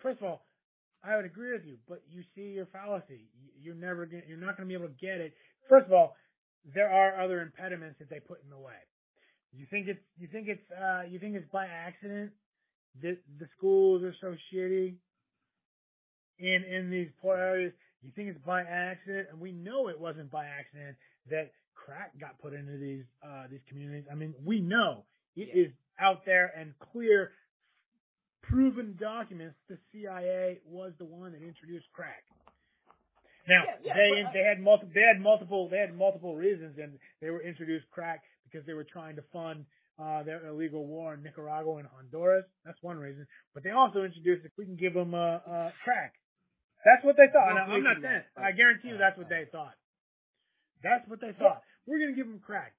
First 0.01 0.19
of 0.19 0.25
all, 0.25 0.45
I 1.03 1.15
would 1.15 1.25
agree 1.25 1.51
with 1.51 1.65
you, 1.65 1.77
but 1.88 2.01
you 2.09 2.23
see 2.36 2.53
your 2.55 2.65
fallacy. 2.67 3.27
You- 3.41 3.51
You're 3.61 3.75
never. 3.75 4.05
Gonna, 4.05 4.23
you're 4.27 4.38
not 4.38 4.57
going 4.57 4.67
to 4.67 4.71
be 4.71 4.75
able 4.81 4.88
to 4.93 4.99
get 5.01 5.19
it. 5.21 5.34
First 5.69 5.88
of 5.88 5.93
all, 5.93 6.15
there 6.73 6.89
are 6.89 7.19
other 7.21 7.41
impediments 7.41 7.99
that 7.99 8.09
they 8.09 8.19
put 8.19 8.43
in 8.43 8.49
the 8.49 8.57
way. 8.59 8.79
You 9.51 9.65
think 9.69 9.88
it's. 9.88 9.99
You 10.17 10.27
think 10.31 10.47
it's. 10.47 10.63
Uh, 10.71 11.03
you 11.09 11.19
think 11.19 11.36
it's 11.36 11.49
by 11.51 11.65
accident 11.67 12.31
that 13.01 13.17
the 13.39 13.47
schools 13.57 14.03
are 14.03 14.15
so 14.21 14.36
shitty 14.53 14.95
in 16.39 16.63
in 16.63 16.89
these 16.89 17.09
poor 17.21 17.38
areas. 17.38 17.73
You 18.01 18.11
think 18.15 18.29
it's 18.29 18.45
by 18.45 18.61
accident, 18.63 19.27
and 19.31 19.39
we 19.39 19.51
know 19.51 19.88
it 19.88 19.99
wasn't 19.99 20.29
by 20.31 20.45
accident 20.45 20.97
that 21.29 21.51
crack 21.75 22.11
got 22.19 22.39
put 22.39 22.53
into 22.53 22.77
these 22.77 23.03
uh, 23.25 23.43
these 23.49 23.61
communities. 23.69 24.05
I 24.11 24.15
mean, 24.15 24.34
we 24.43 24.59
know 24.59 25.05
it 25.36 25.49
is 25.53 25.71
Yeah. 25.99 26.07
out 26.07 26.25
there 26.25 26.51
and 26.57 26.73
clear, 26.79 27.31
proven 28.44 28.96
documents. 29.00 29.56
The 29.70 29.78
CIA 29.91 30.60
was 30.66 30.91
the 31.00 31.06
one 31.06 31.32
that 31.34 31.41
introduced 31.41 31.88
crack. 31.94 32.24
Now 33.48 33.64
Yeah, 33.68 33.76
yeah, 33.84 33.94
they 33.96 34.10
but 34.24 34.30
I- 34.30 34.34
they 34.34 34.44
had 34.44 34.60
multiple 34.62 34.91
they 34.94 35.02
had 35.02 35.20
multiple 35.20 35.68
they 35.70 35.78
had 35.80 35.96
multiple 35.96 36.36
reasons, 36.36 36.78
and 36.78 36.98
they 37.20 37.30
were 37.30 37.41
introduced 37.41 37.89
crack 37.91 38.24
because 38.46 38.66
they 38.66 38.74
were 38.74 38.86
trying 38.86 39.16
to 39.18 39.24
fund 39.34 39.66
uh, 40.00 40.24
their 40.24 40.46
illegal 40.48 40.88
war 40.88 41.14
in 41.14 41.22
Nicaragua 41.24 41.78
and 41.78 41.88
Honduras. 41.88 42.46
That's 42.66 42.82
one 42.82 42.98
reason. 42.98 43.28
But 43.54 43.64
they 43.64 43.70
also 43.72 44.04
introduced 44.04 44.44
if 44.46 44.52
we 44.58 44.66
can 44.66 44.76
give 44.76 44.94
them 44.94 45.14
uh, 45.14 45.38
uh, 45.46 45.72
crack. 45.84 46.14
That's 46.86 47.04
what 47.06 47.16
they 47.16 47.28
thought. 47.32 47.50
And 47.52 47.60
I'm 47.60 47.84
not 47.84 48.02
saying. 48.02 48.24
I 48.38 48.52
guarantee 48.54 48.89
you 48.89 48.98
that's 48.98 49.18
what 49.18 49.30
they 49.30 49.46
thought. 49.52 49.76
That's 50.82 51.08
what 51.08 51.22
they 51.22 51.32
thought. 51.38 51.62
We're 51.86 52.00
gonna 52.00 52.16
give 52.16 52.28
them 52.28 52.39
crack, 52.39 52.74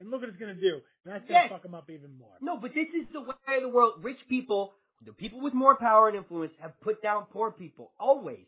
and 0.00 0.10
look 0.10 0.20
what 0.20 0.28
it's 0.30 0.38
gonna 0.38 0.54
do. 0.54 0.80
And 1.04 1.12
that's 1.14 1.24
gonna 1.26 1.40
Yes. 1.44 1.50
fuck 1.50 1.62
them 1.62 1.74
up 1.74 1.88
even 1.90 2.16
more. 2.18 2.36
No, 2.40 2.56
but 2.58 2.72
this 2.74 2.88
is 2.94 3.08
the 3.12 3.20
way 3.22 3.56
of 3.56 3.62
the 3.62 3.68
world. 3.68 4.04
Rich 4.04 4.20
people, 4.28 4.74
the 5.06 5.12
people 5.12 5.40
with 5.40 5.54
more 5.54 5.76
power 5.76 6.08
and 6.08 6.16
influence, 6.16 6.52
have 6.60 6.78
put 6.80 7.02
down 7.02 7.26
poor 7.32 7.50
people 7.50 7.92
always. 7.98 8.46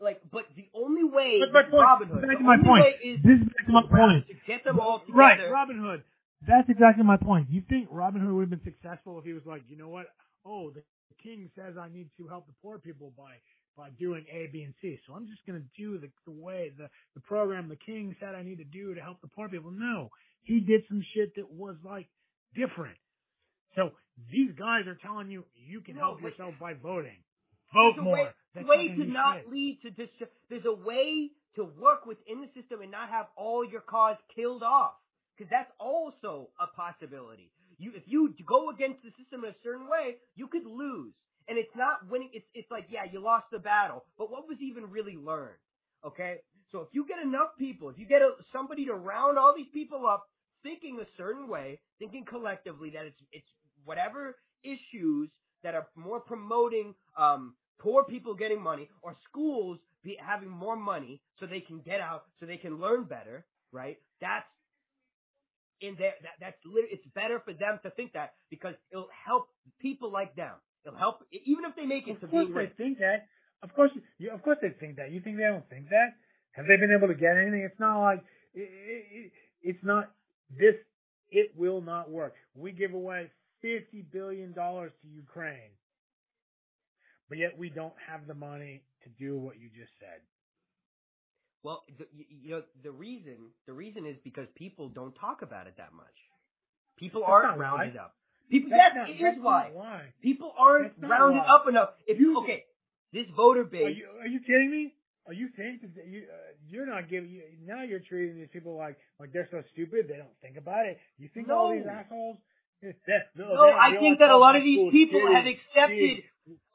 Like, 0.00 0.20
but 0.32 0.44
the 0.56 0.66
only 0.74 1.04
way 1.04 1.38
But 1.40 1.52
my 1.52 1.62
that 1.62 1.70
point- 1.70 1.82
Robin 1.82 2.08
Hood, 2.08 2.22
back 2.26 2.38
to 2.38 2.44
my 2.44 2.56
point. 2.58 2.86
is 3.02 3.22
This 3.22 3.38
is 3.40 3.46
back 3.46 3.66
to 3.66 3.72
my 3.72 3.82
point. 3.88 4.26
to 4.26 4.34
get 4.46 4.64
them 4.64 4.80
all 4.80 5.00
together. 5.00 5.18
Right, 5.18 5.50
Robin 5.50 5.78
Hood. 5.78 6.02
That's 6.46 6.68
exactly 6.68 7.04
my 7.04 7.16
point. 7.16 7.48
You 7.48 7.62
think 7.62 7.88
Robin 7.90 8.20
Hood 8.20 8.32
would 8.34 8.50
have 8.50 8.50
been 8.50 8.64
successful 8.74 9.18
if 9.18 9.24
he 9.24 9.32
was 9.32 9.46
like, 9.46 9.62
you 9.68 9.76
know 9.78 9.88
what? 9.88 10.06
Oh, 10.44 10.70
the 10.70 10.82
king 11.22 11.48
says 11.56 11.76
I 11.80 11.88
need 11.88 12.10
to 12.18 12.26
help 12.28 12.46
the 12.46 12.52
poor 12.60 12.78
people 12.78 13.12
by 13.16 13.36
by 13.76 13.90
doing 13.98 14.24
A, 14.30 14.46
B, 14.52 14.62
and 14.62 14.74
C. 14.82 15.00
So 15.06 15.14
I'm 15.14 15.26
just 15.26 15.44
going 15.46 15.58
to 15.60 15.66
do 15.80 15.98
the 15.98 16.10
the 16.26 16.32
way 16.32 16.70
the 16.76 16.88
the 17.14 17.20
program 17.20 17.68
the 17.68 17.76
king 17.76 18.14
said 18.20 18.34
I 18.34 18.42
need 18.42 18.58
to 18.58 18.64
do 18.64 18.94
to 18.94 19.00
help 19.00 19.20
the 19.22 19.28
poor 19.28 19.48
people. 19.48 19.70
No, 19.70 20.10
he 20.42 20.60
did 20.60 20.82
some 20.88 21.02
shit 21.14 21.34
that 21.36 21.50
was 21.50 21.76
like 21.84 22.08
different. 22.54 22.98
So 23.76 23.90
these 24.30 24.52
guys 24.58 24.86
are 24.86 24.98
telling 25.02 25.30
you 25.30 25.44
you 25.54 25.80
can 25.80 25.96
No, 25.96 26.14
help 26.14 26.22
yourself 26.22 26.54
by 26.60 26.74
voting. 26.74 27.18
Vote 27.72 27.96
There's 27.96 27.98
a 27.98 28.02
more. 28.02 28.16
way, 28.16 28.28
That's 28.54 28.68
way 28.68 28.88
to 28.88 29.04
not 29.04 29.36
shit. 29.38 29.50
lead 29.50 29.78
to 29.82 29.90
dis- 29.90 30.28
There's 30.48 30.66
a 30.66 30.74
way 30.74 31.30
to 31.56 31.64
work 31.64 32.06
within 32.06 32.40
the 32.40 32.50
system 32.60 32.82
and 32.82 32.90
not 32.90 33.08
have 33.10 33.26
all 33.36 33.64
your 33.64 33.80
cause 33.80 34.16
killed 34.34 34.62
off. 34.62 34.94
Because 35.36 35.50
that's 35.50 35.70
also 35.80 36.50
a 36.60 36.68
possibility. 36.78 37.50
You, 37.78 37.90
if 37.96 38.04
you 38.06 38.32
go 38.46 38.70
against 38.70 39.02
the 39.02 39.10
system 39.18 39.42
in 39.42 39.50
a 39.50 39.58
certain 39.64 39.88
way, 39.88 40.14
you 40.36 40.46
could 40.46 40.64
lose. 40.64 41.12
And 41.48 41.58
it's 41.58 41.74
not 41.76 42.08
winning. 42.08 42.30
It's 42.32 42.46
it's 42.54 42.70
like 42.70 42.86
yeah, 42.88 43.04
you 43.10 43.20
lost 43.20 43.46
the 43.52 43.58
battle, 43.58 44.04
but 44.16 44.30
what 44.30 44.48
was 44.48 44.56
even 44.62 44.88
really 44.88 45.16
learned? 45.16 45.58
Okay, 46.06 46.38
so 46.70 46.80
if 46.80 46.88
you 46.92 47.04
get 47.06 47.18
enough 47.18 47.58
people, 47.58 47.90
if 47.90 47.98
you 47.98 48.06
get 48.06 48.22
a, 48.22 48.30
somebody 48.52 48.86
to 48.86 48.94
round 48.94 49.38
all 49.38 49.52
these 49.54 49.68
people 49.74 50.06
up, 50.06 50.24
thinking 50.62 50.98
a 51.02 51.06
certain 51.18 51.48
way, 51.48 51.80
thinking 51.98 52.24
collectively 52.24 52.90
that 52.94 53.04
it's 53.04 53.20
it's 53.32 53.50
whatever 53.84 54.36
issues 54.62 55.28
that 55.62 55.74
are 55.74 55.86
more 55.96 56.20
promoting 56.20 56.94
um, 57.18 57.54
poor 57.78 58.04
people 58.04 58.34
getting 58.34 58.62
money 58.62 58.88
or 59.02 59.14
schools 59.28 59.78
be 60.02 60.16
having 60.20 60.50
more 60.50 60.76
money 60.76 61.20
so 61.40 61.46
they 61.46 61.60
can 61.60 61.80
get 61.80 62.00
out, 62.00 62.24
so 62.38 62.46
they 62.46 62.58
can 62.58 62.78
learn 62.78 63.04
better, 63.04 63.46
right? 63.72 63.96
That's 64.20 64.44
in 65.80 65.96
there. 65.98 66.12
That, 66.22 66.36
that's 66.40 66.56
it's 66.64 67.06
better 67.14 67.40
for 67.44 67.52
them 67.52 67.80
to 67.82 67.90
think 67.90 68.12
that 68.12 68.34
because 68.50 68.74
it'll 68.92 69.08
help 69.26 69.48
people 69.80 70.12
like 70.12 70.36
them. 70.36 70.52
It'll 70.84 70.98
help 70.98 71.24
even 71.32 71.64
if 71.64 71.74
they 71.74 71.86
make 71.86 72.06
it 72.06 72.20
to 72.20 72.26
Of 72.26 72.30
course 72.30 72.44
being 72.46 72.54
they 72.54 72.60
rich. 72.68 72.72
think 72.76 72.98
that. 72.98 73.26
Of 73.62 73.74
course, 73.74 73.90
you, 74.18 74.30
of 74.30 74.42
course 74.42 74.58
they 74.60 74.68
think 74.78 74.96
that. 74.96 75.10
You 75.10 75.20
think 75.22 75.38
they 75.38 75.44
don't 75.44 75.68
think 75.70 75.88
that? 75.88 76.12
Have 76.52 76.66
they 76.66 76.76
been 76.76 76.92
able 76.96 77.08
to 77.08 77.14
get 77.14 77.36
anything? 77.36 77.62
It's 77.64 77.80
not 77.80 78.02
like 78.02 78.22
it, 78.54 78.68
it, 78.68 79.32
it's 79.62 79.82
not 79.82 80.10
this. 80.50 80.74
It 81.30 81.52
will 81.56 81.80
not 81.80 82.10
work. 82.10 82.34
We 82.54 82.72
give 82.72 82.92
away 82.92 83.30
fifty 83.64 84.02
billion 84.12 84.52
dollars 84.52 84.92
to 85.02 85.08
Ukraine, 85.08 85.72
but 87.28 87.38
yet 87.38 87.56
we 87.56 87.70
don't 87.70 87.96
have 88.08 88.26
the 88.26 88.34
money 88.34 88.82
to 89.04 89.08
do 89.18 89.38
what 89.38 89.56
you 89.58 89.68
just 89.72 89.92
said. 89.98 90.20
Well, 91.62 91.82
the, 91.98 92.04
you, 92.28 92.50
know 92.50 92.62
the 92.82 92.90
reason 92.90 93.36
the 93.66 93.72
reason 93.72 94.04
is 94.04 94.16
because 94.22 94.46
people 94.54 94.90
don't 94.90 95.14
talk 95.14 95.40
about 95.40 95.66
it 95.66 95.74
that 95.78 95.94
much. 95.96 96.18
People 96.98 97.22
That's 97.22 97.32
aren't 97.32 97.48
not 97.48 97.58
why. 97.58 97.64
rounded 97.64 97.96
up. 97.96 98.14
People 98.50 98.70
That's 98.70 98.94
that 98.94 99.08
not, 99.08 99.08
that's 99.18 99.40
why. 99.40 99.70
why. 99.72 100.00
People 100.22 100.52
aren't 100.58 100.92
rounded 101.00 101.40
why. 101.40 101.54
up 101.56 101.64
enough. 101.66 101.90
If 102.06 102.20
you 102.20 102.38
okay, 102.44 102.64
this 103.14 103.24
voter 103.34 103.62
Are 103.62 103.64
base. 103.64 103.96
you 103.96 104.06
are 104.20 104.28
you 104.28 104.40
kidding 104.40 104.70
me? 104.70 104.92
Are 105.26 105.32
you 105.32 105.48
think 105.56 105.80
that 105.96 106.06
you 106.06 106.24
uh, 106.28 106.52
you're 106.68 106.84
not 106.84 107.08
giving 107.08 107.30
you, 107.30 107.40
now 107.64 107.82
you're 107.82 108.04
treating 108.04 108.36
these 108.36 108.52
people 108.52 108.76
like 108.76 108.98
like 109.18 109.32
they're 109.32 109.48
so 109.50 109.62
stupid 109.72 110.04
they 110.06 110.18
don't 110.18 110.36
think 110.42 110.58
about 110.58 110.84
it. 110.84 110.98
You 111.16 111.30
think 111.32 111.48
all 111.48 111.72
these 111.72 111.86
assholes? 111.88 112.36
That, 113.06 113.22
No, 113.36 113.70
I 113.70 113.96
think 113.98 114.18
that 114.18 114.30
a 114.30 114.36
lot 114.36 114.56
of 114.56 114.62
these 114.62 114.92
people 114.92 115.20
have 115.32 115.46
accepted. 115.46 116.22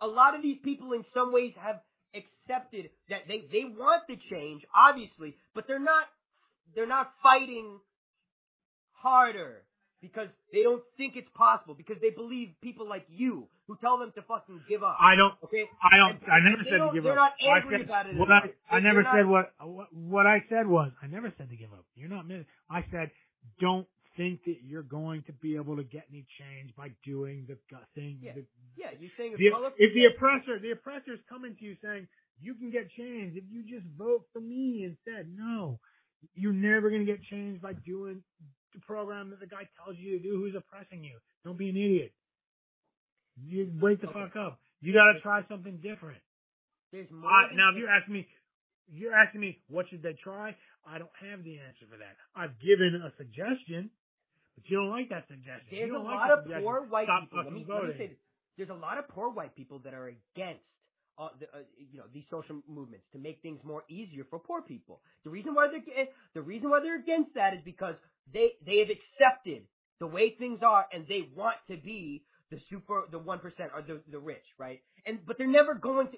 A 0.01 0.07
lot 0.07 0.33
of 0.35 0.41
these 0.41 0.57
people, 0.63 0.93
in 0.93 1.05
some 1.13 1.31
ways, 1.31 1.53
have 1.61 1.81
accepted 2.15 2.89
that 3.09 3.27
they 3.27 3.45
they 3.51 3.65
want 3.65 4.03
the 4.07 4.17
change, 4.29 4.63
obviously, 4.73 5.35
but 5.53 5.65
they're 5.67 5.79
not 5.93 6.05
they're 6.73 6.87
not 6.87 7.11
fighting 7.21 7.77
harder 8.93 9.63
because 10.01 10.27
they 10.53 10.63
don't 10.63 10.81
think 10.97 11.13
it's 11.15 11.29
possible 11.35 11.75
because 11.75 11.97
they 12.01 12.09
believe 12.09 12.49
people 12.63 12.87
like 12.87 13.05
you 13.09 13.47
who 13.67 13.77
tell 13.81 13.97
them 13.99 14.11
to 14.15 14.21
fucking 14.23 14.59
give 14.67 14.81
up. 14.81 14.97
I 14.99 15.15
don't. 15.15 15.33
okay, 15.43 15.65
I 15.83 15.97
don't. 15.97 16.17
And- 16.23 16.31
I 16.31 16.39
never 16.49 16.63
said 16.63 16.77
to 16.79 16.89
give 16.93 17.03
they're 17.03 17.19
up. 17.19 17.33
not 17.37 17.53
I 17.53 17.57
angry 17.59 17.77
said- 17.77 17.85
about 17.85 18.05
it 18.09 18.15
What. 18.15 18.31
I, 18.31 18.37
I 18.37 18.41
They're 18.71 18.81
never 18.81 19.03
not- 19.03 19.13
said 19.15 19.27
what, 19.27 19.51
what 19.61 19.93
what 19.93 20.25
I 20.25 20.43
said 20.49 20.65
was 20.67 20.91
I 21.03 21.07
never 21.07 21.31
said 21.37 21.49
to 21.49 21.55
give 21.55 21.71
up. 21.73 21.85
You're 21.95 22.09
not. 22.09 22.25
I 22.69 22.85
said 22.91 23.11
don't 23.59 23.87
think 24.19 24.43
that 24.43 24.57
you're 24.67 24.83
going 24.83 25.23
to 25.23 25.33
be 25.39 25.55
able 25.55 25.77
to 25.77 25.83
get 25.83 26.03
any 26.11 26.27
change 26.35 26.75
by 26.75 26.91
doing 27.05 27.45
the 27.47 27.55
gut 27.71 27.87
thing. 27.95 28.19
Yeah. 28.21 28.33
The, 28.35 28.43
yeah, 28.75 28.91
you're 28.99 29.15
saying 29.17 29.35
the, 29.39 29.47
if 29.79 29.93
the 29.95 30.05
oppressor, 30.13 30.59
the 30.59 30.71
oppressor 30.71 31.13
is 31.13 31.23
coming 31.29 31.55
to 31.57 31.63
you 31.63 31.75
saying 31.81 32.05
you 32.41 32.53
can 32.55 32.69
get 32.69 32.91
change 32.99 33.37
if 33.39 33.45
you 33.49 33.63
just 33.63 33.87
vote 33.97 34.25
for 34.33 34.41
me 34.41 34.83
instead. 34.83 35.31
No, 35.33 35.79
you're 36.35 36.51
never 36.51 36.89
going 36.89 37.05
to 37.05 37.09
get 37.11 37.23
change 37.31 37.61
by 37.61 37.71
doing 37.87 38.21
the 38.75 38.81
program 38.81 39.29
that 39.31 39.39
the 39.39 39.47
guy 39.47 39.63
tells 39.79 39.95
you 39.97 40.17
to 40.17 40.23
do 40.23 40.35
who's 40.35 40.55
oppressing 40.55 41.01
you. 41.03 41.15
Don't 41.45 41.57
be 41.57 41.69
an 41.69 41.77
idiot. 41.77 42.11
You 43.41 43.71
wake 43.79 44.01
the 44.01 44.09
Okay. 44.09 44.19
fuck 44.19 44.35
up. 44.35 44.59
You 44.81 44.91
got 44.93 45.13
to 45.13 45.19
try 45.21 45.41
something 45.47 45.77
different. 45.81 46.19
there's 46.91 47.09
more 47.11 47.29
I, 47.29 47.55
now, 47.55 47.71
if 47.71 47.77
you're 47.77 47.89
asking 47.89 48.13
me, 48.13 48.27
you're 48.91 49.13
asking 49.15 49.41
me 49.41 49.59
what 49.69 49.85
should 49.89 50.03
they 50.03 50.13
try? 50.21 50.55
I 50.87 50.97
don't 50.97 51.11
have 51.21 51.43
the 51.43 51.59
answer 51.59 51.85
for 51.89 51.97
that. 51.97 52.15
I've 52.35 52.57
given 52.59 52.99
a 53.05 53.11
suggestion, 53.17 53.91
but 54.59 54.69
you 54.69 54.77
don't 54.77 54.91
like 54.91 55.09
that 55.09 55.25
suggestion. 55.27 55.71
There's 55.71 55.91
a 55.91 55.97
like 56.03 56.15
lot 56.19 56.31
of 56.31 56.39
suggestion. 56.43 56.63
poor 56.67 56.83
white 56.87 57.07
Stop 57.07 57.23
people. 57.31 57.43
Let 57.43 57.53
me, 57.53 57.65
let 57.67 57.83
me 57.83 57.93
say 57.97 58.07
this. 58.07 58.17
there's 58.57 58.69
a 58.69 58.81
lot 58.81 58.97
of 58.99 59.07
poor 59.07 59.29
white 59.31 59.55
people 59.55 59.79
that 59.87 59.93
are 59.95 60.11
against 60.11 60.63
uh, 61.17 61.29
the, 61.39 61.47
uh, 61.51 61.63
you 61.79 61.97
know 61.99 62.05
these 62.13 62.23
social 62.31 62.61
movements 62.67 63.05
to 63.13 63.19
make 63.19 63.41
things 63.41 63.59
more 63.63 63.83
easier 63.89 64.25
for 64.29 64.39
poor 64.39 64.61
people. 64.61 65.01
The 65.23 65.29
reason 65.31 65.55
why 65.55 65.67
they're 65.71 65.83
eh, 65.95 66.07
the 66.33 66.41
reason 66.41 66.69
why 66.69 66.79
they're 66.81 66.99
against 66.99 67.33
that 67.35 67.53
is 67.53 67.61
because 67.65 67.95
they 68.33 68.55
they 68.65 68.79
have 68.79 68.91
accepted 68.91 69.63
the 69.99 70.07
way 70.07 70.35
things 70.39 70.59
are 70.63 70.85
and 70.93 71.05
they 71.07 71.27
want 71.35 71.57
to 71.69 71.77
be 71.77 72.23
the 72.51 72.59
super 72.69 73.03
the 73.11 73.19
one 73.19 73.39
percent 73.39 73.69
or 73.75 73.81
the 73.81 74.01
the 74.11 74.17
rich, 74.19 74.43
right? 74.57 74.81
And 75.05 75.19
but 75.25 75.37
they're 75.37 75.47
never 75.47 75.75
going 75.75 76.07
to. 76.07 76.17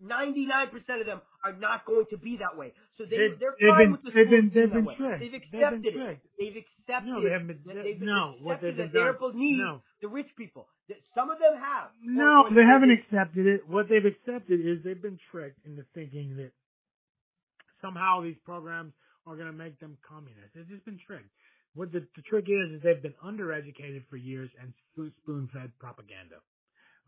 Ninety 0.00 0.46
nine 0.46 0.68
percent 0.70 1.00
of 1.00 1.06
them 1.06 1.20
are 1.44 1.52
not 1.52 1.84
going 1.84 2.06
to 2.10 2.16
be 2.18 2.38
that 2.38 2.56
way. 2.56 2.72
So 2.96 3.04
they 3.04 3.16
They've- 3.16 3.38
they're 3.40 3.56
they've 3.60 3.68
fine 3.70 3.78
been- 3.84 3.92
with 3.92 4.02
the 4.04 4.10
they've 4.14 4.30
been- 4.30 4.50
they've 4.54 4.72
been 4.72 4.86
tricked. 4.96 5.20
They've 5.20 5.32
They've 5.32 5.50
been 5.50 5.62
accepted 5.62 5.94
it. 5.96 6.18
They've 6.38 6.56
accepted. 6.62 7.08
No, 7.10 7.20
they 7.22 7.30
haven't 7.30 7.46
been- 7.48 7.76
that 7.76 7.82
they've 7.82 8.00
no, 8.00 8.36
what 8.40 8.62
accepted 8.62 8.66
they've 8.66 8.76
that 8.76 8.92
been 8.92 9.02
they're 9.02 9.12
done- 9.18 9.32
beneath 9.32 9.58
no. 9.58 9.82
the 10.00 10.08
rich 10.08 10.30
people. 10.36 10.68
That 10.88 10.98
Some 11.14 11.30
of 11.30 11.38
them 11.40 11.56
have. 11.58 11.90
No, 12.00 12.46
Or- 12.46 12.46
or 12.46 12.54
they 12.54 12.62
haven't 12.62 12.88
they- 12.90 13.02
accepted 13.02 13.46
it. 13.46 13.66
What 13.68 13.88
they've 13.88 14.04
accepted 14.06 14.60
is 14.64 14.82
they've 14.84 15.02
been 15.02 15.18
tricked 15.30 15.64
into 15.66 15.82
thinking 15.94 16.36
that 16.36 16.52
somehow 17.80 18.20
these 18.22 18.38
programs 18.44 18.92
are 19.26 19.34
going 19.34 19.50
to 19.50 19.52
make 19.56 19.78
them 19.80 19.98
communist. 20.06 20.54
They've 20.54 20.68
just 20.68 20.84
been 20.84 20.98
tricked. 20.98 21.28
What 21.76 21.92
the, 21.92 22.00
the 22.16 22.22
trick 22.22 22.46
is, 22.48 22.72
is 22.72 22.82
they've 22.82 23.02
been 23.02 23.14
undereducated 23.24 24.08
for 24.08 24.16
years 24.16 24.50
and 24.60 24.72
spoon 24.92 25.48
fed 25.52 25.70
propaganda 25.78 26.36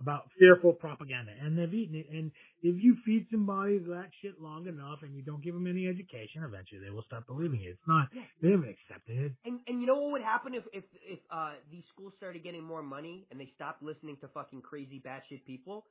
about 0.01 0.31
fearful 0.39 0.73
propaganda, 0.73 1.33
and 1.43 1.59
they've 1.59 1.75
eaten 1.75 1.97
it. 1.97 2.07
And 2.11 2.31
if 2.63 2.83
you 2.83 2.97
feed 3.05 3.27
somebody 3.31 3.79
that 3.79 4.11
shit 4.23 4.41
long 4.41 4.67
enough, 4.67 5.03
and 5.03 5.15
you 5.15 5.23
don't 5.23 5.43
give 5.43 5.55
them 5.55 5.67
any 5.67 5.89
education, 5.89 6.45
eventually 6.45 6.81
they 6.81 6.91
will 6.91 7.03
start 7.03 7.27
believing 7.27 7.63
it. 7.63 7.75
It's 7.75 7.89
not 7.89 8.09
they 8.43 8.51
haven't 8.51 8.71
accepted 8.71 9.19
it. 9.19 9.33
And 9.45 9.61
and 9.67 9.81
you 9.81 9.87
know 9.87 9.97
what 9.97 10.13
would 10.13 10.23
happen 10.23 10.55
if 10.55 10.65
if 10.73 10.85
if 11.03 11.19
uh 11.31 11.59
these 11.71 11.85
schools 11.93 12.13
started 12.17 12.45
getting 12.45 12.63
more 12.63 12.83
money 12.83 13.27
and 13.31 13.41
they 13.41 13.51
stopped 13.55 13.83
listening 13.83 14.17
to 14.21 14.29
fucking 14.29 14.63
crazy 14.63 15.03
batshit 15.05 15.45
people? 15.47 15.87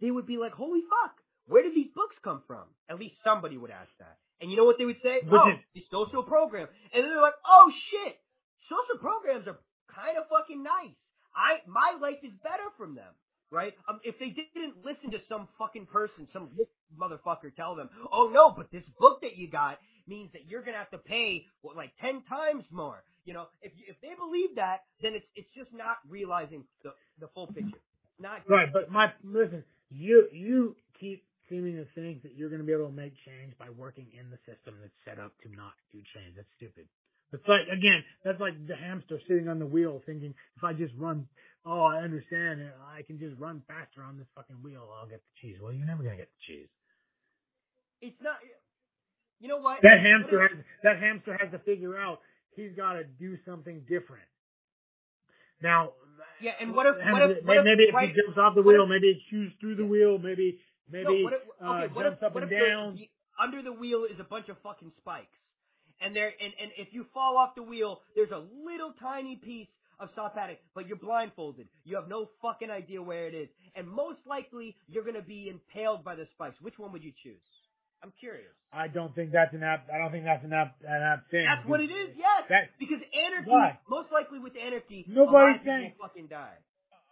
They 0.00 0.10
would 0.10 0.26
be 0.26 0.36
like, 0.36 0.52
"Holy 0.52 0.82
fuck, 0.90 1.16
where 1.46 1.62
did 1.62 1.74
these 1.74 1.90
books 1.94 2.16
come 2.22 2.42
from?" 2.46 2.68
At 2.90 2.98
least 2.98 3.14
somebody 3.24 3.56
would 3.56 3.70
ask 3.70 3.90
that. 3.98 4.18
And 4.40 4.50
you 4.50 4.56
know 4.56 4.64
what 4.64 4.76
they 4.78 4.84
would 4.84 5.00
say? 5.02 5.20
Which 5.24 5.32
oh, 5.32 5.50
is- 5.50 5.64
the 5.74 5.84
social 5.90 6.22
program. 6.22 6.68
And 6.92 7.02
then 7.04 7.10
they're 7.10 7.20
like, 7.22 7.38
"Oh 7.46 7.70
shit, 7.90 8.18
social 8.68 9.00
programs 9.00 9.46
are 9.48 9.58
kind 9.88 10.18
of 10.18 10.28
fucking 10.28 10.62
nice. 10.62 10.94
I 11.34 11.60
my 11.66 11.96
life 12.00 12.20
is 12.22 12.32
better 12.42 12.68
from 12.76 12.94
them." 12.94 13.12
Right? 13.50 13.74
Um, 13.88 14.00
if 14.02 14.18
they 14.18 14.34
didn't 14.34 14.84
listen 14.84 15.12
to 15.12 15.18
some 15.28 15.46
fucking 15.56 15.86
person, 15.86 16.26
some 16.32 16.50
motherfucker 16.98 17.54
tell 17.54 17.74
them, 17.76 17.88
"Oh 18.12 18.28
no, 18.32 18.50
but 18.50 18.70
this 18.72 18.82
book 18.98 19.20
that 19.22 19.36
you 19.36 19.48
got 19.48 19.78
means 20.08 20.32
that 20.32 20.46
you're 20.46 20.62
gonna 20.62 20.78
have 20.78 20.90
to 20.90 20.98
pay 20.98 21.46
what, 21.62 21.76
like 21.76 21.92
ten 22.00 22.22
times 22.28 22.64
more." 22.70 23.02
You 23.24 23.34
know, 23.34 23.46
if 23.62 23.72
you- 23.78 23.86
if 23.88 24.00
they 24.00 24.14
believe 24.14 24.56
that, 24.56 24.84
then 25.00 25.14
it's 25.14 25.26
it's 25.34 25.50
just 25.54 25.72
not 25.72 25.98
realizing 26.08 26.66
the 26.82 26.92
the 27.18 27.28
full 27.28 27.46
picture. 27.46 27.80
Not 28.18 28.48
Right, 28.48 28.72
but 28.72 28.90
my 28.90 29.12
listen, 29.22 29.64
you 29.90 30.28
you 30.32 30.76
keep 30.98 31.24
seeming 31.48 31.76
to 31.76 31.86
think 31.94 32.22
that 32.22 32.34
you're 32.34 32.48
going 32.48 32.60
to 32.60 32.66
be 32.66 32.72
able 32.72 32.86
to 32.88 32.94
make 32.94 33.14
change 33.24 33.56
by 33.58 33.70
working 33.70 34.06
in 34.18 34.30
the 34.30 34.38
system 34.46 34.74
that's 34.80 34.96
set 35.04 35.18
up 35.22 35.32
to 35.42 35.48
not 35.54 35.72
do 35.92 35.98
change. 36.14 36.36
That's 36.36 36.48
stupid. 36.56 36.86
It's 37.32 37.42
like 37.48 37.66
again, 37.66 38.04
that's 38.24 38.38
like 38.40 38.54
the 38.66 38.76
hamster 38.76 39.18
sitting 39.26 39.48
on 39.48 39.58
the 39.58 39.66
wheel 39.66 40.00
thinking, 40.06 40.32
if 40.56 40.62
I 40.62 40.72
just 40.72 40.94
run, 40.96 41.26
oh, 41.66 41.82
I 41.82 41.98
understand, 42.02 42.62
I 42.86 43.02
can 43.02 43.18
just 43.18 43.34
run 43.38 43.62
faster 43.66 44.02
on 44.02 44.16
this 44.16 44.28
fucking 44.34 44.62
wheel, 44.62 44.86
I'll 44.94 45.08
get 45.08 45.20
the 45.20 45.34
cheese. 45.42 45.58
Well, 45.60 45.72
you're 45.72 45.86
never 45.86 46.02
going 46.02 46.14
to 46.16 46.22
get 46.22 46.30
the 46.30 46.42
cheese. 46.46 46.68
It's 48.00 48.20
not. 48.22 48.36
You 49.40 49.48
know 49.48 49.58
what? 49.58 49.82
That 49.82 49.98
hamster 50.00 50.40
has 50.40 50.56
that 50.82 50.96
hamster 51.02 51.36
has 51.36 51.50
to 51.52 51.58
figure 51.66 51.98
out 51.98 52.20
he's 52.54 52.72
got 52.76 52.94
to 52.94 53.04
do 53.04 53.36
something 53.44 53.80
different. 53.88 54.24
Now, 55.62 55.92
Yeah, 56.40 56.52
and 56.60 56.74
what 56.74 56.86
if 56.86 56.96
what 56.96 57.04
maybe, 57.20 57.40
if 57.40 57.44
what 57.44 57.56
if, 57.58 57.64
maybe 57.64 57.82
if 57.88 57.94
right, 57.94 58.08
he 58.08 58.14
jumps 58.16 58.38
off 58.38 58.54
the 58.54 58.62
wheel, 58.62 58.84
if- 58.84 58.88
maybe 58.88 59.12
he 59.12 59.20
chews 59.30 59.52
through 59.60 59.76
the 59.76 59.84
wheel, 59.84 60.18
maybe 60.18 60.60
no, 60.90 61.10
what 61.24 61.32
if, 61.32 61.42
uh, 61.60 61.64
okay, 61.66 61.94
what 61.94 62.02
jumps 62.04 62.18
if, 62.18 62.22
up 62.24 62.34
what 62.34 62.42
and 62.44 62.52
if 62.52 62.58
down. 62.58 62.94
the- 62.96 63.10
under 63.38 63.62
the 63.62 63.72
wheel 63.72 64.04
is 64.04 64.18
a 64.18 64.24
bunch 64.24 64.48
of 64.48 64.56
fucking 64.62 64.92
spikes, 64.98 65.36
and 66.00 66.14
there 66.16 66.32
and 66.40 66.52
and 66.60 66.70
if 66.78 66.88
you 66.92 67.04
fall 67.12 67.36
off 67.36 67.54
the 67.54 67.62
wheel, 67.62 68.00
there's 68.14 68.30
a 68.30 68.42
little 68.64 68.92
tiny 69.00 69.36
piece 69.36 69.68
of 70.00 70.08
soft 70.14 70.36
padding, 70.36 70.56
but 70.74 70.86
you're 70.86 70.96
blindfolded. 70.98 71.68
You 71.84 71.96
have 71.96 72.08
no 72.08 72.28
fucking 72.42 72.70
idea 72.70 73.02
where 73.02 73.26
it 73.26 73.34
is, 73.34 73.48
and 73.74 73.88
most 73.88 74.18
likely 74.26 74.76
you're 74.88 75.04
gonna 75.04 75.22
be 75.22 75.48
impaled 75.48 76.04
by 76.04 76.14
the 76.14 76.26
spikes. 76.32 76.60
Which 76.60 76.78
one 76.78 76.92
would 76.92 77.02
you 77.04 77.12
choose? 77.22 77.40
I'm 78.02 78.12
curious. 78.20 78.52
I 78.72 78.88
don't 78.88 79.14
think 79.14 79.32
that's 79.32 79.54
an 79.54 79.62
app. 79.62 79.88
I 79.92 79.96
don't 79.98 80.12
think 80.12 80.24
that's 80.24 80.44
an 80.44 80.52
app. 80.52 80.76
An 80.84 81.02
app 81.02 81.28
thing. 81.30 81.44
That's 81.48 81.66
what 81.66 81.80
it 81.80 81.90
is. 81.90 82.14
Yes, 82.16 82.44
That- 82.48 82.76
because 82.78 83.00
anarchy. 83.12 83.50
Why? 83.50 83.78
Most 83.88 84.12
likely 84.12 84.38
with 84.38 84.52
anarchy, 84.56 85.04
Nobody's 85.08 85.32
lot 85.32 85.48
of 85.48 85.56
people 85.56 85.72
saying- 85.72 85.94
fucking 86.00 86.26
die. 86.28 86.56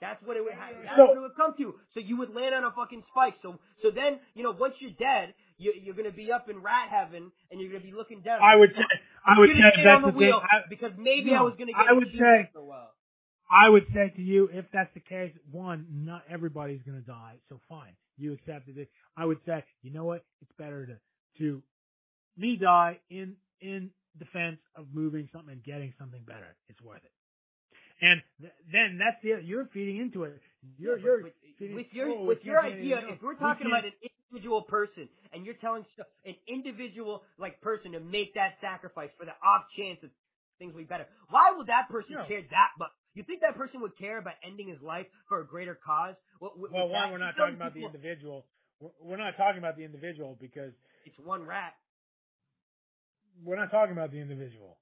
That's 0.05 0.21
what 0.23 0.37
it 0.37 0.45
would. 0.45 0.53
Ha- 0.53 0.77
that's 0.85 0.97
So- 1.01 1.07
what 1.09 1.17
it 1.17 1.25
would 1.25 1.37
come 1.37 1.57
to. 1.57 1.67
So 1.97 2.01
you 2.05 2.21
would 2.21 2.33
land 2.37 2.53
on 2.55 2.65
a 2.65 2.73
fucking 2.77 3.03
spike. 3.09 3.37
So 3.41 3.57
so 3.81 3.89
then 3.91 4.21
you 4.37 4.43
know 4.45 4.53
once 4.53 4.75
you're 4.81 4.93
dead, 5.01 5.33
you, 5.57 5.73
you're 5.83 5.97
gonna 5.97 6.13
be 6.13 6.29
up 6.31 6.51
in 6.53 6.61
rat 6.61 6.93
heaven 6.93 7.33
and 7.51 7.55
you're 7.61 7.73
gonna 7.73 7.85
be 7.85 7.97
looking 7.97 8.21
down. 8.21 8.41
I 8.45 8.55
would 8.61 8.71
say. 8.77 8.85
I 9.25 9.39
would 9.41 9.49
say 9.49 9.71
that's 9.83 10.05
the 10.05 10.13
wheel 10.13 10.41
I, 10.45 10.69
because 10.69 10.93
maybe 10.99 11.33
I 11.33 11.41
was 11.41 11.55
gonna 11.59 11.73
get. 11.73 11.89
I 11.89 11.93
would 11.97 12.13
say- 12.13 12.51
for 12.53 12.61
a 12.61 12.65
while. 12.65 12.93
I 13.51 13.69
would 13.69 13.87
say 13.93 14.11
to 14.17 14.23
you, 14.23 14.49
if 14.53 14.65
that's 14.73 14.93
the 14.95 15.01
case, 15.01 15.33
one, 15.53 15.87
not 15.91 16.23
everybody's 16.29 16.83
going 16.83 16.99
to 16.99 17.07
die, 17.07 17.35
so 17.51 17.61
fine, 17.69 17.93
you 18.17 18.33
accepted 18.33 18.79
it. 18.79 18.89
I 19.19 19.27
would 19.27 19.39
say, 19.45 19.63
you 19.83 19.93
know 19.93 20.07
what? 20.07 20.25
It's 20.41 20.51
better 20.57 20.87
to 20.87 20.97
to 21.39 21.63
me 22.37 22.57
die 22.57 22.99
in 23.11 23.37
in 23.61 23.91
defense 24.19 24.59
of 24.77 24.87
moving 24.93 25.29
something 25.33 25.53
and 25.53 25.63
getting 25.63 25.93
something 25.99 26.23
better. 26.25 26.57
It's 26.69 26.81
worth 26.81 27.05
it. 27.05 27.13
And 28.05 28.21
th- 28.41 28.53
then 28.71 28.99
that's 29.01 29.17
the 29.25 29.41
you're 29.43 29.65
feeding 29.73 29.97
into 29.97 30.25
it. 30.25 30.37
You're 30.77 30.99
Yeah, 30.99 31.05
you're 31.05 31.23
but- 31.23 31.33
but 31.59 31.71
with 31.73 31.87
your 31.93 32.09
with 32.27 32.45
your 32.45 32.61
idea, 32.61 33.01
if 33.09 33.23
we're 33.23 33.37
talking 33.39 33.67
We 33.67 33.73
about 33.73 33.85
an 33.87 33.95
individual 34.03 34.63
person 34.63 35.09
and 35.33 35.47
you're 35.47 35.55
telling 35.63 35.87
an 36.27 36.35
individual 36.49 37.23
like 37.39 37.61
person 37.63 37.93
to 37.93 38.01
make 38.01 38.35
that 38.35 38.59
sacrifice 38.61 39.11
for 39.17 39.25
the 39.25 39.33
off 39.43 39.65
chance 39.79 40.01
that 40.03 40.11
things 40.59 40.75
will 40.75 40.83
be 40.83 40.91
better, 40.91 41.07
why 41.31 41.53
would 41.57 41.69
that 41.69 41.89
person 41.89 42.15
No. 42.19 42.27
care 42.27 42.43
that 42.43 42.71
much? 42.79 42.91
You 43.15 43.23
think 43.23 43.41
that 43.43 43.55
person 43.55 43.81
would 43.81 43.97
care 43.97 44.19
about 44.19 44.35
ending 44.43 44.69
his 44.69 44.83
life 44.83 45.07
for 45.29 45.41
a 45.41 45.47
greater 45.47 45.77
cause? 45.77 46.17
Well, 46.41 46.53
well, 46.59 46.89
one, 46.89 46.91
that, 46.91 47.13
we're 47.13 47.19
not 47.19 47.37
talking 47.37 47.55
about 47.55 47.73
the 47.73 47.85
individual. 47.87 48.45
We're, 48.81 48.91
we're 49.01 49.17
not 49.17 49.37
talking 49.37 49.59
about 49.59 49.77
the 49.77 49.85
individual 49.85 50.37
because 50.41 50.73
It's 51.07 51.19
one 51.21 51.47
rat. 51.47 51.75
we're 53.45 53.57
not 53.57 53.71
talking 53.71 53.93
about 53.93 54.11
the 54.11 54.19
individual. 54.21 54.79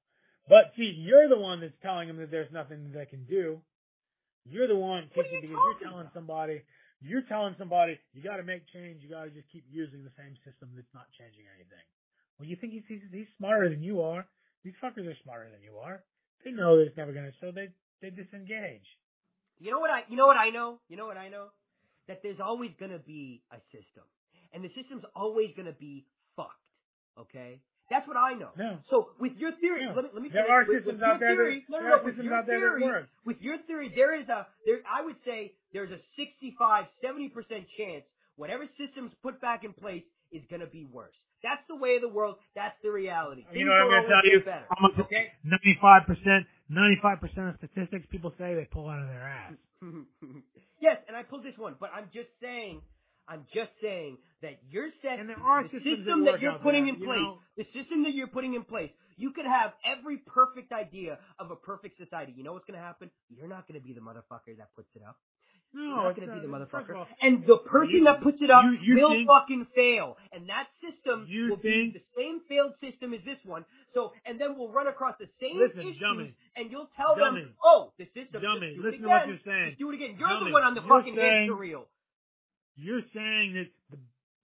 But 0.48 0.72
see, 0.76 0.94
you're 0.98 1.28
the 1.28 1.38
one 1.38 1.60
that's 1.60 1.76
telling 1.82 2.08
them 2.08 2.18
that 2.18 2.30
there's 2.30 2.50
nothing 2.52 2.84
that 2.84 2.98
they 2.98 3.06
can 3.06 3.24
do. 3.24 3.60
You're 4.44 4.66
the 4.66 4.76
one 4.76 5.04
you 5.04 5.08
because 5.14 5.30
you're 5.42 5.78
telling 5.82 6.10
about? 6.10 6.14
somebody, 6.14 6.62
you're 7.00 7.22
telling 7.22 7.54
somebody, 7.58 7.98
you 8.12 8.22
got 8.22 8.36
to 8.38 8.42
make 8.42 8.66
change. 8.74 9.02
You 9.02 9.10
got 9.10 9.24
to 9.24 9.30
just 9.30 9.46
keep 9.52 9.64
using 9.70 10.02
the 10.02 10.10
same 10.18 10.34
system 10.42 10.74
that's 10.74 10.90
not 10.94 11.06
changing 11.14 11.46
anything. 11.54 11.86
Well, 12.38 12.48
you 12.48 12.56
think 12.56 12.72
he's, 12.72 12.82
he's 12.88 13.06
he's 13.12 13.30
smarter 13.38 13.70
than 13.70 13.82
you 13.82 14.02
are? 14.02 14.26
These 14.64 14.74
fuckers 14.82 15.06
are 15.06 15.16
smarter 15.22 15.46
than 15.50 15.62
you 15.62 15.78
are. 15.78 16.02
They 16.44 16.50
know 16.50 16.78
that 16.78 16.90
it's 16.90 16.96
never 16.96 17.12
gonna, 17.12 17.30
so 17.40 17.52
they 17.54 17.70
they 18.02 18.10
disengage. 18.10 18.86
You 19.58 19.70
know 19.70 19.78
what 19.78 19.90
I 19.90 20.02
you 20.08 20.16
know 20.16 20.26
what 20.26 20.36
I 20.36 20.50
know? 20.50 20.80
You 20.88 20.96
know 20.96 21.06
what 21.06 21.16
I 21.16 21.28
know? 21.28 21.54
That 22.08 22.18
there's 22.22 22.40
always 22.42 22.70
gonna 22.80 22.98
be 22.98 23.42
a 23.52 23.58
system. 23.70 24.02
And 24.52 24.64
the 24.64 24.70
system's 24.74 25.04
always 25.14 25.54
gonna 25.56 25.76
be 25.78 26.04
fucked. 26.34 26.58
Okay? 27.18 27.60
That's 27.92 28.08
what 28.08 28.16
I 28.16 28.32
know. 28.40 28.48
No. 28.56 28.80
So 28.88 29.12
with 29.20 29.36
your 29.36 29.52
theory, 29.60 29.84
let 29.84 30.00
me 30.04 30.10
let 30.16 30.22
me 30.24 30.30
There 30.32 30.48
finish. 30.48 30.56
are 30.56 30.64
with, 30.64 30.76
systems 30.80 31.00
with 31.04 31.04
out 31.12 31.20
there 31.20 31.36
theory, 31.36 31.60
no, 31.68 31.76
no, 31.76 31.84
there 31.84 31.92
are 31.92 32.04
systems 32.08 32.32
out 32.32 32.46
there 32.48 32.56
that 32.56 32.80
theory, 32.80 32.82
work. 32.88 33.04
With 33.28 33.36
your 33.44 33.58
theory, 33.68 33.92
there 33.94 34.16
is 34.16 34.24
a 34.32 34.48
there 34.64 34.80
I 34.88 35.04
would 35.04 35.20
say 35.28 35.52
there's 35.76 35.92
a 35.92 36.00
65, 36.16 36.88
70% 37.04 37.36
chance 37.76 38.04
whatever 38.40 38.64
system's 38.80 39.12
put 39.22 39.40
back 39.44 39.62
in 39.68 39.76
place 39.76 40.02
is 40.32 40.40
gonna 40.50 40.66
be 40.72 40.88
worse. 40.88 41.12
That's 41.44 41.60
the 41.68 41.76
way 41.76 41.96
of 41.96 42.02
the 42.02 42.08
world. 42.08 42.36
That's 42.56 42.78
the 42.82 42.90
reality. 42.90 43.42
You 43.52 43.52
Things 43.52 43.66
know 43.68 43.76
what 43.76 43.82
I'm 43.82 43.90
gonna 43.92 44.08
tell 44.08 44.24
you? 44.24 44.38
get 44.40 44.46
better, 44.46 44.66
I'm 44.72 45.04
okay? 45.04 45.24
ninety-five 45.44 46.02
percent, 46.08 46.48
ninety-five 46.72 47.20
percent 47.20 47.46
of 47.52 47.54
statistics 47.60 48.06
people 48.10 48.32
say 48.40 48.54
they 48.56 48.64
pull 48.72 48.88
out 48.88 49.02
of 49.04 49.08
their 49.12 49.26
ass. 49.28 49.52
yes, 50.80 50.96
and 51.08 51.16
I 51.16 51.22
pulled 51.24 51.44
this 51.44 51.58
one, 51.58 51.74
but 51.78 51.90
I'm 51.92 52.08
just 52.14 52.30
saying, 52.40 52.80
I'm 53.28 53.46
just 53.54 53.70
saying 53.80 54.18
that 54.42 54.58
you're 54.70 54.90
set. 55.02 55.18
And 55.20 55.28
there 55.28 55.38
are 55.38 55.62
the 55.62 55.68
systems 55.70 56.04
system 56.04 56.24
that 56.26 56.32
that, 56.32 56.40
you're 56.42 56.58
putting 56.58 56.84
there, 56.86 56.94
in 56.94 57.00
place, 57.00 57.22
know. 57.22 57.38
the 57.56 57.64
system 57.72 58.02
that 58.04 58.12
you're 58.14 58.26
putting 58.32 58.54
in 58.54 58.64
place. 58.64 58.90
You 59.16 59.30
could 59.30 59.46
have 59.46 59.72
every 59.86 60.18
perfect 60.26 60.72
idea 60.72 61.18
of 61.38 61.50
a 61.50 61.56
perfect 61.56 61.98
society. 61.98 62.32
You 62.36 62.42
know 62.42 62.52
what's 62.54 62.64
going 62.66 62.78
to 62.80 62.84
happen? 62.84 63.10
You're 63.30 63.46
not 63.48 63.68
going 63.68 63.78
to 63.80 63.84
be 63.86 63.92
the 63.92 64.00
motherfucker 64.00 64.56
that 64.58 64.74
puts 64.74 64.88
it 64.96 65.02
up. 65.06 65.16
You're 65.72 65.88
No, 65.88 66.04
not 66.10 66.16
going 66.16 66.28
to 66.28 66.34
be 66.34 66.40
the 66.44 66.52
motherfucker. 66.52 66.92
all, 66.96 67.06
and 67.22 67.46
the 67.46 67.56
person 67.64 68.02
you- 68.02 68.04
that 68.04 68.20
puts 68.20 68.36
it 68.42 68.50
up 68.50 68.64
you- 68.64 68.76
you 68.82 68.94
will 69.00 69.10
think- 69.14 69.28
fucking 69.28 69.64
fail. 69.74 70.18
And 70.32 70.48
that 70.48 70.68
system 70.84 71.24
will 71.48 71.56
be 71.56 71.92
the 71.96 72.02
same 72.16 72.40
failed 72.48 72.74
system 72.80 73.14
as 73.14 73.22
this 73.24 73.38
one. 73.44 73.64
So, 73.94 74.12
and 74.26 74.38
then 74.40 74.58
we'll 74.58 74.68
run 74.72 74.88
across 74.88 75.16
the 75.18 75.28
same 75.40 75.56
Listen, 75.56 75.80
issues, 75.80 75.98
dummy. 75.98 76.34
and 76.56 76.70
you'll 76.70 76.90
tell 76.96 77.14
Dummy. 77.16 77.42
them, 77.44 77.54
"Oh, 77.62 77.92
the 77.96 78.04
system." 78.12 78.42
Dummy, 78.42 78.74
just 78.74 78.82
do 78.82 78.88
it 78.88 78.90
listen 78.90 79.02
to 79.02 79.08
what 79.08 79.28
you're 79.28 79.38
saying. 79.38 79.76
Do 79.78 79.90
it 79.90 79.94
again. 79.94 80.16
You're 80.18 80.28
Dummy, 80.28 80.50
the 80.50 80.52
one 80.52 80.62
on 80.64 80.74
the 80.74 80.82
fucking 80.82 81.16
hamster 81.16 81.54
reel. 81.54 81.88
You're 82.82 83.06
saying 83.14 83.54
that 83.54 83.70
the 83.90 83.98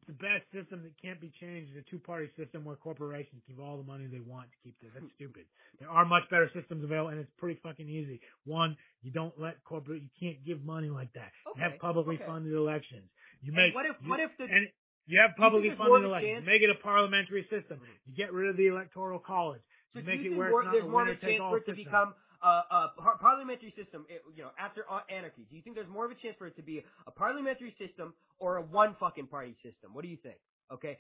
the 0.09 0.17
best 0.17 0.49
system 0.57 0.81
that 0.89 0.97
can't 0.97 1.21
be 1.21 1.29
changed 1.37 1.69
is 1.77 1.85
a 1.85 1.91
two-party 1.93 2.33
system 2.33 2.65
where 2.65 2.77
corporations 2.81 3.45
give 3.47 3.61
all 3.61 3.77
the 3.77 3.85
money 3.85 4.09
they 4.09 4.25
want 4.25 4.49
to 4.49 4.57
keep 4.65 4.73
this. 4.81 4.89
That's 4.97 5.05
stupid. 5.21 5.45
There 5.79 5.91
are 5.91 6.09
much 6.09 6.25
better 6.33 6.49
systems 6.57 6.81
available, 6.83 7.13
and 7.13 7.21
it's 7.21 7.29
pretty 7.37 7.61
fucking 7.61 7.85
easy. 7.85 8.19
One, 8.49 8.73
you 9.05 9.13
don't 9.13 9.37
let 9.37 9.63
corporate, 9.69 10.01
you 10.01 10.09
can't 10.17 10.41
give 10.49 10.65
money 10.65 10.89
like 10.89 11.13
that. 11.13 11.29
You 11.55 11.61
have 11.61 11.77
publicly 11.79 12.17
okay. 12.17 12.25
funded 12.25 12.57
elections. 12.57 13.05
You 13.45 13.53
And 13.53 13.61
make 13.61 13.75
what 13.77 13.85
if 13.85 14.01
you- 14.01 14.09
what 14.09 14.21
if 14.21 14.33
the 14.41 14.45
and 14.49 14.69
you 15.09 15.21
have 15.21 15.37
publicly 15.37 15.77
funded 15.77 16.05
elections. 16.09 16.47
Make 16.47 16.63
it 16.65 16.71
a 16.73 16.81
parliamentary 16.81 17.45
system. 17.53 17.81
You 18.09 18.17
get 18.17 18.33
rid 18.33 18.49
of 18.49 18.57
the 18.57 18.69
electoral 18.69 19.19
college. 19.21 19.61
so 19.93 20.01
You 20.01 20.07
make 20.07 20.21
it 20.21 20.33
where 20.37 20.49
more, 20.51 20.61
it's 20.61 20.67
not 20.67 20.73
there's 20.73 20.85
a 20.85 20.89
more 20.89 21.03
of 21.03 21.09
a 21.09 21.21
chance 21.21 21.41
for 21.41 21.59
it 21.59 21.67
to 21.67 21.75
become 21.77 22.15
a, 22.43 22.49
a 22.49 22.93
parliamentary 23.21 23.75
system? 23.77 24.07
It, 24.09 24.23
you 24.35 24.43
know, 24.43 24.51
after 24.59 24.85
uh, 24.91 25.01
anarchy, 25.11 25.47
do 25.51 25.57
you 25.57 25.63
think 25.63 25.77
there's 25.77 25.89
more 25.91 26.05
of 26.05 26.11
a 26.13 26.19
chance 26.21 26.37
for 26.39 26.47
it 26.47 26.57
to 26.57 26.63
be 26.63 26.85
a 27.07 27.11
parliamentary 27.11 27.75
system 27.79 28.15
or 28.39 28.57
a 28.57 28.63
one 28.63 28.97
fucking 29.01 29.27
party 29.29 29.57
system? 29.63 29.95
What 29.95 30.03
do 30.03 30.09
you 30.09 30.19
think? 30.23 30.37
Okay, 30.73 30.99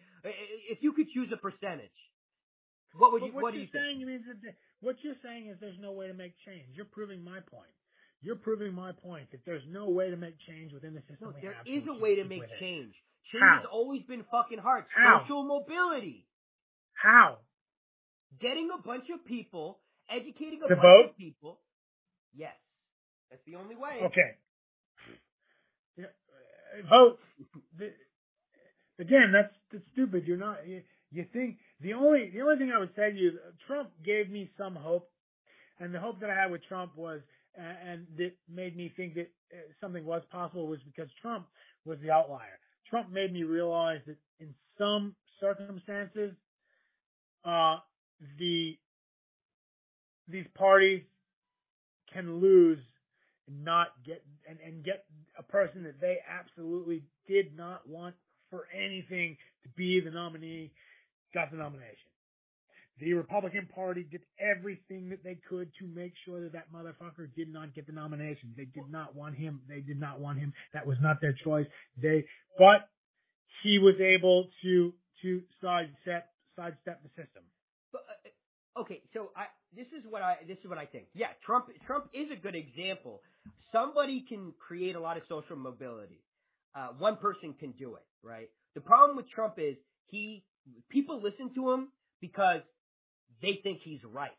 if 0.70 0.78
you 0.80 0.93
could 0.93 1.07
choose 1.14 1.28
a 1.32 1.36
percentage, 1.36 1.93
what 2.97 3.12
would 3.12 3.22
you? 3.22 3.32
what 3.32 3.43
What 3.45 3.53
do 3.53 3.59
you're 3.59 3.66
you 3.66 3.72
think? 3.72 3.84
saying 3.84 4.07
means 4.07 4.24
that 4.26 4.55
what 4.80 4.97
you're 5.03 5.20
saying 5.22 5.49
is 5.49 5.59
there's 5.61 5.78
no 5.80 5.93
way 5.93 6.07
to 6.09 6.14
make 6.14 6.32
change. 6.47 6.64
You're 6.74 6.86
proving 6.89 7.22
my 7.22 7.41
point. 7.41 7.70
You're 8.22 8.36
proving 8.41 8.72
my 8.72 8.93
point 8.93 9.30
that 9.30 9.41
there's 9.47 9.62
no 9.68 9.91
way 9.91 10.11
to 10.11 10.16
make 10.16 10.34
change 10.49 10.72
within 10.72 10.95
the 10.95 11.03
system. 11.03 11.30
No, 11.30 11.32
there 11.41 11.55
is 11.66 11.84
a 11.86 12.01
way 12.01 12.16
to 12.16 12.24
make 12.24 12.43
it. 12.43 12.51
change. 12.59 12.95
Change 13.30 13.45
How? 13.45 13.59
has 13.61 13.66
always 13.70 14.03
been 14.09 14.24
fucking 14.32 14.59
hard. 14.59 14.84
How? 14.97 15.20
Social 15.22 15.45
mobility. 15.45 16.26
How? 16.95 17.39
Getting 18.41 18.70
a 18.74 18.80
bunch 18.82 19.05
of 19.14 19.24
people, 19.26 19.78
educating 20.11 20.61
a 20.65 20.69
To 20.69 20.77
bunch 20.77 20.83
vote? 20.83 21.07
of 21.11 21.17
people. 21.17 21.59
Yes. 22.35 22.55
That's 23.31 23.43
the 23.47 23.57
only 23.57 23.77
way. 23.77 24.01
Okay. 24.05 24.31
Yeah, 25.97 26.07
uh, 26.07 26.89
Vote. 26.89 27.19
Again, 29.01 29.31
that's 29.33 29.55
that's 29.73 29.85
stupid. 29.93 30.25
You're 30.27 30.37
not. 30.39 30.67
You, 30.67 30.83
you 31.13 31.25
think 31.33 31.59
the 31.81 31.93
only 31.95 32.31
the 32.35 32.41
only 32.43 32.57
thing 32.59 32.73
I 32.75 32.79
would 32.79 32.95
say 32.97 33.11
to 33.13 33.17
you, 33.17 33.33
Trump 33.67 33.91
gave 34.05 34.29
me 34.31 34.51
some 34.59 34.75
hope, 34.75 35.09
and 35.79 35.95
the 35.95 36.01
hope 36.01 36.21
that 36.21 36.31
I 36.31 36.35
had 36.35 36.51
with 36.51 36.63
Trump 36.69 36.97
was, 36.97 37.21
uh, 37.59 37.63
and 37.63 38.07
that 38.17 38.33
made 38.53 38.77
me 38.77 38.93
think 38.97 39.15
that 39.15 39.31
uh, 39.53 39.57
something 39.81 40.05
was 40.05 40.23
possible 40.33 40.67
was 40.67 40.81
because 40.85 41.09
Trump 41.23 41.47
was 41.85 41.99
the 42.03 42.11
outlier. 42.11 42.59
Trump 42.91 43.11
made 43.13 43.33
me 43.33 43.45
realize 43.45 44.01
that 44.07 44.17
in 44.41 44.53
some 44.77 45.15
circumstances, 45.41 46.33
uh, 47.45 47.77
the 48.39 48.77
these 50.29 50.47
parties 50.55 51.03
can 52.12 52.41
lose 52.41 52.79
and 53.47 53.64
not 53.64 53.89
get 54.05 54.22
and, 54.49 54.59
and 54.64 54.85
get 54.85 55.05
a 55.39 55.43
person 55.43 55.83
that 55.85 56.01
they 56.01 56.18
absolutely 56.29 57.03
did 57.26 57.57
not 57.57 57.89
want 57.89 58.14
for 58.51 58.66
anything 58.74 59.37
to 59.62 59.68
be 59.76 60.01
the 60.01 60.11
nominee 60.11 60.70
got 61.35 61.51
the 61.51 61.57
nomination. 61.57 62.09
The 63.01 63.12
Republican 63.12 63.68
Party 63.72 64.05
did 64.11 64.22
everything 64.41 65.11
that 65.11 65.22
they 65.22 65.39
could 65.49 65.70
to 65.79 65.87
make 65.87 66.14
sure 66.24 66.41
that 66.41 66.53
that 66.53 66.72
motherfucker 66.72 67.29
did 67.37 67.53
not 67.53 67.74
get 67.74 67.87
the 67.87 67.93
nomination. 67.93 68.55
They 68.57 68.64
did 68.64 68.91
not 68.91 69.14
want 69.14 69.37
him. 69.37 69.61
They 69.68 69.81
did 69.81 70.01
not 70.01 70.18
want 70.18 70.41
him. 70.41 70.53
That 70.74 70.87
was 70.87 70.97
not 71.01 71.20
their 71.20 71.35
choice. 71.45 71.66
They, 72.01 72.24
but 72.59 72.89
he 73.62 73.79
was 73.79 73.95
able 74.01 74.49
to 74.62 74.93
to 75.22 75.43
sidestep 75.61 76.31
sidestep 76.57 77.03
the 77.03 77.09
system. 77.11 77.43
Okay, 78.81 79.03
so 79.12 79.31
I 79.37 79.47
this 79.74 79.87
is 79.89 80.05
what 80.09 80.22
I 80.22 80.37
this 80.47 80.59
is 80.62 80.68
what 80.68 80.79
I 80.79 80.87
think. 80.87 81.07
Yeah, 81.14 81.29
Trump 81.45 81.66
Trump 81.87 82.07
is 82.14 82.29
a 82.33 82.41
good 82.41 82.55
example. 82.55 83.20
Somebody 83.72 84.24
can 84.29 84.53
create 84.59 84.95
a 84.95 85.01
lot 85.01 85.16
of 85.16 85.24
social 85.29 85.57
mobility. 85.57 86.22
Uh, 86.74 86.89
one 86.99 87.16
person 87.16 87.55
can 87.59 87.72
do 87.72 87.97
it, 87.97 88.07
right? 88.22 88.49
The 88.74 88.81
problem 88.81 89.16
with 89.16 89.29
Trump 89.31 89.55
is 89.59 89.76
he 90.07 90.45
people 90.89 91.20
listen 91.20 91.53
to 91.55 91.72
him 91.72 91.89
because 92.20 92.61
they 93.43 93.61
think 93.62 93.81
he's 93.83 94.05
right. 94.05 94.37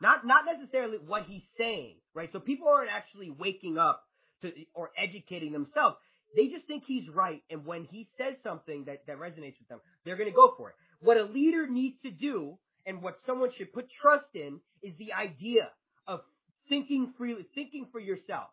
Not 0.00 0.26
not 0.26 0.42
necessarily 0.46 0.98
what 0.98 1.24
he's 1.26 1.42
saying, 1.58 1.96
right? 2.14 2.30
So 2.32 2.38
people 2.38 2.68
aren't 2.68 2.90
actually 2.90 3.30
waking 3.30 3.78
up 3.78 4.04
to 4.42 4.52
or 4.74 4.90
educating 4.96 5.52
themselves. 5.52 5.96
They 6.36 6.46
just 6.46 6.66
think 6.66 6.82
he's 6.86 7.08
right, 7.14 7.42
and 7.48 7.64
when 7.64 7.84
he 7.84 8.08
says 8.18 8.34
something 8.42 8.84
that, 8.86 9.06
that 9.06 9.18
resonates 9.18 9.54
with 9.60 9.68
them, 9.68 9.80
they're 10.04 10.16
going 10.16 10.28
to 10.28 10.34
go 10.34 10.52
for 10.56 10.70
it. 10.70 10.74
What 11.00 11.16
a 11.16 11.22
leader 11.22 11.68
needs 11.68 11.94
to 12.02 12.10
do, 12.10 12.58
and 12.86 13.02
what 13.02 13.18
someone 13.26 13.50
should 13.56 13.72
put 13.72 13.86
trust 14.00 14.26
in, 14.34 14.60
is 14.82 14.92
the 14.98 15.12
idea 15.12 15.70
of 16.06 16.20
thinking 16.68 17.12
freely, 17.16 17.46
thinking 17.54 17.86
for 17.90 18.00
yourself, 18.00 18.48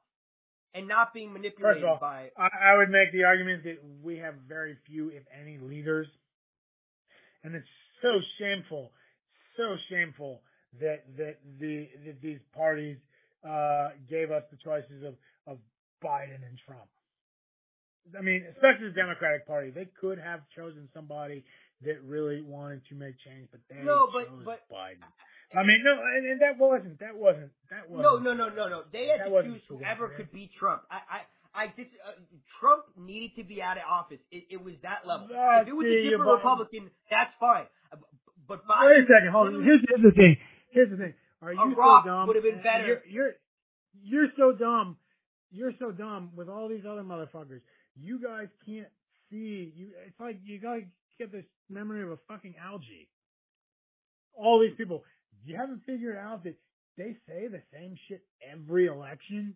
and 0.74 0.88
not 0.88 1.14
being 1.14 1.34
manipulated 1.34 1.84
all, 1.84 1.98
by. 2.00 2.30
I, 2.38 2.74
I 2.74 2.78
would 2.78 2.90
make 2.90 3.12
the 3.12 3.24
argument 3.24 3.64
that 3.64 3.78
we 4.04 4.18
have 4.18 4.36
very 4.48 4.78
few, 4.88 5.10
if 5.10 5.24
any, 5.40 5.58
leaders, 5.58 6.08
and 7.44 7.56
it's 7.56 7.66
so 8.02 8.20
shameful, 8.40 8.92
so 9.58 9.76
shameful 9.90 10.42
that 10.80 11.04
that 11.18 11.38
the 11.60 11.90
that 12.06 12.22
these 12.22 12.40
parties 12.56 12.98
uh, 13.48 13.90
gave 14.10 14.32
us 14.32 14.44
the 14.52 14.58
choices 14.64 15.04
of 15.04 15.16
of 15.48 15.58
Biden 16.04 16.42
and 16.48 16.58
Trump. 16.66 16.88
I 18.18 18.22
mean, 18.22 18.46
especially 18.56 18.90
the 18.90 18.96
Democratic 18.96 19.46
Party, 19.46 19.70
they 19.70 19.88
could 20.00 20.18
have 20.18 20.42
chosen 20.56 20.90
somebody 20.94 21.44
that 21.86 22.02
really 22.06 22.42
wanted 22.42 22.82
to 22.90 22.96
make 22.96 23.16
change, 23.26 23.50
but 23.52 23.60
they 23.70 23.82
No, 23.84 24.08
but- 24.12 24.28
chose 24.28 24.46
but- 24.46 24.70
Biden. 24.72 25.04
I 25.54 25.64
mean, 25.68 25.84
no, 25.84 25.92
and, 25.92 26.26
and 26.32 26.40
that 26.40 26.56
wasn't 26.58 26.98
that 27.00 27.12
wasn't 27.14 27.52
that 27.70 27.90
wasn't. 27.90 28.08
No, 28.08 28.20
no, 28.20 28.32
no, 28.34 28.48
no, 28.56 28.70
no. 28.70 28.84
They 28.94 29.08
had 29.12 29.28
to 29.28 29.44
choose 29.44 29.62
whoever 29.68 30.08
man. 30.08 30.16
could 30.16 30.32
beat 30.32 30.50
Trump. 30.58 30.84
I, 30.90 31.04
I, 31.54 31.64
I 31.64 31.68
just 31.76 31.92
uh, 32.08 32.16
Trump 32.62 32.86
needed 32.96 33.36
to 33.36 33.44
be 33.44 33.62
out 33.62 33.76
of 33.76 33.84
office. 33.84 34.24
It, 34.32 34.48
it 34.50 34.64
was 34.64 34.76
that 34.84 35.04
level. 35.04 35.28
If 35.28 35.68
it 35.68 35.76
was 35.76 35.84
see, 35.84 36.08
a 36.08 36.10
different 36.16 36.32
Republican, 36.40 36.88
that's 37.12 37.36
fine. 37.38 37.68
Uh, 37.92 37.98
But 38.48 38.64
Wait 38.64 39.04
a 39.04 39.08
second, 39.12 39.28
hold 39.36 39.52
on. 39.52 39.60
Here's, 39.64 39.84
here's 39.92 40.00
the 40.08 40.16
thing. 40.16 40.38
Here's 40.72 40.90
the 40.90 40.96
thing. 40.96 41.14
Are 41.42 41.52
you 41.52 41.76
so 41.76 42.02
dumb? 42.08 42.28
would 42.32 42.38
have 42.40 42.48
been 42.48 42.64
better. 42.64 43.04
You're, 43.04 43.04
you're 43.12 43.34
you're 44.04 44.30
so 44.40 44.54
dumb. 44.56 44.96
You're 45.52 45.74
so 45.80 45.92
dumb 45.92 46.32
with 46.34 46.48
all 46.48 46.70
these 46.70 46.88
other 46.88 47.04
motherfuckers. 47.04 47.60
You 48.00 48.24
guys 48.24 48.48
can't 48.66 48.88
see. 49.30 49.74
You. 49.76 49.92
It's 50.08 50.16
like 50.20 50.40
you 50.46 50.62
gotta 50.64 50.88
get 51.22 51.32
this 51.32 51.46
memory 51.70 52.02
of 52.02 52.10
a 52.12 52.18
fucking 52.28 52.56
algae. 52.58 53.08
All 54.34 54.60
these 54.60 54.76
people. 54.78 55.04
You 55.46 55.56
haven't 55.58 55.82
figured 55.86 56.18
out 56.18 56.44
that 56.46 56.56
they 56.98 57.16
say 57.28 57.48
the 57.48 57.62
same 57.74 57.96
shit 58.08 58.22
every 58.42 58.88
election. 58.88 59.56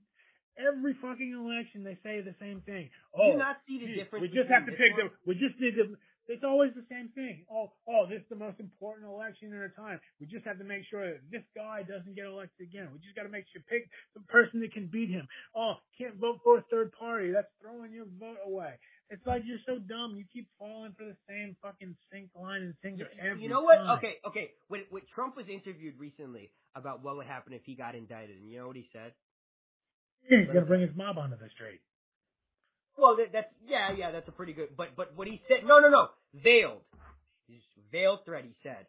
Every 0.55 0.95
fucking 1.01 1.33
election, 1.35 1.83
they 1.83 1.97
say 1.99 2.21
the 2.21 2.35
same 2.39 2.61
thing. 2.63 2.87
do 2.87 3.19
Oh, 3.21 3.31
you 3.33 3.37
not 3.37 3.57
see 3.67 3.79
the 3.79 3.87
Gee, 3.91 3.95
difference? 3.99 4.21
We 4.23 4.29
just 4.31 4.47
have 4.47 4.65
to 4.65 4.71
pick 4.71 4.95
one? 4.95 5.11
the. 5.11 5.27
We 5.27 5.35
just 5.35 5.59
need 5.59 5.75
to. 5.75 5.97
It's 6.31 6.47
always 6.47 6.71
the 6.73 6.85
same 6.89 7.09
thing. 7.13 7.45
Oh, 7.51 7.69
oh, 7.85 8.07
this 8.09 8.23
is 8.23 8.29
the 8.33 8.39
most 8.39 8.57
important 8.57 9.05
election 9.05 9.53
in 9.53 9.59
our 9.61 9.69
time. 9.77 9.99
We 10.17 10.25
just 10.25 10.41
have 10.47 10.57
to 10.57 10.63
make 10.65 10.81
sure 10.89 11.05
that 11.05 11.21
this 11.29 11.43
guy 11.53 11.83
doesn't 11.85 12.15
get 12.15 12.25
elected 12.25 12.65
again. 12.65 12.89
We 12.89 12.97
just 13.03 13.13
got 13.19 13.29
to 13.29 13.33
make 13.35 13.45
sure 13.53 13.61
pick 13.69 13.85
the 14.17 14.23
person 14.25 14.57
that 14.65 14.73
can 14.73 14.87
beat 14.89 15.11
him. 15.11 15.27
Oh, 15.53 15.75
can't 15.99 16.15
vote 16.17 16.39
for 16.41 16.57
a 16.57 16.65
third 16.71 16.95
party. 16.97 17.29
That's 17.29 17.51
throwing 17.61 17.91
your 17.93 18.07
vote 18.17 18.41
away. 18.47 18.73
It's 19.09 19.25
like 19.27 19.43
you're 19.45 19.61
so 19.67 19.77
dumb. 19.77 20.15
You 20.17 20.25
keep 20.33 20.47
falling 20.57 20.93
for 20.97 21.05
the 21.05 21.15
same 21.29 21.55
fucking 21.61 21.95
sink 22.11 22.29
line 22.33 22.61
and 22.63 22.73
sinker 22.81 23.05
every 23.21 23.43
You 23.43 23.49
know 23.49 23.61
what? 23.61 23.77
time. 23.77 23.97
Okay, 23.99 24.15
okay. 24.27 24.51
When, 24.67 24.81
when 24.89 25.03
Trump 25.13 25.37
was 25.37 25.45
interviewed 25.47 25.93
recently 25.99 26.49
about 26.75 27.03
what 27.03 27.15
would 27.17 27.27
happen 27.27 27.53
if 27.53 27.61
he 27.65 27.75
got 27.75 27.93
indicted, 27.93 28.37
and 28.37 28.49
you 28.49 28.57
know 28.59 28.67
what 28.67 28.75
he 28.75 28.89
said? 28.91 29.13
Yeah, 30.29 30.39
he's 30.39 30.47
gonna 30.47 30.65
bring 30.65 30.81
his 30.81 30.95
mob 30.95 31.19
onto 31.19 31.37
the 31.37 31.49
street. 31.53 31.81
Well, 32.97 33.15
that, 33.17 33.29
that's 33.31 33.51
yeah, 33.67 33.91
yeah, 33.95 34.09
that's 34.11 34.27
a 34.27 34.31
pretty 34.31 34.53
good. 34.53 34.69
But 34.75 34.95
but 34.95 35.15
what 35.15 35.27
he 35.27 35.39
said? 35.47 35.67
No, 35.67 35.79
no, 35.79 35.89
no. 35.89 36.07
Veiled. 36.33 36.81
His 37.47 37.61
veiled 37.91 38.25
threat. 38.25 38.43
He 38.43 38.55
said. 38.63 38.87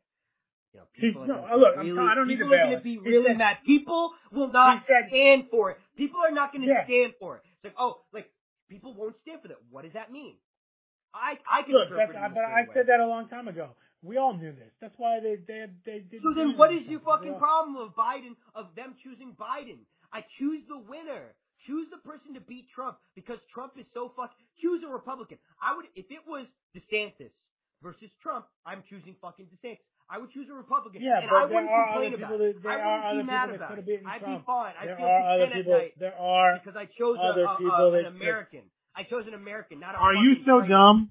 You 0.73 0.81
know, 0.81 0.87
He's- 0.95 1.13
people 1.13 1.25
are 1.25 1.27
no, 1.27 1.57
look, 1.61 1.77
I'm 1.79 1.87
really, 1.87 1.99
I 2.09 2.15
don't 2.15 2.29
need 2.29 2.37
people 2.37 2.51
to 2.51 2.57
are 2.57 2.65
going 2.67 2.79
to 2.79 2.83
be 2.85 2.99
really 2.99 3.29
said- 3.31 3.39
mad. 3.39 3.57
People 3.67 4.13
will 4.33 4.51
not 4.53 4.85
said- 4.87 5.09
stand 5.09 5.45
for 5.51 5.73
it. 5.73 5.79
People 5.97 6.21
are 6.21 6.33
not 6.33 6.53
going 6.53 6.63
to 6.63 6.69
Yeah. 6.69 6.85
stand 6.85 7.13
for 7.21 7.37
it. 7.37 7.43
It's 7.57 7.65
like, 7.65 7.75
oh, 7.79 8.03
like 8.13 8.31
people 8.69 8.95
won't 8.95 9.17
stand 9.23 9.43
for 9.43 9.49
that. 9.49 9.59
What 9.71 9.85
does 9.85 9.95
that 9.95 10.11
mean? 10.13 10.37
I 11.15 11.39
I 11.49 11.63
can 11.65 11.75
Look, 11.75 11.89
interpret 11.89 12.17
that's, 12.19 12.33
it 12.33 12.35
but 12.35 12.45
I 12.45 12.67
certain 12.67 12.75
said 12.75 12.87
that 12.89 13.01
a 13.01 13.09
long 13.09 13.29
time 13.29 13.49
ago. 13.49 13.73
We 14.05 14.19
all 14.19 14.37
knew 14.37 14.53
this. 14.53 14.71
That's 14.81 14.95
why 14.99 15.19
they 15.21 15.41
they 15.49 15.67
they 15.85 15.99
did. 16.05 16.23
So 16.23 16.35
then, 16.37 16.55
what 16.59 16.71
is 16.73 16.85
your 16.87 17.01
fucking 17.01 17.35
problem 17.41 17.77
of 17.81 17.97
Biden 17.97 18.37
of 18.55 18.75
them 18.77 18.95
choosing 19.03 19.35
Biden? 19.35 19.83
I 20.13 20.23
choose 20.39 20.63
the 20.69 20.79
winner. 20.79 21.35
Choose 21.67 21.89
the 21.91 21.99
person 22.07 22.35
to 22.35 22.41
beat 22.41 22.69
Trump 22.71 22.99
because 23.17 23.41
Trump 23.51 23.75
is 23.81 23.87
so 23.95 24.13
fuck. 24.15 24.31
Choose 24.63 24.85
a 24.87 24.91
Republican. 24.93 25.39
I 25.59 25.75
would 25.75 25.87
if 25.97 26.07
it 26.13 26.23
was 26.29 26.47
DeSantis 26.77 27.33
versus 27.83 28.13
Trump. 28.23 28.47
I'm 28.65 28.85
choosing 28.87 29.17
fucking 29.19 29.49
DeSantis. 29.51 29.83
I 30.09 30.19
would 30.19 30.31
choose 30.31 30.47
a 30.49 30.55
Republican. 30.55 31.03
Yeah, 31.03 31.19
and 31.19 31.31
but 31.31 31.37
I 31.37 31.47
there 31.47 31.55
wouldn't 31.57 31.71
are 31.73 31.85
complain 31.91 32.15
other 32.15 32.17
about 32.23 32.31
people 32.31 32.47
it. 32.47 32.53
that- 32.55 32.63
there 32.63 32.73
I 32.73 32.81
are 32.81 32.87
wouldn't 32.87 33.07
other 33.11 33.23
be 33.23 33.27
mad 33.27 33.47
people 33.47 33.59
that 33.59 33.69
could've 33.69 33.85
it. 33.85 33.91
beaten 33.91 34.07
I'd 34.07 34.21
Trump. 34.21 34.39
be 34.39 34.47
fine. 34.47 34.75
I'd 34.79 34.87
There 34.89 34.97
feel 34.97 35.07
are 35.07 35.23
other 35.35 35.49
people. 35.55 35.81
There 35.99 36.15
are. 36.19 36.51
because 36.63 36.77
I 36.79 36.87
chose 36.99 37.17
other 37.19 37.45
a, 37.45 37.57
people 37.59 37.75
a, 37.75 37.91
that 37.91 37.99
an 37.99 38.05
could- 38.13 38.23
American. 38.23 38.63
I 38.95 39.03
chose 39.03 39.25
an 39.27 39.35
American, 39.35 39.81
not 39.81 39.95
a. 39.95 39.99
Are 39.99 40.15
you 40.15 40.37
so 40.47 40.59
train. 40.63 40.71
dumb? 40.71 41.11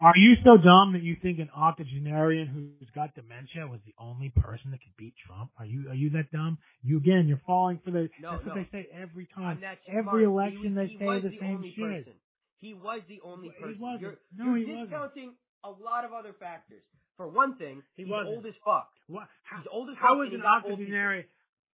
Are 0.00 0.12
you 0.16 0.36
so 0.44 0.58
dumb 0.60 0.92
that 0.92 1.02
you 1.02 1.16
think 1.20 1.38
an 1.40 1.48
octogenarian 1.56 2.46
who's 2.48 2.90
got 2.94 3.14
dementia 3.14 3.66
was 3.66 3.80
the 3.86 3.94
only 3.98 4.28
person 4.28 4.70
that 4.72 4.80
could 4.84 4.94
beat 4.98 5.14
Trump? 5.26 5.50
Are 5.58 5.64
you 5.64 5.88
are 5.88 5.94
you 5.94 6.10
that 6.10 6.30
dumb? 6.30 6.58
You 6.82 6.98
again, 6.98 7.26
you're 7.28 7.40
falling 7.46 7.80
for 7.84 7.90
the. 7.90 8.08
No, 8.20 8.32
that's 8.32 8.44
what 8.46 8.54
they 8.56 8.68
say 8.70 8.88
every 8.92 9.26
time. 9.34 9.58
Every 9.88 10.02
smart. 10.02 10.22
election 10.22 10.62
he, 10.62 10.68
they 10.76 10.86
he 10.86 10.98
say 10.98 11.20
the 11.20 11.28
the 11.30 11.38
same 11.40 11.62
shit. 11.74 12.04
Person. 12.04 12.12
He 12.58 12.74
was 12.74 13.00
the 13.08 13.20
only 13.24 13.48
person. 13.50 13.56
He 13.56 13.74
person. 13.74 13.80
wasn't. 13.82 14.00
You're, 14.02 14.16
No, 14.36 14.44
you're 14.54 14.56
he 14.56 14.64
wasn't. 14.72 14.90
discounting 14.90 15.30
a 15.64 15.70
lot 15.70 16.04
of 16.04 16.12
other 16.12 16.32
factors. 16.38 16.82
For 17.16 17.26
one 17.28 17.56
thing, 17.56 17.82
He 17.96 18.02
he's 18.02 18.10
wasn't. 18.10 18.36
old 18.36 18.46
as 18.46 18.54
fuck. 18.64 18.88
What? 19.08 19.28
How, 19.44 19.58
He's 19.58 19.66
old 19.70 19.88
as 19.90 19.96
how 19.98 20.18
fuck 20.18 20.26
is 20.28 20.32
an 20.34 20.40
he 20.40 20.42
got 20.42 20.64
old 20.64 20.72
octogenarian? 20.72 21.24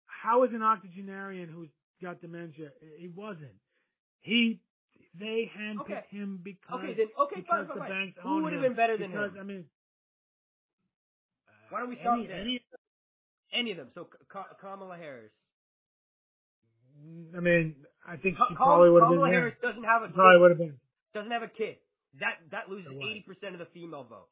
How 0.07 0.45
is 0.45 0.51
an 0.53 0.63
octogenarian 0.63 1.49
who's 1.49 1.71
got 2.03 2.21
dementia? 2.21 2.71
He 2.99 3.09
wasn't. 3.09 3.57
He. 4.21 4.61
They 5.19 5.51
handpicked 5.59 5.81
Okay. 5.91 6.05
him 6.11 6.41
because 6.45 6.79
Okay, 6.79 6.95
then 6.95 7.09
okay, 7.19 7.43
fine, 7.49 7.67
fine, 7.67 7.79
fine. 7.79 8.15
Who 8.23 8.43
would 8.45 8.53
have 8.53 8.63
been 8.63 8.75
better 8.77 8.97
than 8.97 9.11
because, 9.11 9.33
him? 9.33 9.41
I 9.41 9.43
mean, 9.43 9.65
Why 11.71 11.81
don't 11.81 11.89
we 11.89 11.97
uh, 11.97 12.01
start 12.01 12.19
any, 12.21 12.29
there? 12.29 12.41
any 12.41 12.61
Any 13.53 13.71
of 13.73 13.77
them. 13.79 13.89
So 13.95 14.07
Ka- 14.31 14.55
Kamala 14.61 14.97
Harris. 14.97 15.33
I 17.37 17.41
mean, 17.41 17.75
I 18.07 18.17
think 18.19 18.37
she 18.37 18.55
Kam- 18.55 18.57
probably 18.57 18.91
would 18.91 19.03
have 19.03 19.11
been 19.11 19.19
Kamala. 19.19 19.35
Harris 19.35 19.55
doesn't 19.63 19.83
have 19.85 20.03
a 20.03 20.09
probably 20.09 20.37
kid. 20.37 20.41
would 20.43 20.51
have 20.51 20.59
been. 20.59 20.77
Doesn't 21.15 21.31
have 21.33 21.43
a 21.43 21.49
kid. 21.49 21.77
That 22.21 22.39
that 22.51 22.69
loses 22.69 22.93
eighty 23.03 23.25
percent 23.27 23.55
of 23.55 23.59
the 23.59 23.67
female 23.73 24.05
vote. 24.05 24.29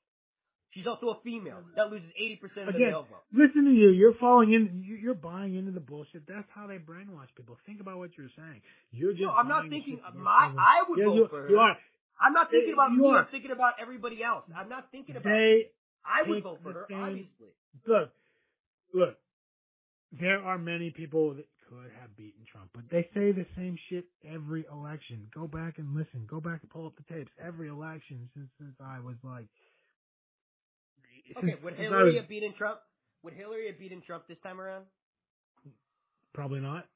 She's 0.77 0.87
also 0.87 1.09
a 1.17 1.19
female. 1.25 1.65
That 1.77 1.91
loses 1.91 2.09
eighty 2.21 2.37
percent 2.37 2.69
of 2.69 2.75
the 2.75 2.81
male 2.81 3.07
vote. 3.09 3.25
listen 3.33 3.65
to 3.65 3.73
you. 3.73 3.89
You're 3.89 4.15
falling 4.21 4.53
in. 4.53 4.85
you- 4.85 4.97
You're 4.97 5.15
buying 5.17 5.55
into 5.57 5.73
the 5.73 5.81
bullshit. 5.81 6.27
That's 6.29 6.47
how 6.55 6.67
they 6.67 6.77
brainwash 6.77 7.33
people. 7.37 7.57
Think 7.65 7.81
about 7.81 7.97
what 7.99 8.11
you're 8.19 8.31
saying. 8.37 8.61
You're 8.93 9.13
just. 9.13 9.23
No, 9.23 9.31
I'm 9.31 9.49
not 9.49 9.69
thinking. 9.71 9.99
My. 10.15 10.53
I 10.57 10.85
would 10.89 10.99
Yeah, 10.99 11.07
vote 11.07 11.15
you, 11.17 11.27
for 11.29 11.43
her. 11.43 11.49
you 11.51 11.57
are. 11.59 11.77
I'm 12.21 12.33
not 12.35 12.51
thinking 12.51 12.75
about 12.75 12.91
You 12.93 13.03
me. 13.03 13.09
are. 13.09 13.19
I'm 13.25 13.31
thinking 13.31 13.51
about 13.51 13.75
everybody 13.81 14.23
else. 14.23 14.45
I'm 14.55 14.69
not 14.69 14.91
thinking 14.93 15.17
about. 15.17 15.31
They 15.33 15.71
I 16.05 16.29
would 16.29 16.43
vote 16.43 16.61
for 16.63 16.73
her, 16.73 16.87
same- 16.89 17.01
obviously. 17.01 17.49
look, 17.87 18.11
look. 18.93 19.17
There 20.13 20.41
are 20.43 20.59
many 20.59 20.91
people 20.91 21.35
that 21.35 21.47
could 21.69 21.91
have 22.01 22.17
beaten 22.17 22.45
Trump, 22.51 22.71
but 22.75 22.85
they 22.91 23.09
say 23.15 23.33
the 23.33 23.45
same 23.57 23.77
shit 23.89 24.07
every 24.25 24.65
election. 24.73 25.29
Go 25.35 25.47
back 25.47 25.79
and 25.79 25.95
listen. 25.95 26.25
Go 26.27 26.41
back 26.41 26.61
and 26.63 26.71
pull 26.71 26.87
up 26.87 26.95
the 26.97 27.15
tapes. 27.15 27.31
Every 27.43 27.69
election 27.69 28.29
since 28.35 28.49
since 28.59 28.75
I 28.81 29.01
was 29.01 29.17
like. 29.23 29.47
Okay, 31.37 31.55
would 31.63 31.75
Hillary 31.75 32.05
was- 32.05 32.17
have 32.17 32.29
beaten 32.29 32.55
Trump? 32.57 32.81
Would 33.23 33.35
Hillary 33.35 33.67
have 33.67 33.79
beaten 33.79 34.01
Trump 34.07 34.25
this 34.29 34.39
time 34.43 34.61
around? 34.61 34.85
Probably 36.33 36.61
not. 36.61 36.87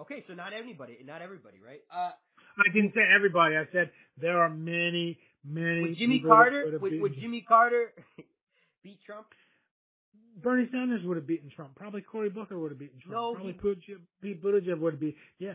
Okay, 0.00 0.24
so 0.26 0.34
not 0.34 0.52
anybody, 0.52 0.98
not 1.04 1.22
everybody, 1.22 1.58
right? 1.64 1.80
Uh, 1.90 2.10
I 2.58 2.72
didn't 2.72 2.92
say 2.94 3.00
everybody. 3.14 3.56
I 3.56 3.64
said 3.72 3.90
there 4.20 4.38
are 4.38 4.48
many, 4.50 5.18
many. 5.44 5.82
would 5.82 5.96
Jimmy 5.96 6.20
Carter? 6.20 6.78
Would, 6.80 7.00
would 7.00 7.14
Jimmy 7.14 7.44
Carter 7.46 7.92
beat 8.82 8.98
Trump? 9.04 9.26
Bernie 10.42 10.68
Sanders 10.72 11.02
would 11.04 11.16
have 11.16 11.26
beaten 11.26 11.50
Trump. 11.54 11.74
Probably 11.76 12.00
Cory 12.00 12.30
Booker 12.30 12.58
would 12.58 12.70
have 12.70 12.78
beaten 12.78 12.98
Trump. 13.00 13.12
No, 13.12 13.34
Probably 13.34 13.52
he- 13.52 13.74
Pete, 13.74 13.98
Pete 14.22 14.42
Buttigieg 14.42 14.78
would 14.78 14.94
have 14.94 15.00
beat. 15.00 15.16
Yeah, 15.38 15.54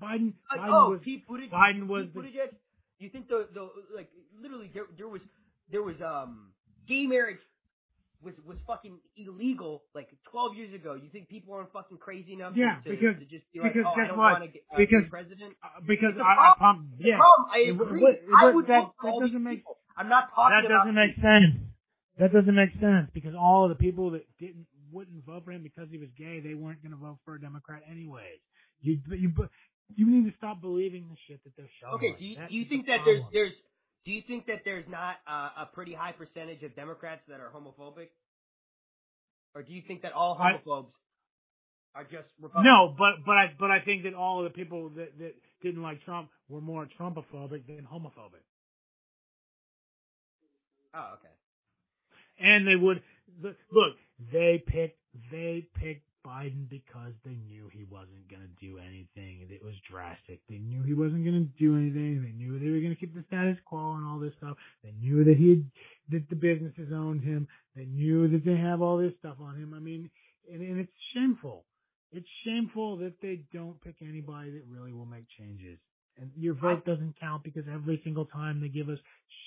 Biden. 0.00 0.34
Uh, 0.50 0.58
Biden 0.58 0.68
oh, 0.70 0.90
was. 0.90 1.00
Pete 1.02 1.26
Buttigieg. 1.26 1.50
Biden 1.50 1.86
was 1.88 2.06
Pete 2.06 2.14
Buttigieg. 2.14 2.54
You 2.98 3.08
think 3.10 3.28
the 3.28 3.48
the 3.52 3.68
like 3.94 4.08
literally 4.40 4.70
there 4.72 4.84
there 4.96 5.08
was 5.08 5.20
there 5.70 5.82
was 5.82 5.96
um 6.04 6.53
gay 6.88 7.06
marriage 7.06 7.38
was 8.22 8.34
was 8.46 8.56
fucking 8.66 8.96
illegal 9.16 9.82
like 9.94 10.08
12 10.30 10.56
years 10.56 10.74
ago. 10.74 10.94
You 10.94 11.08
think 11.12 11.28
people 11.28 11.52
aren't 11.54 11.72
fucking 11.72 11.98
crazy 11.98 12.32
enough 12.32 12.54
Yeah, 12.56 12.80
to, 12.84 12.90
because- 12.90 13.18
to 13.20 13.26
just 13.26 13.44
be 13.52 13.60
like, 13.60 13.74
because 13.74 13.86
oh, 13.94 14.00
I 14.00 14.06
don't 14.08 14.16
what? 14.18 14.32
want 14.40 14.44
to 14.44 14.48
get 14.48 14.62
uh, 14.72 14.76
Because- 14.78 15.04
be 15.04 15.10
president? 15.10 15.52
Uh, 15.62 15.80
because 15.86 16.14
I, 16.16 16.22
I 16.22 16.54
problem- 16.56 16.88
pump. 16.88 17.00
Yeah, 17.04 17.16
problem, 17.18 17.48
I 17.52 17.58
It 17.58 17.70
agree. 17.70 18.00
w- 18.00 18.16
but- 18.24 18.36
I 18.38 18.50
would 18.54 18.66
that- 18.68 18.90
that 19.02 19.14
doesn't 19.20 19.42
make- 19.42 19.58
people. 19.60 19.76
I'm 19.96 20.08
not 20.08 20.32
talking 20.34 20.64
about 20.64 20.68
that 20.68 20.74
doesn't 20.90 20.94
make 20.96 21.14
sense. 21.20 21.54
That 22.18 22.32
doesn't 22.32 22.54
make 22.54 22.72
sense 22.80 23.10
because 23.12 23.34
all 23.34 23.68
the 23.68 23.74
people 23.74 24.10
that 24.12 24.24
didn't 24.38 24.66
wouldn't 24.92 25.24
vote 25.26 25.44
for 25.44 25.50
him 25.52 25.62
because 25.62 25.88
he 25.90 25.98
was 25.98 26.08
gay, 26.16 26.38
they 26.40 26.54
weren't 26.54 26.80
going 26.80 26.92
to 26.92 26.96
vote 26.98 27.18
for 27.24 27.34
a 27.34 27.40
Democrat 27.40 27.82
anyways. 27.90 28.38
You 28.80 29.00
you 29.10 29.30
you 29.94 30.06
need 30.06 30.30
to 30.30 30.36
stop 30.38 30.60
believing 30.62 31.08
the 31.10 31.16
shit 31.26 31.42
that 31.44 31.52
they're 31.56 31.68
showing. 31.82 31.94
Okay, 31.94 32.14
do 32.18 32.24
you, 32.24 32.36
do 32.48 32.54
you 32.56 32.64
think 32.66 32.86
that 32.86 33.00
there's 33.04 33.22
there's 33.32 33.52
do 34.04 34.12
you 34.12 34.22
think 34.26 34.46
that 34.46 34.62
there's 34.64 34.84
not 34.88 35.16
a 35.26 35.66
pretty 35.72 35.94
high 35.94 36.12
percentage 36.12 36.62
of 36.62 36.74
Democrats 36.76 37.22
that 37.28 37.40
are 37.40 37.50
homophobic, 37.54 38.08
or 39.54 39.62
do 39.62 39.72
you 39.72 39.82
think 39.86 40.02
that 40.02 40.12
all 40.12 40.36
I- 40.38 40.52
homophobes 40.54 40.92
are 41.94 42.04
just 42.04 42.28
Republicans? 42.40 42.64
No, 42.66 42.94
but 42.98 43.24
but 43.24 43.36
I 43.36 43.54
but 43.58 43.70
I 43.70 43.80
think 43.80 44.02
that 44.04 44.14
all 44.14 44.44
of 44.44 44.52
the 44.52 44.56
people 44.56 44.88
that 44.90 45.16
that 45.18 45.34
didn't 45.62 45.82
like 45.82 46.02
Trump 46.04 46.28
were 46.48 46.60
more 46.60 46.86
Trumpophobic 46.98 47.66
than 47.66 47.86
homophobic, 47.90 48.44
Oh, 50.94 51.14
okay. 51.14 51.32
and 52.38 52.66
they 52.66 52.76
would 52.76 53.02
look. 53.42 53.56
look 53.72 53.96
they 54.32 54.62
picked 54.66 54.98
they 55.30 55.66
picked 55.74 56.06
Biden 56.26 56.68
because 56.68 57.12
they 57.24 57.36
knew 57.46 57.68
he 57.72 57.84
wasn't 57.84 58.28
going 58.30 58.42
to 58.42 58.66
do 58.66 58.78
anything. 58.78 59.46
It 59.50 59.62
was 59.62 59.74
drastic. 59.90 60.40
They 60.48 60.58
knew 60.58 60.82
he 60.82 60.94
wasn't 60.94 61.24
going 61.24 61.44
to 61.44 61.58
do 61.62 61.76
anything. 61.76 62.22
They 62.22 62.32
knew 62.32 62.58
they 62.58 62.70
were 62.70 62.80
going 62.80 62.94
to 62.94 63.00
keep 63.00 63.14
the 63.14 63.24
status 63.28 63.58
quo 63.66 63.94
and 63.94 64.06
all 64.06 64.18
this 64.18 64.32
stuff. 64.38 64.56
They 64.82 64.92
knew 65.00 65.24
that 65.24 65.36
he 65.36 65.50
had, 65.50 65.64
that 66.10 66.28
the 66.30 66.36
businesses 66.36 66.92
owned 66.92 67.22
him. 67.22 67.46
They 67.76 67.84
knew 67.84 68.28
that 68.28 68.44
they 68.44 68.56
have 68.56 68.82
all 68.82 68.98
this 68.98 69.12
stuff 69.18 69.36
on 69.40 69.56
him. 69.56 69.74
I 69.74 69.80
mean, 69.80 70.10
and, 70.50 70.62
and 70.62 70.80
it's 70.80 70.92
shameful. 71.14 71.64
It's 72.12 72.28
shameful 72.44 72.96
that 72.98 73.14
they 73.20 73.42
don't 73.52 73.80
pick 73.82 73.96
anybody 74.00 74.50
that 74.52 74.64
really 74.68 74.92
will 74.92 75.06
make 75.06 75.26
changes. 75.38 75.78
And 76.16 76.30
your 76.36 76.54
vote 76.54 76.84
doesn't 76.86 77.18
count 77.18 77.42
because 77.42 77.64
every 77.72 78.00
single 78.04 78.24
time 78.26 78.60
they 78.60 78.68
give 78.68 78.88
us 78.88 78.98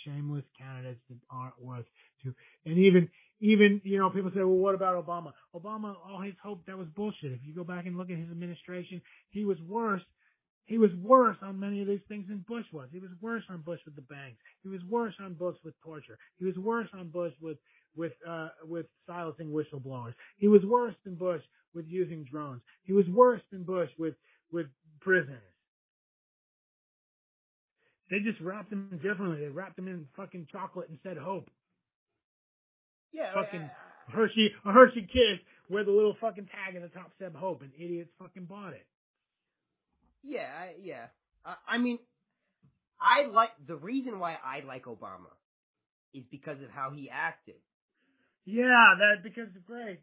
shameless 0.03 0.43
candidates 0.57 0.99
that 1.09 1.17
aren't 1.29 1.59
worth 1.61 1.85
to. 2.23 2.33
And 2.65 2.77
even, 2.77 3.09
even, 3.39 3.81
you 3.83 3.99
know, 3.99 4.09
people 4.09 4.31
say, 4.33 4.39
well, 4.39 4.49
what 4.49 4.75
about 4.75 5.05
Obama? 5.05 5.33
Obama, 5.55 5.95
all 6.07 6.21
his 6.21 6.33
hope, 6.41 6.65
that 6.65 6.77
was 6.77 6.87
bullshit. 6.95 7.31
If 7.31 7.39
you 7.43 7.53
go 7.53 7.63
back 7.63 7.85
and 7.85 7.97
look 7.97 8.09
at 8.09 8.17
his 8.17 8.29
administration, 8.29 9.01
he 9.29 9.45
was 9.45 9.57
worse. 9.67 10.01
He 10.65 10.77
was 10.77 10.91
worse 11.01 11.37
on 11.41 11.59
many 11.59 11.81
of 11.81 11.87
these 11.87 12.01
things 12.09 12.27
than 12.27 12.43
Bush 12.47 12.65
was. 12.73 12.89
He 12.91 12.99
was 12.99 13.11
worse 13.21 13.43
on 13.49 13.61
Bush 13.61 13.79
with 13.85 13.95
the 13.95 14.01
banks. 14.01 14.37
He 14.63 14.69
was 14.69 14.81
worse 14.89 15.13
on 15.21 15.33
Bush 15.33 15.55
with 15.63 15.73
torture. 15.81 16.17
He 16.39 16.45
was 16.45 16.57
worse 16.57 16.89
on 16.93 17.09
Bush 17.09 17.31
with, 17.41 17.57
with, 17.95 18.11
uh, 18.27 18.49
with 18.65 18.85
silencing 19.05 19.47
whistleblowers. 19.49 20.13
He 20.37 20.47
was 20.49 20.65
worse 20.65 20.95
than 21.05 21.15
Bush 21.15 21.41
with 21.73 21.85
using 21.87 22.25
drones. 22.29 22.61
He 22.83 22.91
was 22.91 23.05
worse 23.07 23.41
than 23.51 23.63
Bush 23.63 23.89
with, 23.97 24.15
with 24.51 24.67
prisons. 24.99 25.37
They 28.09 28.19
just 28.19 28.39
wrapped 28.41 28.71
him 28.71 28.89
differently. 29.03 29.39
They 29.41 29.49
wrapped 29.49 29.77
him 29.77 29.87
in 29.87 30.07
fucking 30.15 30.47
chocolate 30.51 30.89
and 30.89 30.97
said 31.03 31.17
hope. 31.17 31.49
Yeah. 33.17 33.33
Fucking 33.33 33.61
I- 33.61 34.11
Hershey, 34.13 34.49
a 34.65 34.71
Hershey 34.71 35.01
Kiss 35.01 35.39
where 35.67 35.83
the 35.83 35.91
little 35.91 36.15
fucking 36.21 36.45
tag 36.47 36.75
at 36.75 36.81
the 36.81 36.87
top 36.97 37.11
said 37.19 37.33
hope 37.35 37.61
and 37.61 37.71
idiots 37.77 38.09
fucking 38.19 38.45
bought 38.45 38.73
it. 38.73 38.85
Yeah, 40.23 40.47
I, 40.47 40.73
yeah. 40.81 41.05
I, 41.45 41.55
I 41.67 41.77
mean, 41.77 41.99
I 43.01 43.27
like 43.27 43.49
the 43.67 43.75
reason 43.75 44.19
why 44.19 44.37
I 44.43 44.65
like 44.65 44.85
Obama 44.85 45.31
is 46.13 46.23
because 46.31 46.57
of 46.63 46.69
how 46.69 46.91
he 46.95 47.09
acted. 47.11 47.55
Yeah, 48.45 48.95
that 48.99 49.23
because 49.23 49.49
great. 49.67 49.99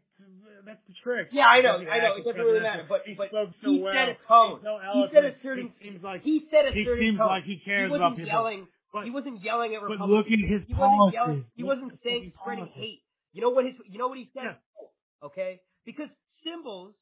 That's 0.65 0.77
the 0.87 0.93
trick. 1.03 1.29
Yeah, 1.31 1.47
I 1.49 1.61
know, 1.61 1.81
I 1.81 1.97
know. 1.97 2.15
It 2.21 2.25
doesn't 2.25 2.39
really 2.39 2.59
matter, 2.59 2.85
but 2.87 3.01
he 3.05 3.15
but 3.15 3.29
spoke 3.29 3.49
so 3.63 3.71
he 3.71 3.81
well. 3.81 3.93
set 3.93 4.09
a 4.09 4.17
tone. 4.27 4.59
So 4.61 4.77
he 4.93 5.05
set 5.11 5.25
a 5.25 5.33
certain. 5.41 5.73
He 5.79 5.89
seems 5.89 6.03
like 6.03 6.21
he 6.21 6.45
set 6.51 6.69
a 6.69 6.71
he 6.71 6.85
certain 6.85 7.01
seems 7.01 7.17
tone. 7.17 7.27
like 7.27 7.43
he 7.43 7.57
cares 7.65 7.89
he 7.89 7.95
about 7.95 8.13
wasn't 8.13 8.17
people. 8.17 8.29
yelling. 8.29 8.67
But, 8.93 9.03
he 9.03 9.09
wasn't 9.11 9.43
yelling 9.43 9.73
at 9.75 9.81
but 9.81 9.97
Republicans. 9.97 10.13
look 10.13 10.27
at 10.29 10.39
his 10.45 10.61
he 10.69 10.73
wasn't 10.77 11.13
yelling. 11.13 11.45
He 11.57 11.63
Look 11.65 11.73
wasn't 11.73 11.99
saying 12.05 12.31
spreading 12.39 12.69
policies. 12.69 13.01
hate. 13.01 13.01
You 13.35 13.41
know 13.43 13.49
what 13.51 13.65
his? 13.65 13.75
You 13.91 13.99
know 13.99 14.07
what 14.07 14.17
he 14.17 14.31
said? 14.33 14.55
Yeah. 14.55 15.27
Okay, 15.27 15.59
because 15.85 16.07
symbols, 16.43 16.93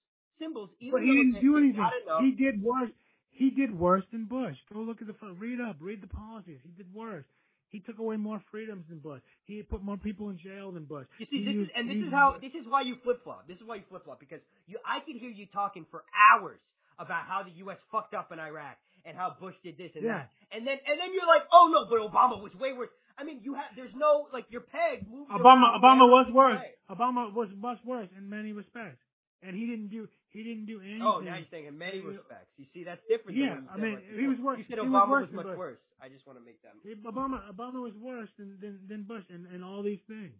symbols. 0.41 0.69
Even 0.81 0.91
But 0.97 1.01
he 1.05 1.13
didn't 1.13 1.37
do 1.45 1.57
anything. 1.61 1.85
He 2.25 2.31
did 2.33 2.57
worse. 2.61 2.89
He 3.29 3.49
did 3.51 3.69
worse 3.77 4.03
than 4.11 4.25
Bush. 4.25 4.57
Go 4.73 4.79
look 4.81 5.01
at 5.01 5.07
the 5.07 5.13
pho- 5.13 5.33
read 5.37 5.61
up, 5.61 5.77
read 5.79 6.01
the 6.01 6.07
policies. 6.09 6.59
He 6.65 6.71
did 6.73 6.89
worse. 6.93 7.25
He 7.69 7.79
took 7.81 7.97
away 7.97 8.17
more 8.17 8.41
freedoms 8.51 8.85
than 8.89 8.99
Bush. 8.99 9.21
He 9.45 9.61
put 9.61 9.81
more 9.81 9.97
people 9.97 10.29
in 10.29 10.37
jail 10.37 10.71
than 10.71 10.85
Bush. 10.85 11.05
You 11.17 11.25
see, 11.29 11.41
He 11.41 11.45
this 11.45 11.57
is 11.65 11.69
and 11.75 11.89
this 11.89 11.97
is 11.97 12.11
how 12.13 12.37
this 12.41 12.53
is 12.53 12.65
why 12.69 12.81
you 12.81 12.95
flip 13.03 13.23
flop. 13.23 13.47
This 13.47 13.57
is 13.57 13.65
why 13.65 13.75
you 13.81 13.85
flip 13.89 14.05
flop 14.05 14.19
because 14.19 14.41
you 14.65 14.77
I 14.85 15.01
can 15.05 15.17
hear 15.17 15.29
you 15.29 15.45
talking 15.53 15.85
for 15.89 16.03
hours 16.13 16.61
about 16.97 17.25
how 17.25 17.41
the 17.41 17.53
U.S. 17.65 17.77
fucked 17.91 18.13
up 18.13 18.31
in 18.31 18.39
Iraq 18.39 18.77
and 19.05 19.17
how 19.17 19.35
Bush 19.41 19.55
did 19.65 19.77
this 19.77 19.89
and 19.97 20.05
Yeah. 20.05 20.25
that, 20.25 20.29
and 20.53 20.61
then 20.65 20.77
and 20.85 20.95
then 21.01 21.09
you're 21.13 21.25
like, 21.29 21.45
oh 21.51 21.65
no, 21.73 21.89
but 21.89 21.97
Obama 22.01 22.37
was 22.41 22.53
way 22.61 22.73
worse. 22.73 22.93
I 23.17 23.23
mean, 23.23 23.39
you 23.43 23.53
have 23.53 23.75
there's 23.75 23.93
no 23.95 24.27
like 24.33 24.45
your 24.49 24.61
peg 24.61 25.05
moves. 25.09 25.29
Obama 25.31 25.77
Obama 25.77 26.05
was 26.09 26.27
worse. 26.33 26.61
Obama 26.89 27.33
was 27.33 27.49
much 27.57 27.77
worse 27.85 28.09
in 28.17 28.29
many 28.29 28.51
respects, 28.53 29.01
and 29.41 29.55
he 29.55 29.65
didn't 29.67 29.89
do 29.89 30.07
he 30.29 30.41
didn't 30.43 30.65
do 30.65 30.79
anything. 30.81 31.01
Oh, 31.05 31.19
now 31.21 31.37
you're 31.37 31.45
saying 31.51 31.67
in 31.67 31.77
many 31.77 31.99
respects. 32.01 32.49
You 32.57 32.65
see, 32.73 32.83
that's 32.83 33.01
different. 33.07 33.37
Yeah, 33.37 33.61
I 33.69 33.77
mean, 33.77 33.95
like, 33.95 34.03
he 34.17 34.25
was 34.25 34.39
worse- 34.39 34.57
You 34.57 34.65
said 34.67 34.79
he 34.81 34.87
was 34.89 34.89
Obama 34.89 35.09
worse 35.09 35.29
was 35.29 35.45
much 35.45 35.57
worse. 35.57 35.79
I 36.01 36.09
just 36.09 36.25
want 36.25 36.39
to 36.39 36.45
make 36.45 36.57
that. 36.63 36.73
He- 36.81 36.95
Obama 36.95 37.37
Obama 37.53 37.81
was 37.83 37.93
worse 38.01 38.29
than 38.37 38.57
than, 38.59 38.79
than 38.89 39.03
Bush 39.03 39.23
and, 39.29 39.45
and 39.47 39.63
all 39.63 39.83
these 39.83 40.01
things. 40.07 40.33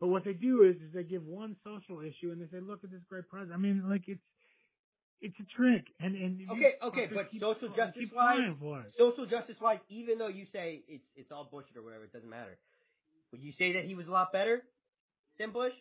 But 0.00 0.08
what 0.08 0.24
they 0.24 0.32
do 0.32 0.62
is 0.64 0.76
is 0.80 0.92
they 0.94 1.04
give 1.04 1.26
one 1.26 1.56
social 1.62 2.00
issue 2.00 2.30
and 2.32 2.40
they 2.40 2.46
say, 2.48 2.60
look 2.62 2.84
at 2.84 2.90
this 2.90 3.02
great 3.08 3.28
president. 3.28 3.52
I 3.58 3.60
mean, 3.60 3.84
like 3.88 4.08
it's 4.08 4.22
it's 5.20 5.34
a 5.40 5.46
trick. 5.56 5.84
And 6.00 6.14
and 6.16 6.40
Okay, 6.52 6.74
okay, 6.82 7.06
but 7.12 7.28
social 7.40 7.68
justice 7.74 8.10
wise, 8.14 8.54
social 8.98 9.26
justice 9.26 9.56
wise, 9.60 9.78
even 9.88 10.18
though 10.18 10.28
you 10.28 10.46
say 10.52 10.82
it's 10.88 11.04
it's 11.16 11.32
all 11.32 11.48
bullshit 11.50 11.76
or 11.76 11.82
whatever, 11.82 12.04
it 12.04 12.12
doesn't 12.12 12.28
matter. 12.30 12.56
Would 13.32 13.42
you 13.42 13.52
say 13.58 13.72
that 13.74 13.84
he 13.84 13.94
was 13.94 14.06
a 14.06 14.10
lot 14.10 14.32
better 14.32 14.62
than 15.38 15.50
Bush? 15.52 15.72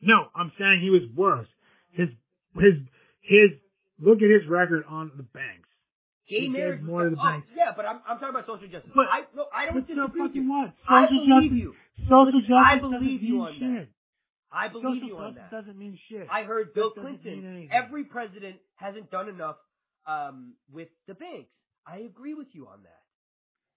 No, 0.00 0.28
I'm 0.34 0.52
saying 0.58 0.80
he 0.80 0.90
was 0.90 1.02
worse. 1.14 1.48
His 1.92 2.08
his 2.54 2.74
his 3.20 3.50
look 4.00 4.18
at 4.22 4.30
his 4.30 4.48
record 4.48 4.84
on 4.88 5.10
the 5.16 5.22
banks. 5.24 5.68
Gay 6.28 6.40
He 6.42 6.48
marriage. 6.48 6.82
more 6.82 7.04
to 7.04 7.10
the 7.10 7.16
oh, 7.20 7.24
banks. 7.24 7.48
yeah, 7.56 7.72
but 7.74 7.84
I'm 7.86 8.00
I'm 8.06 8.18
talking 8.20 8.30
about 8.36 8.46
social 8.46 8.68
justice. 8.68 8.90
But- 8.94 9.08
I 9.10 9.22
no, 9.34 9.46
I 9.52 9.64
don't 9.66 9.74
But 9.74 9.88
so 9.88 9.94
disagree 10.06 10.22
with 10.22 10.30
fucking 10.30 10.42
you. 10.44 10.50
what? 10.50 10.70
I 10.88 11.04
Social 11.08 11.26
believe 11.26 11.50
justice. 11.50 11.58
you. 11.58 11.74
Social 12.06 12.40
justice 12.40 12.68
I 12.68 12.78
believe 12.78 13.22
you 13.22 13.40
on 13.42 13.52
that. 13.60 13.86
I 14.52 14.68
believe 14.68 15.02
Social 15.02 15.08
you 15.08 15.16
on 15.18 15.34
that. 15.34 15.50
doesn't 15.50 15.78
mean 15.78 15.98
shit. 16.08 16.26
I 16.30 16.44
heard 16.44 16.72
Bill 16.74 16.90
Clinton. 16.90 17.68
Every 17.72 18.04
president 18.04 18.56
hasn't 18.76 19.10
done 19.10 19.28
enough 19.28 19.56
um, 20.06 20.54
with 20.72 20.88
the 21.06 21.14
banks. 21.14 21.50
I 21.86 21.98
agree 21.98 22.34
with 22.34 22.48
you 22.52 22.66
on 22.66 22.82
that. 22.84 23.02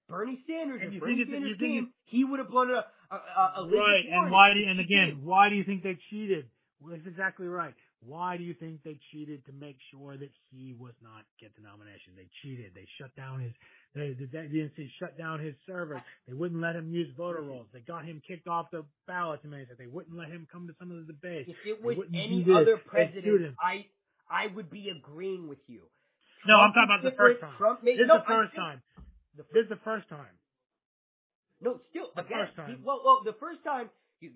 Bernie 0.09 0.39
Sanders, 0.47 0.79
And 0.83 0.89
if 0.89 0.93
you 0.95 0.99
Bernie 0.99 1.15
think 1.23 1.29
Sanders 1.29 1.49
you 1.51 1.55
think 1.55 1.73
came, 1.75 1.93
he 2.05 2.23
would 2.23 2.39
have 2.39 2.49
blown 2.49 2.71
a, 2.71 2.83
a 2.83 3.63
right, 3.67 4.03
and 4.11 4.31
why? 4.31 4.51
Do, 4.53 4.59
and 4.67 4.79
again, 4.79 5.21
why 5.23 5.49
do 5.49 5.55
you 5.55 5.63
think 5.63 5.83
they 5.83 5.97
cheated? 6.09 6.47
Well, 6.81 6.91
that's 6.91 7.07
exactly 7.07 7.47
right. 7.47 7.73
Why 8.03 8.35
do 8.35 8.43
you 8.43 8.53
think 8.53 8.83
they 8.83 8.97
cheated 9.11 9.45
to 9.45 9.53
make 9.53 9.77
sure 9.91 10.17
that 10.17 10.29
he 10.51 10.73
was 10.73 10.93
not 11.01 11.23
get 11.39 11.55
the 11.55 11.61
nomination? 11.61 12.17
They 12.17 12.27
cheated. 12.41 12.71
They 12.75 12.87
shut 12.99 13.15
down 13.15 13.39
his. 13.41 13.53
They, 13.93 14.15
the 14.15 14.25
DNC 14.25 14.87
shut 14.99 15.17
down 15.17 15.39
his 15.39 15.53
servers. 15.67 15.99
They 16.27 16.33
wouldn't 16.33 16.61
let 16.61 16.75
him 16.75 16.89
use 16.91 17.09
voter 17.17 17.39
mm-hmm. 17.39 17.49
rolls. 17.49 17.67
They 17.73 17.81
got 17.81 18.05
him 18.05 18.21
kicked 18.25 18.47
off 18.47 18.71
the 18.71 18.85
ballot. 19.05 19.41
And 19.43 19.53
they 19.53 19.87
wouldn't 19.87 20.15
let 20.15 20.29
him 20.29 20.47
come 20.51 20.67
to 20.67 20.73
some 20.79 20.91
of 20.91 21.05
the 21.05 21.13
debates. 21.13 21.49
If 21.49 21.57
it 21.65 21.83
was 21.83 21.97
any 22.13 22.45
other 22.49 22.77
president. 22.77 23.55
I 23.59 23.85
I 24.31 24.47
would 24.55 24.69
be 24.71 24.87
agreeing 24.87 25.49
with 25.49 25.59
you. 25.67 25.81
No, 26.47 26.55
I'm 26.55 26.71
talking 26.71 26.87
about 26.87 27.03
the 27.03 27.17
first 27.17 27.41
time. 27.41 27.53
Trump 27.57 27.83
made, 27.83 27.99
This 27.99 28.05
is 28.05 28.07
the 28.07 28.23
first 28.25 28.55
saying- 28.55 28.65
time. 28.65 28.81
The 29.35 29.43
This 29.53 29.63
is 29.63 29.69
the 29.69 29.83
first 29.83 30.07
time. 30.09 30.39
No, 31.59 31.79
still 31.91 32.11
The 32.15 32.21
again. 32.21 32.47
first 32.47 32.55
time. 32.55 32.69
he- 32.75 32.83
well, 32.83 33.01
well, 33.03 33.21
the 33.23 33.33
first 33.33 33.63
time, 33.63 33.89
you, 34.19 34.31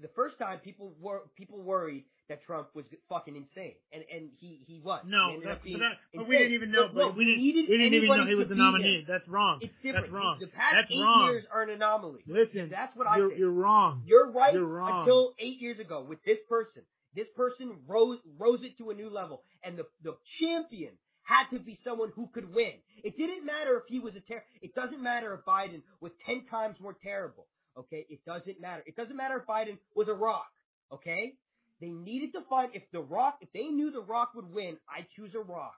the 0.00 0.08
first 0.14 0.38
time 0.38 0.60
people 0.60 0.94
were 1.00 1.22
people 1.36 1.60
worried 1.60 2.04
that 2.28 2.42
Trump 2.44 2.68
was 2.74 2.84
fucking 3.08 3.36
insane, 3.36 3.74
and 3.92 4.02
and 4.12 4.30
he 4.40 4.60
he 4.66 4.80
was. 4.82 5.04
No, 5.06 5.36
he 5.36 5.44
but, 5.44 5.60
that, 5.78 5.96
but 6.14 6.28
we 6.28 6.38
didn't 6.38 6.54
even 6.54 6.72
know. 6.72 6.88
Look, 6.88 6.94
no, 6.94 7.08
but 7.10 7.16
we 7.16 7.24
didn't. 7.24 7.42
We 7.68 7.76
didn't 7.76 7.94
even 7.94 8.08
know 8.08 8.26
he 8.26 8.34
was 8.34 8.48
the 8.48 8.54
nominee. 8.54 9.04
That's 9.06 9.26
wrong. 9.28 9.58
It's 9.62 9.74
different. 9.82 10.06
That's 10.06 10.12
wrong. 10.12 10.36
The 10.40 10.46
past 10.48 10.74
That's 10.74 10.90
eight 10.90 11.02
wrong. 11.02 11.26
years 11.28 11.44
are 11.52 11.62
an 11.62 11.70
anomaly. 11.70 12.22
Listen, 12.26 12.68
That's 12.70 12.96
what 12.96 13.06
I 13.06 13.18
you're, 13.18 13.28
think. 13.28 13.38
you're 13.40 13.52
wrong. 13.52 14.02
You're 14.06 14.30
right 14.30 14.54
You're 14.54 14.64
wrong. 14.66 15.00
until 15.04 15.34
eight 15.38 15.60
years 15.60 15.78
ago 15.78 16.04
with 16.08 16.22
this 16.24 16.38
person. 16.48 16.82
This 17.14 17.28
person 17.36 17.76
rose 17.86 18.18
rose 18.38 18.60
it 18.62 18.76
to 18.78 18.90
a 18.90 18.94
new 18.94 19.10
level, 19.10 19.42
and 19.62 19.78
the 19.78 19.84
the 20.02 20.16
champion 20.40 20.92
had 21.22 21.48
to 21.56 21.62
be 21.62 21.78
someone 21.84 22.10
who 22.16 22.28
could 22.34 22.52
win. 22.54 22.72
It 23.04 23.16
didn't 23.16 23.46
matter 23.46 23.76
if 23.78 23.84
he 23.88 23.98
was 24.00 24.14
a 24.16 24.20
ter- 24.20 24.44
It 24.62 24.74
doesn't 24.74 25.02
matter 25.02 25.32
if 25.34 25.40
Biden 25.44 25.82
was 26.00 26.12
ten 26.26 26.44
times 26.50 26.76
more 26.80 26.96
terrible. 27.02 27.46
Okay, 27.78 28.06
it 28.08 28.20
doesn't 28.26 28.60
matter. 28.60 28.82
It 28.86 28.96
doesn't 28.96 29.16
matter 29.16 29.36
if 29.38 29.46
Biden 29.46 29.78
was 29.94 30.08
a 30.08 30.14
rock. 30.14 30.50
Okay, 30.92 31.34
they 31.80 31.88
needed 31.88 32.32
to 32.32 32.42
find 32.48 32.70
if 32.74 32.82
the 32.92 33.00
rock. 33.00 33.38
If 33.40 33.52
they 33.52 33.66
knew 33.66 33.90
the 33.90 34.02
rock 34.02 34.32
would 34.34 34.52
win, 34.52 34.76
I 34.88 35.06
choose 35.16 35.34
a 35.34 35.40
rock 35.42 35.76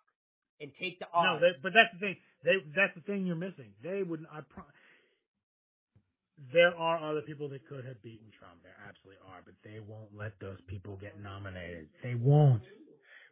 and 0.60 0.70
take 0.80 0.98
the 0.98 1.06
No, 1.14 1.36
odds. 1.36 1.40
they, 1.42 1.52
but 1.62 1.72
that's 1.74 1.92
the 1.94 2.00
thing. 2.00 2.16
They 2.44 2.56
that's 2.74 2.94
the 2.94 3.02
thing 3.02 3.26
you're 3.26 3.36
missing. 3.36 3.72
They 3.82 4.02
wouldn't. 4.02 4.28
I 4.32 4.40
pro- 4.48 4.64
There 6.52 6.76
are 6.76 7.00
other 7.00 7.22
people 7.22 7.48
that 7.50 7.66
could 7.68 7.84
have 7.84 8.00
beaten 8.02 8.28
Trump. 8.38 8.60
There 8.62 8.76
absolutely 8.86 9.20
are, 9.32 9.40
but 9.44 9.54
they 9.64 9.80
won't 9.80 10.12
let 10.12 10.38
those 10.40 10.60
people 10.68 10.96
get 11.00 11.16
nominated. 11.20 11.88
They 12.02 12.14
won't. 12.14 12.62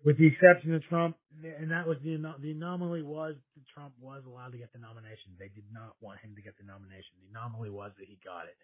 With 0.04 0.18
the 0.18 0.26
exception 0.28 0.74
of 0.74 0.82
Trump, 0.84 1.16
and 1.40 1.70
that 1.70 1.86
was 1.86 1.96
the 2.04 2.16
the 2.40 2.50
anomaly 2.52 3.02
was 3.02 3.36
that 3.56 3.64
Trump 3.72 3.92
was 4.00 4.22
allowed 4.26 4.52
to 4.52 4.58
get 4.58 4.72
the 4.72 4.78
nomination. 4.80 5.32
They 5.38 5.48
did 5.48 5.64
not 5.72 5.96
want 6.00 6.20
him 6.20 6.34
to 6.36 6.42
get 6.42 6.56
the 6.60 6.64
nomination. 6.64 7.12
The 7.24 7.32
anomaly 7.32 7.70
was 7.70 7.92
that 7.98 8.04
he 8.08 8.18
got 8.24 8.44
it. 8.48 8.56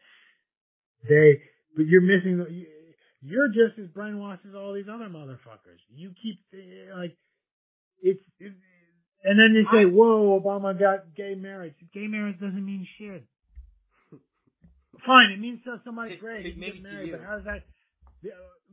They, 1.08 1.40
but 1.76 1.86
you're 1.88 2.04
missing. 2.04 2.38
the 2.38 2.48
you- 2.50 2.68
You're 3.22 3.48
just 3.48 3.78
as 3.78 3.86
brainwashed 3.88 4.46
as 4.48 4.54
all 4.54 4.72
these 4.72 4.88
other 4.92 5.08
motherfuckers. 5.08 5.80
You 5.94 6.12
keep 6.22 6.38
eh, 6.54 6.94
like 6.96 7.16
it's, 8.02 8.20
it's 8.38 8.54
and 9.22 9.38
then 9.38 9.52
they 9.52 9.64
say, 9.70 9.84
"Whoa, 9.84 10.40
Obama 10.40 10.78
got 10.78 11.14
gay 11.14 11.34
marriage." 11.34 11.74
Gay 11.92 12.06
marriage 12.06 12.40
doesn't 12.40 12.64
mean 12.64 12.86
shit. 12.98 13.24
Fine, 15.06 15.32
it 15.32 15.40
means 15.40 15.60
so 15.64 15.78
somebody's 15.84 16.16
To- 16.16 16.20
great. 16.20 16.52
can 16.52 16.60
get 16.60 16.82
married, 16.82 17.12
but 17.12 17.20
how 17.20 17.36
does 17.36 17.44
that? 17.44 17.62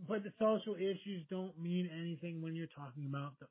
But 0.07 0.23
the 0.23 0.31
social 0.39 0.75
issues 0.75 1.25
don't 1.29 1.57
mean 1.59 1.89
anything 1.91 2.41
when 2.41 2.55
you're 2.55 2.67
talking 2.75 3.07
about 3.09 3.31
the 3.39 3.47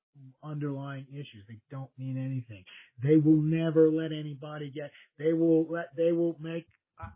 underlying 0.47 1.07
issues. 1.13 1.45
They 1.49 1.59
don't 1.71 1.91
mean 1.99 2.17
anything. 2.17 2.65
They 3.03 3.17
will 3.17 3.43
never 3.43 3.91
let 3.91 4.13
anybody 4.13 4.71
get. 4.71 4.91
They 5.19 5.33
will 5.33 5.67
let. 5.69 5.95
They 5.97 6.13
will 6.13 6.37
make. 6.41 6.67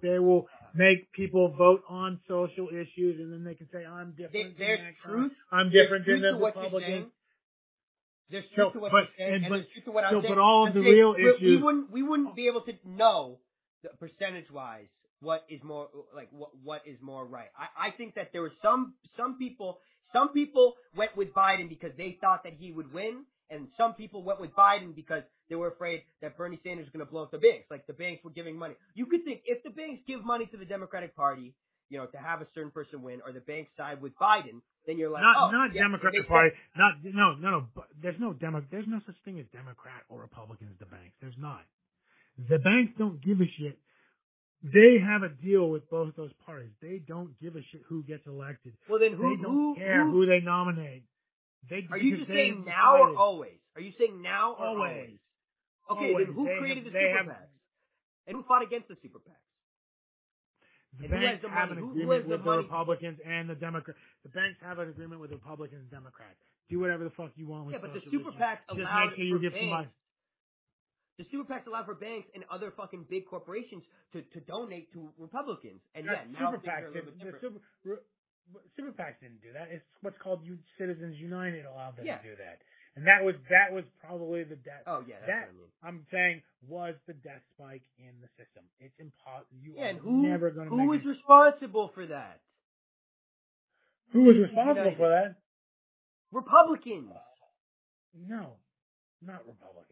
They 0.03 0.19
will 0.19 0.47
make 0.75 1.11
people 1.13 1.49
vote 1.57 1.83
on 1.89 2.21
social 2.29 2.69
issues, 2.69 3.19
and 3.21 3.33
then 3.33 3.45
they 3.45 3.55
can 3.55 3.69
say, 3.73 3.85
"I'm 3.85 4.13
different." 4.13 4.33
There- 4.33 4.43
than 4.45 4.55
there's 4.59 4.79
that 4.81 4.95
guy. 5.05 5.11
truth. 5.11 5.33
I'm 5.51 5.71
different 5.71 6.05
truth 6.05 6.23
than 6.23 6.39
the 6.39 6.45
Republicans. 6.47 7.13
There's 8.31 8.45
So, 8.51 8.55
truth 8.55 8.73
to 8.75 8.79
what 8.81 8.93
but- 8.93 8.99
you're 8.99 9.17
saying, 9.19 9.35
and- 9.35 9.45
and, 9.47 9.51
but- 9.51 9.57
there's 9.57 9.69
truth 9.73 9.85
to 9.87 9.93
what 9.93 10.05
I'm 10.05 10.13
so, 10.13 10.21
saying. 10.23 10.35
but 10.35 10.39
all 10.41 10.69
of 10.69 10.75
the 10.75 10.83
saying 10.83 10.95
real 10.95 11.15
we- 11.15 11.25
We 11.25 11.31
issues- 11.35 11.63
wouldn't, 11.63 11.91
we 11.91 12.03
wouldn't 12.03 12.35
be 12.37 12.47
able 12.47 12.61
to 12.63 12.75
know 12.85 13.41
the 13.83 13.89
percentage 13.99 14.51
wise 14.51 14.89
what 15.21 15.45
is 15.49 15.63
more 15.65 15.89
like 16.15 16.29
what 16.31 16.51
what 16.63 16.87
is 16.87 17.01
more 17.03 17.27
right. 17.27 17.49
I, 17.57 17.89
I 17.89 17.91
think 17.93 18.15
that 18.15 18.33
there 18.33 18.43
were 18.43 18.53
some 18.63 18.95
some 19.17 19.37
people 19.39 19.81
some 20.13 20.33
people 20.33 20.77
went 20.95 21.17
with 21.17 21.33
Biden 21.35 21.69
because 21.69 21.95
they 21.97 22.13
thought 22.21 22.43
that 22.45 22.53
he 22.55 22.71
would 22.73 22.93
win, 22.93 23.25
and 23.51 23.69
some 23.77 23.95
people 23.95 24.23
went 24.23 24.41
with 24.41 24.53
Biden 24.55 24.95
because 24.95 25.25
they 25.51 25.57
were 25.57 25.69
afraid 25.69 26.03
that 26.23 26.39
Bernie 26.39 26.61
Sanders 26.63 26.87
was 26.87 26.93
going 26.93 27.05
to 27.05 27.11
blow 27.11 27.25
up 27.25 27.33
the 27.33 27.39
banks. 27.39 27.67
Like 27.71 27.87
the 27.87 27.93
banks 27.93 28.23
were 28.25 28.31
giving 28.31 28.57
money. 28.57 28.75
You 28.95 29.07
could 29.07 29.25
think 29.25 29.43
if 29.45 29.63
the 29.65 29.71
banks 29.71 30.01
give 30.07 30.25
money 30.25 30.47
to 30.47 30.57
the 30.57 30.65
Democratic 30.65 31.15
Party, 31.17 31.53
you 31.91 31.99
know, 31.99 32.07
to 32.07 32.19
have 32.19 32.41
a 32.41 32.47
certain 32.55 32.71
person 32.71 33.03
win, 33.03 33.21
or 33.27 33.33
the 33.33 33.41
banks 33.41 33.73
side 33.77 34.01
with 34.01 34.17
Biden, 34.17 34.63
then 34.87 34.97
you're 34.97 35.11
like, 35.11 35.23
not 35.23 35.37
oh, 35.37 35.51
not 35.51 35.75
yeah, 35.75 35.83
Democratic 35.83 36.29
Party. 36.29 36.51
sense. 36.51 36.79
Not 36.79 36.93
no 37.03 37.35
no 37.35 37.51
no. 37.51 37.67
But 37.75 37.89
there's 38.01 38.19
no 38.19 38.33
demo. 38.33 38.63
There's 38.71 38.87
no 38.87 39.01
such 39.05 39.17
thing 39.25 39.39
as 39.41 39.47
Democrat 39.53 40.07
or 40.09 40.21
Republicans. 40.21 40.79
The 40.79 40.87
banks. 40.87 41.19
There's 41.21 41.37
not. 41.37 41.67
The 42.49 42.59
banks 42.59 42.95
don't 42.97 43.21
give 43.21 43.41
a 43.41 43.51
shit. 43.59 43.77
They 44.63 45.03
have 45.03 45.23
a 45.23 45.31
deal 45.31 45.69
with 45.69 45.91
both 45.91 46.15
those 46.17 46.33
parties. 46.47 46.71
They 46.81 47.01
don't 47.07 47.33
give 47.41 47.57
a 47.57 47.63
shit 47.73 47.83
who 47.89 48.05
gets 48.05 48.27
elected. 48.27 48.75
Well, 48.89 49.01
then 49.01 49.15
who 49.15 49.37
they 49.37 49.43
don't 49.43 49.53
who, 49.53 49.75
care 49.75 50.05
who 50.05 50.13
who 50.13 50.27
they 50.27 50.41
nominate. 50.41 51.03
They 51.69 51.87
Are 51.91 51.99
you 51.99 52.19
just 52.19 52.29
saying 52.29 52.65
now 52.67 52.99
or 53.03 53.17
always? 53.17 53.59
Are 53.75 53.81
you 53.81 53.93
saying 53.99 54.23
now 54.23 54.57
or 54.59 54.67
always? 54.67 54.93
Always. 54.93 55.19
Okay, 55.91 56.11
Always. 56.11 56.27
then 56.27 56.35
who 56.35 56.45
They 56.47 56.59
created 56.59 56.85
have- 56.85 56.93
the 56.93 57.01
super 57.01 57.17
have- 57.19 57.27
PACs? 57.27 57.51
And 58.27 58.37
who 58.37 58.43
fought 58.45 58.63
against 58.63 58.89
the 58.89 58.97
super 59.03 59.19
PACs? 59.19 59.37
The 60.99 61.05
And 61.07 61.11
banks 61.11 61.43
the 61.43 61.49
have 61.51 61.71
an 61.71 61.79
Who- 61.79 61.91
agreement 61.91 62.13
has 62.23 62.25
the 62.29 62.37
with 62.37 62.45
the? 62.45 62.57
Republicans 62.59 63.19
and 63.25 63.49
the 63.49 63.55
Democrats. 63.55 63.99
The 64.23 64.29
banks 64.31 64.61
have 64.61 64.79
an 64.79 64.89
agreement 64.89 65.21
with 65.21 65.31
the 65.31 65.37
Republicans 65.37 65.83
and 65.83 65.91
Democrats. 65.91 66.39
Do 66.69 66.79
whatever 66.81 67.05
the 67.05 67.11
fuck 67.11 67.33
you 67.37 67.47
want 67.47 67.67
with 67.67 67.75
Yeah, 67.75 67.81
but 67.81 67.93
the 67.95 68.01
super. 68.11 68.31
PACs 68.33 68.67
Just 68.69 68.79
allowed 68.81 69.07
make 69.11 69.17
sure 69.17 69.25
you 69.25 69.35
for 69.37 69.43
give 69.43 69.53
banks. 69.53 69.71
somebody. 69.71 69.89
The 71.19 71.25
super 71.31 71.45
PACs 71.53 71.67
allow 71.67 71.85
for 71.85 71.95
banks 71.95 72.29
and 72.35 72.45
other 72.51 72.71
fucking 72.73 73.05
big 73.05 73.27
corporations 73.27 73.85
to, 74.13 74.23
to 74.23 74.41
donate 74.41 74.93
to 74.93 75.13
Republicans. 75.19 75.83
And 75.95 76.07
yeah, 76.07 76.25
That's 76.27 76.39
super 76.39 76.59
things 76.59 76.69
are 76.69 76.87
a 76.87 76.91
PACs. 76.91 76.93
did- 76.93 77.07
The 77.21 77.41
super, 77.41 77.61
re- 77.85 77.99
super 78.77 78.93
PACs 78.93 79.21
didn't 79.21 79.43
do 79.43 79.53
that. 79.53 79.71
It's 79.71 79.85
what's 80.03 80.19
called 80.19 80.45
U- 80.45 80.59
Citizens 80.79 81.17
United 81.19 81.67
allowed 81.67 81.97
them 81.97 82.07
Yeah. 82.07 82.19
to 82.19 82.31
do 82.31 82.37
that, 82.37 82.63
and 82.97 83.07
that 83.07 83.23
was 83.25 83.35
that 83.51 83.73
was 83.73 83.85
probably 84.05 84.43
the 84.45 84.57
death. 84.57 84.83
Oh 84.87 85.03
yeah, 85.07 85.17
that 85.27 85.49
I 85.49 85.53
mean. 85.53 85.71
I'm 85.83 86.07
saying 86.13 86.43
was 86.69 86.95
the 87.07 87.15
death 87.15 87.41
spike 87.57 87.83
in 87.99 88.13
the 88.21 88.29
system. 88.37 88.65
It's 88.81 88.95
impossible. 88.99 89.47
You 89.63 89.75
Yeah, 89.77 89.93
are 89.93 89.95
who 89.95 90.23
never 90.23 90.51
going 90.51 90.69
to 90.69 90.75
who 90.75 90.93
it- 90.93 91.05
responsible 91.07 91.91
for 91.95 92.07
that? 92.07 92.41
who 94.13 94.25
was 94.25 94.37
responsible 94.37 94.91
United. 94.91 94.97
for 94.99 95.09
that? 95.09 95.37
Republicans. 96.33 97.13
No, 98.29 98.55
not 99.23 99.47
Republicans. 99.47 99.87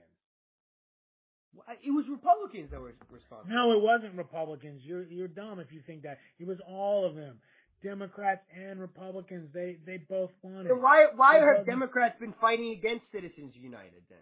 It 1.82 1.90
was 1.90 2.04
Republicans 2.08 2.70
that 2.70 2.80
were 2.80 2.94
responsible. 3.10 3.50
No, 3.54 3.72
it 3.72 3.82
wasn't 3.82 4.14
Republicans. 4.14 4.82
You're 4.84 5.04
you're 5.04 5.28
dumb 5.28 5.58
if 5.60 5.72
you 5.72 5.80
think 5.86 6.02
that. 6.02 6.18
It 6.38 6.46
was 6.46 6.58
all 6.68 7.04
of 7.06 7.14
them. 7.14 7.38
Democrats 7.82 8.42
and 8.56 8.80
Republicans. 8.80 9.48
They 9.54 9.76
they 9.86 9.98
both 9.98 10.30
wanted. 10.42 10.70
Then 10.70 10.82
why 10.82 11.06
why 11.14 11.38
It 11.38 11.42
have 11.56 11.66
Democrats 11.66 12.16
been 12.18 12.34
fighting 12.40 12.72
against 12.72 13.04
Citizens 13.12 13.54
United 13.54 14.02
then? 14.08 14.18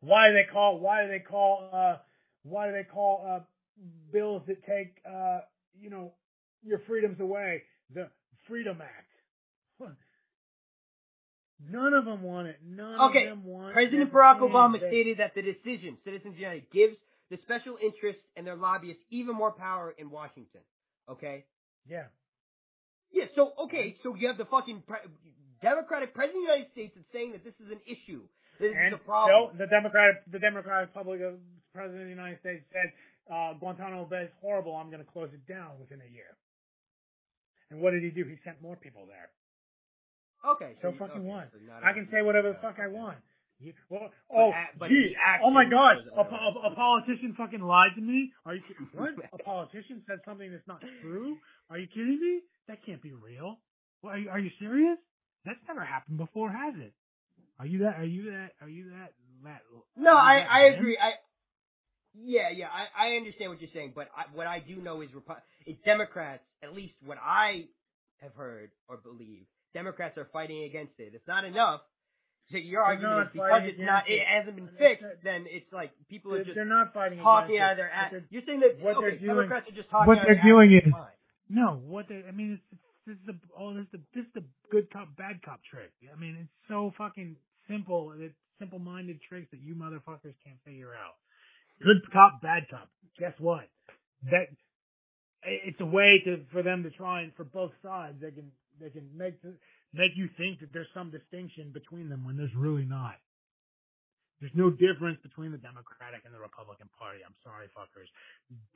Why 0.00 0.28
do 0.28 0.34
they 0.34 0.46
call 0.52 0.78
why 0.80 1.02
do 1.04 1.08
they 1.08 1.18
call 1.20 1.68
uh 1.72 1.96
why 2.44 2.66
do 2.68 2.72
they 2.72 2.84
call 2.84 3.26
uh 3.28 3.40
bills 4.12 4.42
that 4.46 4.64
take 4.64 4.96
uh 5.08 5.40
you 5.80 5.90
know 5.90 6.12
your 6.64 6.80
freedoms 6.86 7.20
away 7.20 7.62
the 7.94 8.08
Freedom 8.46 8.78
Act? 8.80 9.90
None 11.70 11.92
of 11.92 12.04
them 12.04 12.22
want 12.22 12.46
it. 12.46 12.58
None 12.64 13.00
Okay, 13.10 13.24
of 13.26 13.30
them 13.38 13.44
want 13.44 13.72
President. 13.74 14.12
Barack 14.12 14.40
Obama 14.40 14.80
they- 14.80 14.88
stated 14.88 15.18
that 15.18 15.34
the 15.34 15.42
decision, 15.42 15.98
Citizens 16.04 16.36
United, 16.38 16.70
gives 16.70 16.96
the 17.30 17.38
special 17.42 17.76
interests 17.82 18.22
and 18.36 18.46
their 18.46 18.54
lobbyists 18.56 19.02
even 19.10 19.34
more 19.34 19.50
power 19.52 19.92
in 19.98 20.10
Washington. 20.10 20.60
Okay? 21.10 21.44
Yeah. 21.86 22.08
Yeah, 23.12 23.24
so, 23.34 23.52
okay, 23.66 23.96
so 24.02 24.14
you 24.14 24.28
have 24.28 24.36
the 24.36 24.44
fucking 24.44 24.82
pre- 24.86 25.06
Democratic 25.62 26.12
President 26.14 26.44
of 26.44 26.46
the 26.46 26.52
United 26.52 26.70
States 26.72 26.92
that's 26.94 27.08
saying 27.12 27.32
that 27.32 27.42
this 27.44 27.54
is 27.60 27.72
an 27.72 27.80
issue. 27.88 28.22
This 28.60 28.74
And 28.74 28.94
is 28.94 29.00
a 29.00 29.04
problem. 29.04 29.54
so 29.54 29.58
the 29.58 29.66
Democratic 29.70 30.26
the 30.30 30.38
Democratic 30.42 30.90
Republic 30.90 31.22
of 31.22 31.38
President 31.72 32.02
of 32.02 32.08
the 32.10 32.16
United 32.18 32.38
States 32.42 32.62
said 32.74 32.90
uh, 33.30 33.54
Guantanamo 33.62 34.04
Bay 34.10 34.26
is 34.28 34.34
horrible. 34.42 34.74
I'm 34.76 34.90
going 34.90 35.02
to 35.04 35.10
close 35.10 35.30
it 35.32 35.46
down 35.46 35.78
within 35.78 36.02
a 36.02 36.10
year. 36.10 36.34
And 37.70 37.80
what 37.80 37.92
did 37.92 38.02
he 38.02 38.10
do? 38.10 38.24
He 38.26 38.36
sent 38.44 38.60
more 38.60 38.76
people 38.76 39.06
there. 39.06 39.30
okay. 40.52 40.74
So 40.82 40.90
you- 40.90 40.98
fucking 40.98 41.22
okay, 41.22 41.26
what? 41.26 41.48
so 41.52 41.58
I 41.86 41.92
can 41.92 42.08
say 42.12 42.22
whatever 42.22 42.50
the 42.52 42.58
fuck 42.60 42.76
I 42.82 42.88
want. 42.88 43.18
Yeah, 43.60 43.72
well, 43.90 44.10
oh, 44.30 44.50
a- 44.54 44.70
but 44.78 44.88
gee, 44.88 45.16
oh 45.42 45.50
my 45.50 45.64
gosh, 45.64 45.98
was 46.14 46.14
a, 46.14 46.68
a, 46.68 46.72
a 46.72 46.74
politician 46.78 47.34
fucking 47.36 47.58
lied 47.60 47.90
to 47.96 48.00
me? 48.02 48.30
Are 48.46 48.54
you 48.54 48.62
kidding? 48.68 48.86
What? 48.94 49.14
a 49.32 49.38
politician 49.42 50.02
said 50.06 50.18
something 50.24 50.50
that's 50.52 50.66
not 50.68 50.78
true? 51.02 51.36
Are 51.70 51.78
you 51.78 51.86
kidding 51.86 52.18
me? 52.20 52.40
That 52.68 52.84
can't 52.84 53.02
be 53.02 53.12
real. 53.12 53.58
Well, 54.02 54.14
are 54.14 54.18
you, 54.18 54.30
are 54.30 54.38
you 54.38 54.50
serious? 54.58 54.98
That's 55.44 55.58
never 55.66 55.84
happened 55.84 56.18
before, 56.18 56.50
has 56.50 56.74
it? 56.78 56.92
Are 57.58 57.66
you 57.66 57.80
that? 57.80 57.96
Are 57.98 58.04
you 58.04 58.30
that? 58.30 58.50
Are 58.60 58.68
you 58.68 58.90
that? 58.90 59.12
that 59.44 59.62
No, 59.96 60.14
I 60.16 60.40
that 60.40 60.50
I 60.50 60.70
man? 60.70 60.78
agree. 60.78 60.98
I 61.00 61.10
yeah 62.14 62.50
yeah 62.54 62.66
I 62.70 63.12
I 63.12 63.16
understand 63.16 63.50
what 63.50 63.60
you're 63.60 63.70
saying, 63.74 63.92
but 63.94 64.08
I, 64.16 64.24
what 64.34 64.46
I 64.46 64.58
do 64.60 64.76
know 64.82 65.00
is 65.02 65.10
Repu- 65.10 65.40
it's 65.66 65.80
Democrats. 65.84 66.42
At 66.62 66.74
least 66.74 66.94
what 67.04 67.18
I 67.22 67.66
have 68.20 68.34
heard 68.34 68.70
or 68.88 68.96
believe, 68.98 69.46
Democrats 69.74 70.16
are 70.18 70.28
fighting 70.32 70.64
against 70.64 70.94
it. 70.98 71.12
It's 71.14 71.26
not 71.26 71.44
enough. 71.44 71.80
So 72.50 72.56
your 72.58 72.82
argument 72.82 73.28
is 73.28 73.32
because 73.34 73.62
it's 73.66 73.78
not 73.80 74.08
it 74.08 74.14
it. 74.14 74.26
hasn't 74.26 74.56
been 74.56 74.70
fixed, 74.78 75.02
not- 75.02 75.22
then 75.22 75.46
it's 75.48 75.70
like 75.72 75.90
people 76.08 76.34
are 76.34 76.42
just 76.44 76.54
they're 76.54 76.64
not 76.64 76.94
fighting 76.94 77.18
talking 77.18 77.58
out 77.58 77.72
of 77.72 77.76
their 77.78 77.90
ass. 77.90 78.14
You're 78.30 78.42
saying 78.46 78.60
that 78.60 78.78
what 78.80 78.96
okay, 78.96 79.02
they're 79.02 79.18
doing- 79.18 79.36
Democrats 79.36 79.66
are 79.70 79.74
just 79.76 79.90
talking 79.90 80.06
what 80.08 80.18
out 80.18 80.24
they're 80.26 80.38
of 80.38 80.42
their 80.42 80.52
doing 80.52 80.72
is- 80.78 80.92
Fine. 80.92 81.17
No, 81.48 81.80
what 81.84 82.06
I 82.10 82.30
mean, 82.30 82.60
it's, 82.60 82.62
it's 82.72 82.82
this 83.06 83.16
is 83.16 83.26
the 83.26 83.38
oh, 83.58 83.74
this 83.74 83.84
is 83.84 83.92
the 83.92 84.00
this 84.14 84.24
is 84.26 84.32
the 84.34 84.44
good 84.70 84.90
cop 84.92 85.16
bad 85.16 85.40
cop 85.42 85.60
trick. 85.70 85.90
I 86.04 86.18
mean, 86.20 86.36
it's 86.40 86.52
so 86.68 86.92
fucking 86.98 87.36
simple. 87.68 88.12
It's 88.18 88.34
simple-minded 88.58 89.20
tricks 89.28 89.48
that 89.52 89.60
you 89.62 89.74
motherfuckers 89.74 90.34
can't 90.44 90.60
figure 90.64 90.92
out. 90.92 91.16
Good 91.80 92.02
cop, 92.12 92.42
bad 92.42 92.64
cop. 92.70 92.88
Guess 93.18 93.34
what? 93.38 93.68
That 94.30 94.48
it's 95.44 95.80
a 95.80 95.86
way 95.86 96.20
to 96.24 96.44
for 96.52 96.62
them 96.62 96.82
to 96.82 96.90
try 96.90 97.22
and 97.22 97.32
for 97.34 97.44
both 97.44 97.70
sides 97.82 98.16
they 98.20 98.30
can 98.30 98.50
they 98.80 98.90
can 98.90 99.08
make 99.16 99.34
make 99.94 100.12
you 100.16 100.28
think 100.36 100.60
that 100.60 100.72
there's 100.72 100.88
some 100.92 101.10
distinction 101.10 101.70
between 101.72 102.08
them 102.08 102.24
when 102.24 102.36
there's 102.36 102.54
really 102.56 102.84
not. 102.84 103.14
There's 104.40 104.54
no 104.54 104.70
difference 104.70 105.18
between 105.22 105.50
the 105.50 105.58
Democratic 105.58 106.22
and 106.22 106.30
the 106.30 106.38
Republican 106.38 106.86
Party. 106.94 107.26
I'm 107.26 107.34
sorry, 107.42 107.66
fuckers. 107.74 108.06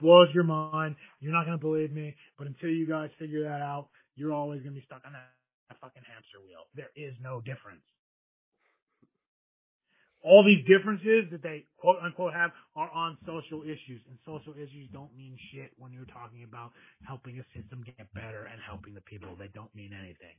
Blows 0.02 0.26
your 0.34 0.42
mind. 0.42 0.96
You're 1.22 1.32
not 1.32 1.46
gonna 1.46 1.62
believe 1.62 1.92
me, 1.94 2.16
but 2.36 2.50
until 2.50 2.70
you 2.70 2.86
guys 2.86 3.10
figure 3.18 3.46
that 3.46 3.62
out, 3.62 3.88
you're 4.18 4.34
always 4.34 4.62
gonna 4.62 4.74
be 4.74 4.82
stuck 4.82 5.06
on 5.06 5.14
that, 5.14 5.30
that 5.70 5.78
fucking 5.78 6.02
hamster 6.02 6.42
wheel. 6.42 6.66
There 6.74 6.90
is 6.98 7.14
no 7.22 7.40
difference. 7.40 7.86
All 10.22 10.42
these 10.42 10.62
differences 10.66 11.30
that 11.30 11.42
they 11.42 11.66
quote 11.78 11.98
unquote 12.02 12.34
have 12.34 12.50
are 12.74 12.90
on 12.90 13.18
social 13.26 13.62
issues, 13.62 14.02
and 14.10 14.18
social 14.26 14.54
issues 14.54 14.90
don't 14.90 15.14
mean 15.14 15.38
shit 15.50 15.70
when 15.78 15.92
you're 15.94 16.10
talking 16.10 16.42
about 16.42 16.74
helping 17.06 17.38
a 17.38 17.46
system 17.54 17.82
get 17.86 18.06
better 18.14 18.50
and 18.50 18.58
helping 18.62 18.94
the 18.94 19.02
people. 19.02 19.34
They 19.38 19.50
don't 19.54 19.72
mean 19.74 19.94
anything. 19.94 20.34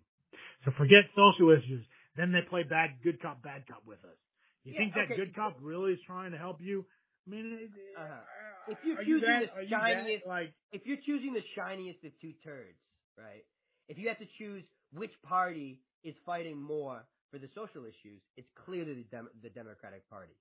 So 0.64 0.72
forget 0.76 1.08
social 1.16 1.52
issues. 1.52 1.84
Then 2.16 2.32
they 2.32 2.44
play 2.44 2.64
bad, 2.64 3.00
good 3.04 3.22
cop, 3.22 3.44
bad 3.44 3.68
cop 3.68 3.84
with 3.88 4.04
us. 4.04 4.20
You 4.66 4.74
Yeah, 4.74 4.80
think 4.80 4.94
that 4.96 5.14
okay. 5.14 5.16
good 5.16 5.36
cop 5.36 5.58
really 5.62 5.94
is 5.94 6.00
trying 6.08 6.32
to 6.32 6.38
help 6.38 6.62
you? 6.62 6.86
I 7.28 7.32
mean, 7.32 7.60
it, 7.62 7.72
Uh-huh. 7.98 8.22
If 8.68 8.80
you're 8.84 8.98
are 8.98 9.04
you 9.04 9.20
choosing 9.20 9.22
that, 9.22 9.40
the 9.40 9.48
you 9.68 9.78
that, 9.88 10.06
shiniest- 10.06 10.28
like 10.28 10.54
if 10.72 10.86
you're 10.86 11.02
choosing 11.06 11.34
the 11.34 11.44
shiniest 11.56 12.04
of 12.06 12.12
two 12.22 12.34
turds, 12.44 12.78
right? 13.18 13.46
If 13.90 13.98
you 13.98 14.08
have 14.10 14.20
to 14.20 14.28
choose 14.38 14.64
which 14.94 15.12
party 15.24 15.82
is 16.04 16.16
fighting 16.26 16.58
more 16.58 17.06
for 17.32 17.40
the 17.40 17.50
social 17.56 17.86
issues, 17.86 18.22
it's 18.38 18.48
clearly 18.66 18.96
the 18.96 19.04
Dem- 19.06 19.30
the 19.42 19.50
Democratic 19.50 20.10
Party. 20.10 20.36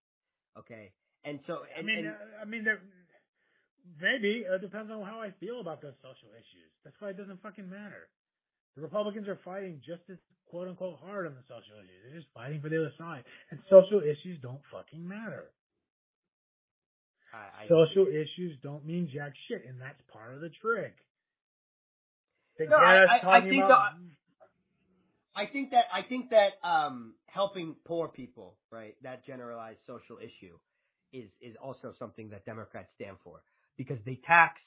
Okay, 0.58 0.92
and 1.24 1.40
so 1.46 1.64
I 1.78 1.82
mean, 1.82 1.98
and, 1.98 2.06
uh, 2.06 2.42
I 2.42 2.44
mean, 2.46 2.64
there, 2.64 2.82
maybe 4.00 4.44
it 4.46 4.60
depends 4.62 4.90
on 4.92 5.02
how 5.04 5.20
I 5.20 5.32
feel 5.40 5.60
about 5.60 5.82
those 5.82 5.94
social 6.02 6.30
issues. 6.34 6.72
That's 6.84 6.96
why 7.00 7.10
it 7.10 7.18
doesn't 7.18 7.42
fucking 7.42 7.68
matter. 7.68 8.08
The 8.76 8.82
Republicans 8.82 9.28
are 9.28 9.38
fighting 9.44 9.80
just 9.84 10.02
as 10.10 10.16
quote 10.48 10.68
unquote 10.68 10.98
hard 11.04 11.26
on 11.26 11.34
the 11.34 11.42
social 11.48 11.76
issues. 11.78 12.00
They're 12.04 12.20
just 12.20 12.32
fighting 12.34 12.60
for 12.60 12.68
the 12.68 12.78
other 12.80 12.92
side, 12.98 13.24
and 13.50 13.60
social 13.70 14.00
issues 14.00 14.38
don't 14.40 14.60
fucking 14.72 15.06
matter. 15.06 15.44
I, 17.32 17.64
I, 17.64 17.68
Social 17.68 18.06
issues 18.08 18.58
don't 18.62 18.84
mean 18.84 19.08
jack 19.12 19.32
shit, 19.48 19.64
and 19.66 19.80
that's 19.80 20.00
part 20.12 20.34
of 20.34 20.40
the 20.42 20.50
trick. 20.60 20.94
They 22.58 22.66
No, 22.66 22.76
get 22.76 22.84
I- 22.84 23.04
us 23.04 23.10
I- 23.24 23.30
I 23.30 23.40
think 23.40 23.64
about. 23.64 23.92
I 25.34 25.46
think 25.46 25.70
that 25.70 25.84
I 25.90 26.02
think 26.02 26.28
that 26.30 26.60
um, 26.62 27.14
helping 27.24 27.74
poor 27.86 28.08
people, 28.08 28.58
right, 28.70 28.94
that 29.02 29.24
generalized 29.24 29.78
social 29.86 30.18
issue, 30.18 30.58
is 31.14 31.30
is 31.40 31.56
also 31.56 31.94
something 31.98 32.28
that 32.30 32.44
Democrats 32.44 32.90
stand 32.96 33.16
for 33.24 33.42
because 33.78 33.96
they 34.04 34.16
tax, 34.26 34.60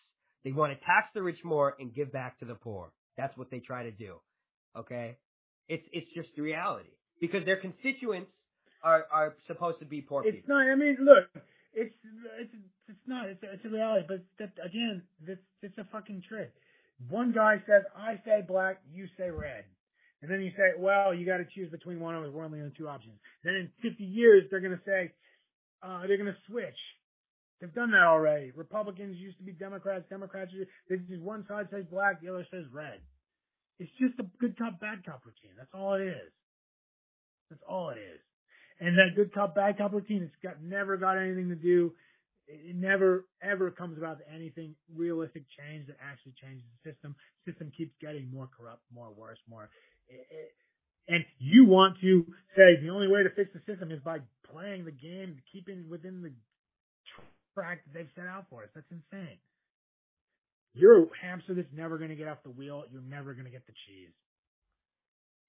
they 0.43 0.51
want 0.51 0.73
to 0.73 0.79
tax 0.83 1.09
the 1.13 1.21
rich 1.21 1.37
more 1.43 1.75
and 1.79 1.93
give 1.93 2.11
back 2.11 2.39
to 2.39 2.45
the 2.45 2.55
poor. 2.55 2.91
That's 3.17 3.35
what 3.37 3.49
they 3.51 3.59
try 3.59 3.83
to 3.83 3.91
do. 3.91 4.15
Okay, 4.77 5.17
it's 5.67 5.85
it's 5.91 6.07
just 6.13 6.29
the 6.35 6.41
reality 6.41 6.89
because 7.21 7.45
their 7.45 7.57
constituents 7.57 8.31
are 8.83 9.05
are 9.11 9.35
supposed 9.47 9.79
to 9.79 9.85
be 9.85 10.01
poor 10.01 10.21
It's 10.21 10.35
people. 10.35 10.39
It's 10.39 10.49
not. 10.49 10.67
I 10.67 10.75
mean, 10.75 10.97
look, 10.99 11.43
it's 11.73 11.95
it's 12.39 12.53
it's 12.89 13.07
not. 13.07 13.29
It's 13.29 13.43
a, 13.43 13.53
it's 13.53 13.65
a 13.65 13.69
reality, 13.69 14.05
but 14.07 14.19
that, 14.39 14.51
again, 14.63 15.01
this 15.25 15.37
it's 15.61 15.77
a 15.77 15.87
fucking 15.91 16.23
trick. 16.27 16.51
One 17.09 17.31
guy 17.31 17.61
says, 17.67 17.83
"I 17.95 18.21
say 18.25 18.43
black, 18.47 18.81
you 18.91 19.07
say 19.17 19.29
red," 19.29 19.65
and 20.21 20.31
then 20.31 20.41
you 20.41 20.51
say, 20.51 20.77
"Well, 20.77 21.13
you 21.13 21.25
got 21.25 21.37
to 21.37 21.45
choose 21.55 21.71
between 21.71 21.99
one 21.99 22.15
of 22.15 22.23
us. 22.23 22.31
We're 22.31 22.45
only 22.45 22.61
on 22.61 22.71
two 22.77 22.87
options." 22.87 23.15
Then 23.43 23.55
in 23.55 23.69
50 23.81 24.03
years, 24.03 24.43
they're 24.49 24.61
gonna 24.61 24.81
say, 24.85 25.11
uh, 25.83 26.07
they're 26.07 26.17
gonna 26.17 26.37
switch. 26.47 26.77
They've 27.59 27.73
done 27.73 27.91
that 27.91 28.03
already. 28.03 28.51
Republicans 28.55 29.17
used 29.17 29.37
to 29.37 29.43
be 29.43 29.53
Democrats. 29.53 30.05
Democrats, 30.09 30.51
they 30.89 30.97
just 30.97 31.21
one 31.21 31.45
side 31.47 31.67
says 31.71 31.85
black, 31.89 32.21
the 32.21 32.29
other 32.29 32.45
says 32.51 32.65
red. 32.71 32.99
It's 33.79 33.91
just 33.99 34.19
a 34.19 34.25
good 34.39 34.57
cop, 34.57 34.79
bad 34.79 35.05
cop 35.05 35.21
routine. 35.25 35.55
That's 35.57 35.71
all 35.73 35.95
it 35.95 36.03
is. 36.03 36.31
That's 37.49 37.63
all 37.67 37.89
it 37.89 37.99
is. 37.99 38.19
And 38.79 38.97
that 38.97 39.15
good 39.15 39.33
cop, 39.33 39.55
bad 39.55 39.77
cop 39.77 39.93
routine, 39.93 40.23
it's 40.23 40.35
got 40.43 40.61
never 40.61 40.97
got 40.97 41.17
anything 41.17 41.49
to 41.49 41.55
do. 41.55 41.93
It 42.47 42.75
never 42.75 43.25
ever 43.41 43.71
comes 43.71 43.97
about 43.97 44.19
to 44.19 44.25
anything 44.31 44.75
realistic 44.93 45.43
change 45.57 45.87
that 45.87 45.97
actually 46.03 46.33
changes 46.41 46.63
the 46.83 46.91
system. 46.91 47.15
System 47.47 47.71
keeps 47.75 47.95
getting 48.01 48.29
more 48.31 48.49
corrupt, 48.55 48.83
more 48.93 49.11
worse, 49.15 49.39
more. 49.49 49.69
It, 50.07 50.27
it, 50.29 50.51
and 51.07 51.23
you 51.39 51.65
want 51.65 51.97
to 52.01 52.25
say 52.55 52.81
the 52.81 52.89
only 52.89 53.07
way 53.07 53.23
to 53.23 53.29
fix 53.29 53.51
the 53.53 53.61
system 53.65 53.91
is 53.91 53.99
by 54.03 54.19
playing 54.51 54.85
the 54.85 54.91
game, 54.91 55.41
keeping 55.51 55.89
within 55.89 56.21
the 56.21 56.33
track 57.55 57.81
that 57.85 57.93
they've 57.97 58.11
set 58.15 58.27
out 58.27 58.45
for 58.49 58.61
us. 58.61 58.69
That's 58.75 58.91
insane. 58.91 59.39
You're 60.75 61.03
a 61.03 61.07
hamster 61.23 61.55
that's 61.55 61.71
never 61.73 61.97
going 61.97 62.11
to 62.11 62.15
get 62.15 62.27
off 62.27 62.43
the 62.43 62.51
wheel. 62.51 62.83
You're 62.91 63.01
never 63.01 63.33
going 63.33 63.45
to 63.45 63.51
get 63.51 63.65
the 63.65 63.73
cheese. 63.87 64.11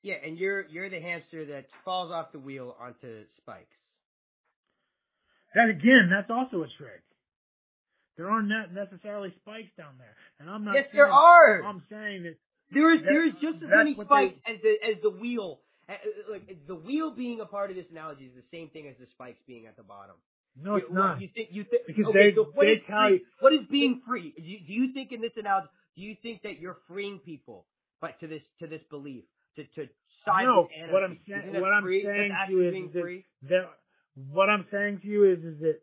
Yeah, 0.02 0.14
and 0.24 0.38
you're 0.38 0.64
you're 0.70 0.88
the 0.88 1.00
hamster 1.00 1.44
that 1.46 1.66
falls 1.84 2.12
off 2.12 2.30
the 2.30 2.38
wheel 2.38 2.76
onto 2.78 3.26
spikes. 3.42 3.74
That 5.54 5.68
again, 5.68 6.08
that's 6.14 6.30
also 6.30 6.62
a 6.62 6.70
trick. 6.78 7.02
There 8.16 8.30
aren't 8.30 8.48
necessarily 8.72 9.34
spikes 9.42 9.74
down 9.76 9.98
there, 9.98 10.14
and 10.38 10.48
I'm 10.48 10.64
not. 10.64 10.74
Yes, 10.74 10.84
saying, 10.84 10.94
there 10.94 11.10
are. 11.10 11.64
I'm 11.64 11.82
saying 11.90 12.22
that 12.22 12.36
there 12.70 12.94
is 12.94 13.02
there 13.02 13.26
is 13.26 13.34
just 13.42 13.62
as 13.64 13.68
many 13.68 13.94
what 13.94 14.06
spikes 14.06 14.38
as 14.46 14.62
the 14.62 14.72
as 14.78 15.02
the 15.02 15.10
wheel. 15.10 15.58
Like 16.30 16.46
the 16.66 16.74
wheel 16.74 17.14
being 17.14 17.40
a 17.40 17.46
part 17.46 17.70
of 17.70 17.76
this 17.76 17.86
analogy 17.90 18.26
is 18.26 18.34
the 18.34 18.46
same 18.50 18.70
thing 18.70 18.88
as 18.88 18.94
the 18.98 19.06
spikes 19.10 19.38
being 19.46 19.66
at 19.66 19.76
the 19.76 19.82
bottom. 19.82 20.16
No, 20.60 20.76
it's 20.76 20.90
not. 20.90 21.20
You 21.20 21.28
think 21.34 21.48
you 21.52 21.64
think 21.64 21.82
Because 21.86 22.06
okay, 22.06 22.30
they- 22.30 22.34
so 22.34 22.44
what 22.54 22.64
they 22.64 22.72
is 22.72 22.82
tell 22.86 23.08
free? 23.08 23.14
you- 23.18 23.26
what 23.40 23.52
is 23.52 23.60
being 23.70 24.00
free? 24.06 24.32
Do 24.36 24.42
you, 24.42 24.58
do 24.66 24.72
you 24.72 24.92
think 24.92 25.12
in 25.12 25.20
this 25.20 25.32
analogy? 25.36 25.68
Do 25.96 26.02
you 26.02 26.16
think 26.22 26.42
that 26.42 26.58
you're 26.60 26.78
freeing 26.88 27.18
people, 27.20 27.66
but 28.00 28.18
to 28.20 28.26
this 28.26 28.42
to 28.60 28.66
this 28.66 28.82
belief 28.90 29.24
to 29.56 29.64
to 29.76 29.88
side 30.24 30.44
No, 30.44 30.68
what 30.90 31.02
I'm 31.04 31.18
what 31.60 31.72
I'm 31.72 31.82
free? 31.82 32.02
saying 32.04 32.32
to 32.46 32.52
you 32.52 32.62
is, 32.68 32.74
is 32.74 32.92
that, 32.92 33.48
that 33.48 33.64
what 34.32 34.48
I'm 34.50 34.66
saying 34.70 35.00
to 35.00 35.06
you 35.06 35.24
is, 35.24 35.38
is 35.44 35.58
that 35.60 35.78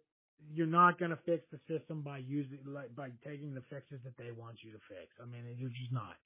you're 0.53 0.67
not 0.67 0.99
going 0.99 1.11
to 1.11 1.17
fix 1.25 1.45
the 1.51 1.59
system 1.67 2.01
by 2.01 2.17
using, 2.17 2.59
like, 2.67 2.93
by 2.95 3.09
taking 3.25 3.53
the 3.53 3.61
fixes 3.69 3.99
that 4.03 4.17
they 4.17 4.31
want 4.31 4.57
you 4.61 4.71
to 4.73 4.79
fix. 4.89 5.07
I 5.21 5.25
mean, 5.25 5.43
you're 5.57 5.69
just 5.69 5.91
not. 5.93 6.17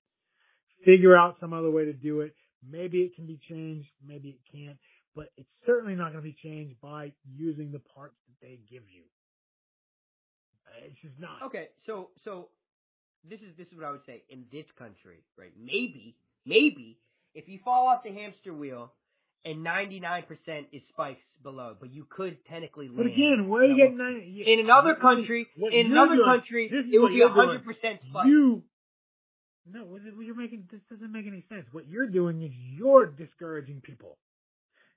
Figure 0.86 1.16
out 1.16 1.38
some 1.40 1.54
other 1.54 1.70
way 1.70 1.86
to 1.86 1.94
do 1.94 2.22
it. 2.22 2.34
Maybe 2.68 3.02
it 3.04 3.16
can 3.16 3.28
be 3.28 3.40
changed, 3.48 3.88
maybe 4.06 4.30
it 4.30 4.40
can't, 4.52 4.78
but 5.18 5.32
it's 5.36 5.50
certainly 5.66 5.96
not 5.96 6.14
going 6.14 6.24
to 6.24 6.30
be 6.30 6.38
changed 6.44 6.76
by 6.80 7.12
using 7.36 7.72
the 7.72 7.80
parts 7.80 8.16
that 8.30 8.48
they 8.48 8.60
give 8.70 8.84
you. 8.88 9.02
It's 10.86 11.02
just 11.02 11.20
not. 11.20 11.42
Okay, 11.48 11.70
so 11.88 12.10
so 12.24 12.50
this 13.28 13.40
is 13.40 13.58
this 13.58 13.66
is 13.72 13.78
what 13.78 13.86
I 13.88 13.92
would 13.92 14.06
say 14.06 14.22
in 14.30 14.46
this 14.52 14.66
country, 14.78 15.18
right? 15.38 15.52
Maybe 15.60 16.16
maybe 16.46 17.00
if 17.34 17.50
you 17.50 17.60
fall 17.66 17.88
off 17.88 18.04
the 18.04 18.14
hamster 18.14 18.54
wheel 18.54 18.94
and 19.44 19.66
99% 19.66 20.24
is 20.72 20.82
spikes 20.90 21.22
below, 21.42 21.76
but 21.80 21.92
you 21.92 22.06
could 22.10 22.38
technically 22.46 22.88
land. 22.88 22.98
But 22.98 23.06
again, 23.08 23.48
where 23.50 23.64
are 23.64 23.66
you 23.66 23.78
getting 23.78 23.98
that? 23.98 24.22
you- 24.24 24.46
in 24.46 24.60
another 24.60 24.94
country, 24.96 25.48
in 25.56 25.88
another 25.88 26.16
doing- 26.16 26.26
country, 26.26 26.70
it 26.72 27.00
would 27.00 27.10
be 27.10 27.16
you're 27.16 27.34
doing. 27.34 27.60
100% 27.64 28.00
spikes. 28.10 28.28
You 28.28 28.64
no, 29.66 29.84
what 29.86 30.02
you're 30.04 30.36
making 30.36 30.68
this 30.72 30.82
doesn't 30.90 31.12
make 31.12 31.26
any 31.26 31.44
sense. 31.50 31.66
What 31.72 31.88
you're 31.88 32.08
doing 32.08 32.42
is 32.44 32.52
you're 32.54 33.08
discouraging 33.08 33.82
people. 33.82 34.18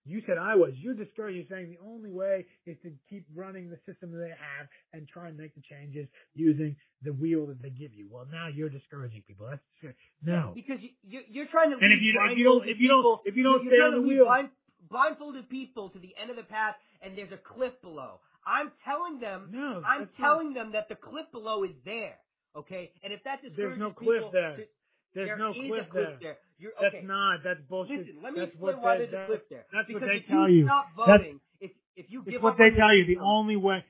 You 0.07 0.23
said 0.27 0.39
I 0.39 0.55
was. 0.57 0.73
You're 0.77 0.95
discouraging. 0.95 1.45
You're 1.49 1.59
saying 1.59 1.71
the 1.77 1.85
only 1.87 2.11
way 2.11 2.47
is 2.67 2.77
to 2.83 2.91
keep 3.09 3.27
running 3.35 3.69
the 3.69 3.77
system 3.87 4.11
that 4.13 4.19
they 4.19 4.31
have 4.31 4.67
and 4.93 5.07
try 5.07 5.29
and 5.29 5.37
make 5.37 5.55
the 5.55 5.61
changes 5.63 6.09
using 6.35 6.75
the 7.03 7.13
wheel 7.13 7.47
that 7.47 7.61
they 7.61 7.71
give 7.71 7.93
you. 7.93 8.09
Well, 8.11 8.27
now 8.33 8.49
you're 8.49 8.71
discouraging 8.71 9.23
people. 9.29 9.47
That's 9.49 9.61
discouraging. 9.75 10.01
no. 10.25 10.53
Because 10.55 10.81
you, 10.81 10.91
you, 11.05 11.21
you're 11.29 11.47
trying 11.53 11.71
to 11.71 11.77
And 11.77 11.93
if 11.93 12.01
you- 12.01 12.17
if 12.31 12.39
you 12.39 12.45
don't- 12.45 12.67
if 12.69 12.81
you 12.81 12.89
don't- 12.89 13.01
people- 13.03 13.23
if 13.27 13.37
you 13.37 13.43
don't 13.43 13.63
you're 13.65 13.73
stay 13.73 13.81
on 13.83 13.93
the 13.95 14.01
wheel- 14.09 14.25
blind, 14.25 14.51
blindfolded 14.89 15.49
people 15.51 15.91
to 15.91 15.99
the 15.99 16.17
end 16.17 16.31
of 16.31 16.37
the 16.37 16.45
path 16.45 16.77
and 17.03 17.17
there's 17.17 17.33
a 17.33 17.39
cliff 17.39 17.73
below. 17.83 18.21
I'm 18.47 18.73
telling 18.85 19.21
them, 19.21 19.51
No, 19.53 19.83
I'm 19.85 20.01
that's 20.09 20.19
not- 20.19 20.27
telling 20.27 20.55
them 20.55 20.73
that 20.73 20.89
the 20.89 20.97
cliff 20.97 21.31
below 21.31 21.63
is 21.65 21.77
there. 21.85 22.17
Okay, 22.57 22.91
and 23.05 23.13
if 23.13 23.23
that 23.25 23.43
discourages 23.43 23.57
There's 23.57 23.79
no 23.79 23.93
cliff 23.93 24.17
people 24.17 24.31
there. 24.33 24.57
to- 24.57 24.67
There's 25.15 25.29
there 25.29 25.39
no 25.39 25.53
cliff 25.53 25.91
cliff 25.91 25.91
there. 25.93 26.19
there. 26.21 26.39
You're, 26.59 26.73
That's 26.81 27.03
not. 27.05 27.41
That's 27.43 27.61
bullshit. 27.69 27.99
Listen, 28.07 28.23
let 28.23 28.33
me 28.35 28.41
that's 28.41 28.53
explain 28.53 28.77
what 28.77 28.83
why 28.85 28.99
they, 28.99 29.07
there's 29.07 29.25
a 29.25 29.27
cliff 29.27 29.43
there. 29.51 29.65
That's 29.73 29.87
because 29.89 30.03
what 30.03 30.09
they 30.13 30.21
tell 30.29 30.49
you 30.49 30.57
you. 30.63 30.67
stop 30.67 30.87
That's- 30.97 31.19
voting, 31.19 31.41
if 31.61 31.71
if 31.97 32.07
you 32.11 32.21
It's 32.23 32.31
give 32.31 32.43
what 32.43 32.53
up 32.55 32.59
they 32.59 32.71
tell 32.77 32.95
you. 32.95 33.05
The 33.07 33.19
only 33.21 33.57
way. 33.57 33.85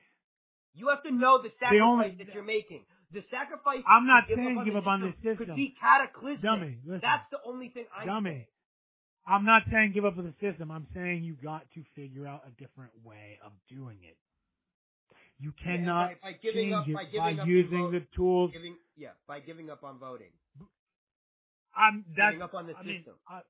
you 0.73 0.87
have 0.89 1.03
to 1.03 1.11
know 1.11 1.41
the 1.41 1.51
sacrifice 1.59 1.83
only- 1.83 2.15
that 2.23 2.33
you're 2.33 2.43
making. 2.47 2.85
The 3.11 3.21
sacrifice. 3.29 3.83
I'm 3.85 4.07
not 4.07 4.21
to 4.21 4.27
give 4.33 4.37
saying 4.39 4.55
up 4.55 4.59
on 4.59 4.65
give 4.65 4.73
the 4.73 4.79
up 4.79 4.87
on 4.87 5.01
this 5.01 5.13
Could 5.21 5.37
system. 5.43 5.55
be 5.59 5.75
cataclysmic. 5.79 6.41
Dummy, 6.41 6.77
listen. 6.85 7.01
That's 7.03 7.27
the 7.29 7.39
only 7.45 7.67
thing 7.69 7.85
I'm 7.91 8.07
Dummy. 8.07 8.47
I'm 9.27 9.45
not 9.45 9.63
saying 9.69 9.91
give 9.93 10.05
up 10.05 10.17
on 10.17 10.23
the 10.25 10.33
system. 10.39 10.71
I'm 10.71 10.87
saying 10.95 11.23
you 11.23 11.35
got 11.35 11.69
to 11.75 11.83
figure 11.93 12.25
out 12.25 12.41
a 12.47 12.51
different 12.59 12.91
way 13.03 13.37
of 13.45 13.51
doing 13.69 13.99
it. 14.01 14.15
You 15.39 15.53
Yeah, 15.59 15.65
cannot 15.65 16.21
by, 16.21 16.31
by 16.31 16.37
giving 16.41 16.69
change 16.71 16.73
up, 16.73 16.87
it 16.87 16.93
by 16.95 17.35
by 17.35 17.41
up 17.41 17.47
using 17.47 17.81
on 17.81 17.91
the 17.91 17.99
vote, 17.99 18.07
tools. 18.15 18.51
giving 18.53 18.75
yeah, 18.95 19.09
by 19.27 19.39
giving 19.41 19.69
up 19.69 19.83
on 19.83 19.99
voting, 19.99 20.31
I'm 21.75 22.05
that's 22.15 22.41
up 22.41 22.53
on 22.53 22.67
the 22.67 22.75
I 22.75 22.83
mean, 22.83 22.97
system. 22.97 23.15
I, 23.27 23.41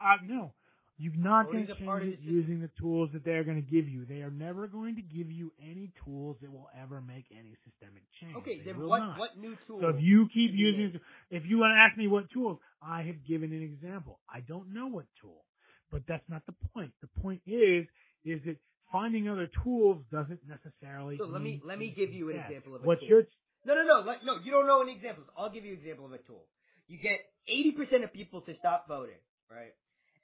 I 0.00 0.16
no. 0.26 0.54
You're 0.96 1.16
not 1.16 1.46
going 1.50 1.66
to 1.66 1.72
a 1.72 1.76
change 1.76 2.02
it 2.04 2.24
the 2.24 2.30
using 2.30 2.60
the 2.60 2.70
tools 2.80 3.10
that 3.14 3.24
they're 3.24 3.42
going 3.42 3.60
to 3.60 3.68
give 3.68 3.88
you. 3.88 4.04
They 4.04 4.22
are 4.22 4.30
never 4.30 4.68
going 4.68 4.94
to 4.94 5.02
give 5.02 5.28
you 5.28 5.50
any 5.60 5.90
tools 6.04 6.36
that 6.40 6.52
will 6.52 6.68
ever 6.80 7.00
make 7.00 7.24
any 7.32 7.56
systemic 7.66 8.04
change. 8.20 8.36
Okay, 8.36 8.58
They 8.60 8.70
then 8.70 8.80
what 8.86 8.98
not. 9.00 9.18
what 9.18 9.36
new 9.36 9.56
tool? 9.66 9.80
So 9.80 9.88
if 9.88 9.96
you 9.98 10.28
keep 10.32 10.52
using, 10.54 11.00
if 11.30 11.42
you 11.46 11.58
want 11.58 11.72
to 11.76 11.80
ask 11.82 11.98
me 11.98 12.06
what 12.06 12.30
tools, 12.30 12.58
I 12.80 13.02
have 13.02 13.26
given 13.26 13.52
an 13.52 13.62
example. 13.62 14.20
I 14.32 14.40
don't 14.40 14.72
know 14.72 14.86
what 14.86 15.06
tool, 15.20 15.44
but 15.90 16.02
that's 16.06 16.28
not 16.28 16.46
the 16.46 16.54
point. 16.72 16.92
The 17.00 17.08
point 17.20 17.42
is, 17.44 17.86
is 18.24 18.40
that 18.46 18.56
finding 18.92 19.28
other 19.28 19.50
tools 19.64 20.04
doesn't 20.12 20.40
necessarily. 20.46 21.18
So 21.18 21.24
let 21.24 21.42
me 21.42 21.60
let 21.64 21.78
me 21.78 21.92
give 21.96 22.12
you 22.12 22.30
an 22.30 22.36
example 22.38 22.76
of 22.76 22.82
a 22.82 22.86
What's 22.86 23.00
tool. 23.00 23.08
your 23.08 23.22
No, 23.66 23.74
no, 23.74 23.82
no, 23.82 24.14
no. 24.22 24.38
You 24.44 24.52
don't 24.52 24.68
know 24.68 24.80
any 24.80 24.94
examples. 24.94 25.26
I'll 25.36 25.50
give 25.50 25.64
you 25.64 25.72
an 25.72 25.80
example 25.80 26.06
of 26.06 26.12
a 26.12 26.18
tool. 26.18 26.46
You 26.88 26.98
get 26.98 27.20
eighty 27.48 27.72
percent 27.72 28.04
of 28.04 28.12
people 28.12 28.40
to 28.42 28.52
stop 28.58 28.86
voting, 28.88 29.20
right? 29.50 29.74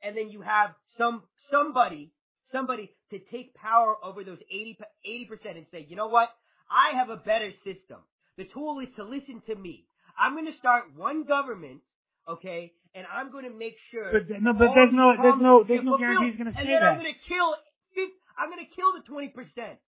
And 0.03 0.17
then 0.17 0.31
you 0.31 0.41
have 0.43 0.71
some 0.99 1.23
somebody 1.51 2.13
somebody 2.53 2.91
to 3.11 3.19
take 3.31 3.55
power 3.55 3.95
over 4.03 4.25
those 4.25 4.39
80 4.51 5.25
percent 5.31 5.57
and 5.57 5.67
say, 5.71 5.87
you 5.89 5.95
know 5.95 6.09
what? 6.09 6.31
I 6.71 6.97
have 6.99 7.09
a 7.11 7.17
better 7.17 7.51
system. 7.65 7.99
The 8.37 8.45
tool 8.53 8.81
is 8.81 8.89
to 8.97 9.05
listen 9.05 9.43
to 9.47 9.55
me. 9.55 9.85
I'm 10.19 10.35
going 10.35 10.47
to 10.51 10.59
start 10.59 10.85
one 10.97 11.25
government, 11.25 11.81
okay, 12.29 12.73
and 12.95 13.07
I'm 13.07 13.31
going 13.31 13.45
to 13.45 13.55
make 13.55 13.77
sure. 13.91 14.11
But 14.13 14.27
th- 14.29 14.41
no, 14.43 14.53
but 14.53 14.75
there's 14.75 14.93
no- 14.93 15.15
there's 15.23 15.39
no- 15.43 15.63
there's 15.69 15.85
no 15.85 15.99
guarantee 15.99 16.31
he's 16.31 16.39
gonna 16.39 16.51
say 16.53 16.57
that. 16.59 16.63
And 16.67 16.69
then 16.75 16.83
I'm 16.83 16.99
going 16.99 17.15
to 17.15 17.21
kill. 17.31 17.49
I'm 18.39 18.49
going 18.51 18.65
to 18.67 18.73
kill 18.75 18.93
the 18.99 19.03
20 19.07 19.29
percent. 19.29 19.79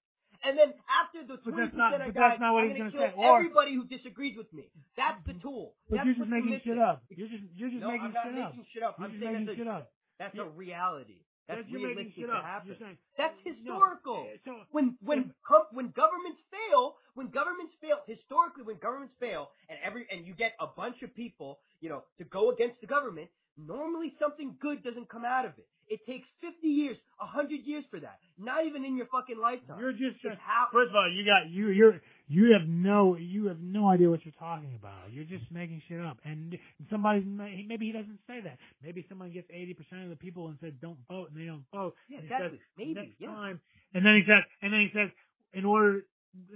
And 0.45 0.59
then 0.59 0.75
after 0.91 1.23
the 1.23 1.39
But 1.39 1.55
20 1.55 1.63
that's 1.63 1.77
not- 1.77 1.91
percent 1.93 2.03
I 2.03 2.07
but 2.11 2.15
that's 2.21 2.41
not 2.41 2.53
what 2.55 2.65
I'm 2.65 2.71
he's 2.71 2.79
going 2.79 2.91
to 2.91 2.97
kill 2.99 3.09
say. 3.09 3.15
Or- 3.17 3.37
everybody 3.39 3.73
who 3.79 3.85
disagrees 3.87 4.37
with 4.37 4.51
me. 4.53 4.71
That's 4.97 5.23
the 5.27 5.35
tool. 5.39 5.75
But 5.89 5.97
That's 6.03 6.07
you're 6.07 6.19
just 6.19 6.29
making 6.31 6.61
shit 6.65 6.79
up. 6.79 7.03
You're 7.11 7.29
just 7.31 7.45
you're 7.55 7.71
just 7.71 7.81
no, 7.83 7.91
making 7.95 8.11
I'm 8.11 8.13
not 8.13 8.25
shit 8.27 8.43
up. 8.43 8.53
shit 8.75 8.83
up. 8.83 8.95
You're 8.99 9.07
I'm 9.07 9.13
just 9.13 9.23
saying 9.23 9.33
making 9.33 9.47
that's 9.47 9.59
a, 9.59 9.61
shit 9.63 9.69
up. 9.71 9.85
that's 10.19 10.35
Yeah. 10.35 10.43
a 10.43 10.49
reality. 10.51 11.21
That's 11.49 11.67
You're 11.69 11.83
making 11.83 12.15
realistic 12.15 12.15
shit 12.23 12.31
to 12.31 12.37
up. 12.39 12.45
happen. 12.47 12.67
You're 12.71 12.79
saying 12.79 12.99
That's 13.19 13.35
historical. 13.45 14.27
uh, 14.31 14.39
So 14.45 14.51
When 14.71 14.97
when 15.03 15.35
com- 15.47 15.67
when 15.73 15.91
governments 15.91 16.41
fail, 16.51 16.97
when 17.15 17.29
governments 17.31 17.75
fail, 17.81 17.99
historically, 18.07 18.63
when 18.63 18.79
governments 18.79 19.15
fail, 19.19 19.51
and 19.69 19.79
every 19.83 20.07
and 20.11 20.27
you 20.27 20.35
get 20.35 20.55
a 20.61 20.67
bunch 20.67 21.03
of 21.03 21.15
people, 21.15 21.59
you 21.81 21.89
know, 21.91 22.05
to 22.19 22.25
go 22.25 22.51
against 22.51 22.81
the 22.81 22.87
government, 22.87 23.29
normally 23.59 24.13
something 24.21 24.57
good 24.61 24.83
doesn't 24.83 25.09
come 25.09 25.25
out 25.25 25.45
of 25.45 25.53
it. 25.59 25.67
It 25.89 26.01
takes 26.07 26.25
50 26.41 26.67
years, 26.67 26.97
100 27.19 27.67
years 27.67 27.85
for 27.91 28.01
that. 28.01 28.19
Not 28.39 28.65
even 28.65 28.85
in 28.85 28.97
your 28.97 29.07
fucking 29.13 29.37
lifetime. 29.37 29.79
You're 29.79 29.93
just 29.93 30.25
It's 30.25 30.41
how 30.41 30.69
first 30.73 30.91
of 30.91 30.97
all, 30.97 31.11
you 31.11 31.25
got 31.27 31.51
you 31.51 31.69
you're 31.69 32.01
you 32.29 32.57
have 32.57 32.67
no 32.67 33.17
you 33.17 33.47
have 33.49 33.61
no 33.61 33.91
idea 33.91 34.09
what 34.09 34.25
you're 34.25 34.39
talking 34.39 34.75
about. 34.79 35.13
You're 35.13 35.29
just 35.29 35.45
making 35.53 35.83
shit 35.89 36.01
up. 36.01 36.17
And 36.25 36.57
somebody's 36.89 37.25
maybe 37.27 37.87
he 37.87 37.93
doesn't 37.93 38.21
say 38.27 38.41
that. 38.41 38.57
Maybe 38.83 39.05
someone 39.09 39.33
gets 39.33 39.49
eighty 39.53 39.75
percent 39.75 40.05
of 40.05 40.09
the 40.09 40.17
people 40.17 40.49
and 40.49 40.57
said 40.61 40.81
don't 40.81 40.99
vote, 41.11 41.29
and 41.31 41.37
they 41.37 41.47
don't 41.47 41.65
vote. 41.75 41.95
Yeah, 42.09 42.21
exactly. 42.21 42.57
says, 42.57 42.59
Maybe, 42.79 42.95
next 42.95 43.17
yeah. 43.19 43.29
time. 43.29 43.61
And 43.93 44.07
then 44.07 44.15
he 44.17 44.23
says, 44.25 44.45
and 44.63 44.73
then 44.73 44.81
he 44.81 44.91
says, 44.95 45.11
in 45.53 45.65
order. 45.67 46.03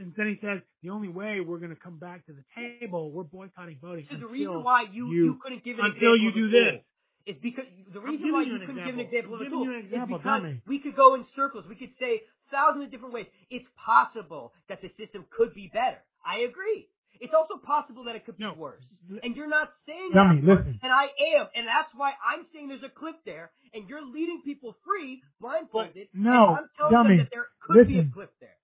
And 0.01 0.13
then 0.17 0.27
he 0.29 0.39
says, 0.41 0.61
the 0.83 0.91
only 0.91 1.09
way 1.09 1.41
we're 1.41 1.59
going 1.59 1.75
to 1.75 1.81
come 1.81 1.99
back 1.99 2.25
to 2.27 2.33
the 2.33 2.45
table, 2.57 3.11
we're 3.13 3.25
boycotting 3.29 3.77
voting. 3.81 4.07
So 4.11 4.17
the 4.17 4.27
reason 4.27 4.63
why 4.65 4.85
you, 4.91 5.09
you- 5.13 5.25
you, 5.25 5.39
couldn't 5.43 5.65
give 5.65 5.79
an 5.79 5.85
until 5.93 6.15
example 6.15 6.25
you 6.25 6.33
do 6.33 6.51
this. 6.51 6.81
is 7.27 7.37
because 7.43 7.67
the 7.93 8.01
reason 8.01 8.33
why 8.33 8.43
you 8.43 8.55
you 8.57 8.61
couldn't 8.67 8.85
give 8.87 8.95
an 8.95 9.01
example 9.05 9.35
of 9.35 9.41
a 9.43 9.45
tool 9.51 9.65
giving 9.65 9.69
you 9.69 9.73
an 9.79 9.85
example, 9.85 10.17
is 10.17 10.23
because 10.25 10.43
we 10.67 10.79
could 10.81 10.97
go 10.97 11.15
in 11.15 11.27
circles. 11.37 11.65
We 11.69 11.77
could 11.77 11.93
say 12.01 12.23
thousands 12.51 12.85
of 12.87 12.91
different 12.91 13.13
ways. 13.13 13.27
It's 13.51 13.69
possible 13.77 14.53
that 14.71 14.81
the 14.81 14.89
system 14.97 15.27
could 15.37 15.53
be 15.53 15.69
better. 15.73 16.01
I 16.25 16.49
agree. 16.49 16.89
It's 17.21 17.33
also 17.37 17.57
possible 17.65 18.05
that 18.05 18.15
it 18.17 18.25
could 18.25 18.37
be 18.37 18.45
No. 18.45 18.53
worse. 18.55 18.85
And 19.25 19.35
you're 19.37 19.49
not 19.49 19.73
saying 19.87 20.11
Dummy, 20.13 20.41
that, 20.41 20.47
listen. 20.65 20.79
and 20.83 20.93
I 20.93 21.09
am, 21.37 21.49
and 21.57 21.65
that's 21.67 21.89
why 21.97 22.13
I'm 22.21 22.45
saying 22.53 22.69
there's 22.69 22.85
a 22.85 22.93
clip 22.93 23.17
there, 23.25 23.51
and 23.73 23.89
you're 23.89 24.05
leading 24.05 24.43
people 24.45 24.77
free, 24.85 25.23
blindfolded. 25.41 26.09
no, 26.13 26.49
and 26.49 26.57
I'm 26.65 26.69
telling 26.77 26.93
dummy, 26.93 27.17
them 27.17 27.25
that 27.25 27.31
there 27.33 27.47
could 27.61 27.89
be 27.89 27.95
a 27.95 27.97
listen. 28.09 28.13
clip 28.13 28.33
there. 28.41 28.57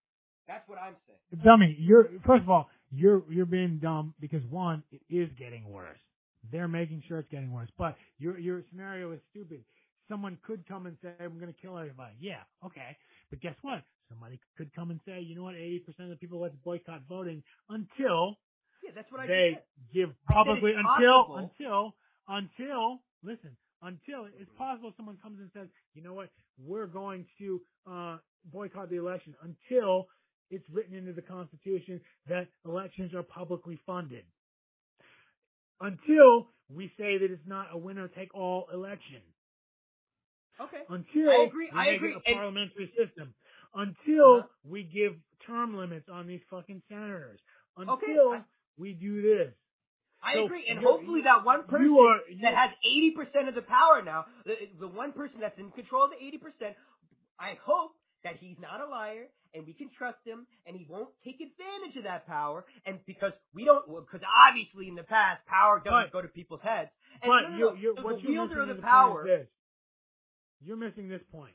That's 0.48 0.68
what 0.68 0.78
I'm 0.78 0.96
saying. 1.06 1.42
dummy, 1.44 1.76
you're 1.78 2.08
first 2.26 2.42
of 2.42 2.50
all, 2.50 2.68
you're 2.90 3.22
you're 3.30 3.46
being 3.46 3.78
dumb 3.82 4.14
because 4.20 4.42
one, 4.50 4.82
it 4.90 5.02
is 5.14 5.28
getting 5.38 5.68
worse. 5.70 5.98
They're 6.50 6.68
making 6.68 7.02
sure 7.06 7.18
it's 7.18 7.30
getting 7.30 7.52
worse. 7.52 7.68
But 7.78 7.96
your 8.18 8.38
your 8.38 8.62
scenario 8.70 9.12
is 9.12 9.20
stupid. 9.30 9.64
Someone 10.08 10.36
could 10.44 10.66
come 10.66 10.86
and 10.86 10.96
say, 11.02 11.10
"I'm 11.20 11.38
going 11.38 11.52
to 11.52 11.60
kill 11.60 11.78
everybody." 11.78 12.14
Yeah, 12.20 12.42
okay. 12.64 12.96
But 13.30 13.40
guess 13.40 13.54
what? 13.62 13.82
Somebody 14.08 14.40
could 14.58 14.74
come 14.74 14.90
and 14.90 15.00
say, 15.06 15.20
"You 15.20 15.36
know 15.36 15.44
what? 15.44 15.54
80% 15.54 15.86
of 16.00 16.08
the 16.10 16.16
people 16.16 16.40
let's 16.40 16.56
boycott 16.64 17.02
voting 17.08 17.42
until 17.70 18.36
Yeah, 18.82 18.90
that's 18.94 19.10
what 19.10 19.20
I 19.20 19.26
they 19.26 19.58
give 19.94 20.10
publicly 20.28 20.72
until 20.76 21.24
possible. 21.24 21.50
until 21.58 21.94
until 22.28 22.98
listen 23.22 23.56
until 23.82 24.26
it's 24.38 24.50
possible 24.56 24.92
someone 24.96 25.18
comes 25.22 25.40
and 25.40 25.50
says, 25.52 25.68
you 25.94 26.02
know 26.02 26.14
what, 26.14 26.30
we're 26.58 26.86
going 26.86 27.26
to 27.38 27.60
uh, 27.90 28.16
boycott 28.52 28.90
the 28.90 28.96
election 28.96 29.34
until 29.42 30.06
it's 30.50 30.68
written 30.70 30.94
into 30.96 31.12
the 31.12 31.22
Constitution 31.22 32.00
that 32.28 32.48
elections 32.64 33.14
are 33.14 33.22
publicly 33.22 33.78
funded. 33.86 34.24
Until 35.80 36.48
we 36.72 36.88
say 36.98 37.18
that 37.18 37.30
it's 37.30 37.46
not 37.46 37.68
a 37.72 37.78
winner 37.78 38.08
take 38.08 38.34
all 38.34 38.68
election. 38.72 39.20
Okay. 40.60 40.82
Until 40.88 41.30
I 41.30 41.44
agree- 41.48 41.70
we 41.72 41.78
I 41.78 41.84
make 41.86 41.96
agree. 41.96 42.10
it 42.12 42.16
a 42.16 42.28
And- 42.28 42.36
parliamentary 42.36 42.92
system. 42.96 43.34
Until 43.74 44.34
Uh-huh. 44.36 44.48
we 44.64 44.84
give 44.84 45.16
term 45.40 45.74
limits 45.76 46.08
on 46.08 46.26
these 46.26 46.42
fucking 46.50 46.82
senators. 46.88 47.40
Okay, 47.78 47.90
Until 48.12 48.32
I- 48.32 48.44
we 48.76 48.92
do 48.94 49.22
this. 49.22 49.54
I 50.24 50.34
So, 50.34 50.44
agree, 50.44 50.66
and 50.68 50.78
hopefully 50.78 51.22
that 51.22 51.42
one 51.44 51.64
person 51.66 51.86
you 51.86 51.98
are- 51.98 52.20
that 52.42 52.54
has 52.54 52.70
eighty 52.84 53.10
percent 53.10 53.48
of 53.48 53.56
the 53.56 53.62
power 53.62 54.02
now, 54.02 54.26
the, 54.44 54.66
the 54.78 54.86
one 54.86 55.12
person 55.12 55.40
that's 55.40 55.58
in 55.58 55.72
control 55.72 56.04
of 56.04 56.10
the 56.10 56.22
eighty 56.22 56.38
percent, 56.38 56.76
I 57.40 57.54
hope 57.54 57.96
that 58.22 58.36
he's 58.36 58.56
not 58.60 58.80
a 58.80 58.86
liar 58.86 59.28
and 59.54 59.66
we 59.66 59.72
can 59.72 59.90
trust 59.96 60.18
him 60.24 60.46
and 60.66 60.76
he 60.76 60.86
won't 60.88 61.10
take 61.24 61.36
advantage 61.36 61.96
of 61.96 62.04
that 62.04 62.26
power. 62.26 62.64
And 62.86 62.98
because 63.06 63.32
we 63.54 63.64
don't, 63.64 63.84
because 63.86 64.20
obviously 64.48 64.88
in 64.88 64.94
the 64.94 65.02
past 65.04 65.44
power 65.46 65.80
doesn't 65.84 66.10
But- 66.10 66.12
go 66.12 66.22
to 66.22 66.28
people's 66.28 66.62
heads. 66.62 66.90
And 67.22 67.28
But 67.30 67.42
no, 67.42 67.48
no, 67.50 67.56
you're, 67.58 67.76
you're, 67.76 67.94
the 67.94 68.02
what 68.02 68.20
you're 68.22 68.32
wielder 68.32 68.56
missing 68.56 68.70
of 68.70 68.76
is 68.76 68.76
the 68.76 68.82
the 68.82 68.86
power. 68.88 69.24
this. 69.26 69.48
You're 70.64 70.76
missing 70.76 71.08
this 71.08 71.22
point. 71.30 71.54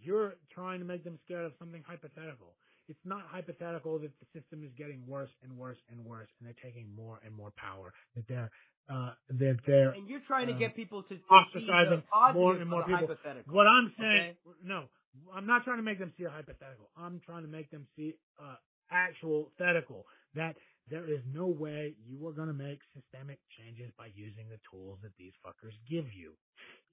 You're 0.00 0.34
trying 0.54 0.78
to 0.80 0.84
make 0.86 1.04
them 1.04 1.18
scared 1.24 1.44
of 1.46 1.52
something 1.58 1.82
hypothetical. 1.86 2.54
It's 2.88 3.04
not 3.04 3.22
hypothetical 3.26 3.98
that 3.98 4.12
the 4.20 4.26
system 4.40 4.62
is 4.62 4.70
getting 4.78 5.02
worse 5.06 5.30
and 5.42 5.56
worse 5.58 5.78
and 5.90 6.04
worse, 6.04 6.28
and 6.38 6.46
they're 6.46 6.62
taking 6.62 6.86
more 6.94 7.18
and 7.24 7.34
more 7.34 7.52
power. 7.56 7.92
That 8.14 8.28
they're 8.28 8.50
uh, 8.88 9.10
that 9.28 9.58
they're 9.66 9.90
And 9.90 10.08
you're 10.08 10.22
trying 10.28 10.46
to 10.46 10.52
um, 10.52 10.58
get 10.60 10.76
people 10.76 11.02
to, 11.02 11.08
to 11.08 11.20
the 11.20 11.60
ostracizing 11.60 12.02
more 12.34 12.54
and 12.54 12.70
more 12.70 12.84
the 12.86 12.96
people. 12.96 13.16
What 13.50 13.66
I'm 13.66 13.92
saying, 13.98 14.36
no, 14.62 14.84
I'm 15.34 15.46
not 15.46 15.64
trying 15.64 15.78
to 15.78 15.82
make 15.82 15.98
them 15.98 16.12
see 16.18 16.24
a 16.24 16.30
hypothetical. 16.30 16.90
I'm 16.96 17.20
trying 17.24 17.42
to 17.42 17.48
make 17.48 17.70
them 17.70 17.86
see 17.96 18.14
uh, 18.40 18.56
actual 18.90 19.52
thetical. 19.58 20.06
That 20.34 20.56
there 20.90 21.08
is 21.08 21.20
no 21.32 21.46
way 21.46 21.94
you 22.06 22.26
are 22.28 22.32
going 22.32 22.48
to 22.48 22.54
make 22.54 22.78
systemic 22.94 23.38
changes 23.58 23.90
by 23.98 24.12
using 24.14 24.46
the 24.48 24.60
tools 24.70 24.98
that 25.02 25.12
these 25.18 25.32
fuckers 25.42 25.74
give 25.90 26.06
you. 26.14 26.32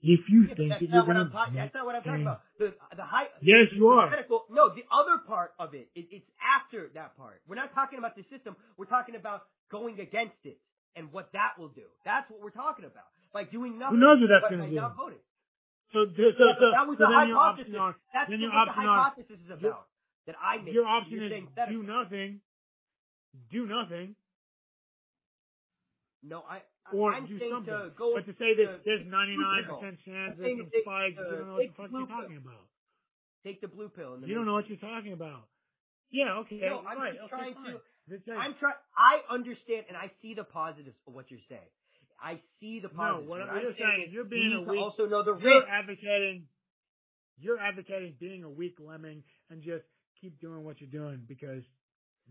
If 0.02 0.28
you 0.28 0.50
Yeah, 0.50 0.56
think 0.56 0.70
that's 0.70 0.82
that 0.82 0.90
not 0.90 1.06
you're 1.06 1.08
going 1.08 1.28
to, 1.28 1.32
That's 1.54 1.74
not 1.76 1.86
what 1.86 1.96
I'm 1.96 2.04
talking 2.04 2.26
about. 2.28 2.42
The 2.60 2.74
the 2.98 3.06
high. 3.06 3.32
Yes, 3.42 3.72
you 3.72 3.88
are. 3.88 4.10
No, 4.52 4.74
the 4.74 4.84
other 4.92 5.22
part 5.24 5.54
of 5.60 5.74
it, 5.74 5.88
it, 5.96 6.08
it's 6.12 6.28
after 6.42 6.92
that 6.96 7.16
part. 7.16 7.42
We're 7.48 7.56
not 7.56 7.74
talking 7.74 8.00
about 8.00 8.16
the 8.16 8.24
system. 8.28 8.56
We're 8.78 8.92
talking 8.92 9.16
about 9.16 9.48
going 9.72 10.00
against 10.00 10.42
it 10.44 10.60
and 10.96 11.12
what 11.12 11.32
that 11.34 11.56
will 11.58 11.70
do. 11.72 11.88
That's 12.04 12.30
what 12.30 12.42
we're 12.42 12.56
talking 12.56 12.86
about. 12.86 13.08
By 13.34 13.46
doing 13.46 13.80
nothing. 13.80 13.98
Who 13.98 14.02
knows 14.04 14.20
what 14.22 14.30
that's 14.30 14.50
gonna 14.52 14.70
do? 14.70 14.76
Not 14.76 14.96
voting. 14.96 15.24
So, 15.94 16.06
so, 16.10 16.24
so, 16.38 16.74
that 16.74 16.88
was 16.90 16.98
so 16.98 17.06
the 17.06 17.14
then 17.14 17.28
your 17.30 17.38
hypothesis. 17.38 17.70
option 17.70 17.76
are, 17.78 17.96
That's 18.14 18.30
then 18.30 18.42
what 18.42 18.50
the 18.50 18.58
option 18.58 18.84
are, 18.90 18.98
hypothesis 19.14 19.40
is 19.46 19.52
about. 19.54 19.86
that 20.26 20.36
I 20.42 20.58
made. 20.58 20.74
your 20.74 20.86
option 20.90 21.14
You're 21.22 21.30
is 21.38 21.46
do 21.70 21.84
nothing, 21.86 22.42
do 23.54 23.68
nothing, 23.70 24.16
No, 26.24 26.42
I. 26.50 26.62
or 26.96 27.14
I'm 27.14 27.28
do 27.28 27.38
something. 27.38 27.70
to 27.74 27.92
go. 27.98 28.16
but 28.16 28.26
to 28.26 28.34
say 28.42 28.56
that 28.58 28.82
there's 28.86 29.06
99% 29.06 30.02
chance 30.06 30.34
there's 30.40 30.58
some 30.58 30.72
spikes, 30.82 31.20
you 31.20 31.30
don't 31.30 31.48
know 31.48 31.54
what 31.54 31.68
the 31.68 31.74
fuck 31.78 31.92
you're 31.92 32.08
pill. 32.08 32.18
talking 32.18 32.38
about. 32.42 32.66
Take 33.46 33.62
the 33.62 33.68
blue 33.68 33.90
pill. 33.90 34.14
And 34.16 34.24
the 34.24 34.28
You 34.28 34.36
don't 34.36 34.46
know 34.48 34.54
what 34.58 34.68
you're 34.70 34.80
talking 34.82 35.14
about. 35.14 35.46
Yeah, 36.10 36.42
okay, 36.46 36.58
No, 36.64 36.82
I'm 36.88 36.98
right. 36.98 37.14
just 37.14 37.26
okay, 37.26 37.54
trying 37.54 37.54
fine. 37.54 37.74
to- 38.18 38.34
I'm 38.34 38.56
trying. 38.60 38.76
I 38.98 39.22
understand 39.30 39.86
and 39.90 39.98
I 39.98 40.12
see 40.22 40.34
the 40.34 40.44
positives 40.44 40.96
of 41.08 41.14
what 41.14 41.30
you're 41.32 41.40
saying. 41.50 41.70
I 42.24 42.40
see 42.60 42.80
the 42.80 42.88
no, 42.88 42.96
positives. 42.96 43.30
what, 43.30 43.40
What 43.42 43.50
I'm 43.50 43.58
I'm 43.68 43.76
saying, 43.78 44.06
is 44.08 44.14
you're 44.14 44.24
being 44.24 44.54
a 44.56 44.62
weak. 44.64 44.80
also 44.80 45.06
know 45.08 45.24
the 45.24 45.36
You're 45.36 45.60
risk. 45.60 45.68
advocating. 45.70 46.48
You're 47.38 47.60
advocating 47.60 48.16
being 48.20 48.44
a 48.44 48.50
weak 48.50 48.76
lemming 48.80 49.24
and 49.50 49.62
just 49.62 49.84
keep 50.22 50.40
doing 50.40 50.64
what 50.64 50.80
you're 50.80 50.90
doing 50.90 51.24
because 51.28 51.64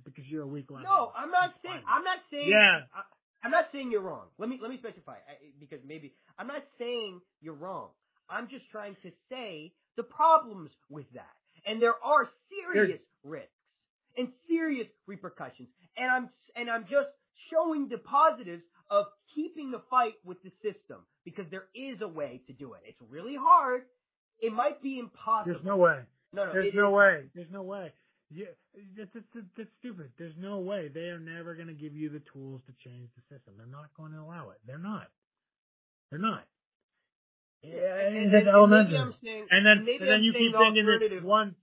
because 0.05 0.25
you're 0.27 0.45
a 0.45 0.47
weak 0.47 0.71
lemming. 0.71 0.89
No, 0.89 1.13
I'm 1.15 1.31
not 1.31 1.53
saying. 1.63 1.83
I'm 1.87 2.05
not 2.05 2.19
saying. 2.31 2.49
Yeah. 2.49 2.89
I, 2.97 3.03
I'm 3.45 3.51
not 3.51 3.67
saying 3.73 3.91
you're 3.91 4.01
wrong. 4.01 4.29
Let 4.39 4.49
me 4.49 4.59
let 4.63 4.71
me 4.71 4.79
specify 4.79 5.21
I, 5.29 5.37
because 5.61 5.81
maybe 5.87 6.15
I'm 6.39 6.47
not 6.47 6.63
saying 6.79 7.21
you're 7.43 7.55
wrong. 7.59 7.89
I'm 8.31 8.49
just 8.49 8.65
trying 8.73 8.97
to 9.03 9.11
say 9.29 9.73
the 9.99 10.05
problems 10.05 10.71
with 10.89 11.07
that, 11.13 11.37
and 11.67 11.83
there 11.83 11.97
are 12.03 12.31
serious 12.49 13.01
risks 13.25 13.51
and 14.17 14.29
serious 14.49 14.87
repercussions, 15.07 15.69
and 15.99 16.11
I'm 16.11 16.31
and 16.57 16.71
I'm 16.71 16.85
just 16.85 17.11
showing 17.53 17.89
the 17.89 17.99
positives 17.99 18.63
of 18.91 19.07
keeping 19.35 19.71
the 19.71 19.83
fight 19.91 20.15
with 20.25 20.39
the 20.43 20.51
system 20.63 20.99
because 21.25 21.45
there 21.51 21.65
is 21.75 22.01
a 22.03 22.09
way 22.09 22.41
to 22.47 22.53
do 22.53 22.75
it. 22.75 22.81
It's 22.87 22.99
really 23.11 23.37
hard. 23.39 23.83
It 24.41 24.53
might 24.53 24.83
be 24.83 24.99
impossible. 24.99 25.53
There's 25.55 25.65
no 25.65 25.77
way. 25.77 26.01
no, 26.33 26.47
no, 26.47 26.53
There's 26.53 26.75
no 26.75 26.89
is- 26.89 26.95
way. 26.95 27.23
There's 27.35 27.51
no 27.53 27.63
way. 27.63 27.93
Yeah, 28.35 28.47
that's, 28.97 29.11
that's, 29.13 29.45
that's, 29.59 29.69
stupid. 29.81 30.09
There's 30.19 30.33
no 30.41 30.59
way. 30.61 30.89
They 30.89 31.13
are 31.13 31.21
never 31.21 31.55
going 31.55 31.69
to 31.69 31.75
give 31.77 31.95
you 31.95 32.09
the 32.09 32.23
tools 32.33 32.63
to 32.67 32.73
change 32.89 33.11
the 33.15 33.21
system. 33.29 33.55
They're 33.59 33.67
not 33.67 33.93
going 33.95 34.13
to 34.13 34.21
allow 34.21 34.51
it. 34.51 34.59
They're 34.67 34.79
not. 34.79 35.09
They're 36.09 36.19
not. 36.19 36.45
Yeah, 37.63 37.77
and, 38.09 38.17
and- 38.17 38.35
and 38.35 38.49
elementary. 38.49 38.93
maybe 38.97 39.03
I'm 39.05 39.15
saying, 39.23 39.47
and 39.51 39.67
then, 39.67 39.85
maybe 39.85 39.99
and 40.01 40.09
then 40.09 40.15
I'm 40.17 40.23
you 40.25 40.33
keep 40.33 40.53
the 40.53 40.59
thinking 40.59 40.87
that 40.87 40.93
alternative. 40.93 41.25
one. 41.25 41.55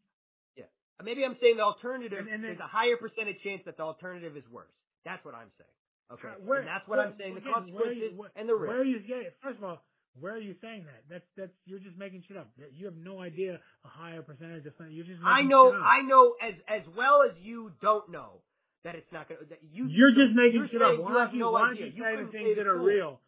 Maybe 1.01 1.23
I'm 1.23 1.37
saying 1.41 1.55
the 1.55 1.63
alternative. 1.63 2.19
And- 2.19 2.27
and 2.27 2.43
then- 2.43 2.53
there's 2.53 2.59
a 2.59 2.67
higher 2.67 2.97
percentage 2.97 3.41
chance 3.41 3.61
that 3.65 3.77
the 3.77 3.83
alternative 3.83 4.35
is 4.37 4.43
worse. 4.51 4.71
That's 5.05 5.23
what 5.25 5.33
I'm 5.33 5.49
saying. 5.57 5.78
Okay, 6.11 6.27
Where- 6.43 6.59
and 6.59 6.67
that's 6.67 6.87
what 6.87 6.97
where- 6.97 7.07
I'm 7.07 7.17
saying. 7.17 7.35
The 7.35 7.41
again, 7.41 7.73
where 7.73 7.91
you- 7.91 8.25
and 8.35 8.49
the 8.49 8.55
risk. 8.55 8.69
Where 8.69 8.81
are 8.81 8.83
you 8.83 8.99
getting? 8.99 9.31
First 9.41 9.57
of 9.59 9.63
all, 9.63 9.83
where 10.19 10.33
are 10.33 10.39
you 10.41 10.55
saying 10.55 10.85
that? 10.85 11.03
That's 11.07 11.25
that's 11.35 11.53
you're 11.65 11.79
just 11.79 11.97
making 11.97 12.23
shit 12.23 12.35
up. 12.35 12.49
You 12.71 12.85
have 12.85 12.97
no 12.97 13.19
idea 13.21 13.61
a 13.85 13.87
higher 13.87 14.21
percentage 14.21 14.65
of 14.65 14.73
something. 14.75 14.95
You're 14.95 15.05
just. 15.05 15.21
I 15.23 15.43
know. 15.43 15.71
I 15.73 16.01
know 16.01 16.35
as 16.41 16.55
as 16.67 16.87
well 16.97 17.21
as 17.21 17.37
you 17.37 17.71
don't 17.81 18.09
know 18.09 18.41
that 18.83 18.95
it's 18.95 19.11
not 19.11 19.29
going 19.29 19.39
to. 19.41 19.45
That 19.45 19.59
you. 19.63 19.85
You're 19.85 20.11
just 20.11 20.33
making 20.35 20.61
you're 20.61 20.67
shit 20.69 20.81
up. 20.81 20.97
Why 20.97 21.09
you 21.09 21.13
don't 21.13 21.25
have 21.25 21.33
you, 21.33 21.39
no 21.39 21.51
why 21.51 21.61
don't 21.61 21.73
idea. 21.73 21.87
you 21.87 21.93
You 21.93 22.03
say 22.03 22.15
the 22.23 22.31
things 22.31 22.57
that 22.57 22.67
are 22.67 22.77
real? 22.77 23.21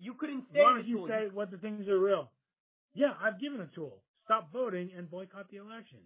You 0.00 0.14
couldn't 0.14 0.44
say 0.52 0.58
Why 0.60 0.74
don't 0.74 0.86
you 0.86 1.06
say 1.06 1.28
what 1.32 1.50
the 1.52 1.58
things 1.58 1.86
are 1.88 1.98
real? 1.98 2.32
Yeah, 2.94 3.14
I've 3.22 3.38
given 3.40 3.60
a 3.60 3.66
tool. 3.68 4.02
Stop 4.24 4.52
voting 4.52 4.90
and 4.96 5.08
boycott 5.08 5.48
the 5.50 5.58
elections 5.58 6.02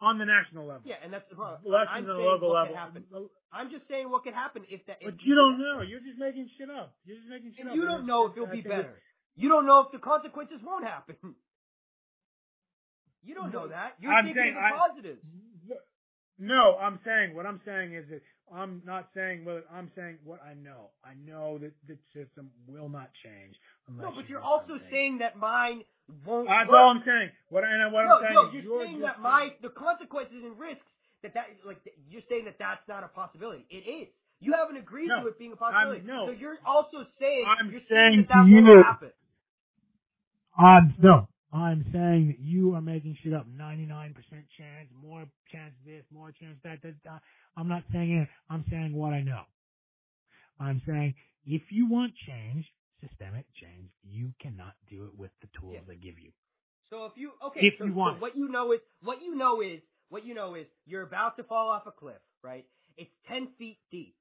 on 0.00 0.18
the 0.18 0.24
national 0.28 0.66
level. 0.66 0.82
yeah, 0.84 0.96
and 1.02 1.12
that's 1.12 1.24
the 1.30 1.36
problem. 1.36 1.60
Elections 1.64 2.04
I'm 2.04 2.10
on 2.10 2.16
the 2.16 2.22
local 2.22 2.52
level. 2.52 3.30
I'm 3.52 3.70
just 3.70 3.88
saying 3.88 4.10
what 4.10 4.24
could 4.24 4.34
happen 4.34 4.64
if 4.68 4.84
that. 4.86 4.98
But 5.02 5.14
you 5.24 5.34
don't 5.34 5.56
know. 5.58 5.80
You're 5.80 6.04
just 6.04 6.18
making 6.18 6.50
shit 6.58 6.68
up. 6.68 6.92
You're 7.04 7.16
just 7.16 7.28
making 7.30 7.52
shit 7.56 7.64
And 7.64 7.70
up. 7.70 7.76
you 7.76 7.84
don't 7.86 8.06
know 8.06 8.26
if 8.28 8.36
it'll 8.36 8.46
be 8.52 8.60
better. 8.60 9.00
You 9.36 9.48
don't 9.48 9.64
know 9.66 9.80
if 9.80 9.92
the 9.92 9.98
consequences 9.98 10.60
won't 10.64 10.84
happen. 10.84 11.16
You 13.24 13.34
don't 13.34 13.52
know 13.52 13.68
that. 13.68 13.94
You're 14.00 14.12
I'm 14.12 14.24
thinking 14.26 14.42
saying 14.42 14.56
of 14.56 14.62
the 14.62 14.78
positives. 14.78 15.22
No, 16.38 16.76
I'm 16.76 17.00
saying 17.04 17.34
what 17.34 17.46
I'm 17.46 17.60
saying 17.64 17.94
is 17.94 18.04
that 18.10 18.20
I'm 18.54 18.82
not 18.84 19.08
saying 19.14 19.44
what 19.44 19.64
I'm 19.72 19.90
saying 19.96 20.18
what 20.22 20.40
I 20.44 20.52
know. 20.54 20.90
I 21.02 21.14
know 21.24 21.58
that 21.58 21.72
the 21.88 21.96
system 22.14 22.50
will 22.68 22.88
not 22.90 23.08
change 23.24 23.56
unless. 23.88 24.04
No, 24.04 24.10
but 24.14 24.28
you 24.28 24.36
you're 24.36 24.42
also 24.44 24.76
something. 24.76 24.88
saying 24.90 25.18
that 25.24 25.36
mine 25.38 25.82
won't 26.24 26.48
That's 26.48 26.68
work. 26.68 26.78
all 26.78 26.90
I'm 26.94 27.02
saying. 27.04 27.30
What 27.50 27.64
I 27.64 27.70
and 27.74 27.92
what 27.92 28.04
no, 28.06 28.16
I'm 28.18 28.22
saying 28.22 28.34
no, 28.34 28.46
is 28.48 28.54
you're, 28.54 28.62
you're 28.62 28.84
saying 28.86 29.00
that 29.00 29.20
my 29.20 29.50
the 29.62 29.70
consequences 29.70 30.42
and 30.44 30.58
risks 30.58 30.86
that 31.22 31.34
that 31.34 31.46
like 31.66 31.78
you're 32.08 32.22
saying 32.28 32.44
that 32.46 32.56
that's 32.58 32.82
not 32.88 33.02
a 33.04 33.08
possibility. 33.08 33.66
It 33.70 33.86
is. 33.88 34.08
You 34.38 34.52
haven't 34.52 34.76
agreed 34.76 35.08
No, 35.08 35.22
to 35.22 35.28
it 35.28 35.38
being 35.38 35.52
a 35.52 35.56
possibility. 35.56 36.00
I'm- 36.00 36.06
no. 36.06 36.26
So 36.26 36.32
you're 36.32 36.58
also 36.66 37.06
saying 37.18 37.44
I'm 37.48 37.70
you're 37.70 37.80
saying 37.88 38.26
saying 38.26 38.26
that 38.28 38.28
that 38.28 38.44
to 38.46 38.52
won't 38.52 38.66
you- 38.66 38.82
happen. 38.82 39.12
I'm 40.58 40.94
no. 41.02 41.28
I'm 41.52 41.84
saying 41.92 42.28
that 42.28 42.40
you 42.40 42.74
are 42.74 42.82
making 42.82 43.16
shit 43.22 43.32
up. 43.32 43.46
99% 43.48 44.12
chance, 44.58 44.88
more 45.00 45.24
chance 45.50 45.72
this, 45.86 46.02
more 46.12 46.30
chance 46.32 46.58
that. 46.64 46.82
that, 46.82 46.94
that. 47.04 47.22
I'm 47.56 47.68
not 47.68 47.82
saying 47.92 48.12
it. 48.12 48.28
I'm 48.50 48.64
saying 48.68 48.92
what 48.94 49.12
I 49.14 49.22
know. 49.22 49.42
I'm 50.60 50.82
saying 50.86 51.14
if 51.46 51.62
you 51.70 51.88
want 51.88 52.12
change, 52.26 52.66
systemic 53.00 53.46
change, 53.54 53.90
you 54.02 54.32
cannot 54.40 54.74
do 54.88 55.04
it 55.06 55.16
with 55.18 55.30
the 55.40 55.48
tools 55.58 55.74
Yeah. 55.74 55.80
they 55.86 55.96
give 55.96 56.18
you. 56.18 56.32
So 56.90 57.04
if 57.06 57.12
you 57.16 57.32
okay, 57.42 57.60
If 57.66 57.74
so, 57.78 57.84
you 57.84 57.92
want 57.94 58.16
it. 58.16 58.22
what 58.22 58.36
you 58.36 58.48
know 58.48 58.72
is 58.72 58.80
what 59.02 59.20
you 59.22 59.34
know 59.34 59.60
is 59.60 59.80
what 60.08 60.24
you 60.24 60.34
know 60.34 60.54
is 60.54 60.66
you're 60.86 61.02
about 61.02 61.36
to 61.36 61.42
fall 61.44 61.68
off 61.70 61.86
a 61.86 61.90
cliff, 61.92 62.22
right? 62.42 62.64
It's 62.96 63.10
ten 63.28 63.48
feet 63.58 63.78
deep. 63.90 64.14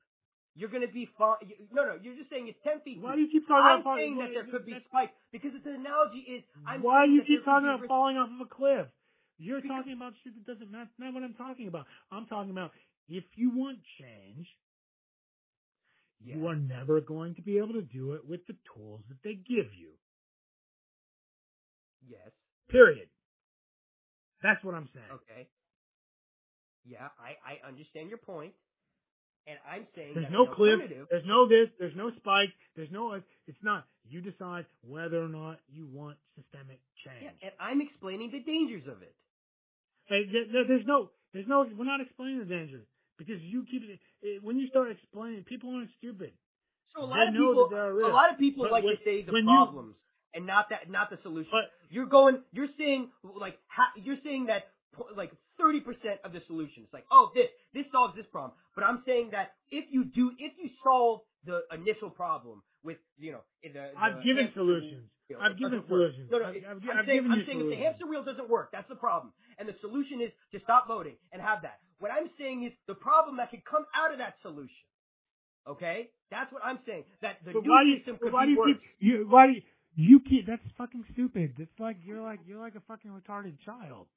You're 0.56 0.70
gonna 0.70 0.88
be 0.88 1.06
fall. 1.18 1.38
No, 1.72 1.84
no, 1.86 1.98
you're 2.02 2.16
just 2.16 2.30
saying 2.30 2.48
it's 2.48 2.58
ten 2.64 2.80
feet. 2.82 3.00
Why 3.02 3.12
deep. 3.12 3.16
do 3.16 3.22
you 3.22 3.32
keep 3.40 3.48
talking 3.48 3.66
I'm 3.70 3.82
about 3.82 3.98
saying 3.98 4.16
falling? 4.16 4.34
that 4.34 4.34
there 4.34 4.52
could 4.52 4.66
be 4.66 4.76
spikes 4.88 5.14
because 5.32 5.52
the 5.64 5.72
analogy 5.76 6.20
is. 6.28 6.44
I'm 6.66 6.82
Why 6.82 7.06
do 7.06 7.12
you 7.12 7.24
keep 7.28 7.44
talking 7.46 7.68
about 7.68 7.82
risk- 7.82 7.90
falling 7.90 8.18
off 8.18 8.30
of 8.34 8.42
a 8.42 8.50
cliff? 8.50 8.88
You're 9.38 9.62
Because- 9.62 9.84
talking 9.84 9.94
about 9.94 10.14
shit 10.24 10.34
that 10.34 10.46
doesn't. 10.48 10.72
That's 10.72 10.90
not 10.98 11.14
what 11.14 11.24
I'm 11.24 11.36
talking 11.36 11.68
about. 11.68 11.86
I'm 12.10 12.26
talking 12.26 12.52
about 12.52 12.72
if 13.10 13.26
you 13.36 13.52
want 13.52 13.80
change, 14.00 14.48
you 16.24 16.48
are 16.48 16.56
never 16.56 17.02
going 17.02 17.36
to 17.36 17.42
be 17.42 17.58
able 17.58 17.74
to 17.74 17.82
do 17.82 18.14
it 18.14 18.28
with 18.28 18.46
the 18.48 18.56
tools 18.74 19.02
that 19.10 19.18
they 19.24 19.34
give 19.36 19.74
you. 19.74 19.92
Yes. 22.08 22.32
Period. 22.70 23.08
That's 24.44 24.64
what 24.64 24.76
I'm 24.76 24.90
saying. 24.94 25.06
Okay. 25.12 25.48
Yeah, 26.86 27.10
I 27.18 27.34
I 27.42 27.68
understand 27.68 28.10
your 28.10 28.20
point, 28.20 28.54
and 29.48 29.58
I'm 29.66 29.88
saying 29.96 30.14
There's 30.14 30.32
no 30.32 30.46
cliff. 30.46 30.80
There's 31.10 31.26
no 31.26 31.48
this. 31.50 31.70
There's 31.80 31.96
no 31.96 32.12
spike. 32.18 32.54
There's 32.76 32.92
no. 32.92 33.14
It's 33.48 33.64
not. 33.64 33.86
You 34.08 34.22
decide 34.22 34.66
whether 34.86 35.18
or 35.24 35.28
not 35.30 35.60
you 35.68 35.88
want 35.88 36.18
systemic 36.38 36.78
change. 37.04 37.24
Yeah, 37.26 37.34
and 37.50 37.54
I'm 37.60 37.82
explaining 37.82 38.30
the 38.30 38.42
dangers 38.46 38.86
of 38.86 39.02
it. 39.02 39.16
Hey, 40.06 40.26
there- 40.32 40.46
there- 40.46 40.68
there's 40.68 40.86
no, 40.86 41.10
there's 41.34 41.48
no, 41.48 41.64
we're 41.76 41.86
not 41.90 42.02
explaining 42.02 42.38
the 42.38 42.46
dangers 42.46 42.86
because 43.18 43.42
you 43.42 43.66
keep 43.66 43.82
it, 44.26 44.44
when 44.44 44.58
you 44.60 44.68
start 44.68 44.90
explaining, 44.92 45.44
people 45.46 45.70
aren't 45.76 45.90
stupid. 45.98 46.32
So 46.96 47.04
a 47.04 47.08
They 47.08 47.12
lot 47.14 47.28
of 47.30 47.34
know 47.34 47.40
people, 47.52 47.70
that 47.70 47.76
there 47.76 47.86
are 47.86 48.10
a 48.10 48.14
lot 48.14 48.32
of 48.34 48.38
people 48.40 48.64
But 48.66 48.72
like 48.72 48.84
when- 48.84 48.98
to 48.98 49.04
say 49.04 49.22
the 49.24 49.32
when 49.32 49.46
you- 49.48 49.54
problems 49.56 49.96
and 50.34 50.46
not 50.46 50.70
that, 50.70 50.90
not 50.90 51.10
the 51.10 51.18
solution. 51.24 51.52
But 51.52 51.72
you're 51.90 52.08
going, 52.08 52.42
you're 52.52 52.72
saying 52.78 53.12
like, 53.24 53.58
ha, 53.68 53.92
you're 53.96 54.20
saying 54.24 54.48
that 54.48 54.64
like 55.16 55.32
30% 55.60 55.84
of 56.24 56.32
the 56.34 56.42
solution. 56.48 56.84
It's 56.84 56.94
like, 56.94 57.06
oh, 57.12 57.32
this, 57.36 57.48
this 57.74 57.86
solves 57.92 58.16
this 58.16 58.26
problem. 58.32 58.54
But 58.76 58.84
I'm 58.84 59.04
saying 59.06 59.30
that 59.32 59.54
if 59.72 59.86
you 59.92 60.06
do, 60.06 60.32
if 60.40 60.54
you 60.62 60.70
solve 60.84 61.22
the 61.46 61.62
initial 61.74 62.10
problem 62.10 62.64
with, 62.84 62.98
you 63.18 63.32
know, 63.34 63.44
the, 63.64 63.70
the 63.70 63.92
I've 64.00 64.24
given 64.24 64.52
solutions. 64.54 65.08
wheel, 65.30 65.40
I've 65.42 65.58
given 65.58 65.80
work. 65.80 65.88
solutions. 66.12 66.30
No, 66.32 66.38
no, 66.40 66.46
I've, 66.46 66.56
I've, 66.56 66.64
I'm 66.66 67.00
I've 67.00 67.06
saying, 67.06 67.18
given 67.24 67.32
I'm 67.32 67.40
you 67.40 67.46
saying 67.46 67.60
if 67.62 67.70
the 67.70 67.76
hamster 67.84 68.08
wheel 68.08 68.24
doesn't 68.24 68.50
work, 68.50 68.72
that's 68.72 68.88
the 68.90 68.96
problem. 68.96 69.34
And 69.60 69.68
the 69.68 69.76
solution 69.82 70.22
is 70.22 70.32
to 70.54 70.60
stop 70.64 70.88
voting 70.88 71.16
and 71.32 71.42
have 71.42 71.62
that. 71.64 71.80
What 72.00 72.12
I'm 72.12 72.30
saying 72.38 72.64
is 72.66 72.74
the 72.88 72.96
problem 72.96 73.38
that 73.38 73.52
could 73.52 73.64
come 73.66 73.86
out 73.96 74.12
of 74.12 74.20
that 74.20 74.36
solution. 74.42 74.86
Okay? 75.68 76.10
That's 76.30 76.52
what 76.52 76.62
I'm 76.64 76.80
saying. 76.86 77.04
That 77.22 77.38
the 77.46 77.54
But 77.54 77.64
new 77.64 77.72
why 77.72 77.84
system 77.98 78.18
could 78.22 78.34
why 78.34 78.46
do 78.46 78.48
be 78.48 78.52
you 78.54 78.60
worse. 78.60 78.70
keep, 78.74 78.82
you, 79.00 79.26
why 79.30 79.48
do 79.48 79.54
you, 79.54 79.62
you 79.96 80.20
keep, 80.20 80.46
that's 80.48 80.62
fucking 80.78 81.06
stupid. 81.14 81.54
It's 81.58 81.80
like, 81.80 81.98
you're 82.06 82.22
like, 82.22 82.40
you're 82.46 82.60
like 82.60 82.76
a 82.76 82.82
fucking 82.88 83.10
retarded 83.12 83.56
child. 83.66 84.08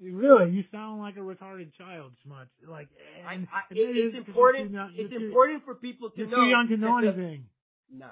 Really, 0.00 0.50
you 0.52 0.62
sound 0.70 1.00
like 1.00 1.16
a 1.16 1.20
retarded 1.20 1.72
child, 1.76 2.12
Smuts. 2.22 2.50
Like, 2.68 2.88
I, 3.26 3.34
I, 3.48 3.62
it, 3.70 3.80
is 3.80 4.12
it's 4.14 4.28
important. 4.28 4.72
Not- 4.72 4.90
it's 4.94 5.08
too- 5.10 5.24
important 5.26 5.64
for 5.64 5.74
people 5.74 6.10
to 6.10 6.18
You're 6.18 6.28
know. 6.28 6.36
too 6.36 6.48
young 6.52 6.68
to 6.68 6.76
know 6.76 7.00
the- 7.00 7.08
anything. 7.08 7.46
No. 7.90 8.10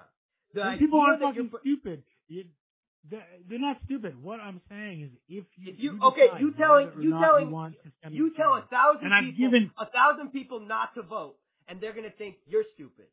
The 0.55 0.77
people 0.79 1.01
aren't 1.01 1.21
fucking 1.21 1.51
stupid. 1.61 2.03
You, 2.29 2.45
they're, 3.11 3.27
they're 3.49 3.59
not 3.61 3.77
stupid. 3.85 4.17
What 4.23 4.41
I'm 4.41 4.61
saying 4.69 5.03
is, 5.03 5.11
if 5.29 5.45
you, 5.57 5.73
If 5.73 5.79
you- 5.79 5.93
you 5.95 6.03
okay, 6.09 6.29
you 6.41 6.53
telling- 6.53 6.91
you 7.01 7.11
telling- 7.21 7.51
systemic 7.85 8.17
you 8.19 8.35
tell 8.35 8.55
a 8.55 8.63
thousand 8.63 9.13
And 9.13 9.27
people, 9.27 9.51
given- 9.51 9.71
a 9.79 9.87
thousand 9.87 10.33
people 10.33 10.61
not 10.61 10.95
to 10.95 11.03
vote, 11.03 11.37
and 11.69 11.81
they're 11.81 11.93
gonna 11.93 12.11
think 12.11 12.37
you're 12.47 12.65
stupid. 12.75 13.07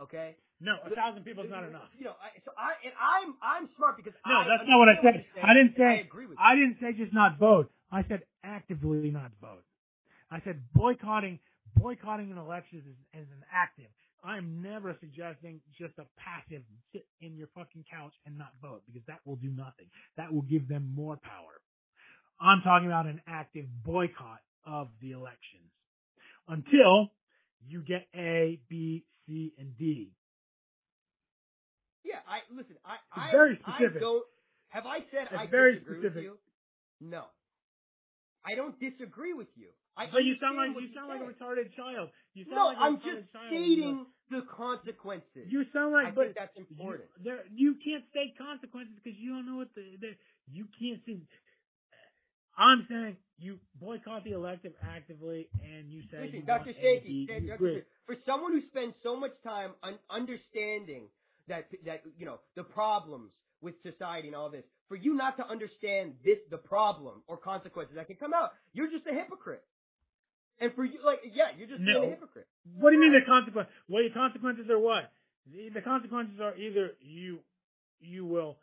Okay. 0.00 0.36
no, 0.60 0.76
a 0.84 0.90
thousand 0.90 1.24
people 1.24 1.44
is 1.44 1.50
not 1.50 1.64
enough. 1.64 1.88
You 1.98 2.04
know, 2.06 2.16
I, 2.22 2.38
so 2.44 2.52
I 2.56 2.74
and 2.84 2.92
I'm 3.00 3.34
I'm 3.42 3.68
smart 3.76 3.96
because 3.96 4.14
No, 4.26 4.34
I 4.40 4.48
that's 4.48 4.68
not 4.68 4.78
what 4.78 4.88
I 4.88 4.96
said. 5.02 5.24
saying, 5.34 5.46
I 5.46 5.54
didn't 5.54 5.76
and 5.78 5.84
I 5.88 5.96
say. 5.96 6.00
agree 6.02 6.26
with 6.26 6.38
I 6.38 6.54
didn't 6.54 6.76
say 6.80 6.92
just 6.92 7.12
not 7.12 7.38
vote. 7.38 7.70
I 7.90 8.02
said 8.04 8.22
actively 8.44 9.10
not 9.10 9.32
vote. 9.40 9.64
I 10.30 10.40
said 10.40 10.62
boycotting 10.72 11.38
boycotting 11.76 12.30
an 12.32 12.38
election 12.38 12.78
is, 12.86 13.20
is 13.22 13.28
an 13.32 13.44
active. 13.52 13.88
I'm 14.24 14.62
never 14.62 14.96
suggesting 15.00 15.60
just 15.78 15.94
a 15.98 16.06
passive 16.16 16.62
sit 16.92 17.06
in 17.20 17.36
your 17.36 17.48
fucking 17.54 17.84
couch 17.90 18.12
and 18.24 18.38
not 18.38 18.50
vote 18.62 18.82
because 18.86 19.02
that 19.08 19.18
will 19.26 19.36
do 19.36 19.48
nothing. 19.50 19.86
That 20.16 20.32
will 20.32 20.42
give 20.42 20.68
them 20.68 20.92
more 20.94 21.16
power. 21.16 21.60
I'm 22.40 22.62
talking 22.62 22.86
about 22.88 23.06
an 23.06 23.20
active 23.26 23.66
boycott 23.84 24.40
of 24.66 24.88
the 25.00 25.12
elections 25.12 25.70
until 26.48 27.10
you 27.66 27.82
get 27.82 28.06
A, 28.14 28.60
B, 28.68 29.04
C, 29.26 29.52
and 29.58 29.76
D. 29.76 30.12
Yeah, 32.04 32.18
I 32.26 32.40
listen. 32.54 32.76
I 32.84 32.96
I, 33.14 33.30
very 33.32 33.58
I 33.64 33.78
specific. 33.78 34.00
don't. 34.00 34.24
Have 34.68 34.86
I 34.86 34.98
said 35.10 35.28
It's 35.30 35.38
I 35.38 35.46
very 35.46 35.74
disagree 35.78 35.96
specific. 35.98 36.16
with 36.16 36.24
you? 36.24 36.38
No, 37.00 37.24
I 38.44 38.54
don't 38.56 38.78
disagree 38.80 39.34
with 39.34 39.48
you. 39.54 39.68
I 39.96 40.06
But 40.08 40.24
you 40.24 40.36
sound 40.40 40.56
like 40.56 40.72
you 40.72 40.88
sound 40.94 41.08
like 41.12 41.20
a 41.20 41.28
retarded 41.28 41.68
child. 41.76 42.08
You 42.34 42.44
sound 42.48 42.56
No, 42.56 42.64
like 42.72 42.76
a 42.76 42.80
I'm 42.80 42.96
retarded 42.96 43.20
just 43.22 43.32
child. 43.32 43.48
stating 43.52 44.06
the 44.30 44.42
consequences. 44.48 45.46
You 45.52 45.64
sound 45.72 45.94
I 45.94 46.04
like, 46.08 46.14
but 46.14 46.24
think 46.32 46.36
that's 46.40 46.56
important. 46.56 47.08
You, 47.20 47.24
there, 47.24 47.44
you 47.52 47.76
can't 47.84 48.04
state 48.08 48.32
consequences 48.40 48.94
because 48.96 49.18
you 49.20 49.36
don't 49.36 49.44
know 49.44 49.56
what 49.60 49.68
the, 49.76 49.84
the 50.00 50.16
you 50.48 50.64
can't 50.80 51.00
see. 51.04 51.28
I'm 52.56 52.86
saying 52.88 53.16
you 53.38 53.58
boycott 53.80 54.24
the 54.24 54.32
elective 54.32 54.72
actively, 54.82 55.48
and 55.62 55.90
you 55.90 56.02
say 56.10 56.24
Listen, 56.24 56.40
you 56.40 56.42
Dr. 56.46 56.72
Shaky, 56.80 57.28
Dr. 57.48 57.84
for 58.06 58.16
someone 58.26 58.52
who 58.52 58.60
spends 58.68 58.94
so 59.02 59.16
much 59.16 59.32
time 59.44 59.72
un- 59.82 59.98
understanding 60.10 61.08
that 61.48 61.68
that 61.84 62.02
you 62.16 62.26
know 62.26 62.40
the 62.56 62.62
problems 62.64 63.32
with 63.60 63.74
society 63.82 64.28
and 64.28 64.36
all 64.36 64.50
this, 64.50 64.64
for 64.88 64.96
you 64.96 65.14
not 65.14 65.36
to 65.36 65.46
understand 65.46 66.14
this 66.24 66.38
the 66.50 66.58
problem 66.58 67.22
or 67.28 67.36
consequences 67.36 67.94
that 67.96 68.06
can 68.06 68.16
come 68.16 68.34
out, 68.34 68.50
you're 68.72 68.90
just 68.90 69.06
a 69.06 69.14
hypocrite. 69.14 69.62
And 70.62 70.70
for 70.78 70.84
you, 70.86 71.02
like, 71.04 71.18
yeah, 71.34 71.50
you're 71.58 71.66
just 71.66 71.82
being 71.82 71.98
a 71.98 72.14
hypocrite. 72.14 72.46
What 72.78 72.90
do 72.90 72.96
you 72.96 73.02
mean 73.02 73.10
the 73.10 73.26
consequence? 73.26 73.66
Well, 73.90 74.06
the 74.06 74.14
consequences 74.14 74.70
are 74.70 74.78
what? 74.78 75.10
The, 75.50 75.74
the 75.74 75.82
consequences 75.82 76.38
are 76.38 76.54
either 76.54 76.94
you 77.02 77.42
you 77.98 78.24
will 78.24 78.62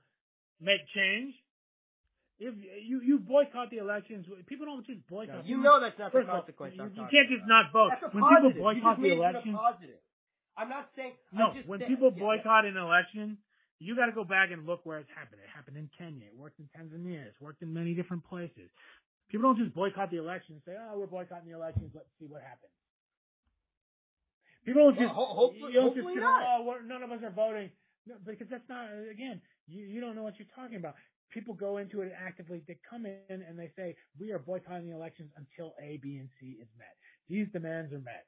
make 0.64 0.80
change. 0.96 1.36
If 2.40 2.56
you 2.88 3.04
you 3.04 3.20
boycott 3.20 3.68
the 3.70 3.84
elections, 3.84 4.26
people 4.48 4.66
don't 4.66 4.88
just 4.88 5.04
boycott. 5.12 5.44
You 5.46 5.60
know 5.60 5.84
that's 5.84 6.00
not 6.00 6.16
the 6.16 6.24
First 6.24 6.32
of 6.32 6.40
all, 6.40 6.72
you, 6.72 6.88
you 6.88 7.08
can't 7.12 7.28
just 7.28 7.44
about. 7.44 7.68
not 7.68 7.76
vote. 7.76 7.92
That's 7.92 8.08
a 8.08 8.16
when 8.16 8.24
positive. 8.24 8.56
people 8.56 8.64
boycott 8.64 8.96
the 9.04 9.12
election, 9.12 9.52
positive. 9.60 10.00
I'm 10.56 10.70
not 10.72 10.88
saying. 10.96 11.20
no, 11.36 11.52
just 11.52 11.68
when 11.68 11.84
saying- 11.84 11.92
people 11.92 12.16
yeah, 12.16 12.24
boycott 12.24 12.64
an 12.64 12.80
election, 12.80 13.38
you 13.84 13.96
got 14.00 14.08
to 14.08 14.16
go 14.16 14.24
back 14.24 14.52
and 14.56 14.64
look 14.64 14.88
where 14.88 15.00
it's 15.00 15.12
happened. 15.12 15.44
It 15.44 15.52
happened 15.52 15.76
in 15.76 15.92
Kenya. 16.00 16.32
It 16.32 16.36
worked 16.40 16.64
in 16.64 16.72
Tanzania. 16.72 17.28
It's 17.28 17.40
worked 17.44 17.60
in 17.62 17.74
many 17.76 17.92
different 17.92 18.24
places. 18.24 18.72
People 19.30 19.54
don't 19.54 19.62
just 19.64 19.74
boycott 19.76 20.10
the 20.12 20.18
election 20.18 20.56
and 20.56 20.64
say, 20.66 20.76
"Oh, 20.78 20.98
we're 21.00 21.08
boycotting 21.08 21.48
the 21.50 21.56
elections. 21.56 21.92
Let's 21.94 22.10
see 22.20 22.26
what 22.26 22.42
happens." 22.42 22.72
People 24.66 24.92
don't 24.92 24.98
just 25.00 25.14
ho- 25.14 25.34
hopefully- 25.34 25.72
you 25.74 25.80
don't 25.80 25.96
just 25.96 26.06
hopefully 26.06 26.16
say, 26.16 26.22
not. 26.22 26.44
"Oh, 26.62 26.80
none 26.86 27.04
of 27.04 27.12
us 27.12 27.24
are 27.24 27.32
voting," 27.32 27.72
no, 28.06 28.16
because 28.26 28.48
that's 28.50 28.68
not. 28.68 28.90
Again, 29.10 29.42
you 29.68 29.86
you 29.86 30.02
don't 30.02 30.16
know 30.16 30.24
what 30.24 30.38
you're 30.38 30.48
talking 30.56 30.78
about. 30.78 30.96
People 31.30 31.54
go 31.54 31.78
into 31.78 32.02
it 32.02 32.12
actively. 32.16 32.60
They 32.68 32.76
come 32.90 33.06
in 33.06 33.22
and 33.30 33.58
they 33.58 33.70
say, 33.76 33.96
"We 34.20 34.32
are 34.32 34.40
boycotting 34.40 34.90
the 34.90 34.96
elections 34.96 35.32
until 35.38 35.76
A, 35.80 35.98
B, 35.98 36.18
and 36.18 36.30
C 36.40 36.58
is 36.60 36.68
met. 36.78 36.96
These 37.28 37.50
demands 37.52 37.94
are 37.94 38.00
met." 38.02 38.26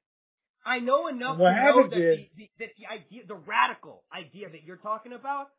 I 0.64 0.80
know 0.80 1.08
enough 1.08 1.38
to 1.38 1.44
know 1.44 1.90
that 1.90 1.98
is- 1.98 2.30
the, 2.36 2.46
the, 2.46 2.52
that 2.60 2.76
the 2.78 2.86
idea, 2.88 3.26
the 3.26 3.36
radical 3.36 4.04
idea 4.14 4.50
that 4.50 4.62
you're 4.64 4.78
talking 4.78 5.14
about, 5.14 5.50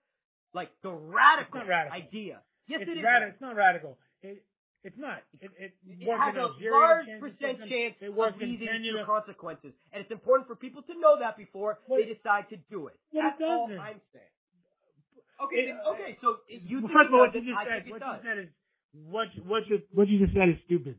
like 0.55 0.71
the 0.83 0.93
radical, 0.93 1.65
radical. 1.65 1.97
idea. 1.99 2.43
Yes, 2.69 2.83
it's 2.83 2.91
it 2.93 2.99
is. 2.99 3.05
radi- 3.05 3.29
It's 3.31 3.41
not 3.41 3.57
radical. 3.57 3.99
It, 4.23 4.47
it's 4.85 4.99
not. 4.99 5.23
It, 5.41 5.51
it, 5.59 5.73
It 5.87 6.11
has 6.11 6.35
a 6.35 6.51
large 6.71 7.07
it 7.07 7.21
percent 7.21 7.59
chance 7.71 7.95
It 8.03 8.11
of 8.11 8.35
leading 8.41 8.67
to 8.67 9.05
consequences, 9.07 9.73
and 9.93 10.03
it's 10.03 10.11
important 10.11 10.49
for 10.49 10.57
people 10.57 10.83
to 10.83 10.95
know 10.99 11.19
that 11.19 11.37
before 11.37 11.79
Well, 11.87 12.01
they 12.03 12.13
decide 12.13 12.49
to 12.51 12.57
do 12.71 12.89
it. 12.89 12.99
well, 13.13 13.27
it 13.27 13.39
That's 13.39 13.43
all 13.47 13.67
doesn't. 13.69 13.81
I'm 13.81 14.01
saying. 14.13 14.35
Okay, 15.43 15.57
It- 15.57 15.67
then- 15.75 15.81
okay. 15.95 16.19
So 16.21 16.39
you 16.49 16.81
Well, 16.83 16.89
think 16.91 17.13
all, 17.13 17.21
what 17.27 17.35
you 17.35 17.43
just 17.47 17.59
I 17.59 17.65
said, 17.65 17.91
what 17.91 18.03
you 18.03 18.19
said 18.23 18.39
is 18.39 18.49
what 19.07 19.29
what 19.47 19.63
you 19.71 19.83
what 19.93 20.07
you 20.09 20.19
just 20.19 20.35
said 20.35 20.49
is 20.51 20.59
stupid. 20.67 20.99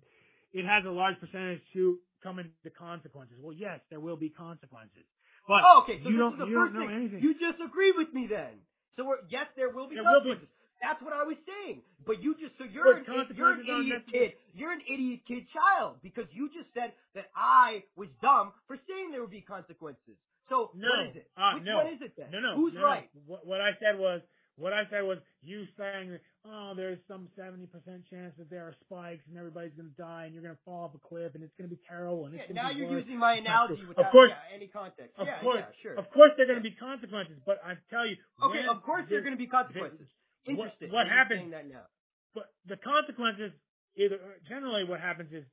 It 0.53 0.65
has 0.65 0.85
a 0.85 0.91
large 0.91 1.19
percentage 1.19 1.61
to 1.73 1.99
come 2.21 2.39
into 2.39 2.69
consequences. 2.71 3.35
Well, 3.41 3.53
yes, 3.53 3.79
there 3.89 3.99
will 3.99 4.15
be 4.17 4.29
consequences, 4.29 5.03
but 5.47 5.59
Oh, 5.65 5.83
okay. 5.83 5.99
So 6.03 6.09
you 6.09 6.15
this 6.15 6.23
don't 6.23 6.33
is 6.33 6.39
the 6.39 6.45
you 6.47 6.55
first 6.55 6.73
thing. 6.75 6.89
anything. 6.91 7.19
You 7.21 7.33
disagree 7.35 7.91
with 7.95 8.13
me 8.13 8.27
then. 8.29 8.59
So 8.95 9.03
we're, 9.05 9.17
yes, 9.29 9.47
there 9.55 9.69
will 9.71 9.89
be 9.89 9.95
There 9.95 10.03
will 10.05 10.23
be. 10.23 10.39
That's 10.83 10.99
what 10.99 11.15
I 11.15 11.23
was 11.23 11.39
saying. 11.47 11.79
But 12.03 12.19
you 12.19 12.35
just 12.35 12.59
so 12.59 12.67
you're 12.67 12.99
an, 12.99 13.07
you're 13.07 13.55
an 13.55 13.63
idiot 13.63 14.03
kid. 14.11 14.31
You're 14.51 14.75
an 14.75 14.83
idiot 14.83 15.23
kid 15.23 15.47
child 15.55 16.03
because 16.03 16.27
you 16.35 16.51
just 16.51 16.67
said 16.75 16.91
that 17.15 17.31
I 17.31 17.87
was 17.95 18.11
dumb 18.19 18.51
for 18.67 18.75
saying 18.75 19.15
there 19.15 19.23
would 19.23 19.31
be 19.31 19.39
consequences. 19.39 20.19
So 20.51 20.75
no, 20.75 20.91
what 20.91 21.15
is 21.15 21.23
it? 21.23 21.27
Uh, 21.39 21.55
Which 21.55 21.63
no, 21.63 21.75
one 21.79 21.87
is 21.87 22.01
it 22.03 22.13
then? 22.19 22.35
No, 22.35 22.43
no. 22.43 22.51
Who's 22.59 22.75
no, 22.75 22.83
right? 22.83 23.07
What, 23.23 23.47
what 23.47 23.63
I 23.63 23.71
said 23.79 23.95
was 23.95 24.19
what 24.59 24.75
I 24.75 24.83
said 24.91 25.07
was 25.07 25.23
you 25.39 25.63
saying 25.79 26.11
that 26.11 26.21
oh, 26.43 26.75
there's 26.75 26.99
some 27.07 27.31
seventy 27.39 27.65
percent 27.65 28.03
chance 28.11 28.35
that 28.35 28.51
there 28.51 28.67
are 28.67 28.75
spikes 28.83 29.23
and 29.31 29.39
everybody's 29.39 29.71
going 29.79 29.87
to 29.87 29.95
die 29.95 30.27
and 30.27 30.35
you're 30.35 30.43
going 30.43 30.53
to 30.53 30.65
fall 30.67 30.91
off 30.91 30.93
a 30.93 30.99
cliff 30.99 31.31
and 31.33 31.47
it's 31.47 31.55
going 31.55 31.71
to 31.71 31.73
be 31.73 31.79
terrible 31.87 32.27
and 32.27 32.35
it's 32.35 32.43
Yeah, 32.51 32.59
now 32.59 32.75
be 32.75 32.83
you're 32.83 32.91
worse. 32.91 33.07
using 33.07 33.17
my 33.17 33.39
analogy 33.39 33.87
without 33.87 34.11
Of 34.11 34.11
course, 34.11 34.35
yeah, 34.35 34.51
any 34.51 34.67
context. 34.67 35.15
Of 35.15 35.31
yeah, 35.31 35.39
course, 35.39 35.63
yeah, 35.63 35.79
sure. 35.81 35.95
of 35.95 36.11
course, 36.11 36.35
there 36.35 36.43
are 36.43 36.51
going 36.51 36.59
to 36.59 36.67
be 36.67 36.75
consequences, 36.75 37.39
but 37.47 37.63
I 37.63 37.79
tell 37.87 38.03
you, 38.03 38.19
okay, 38.43 38.67
of 38.67 38.83
course 38.83 39.07
there 39.07 39.23
are 39.23 39.25
going 39.25 39.39
to 39.39 39.41
be 39.41 39.47
consequences. 39.47 40.11
What- 40.57 40.77
what 40.91 41.07
happens- 41.07 41.51
That 41.51 41.67
now. 41.67 41.85
But 42.33 42.53
the 42.65 42.77
consequences, 42.77 43.51
either 43.95 44.17
generally, 44.47 44.83
what 44.83 44.99
happens 44.99 45.31
is, 45.31 45.45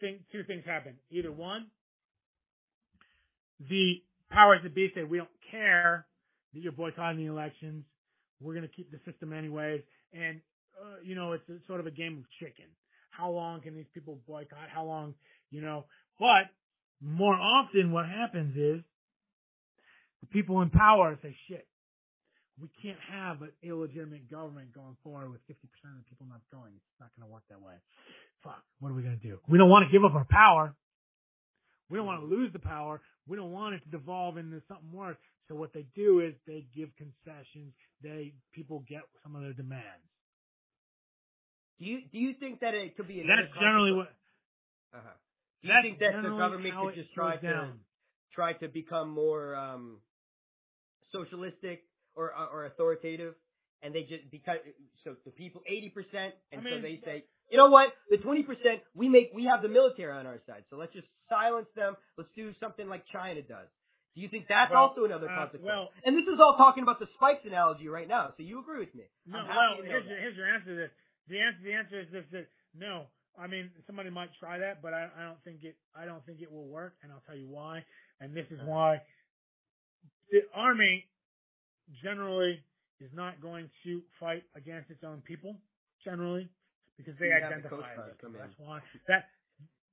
thing, 0.00 0.24
two 0.32 0.42
things 0.44 0.64
happen. 0.64 0.98
Either 1.10 1.30
one, 1.30 1.70
the 3.60 4.02
powers 4.30 4.62
that 4.62 4.74
be 4.74 4.90
say 4.94 5.04
we 5.04 5.18
don't 5.18 5.30
care 5.50 6.06
that 6.52 6.60
you're 6.60 6.72
boycotting 6.72 7.18
the 7.18 7.26
elections. 7.26 7.84
We're 8.40 8.54
going 8.54 8.68
to 8.68 8.74
keep 8.74 8.90
the 8.90 8.98
system 9.04 9.32
anyways, 9.32 9.82
and 10.12 10.40
uh, 10.80 10.96
you 11.04 11.14
know 11.14 11.32
it's 11.32 11.48
a, 11.48 11.58
sort 11.66 11.78
of 11.80 11.86
a 11.86 11.90
game 11.90 12.18
of 12.18 12.24
chicken. 12.40 12.64
How 13.10 13.30
long 13.30 13.60
can 13.60 13.76
these 13.76 13.86
people 13.94 14.18
boycott? 14.26 14.68
How 14.68 14.84
long, 14.84 15.14
you 15.50 15.60
know? 15.60 15.84
But 16.18 16.48
more 17.00 17.34
often, 17.34 17.92
what 17.92 18.06
happens 18.06 18.56
is 18.56 18.82
the 20.20 20.26
people 20.32 20.62
in 20.62 20.70
power 20.70 21.16
say, 21.22 21.36
"Shit, 21.48 21.66
we 22.60 22.68
can't 22.82 23.00
have 23.10 23.40
an 23.42 23.52
illegitimate 23.62 24.30
government 24.30 24.74
going 24.74 24.96
forward 25.02 25.30
with 25.30 25.40
50% 25.48 25.56
of 25.56 26.04
the 26.04 26.08
people 26.08 26.26
not 26.28 26.40
going. 26.52 26.72
It's 26.76 27.00
not 27.00 27.10
going 27.16 27.26
to 27.28 27.32
work 27.32 27.44
that 27.48 27.60
way. 27.60 27.74
Fuck, 28.44 28.60
what 28.80 28.90
are 28.90 28.94
we 28.94 29.02
going 29.02 29.18
to 29.18 29.22
do? 29.22 29.38
We 29.48 29.56
don't 29.56 29.70
want 29.70 29.88
to 29.88 29.92
give 29.92 30.04
up 30.04 30.14
our 30.14 30.26
power. 30.28 30.74
We 31.88 31.98
don't 31.98 32.06
want 32.06 32.20
to 32.20 32.26
lose 32.26 32.52
the 32.52 32.58
power. 32.58 33.00
We 33.26 33.36
don't 33.36 33.52
want 33.52 33.74
it 33.74 33.84
to 33.84 33.90
devolve 33.90 34.36
into 34.36 34.60
something 34.68 34.92
worse. 34.92 35.16
So 35.48 35.54
what 35.54 35.72
they 35.72 35.86
do 35.94 36.20
is 36.20 36.34
they 36.46 36.66
give 36.74 36.88
concessions. 36.96 37.72
They 38.02 38.32
people 38.52 38.84
get 38.88 39.02
some 39.22 39.36
of 39.36 39.42
their 39.42 39.52
demands. 39.52 40.08
Do 41.78 41.84
you 41.84 42.00
do 42.12 42.18
you 42.18 42.34
think 42.38 42.60
that 42.60 42.74
it 42.74 42.96
could 42.96 43.08
be 43.08 43.22
That's 43.26 43.52
generally 43.60 43.92
what. 43.92 44.08
Uh-huh. 44.94 45.16
Do 45.62 45.68
you 45.68 45.74
think 45.82 45.98
that 45.98 46.22
the 46.22 46.28
government 46.28 46.74
could 46.80 46.94
just 46.94 47.12
try 47.14 47.36
to 47.36 47.42
down. 47.42 47.80
try 48.34 48.52
to 48.54 48.68
become 48.68 49.10
more 49.10 49.54
um, 49.54 49.98
socialistic 51.12 51.84
or 52.14 52.32
uh, 52.36 52.46
or 52.52 52.66
authoritative, 52.66 53.34
and 53.82 53.94
they 53.94 54.02
just 54.02 54.30
because 54.30 54.58
so 55.04 55.16
the 55.24 55.30
people 55.30 55.62
eighty 55.66 55.88
percent, 55.88 56.34
and 56.50 56.60
I 56.60 56.64
so 56.64 56.82
they 56.82 57.00
say, 57.04 57.24
you 57.50 57.58
know 57.58 57.68
what, 57.68 57.88
the 58.10 58.18
twenty 58.18 58.42
percent 58.42 58.80
we 58.94 59.08
make 59.08 59.30
we 59.34 59.44
have 59.44 59.62
the 59.62 59.68
military 59.68 60.12
on 60.12 60.26
our 60.26 60.40
side, 60.46 60.64
so 60.70 60.76
let's 60.76 60.92
just 60.92 61.06
silence 61.28 61.68
them. 61.76 61.96
Let's 62.16 62.30
do 62.36 62.52
something 62.60 62.88
like 62.88 63.04
China 63.12 63.42
does. 63.42 63.68
Do 64.14 64.20
you 64.20 64.28
think 64.28 64.44
that's 64.44 64.70
Well, 64.70 64.92
also 64.92 65.04
another 65.08 65.28
uh, 65.28 65.48
consequence? 65.48 65.64
well- 65.64 65.88
and 66.04 66.12
this 66.16 66.28
is 66.28 66.38
all 66.38 66.56
talking 66.60 66.82
about 66.82 67.00
the 67.00 67.08
spikes 67.16 67.44
analogy 67.46 67.88
right 67.88 68.08
now, 68.08 68.34
so 68.36 68.42
you 68.42 68.60
agree 68.60 68.80
with 68.80 68.94
me? 68.94 69.04
No, 69.26 69.40
well, 69.40 69.80
here's 69.80 70.04
your, 70.04 70.18
here's 70.20 70.36
your 70.36 70.52
answer 70.52 70.68
to 70.68 70.76
this. 70.76 70.92
The 71.28 71.40
answer, 71.40 71.60
the 71.64 71.72
answer 71.72 72.00
is 72.00 72.08
this: 72.12 72.24
that 72.32 72.46
no. 72.76 73.06
I 73.38 73.46
mean, 73.46 73.70
somebody 73.86 74.10
might 74.10 74.28
try 74.38 74.58
that, 74.58 74.82
but 74.82 74.92
I, 74.92 75.08
I 75.16 75.24
don't 75.24 75.42
think 75.44 75.64
it. 75.64 75.76
I 75.96 76.04
don't 76.04 76.24
think 76.26 76.42
it 76.42 76.52
will 76.52 76.68
work, 76.68 76.92
and 77.02 77.10
I'll 77.10 77.22
tell 77.26 77.36
you 77.36 77.48
why. 77.48 77.84
And 78.20 78.36
this 78.36 78.44
is 78.50 78.60
why 78.64 79.00
the 80.30 80.40
army 80.54 81.04
generally 82.02 82.60
is 83.00 83.10
not 83.14 83.40
going 83.40 83.70
to 83.84 84.02
fight 84.20 84.44
against 84.54 84.90
its 84.90 85.02
own 85.04 85.22
people, 85.26 85.56
generally, 86.04 86.48
because 86.96 87.14
they 87.18 87.26
You 87.26 87.40
the 87.40 87.46
identify 87.46 87.92
as 87.94 88.14
people. 88.20 88.38
That's 88.38 88.58
why. 88.58 88.78
That 89.08 89.24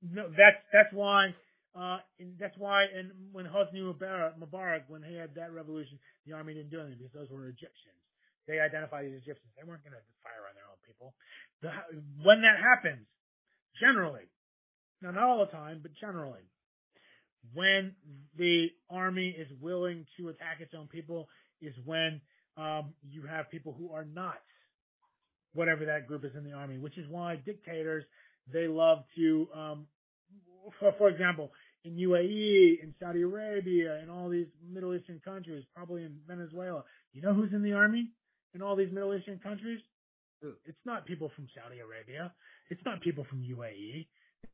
no, 0.02 0.28
that's 0.30 0.60
that's 0.72 0.92
why. 0.92 1.34
Uh, 1.70 2.02
and 2.18 2.34
that's 2.34 2.58
why, 2.58 2.82
and 2.90 3.14
when 3.30 3.46
Hosni 3.46 3.78
Mubarak, 3.78 4.34
Mubarak, 4.42 4.90
when 4.90 5.04
he 5.06 5.14
had 5.14 5.30
that 5.36 5.54
revolution, 5.54 6.00
the 6.26 6.34
army 6.34 6.54
didn't 6.54 6.70
do 6.70 6.80
anything 6.80 6.98
because 6.98 7.14
those 7.14 7.30
were 7.30 7.46
Egyptians. 7.46 8.02
They 8.50 8.58
identified 8.58 9.06
as 9.06 9.14
Egyptians. 9.14 9.54
They 9.54 9.62
weren't 9.62 9.86
going 9.86 9.94
to 9.94 10.02
fire 10.26 10.50
on 10.50 10.58
their 10.58 10.66
own 10.66 10.82
people. 10.82 11.14
The, 11.62 11.70
when 12.26 12.42
that 12.42 12.58
happens, 12.58 13.06
generally, 13.78 14.26
now 14.98 15.12
not 15.12 15.22
all 15.22 15.46
the 15.46 15.52
time, 15.54 15.78
but 15.78 15.92
generally, 15.94 16.42
when 17.54 17.94
the 18.36 18.68
army 18.90 19.30
is 19.30 19.46
willing 19.60 20.06
to 20.18 20.28
attack 20.28 20.58
its 20.58 20.74
own 20.74 20.88
people, 20.88 21.28
is 21.60 21.74
when 21.84 22.20
um, 22.56 22.94
you 23.08 23.22
have 23.26 23.50
people 23.50 23.74
who 23.76 23.92
are 23.92 24.04
not 24.04 24.38
whatever 25.52 25.84
that 25.86 26.06
group 26.06 26.24
is 26.24 26.32
in 26.36 26.44
the 26.44 26.52
army. 26.52 26.78
Which 26.78 26.98
is 26.98 27.06
why 27.08 27.36
dictators 27.44 28.04
they 28.52 28.66
love 28.68 28.98
to, 29.16 29.48
um, 29.54 29.86
for, 30.78 30.92
for 30.98 31.08
example, 31.08 31.50
in 31.84 31.96
UAE, 31.96 32.82
in 32.82 32.94
Saudi 33.00 33.22
Arabia, 33.22 34.00
in 34.02 34.10
all 34.10 34.28
these 34.28 34.48
Middle 34.62 34.94
Eastern 34.94 35.20
countries, 35.24 35.64
probably 35.74 36.02
in 36.02 36.18
Venezuela. 36.26 36.84
You 37.12 37.22
know 37.22 37.34
who's 37.34 37.52
in 37.52 37.62
the 37.62 37.72
army 37.72 38.10
in 38.54 38.62
all 38.62 38.76
these 38.76 38.92
Middle 38.92 39.14
Eastern 39.14 39.38
countries? 39.38 39.80
It's 40.42 40.84
not 40.84 41.06
people 41.06 41.30
from 41.34 41.48
Saudi 41.54 41.80
Arabia. 41.80 42.32
It's 42.70 42.80
not 42.84 43.00
people 43.02 43.24
from 43.28 43.42
UAE. 43.42 44.06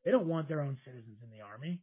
They 0.05 0.11
don't 0.11 0.27
want 0.27 0.49
their 0.49 0.61
own 0.61 0.77
citizens 0.85 1.19
in 1.23 1.31
the 1.31 1.45
army. 1.45 1.81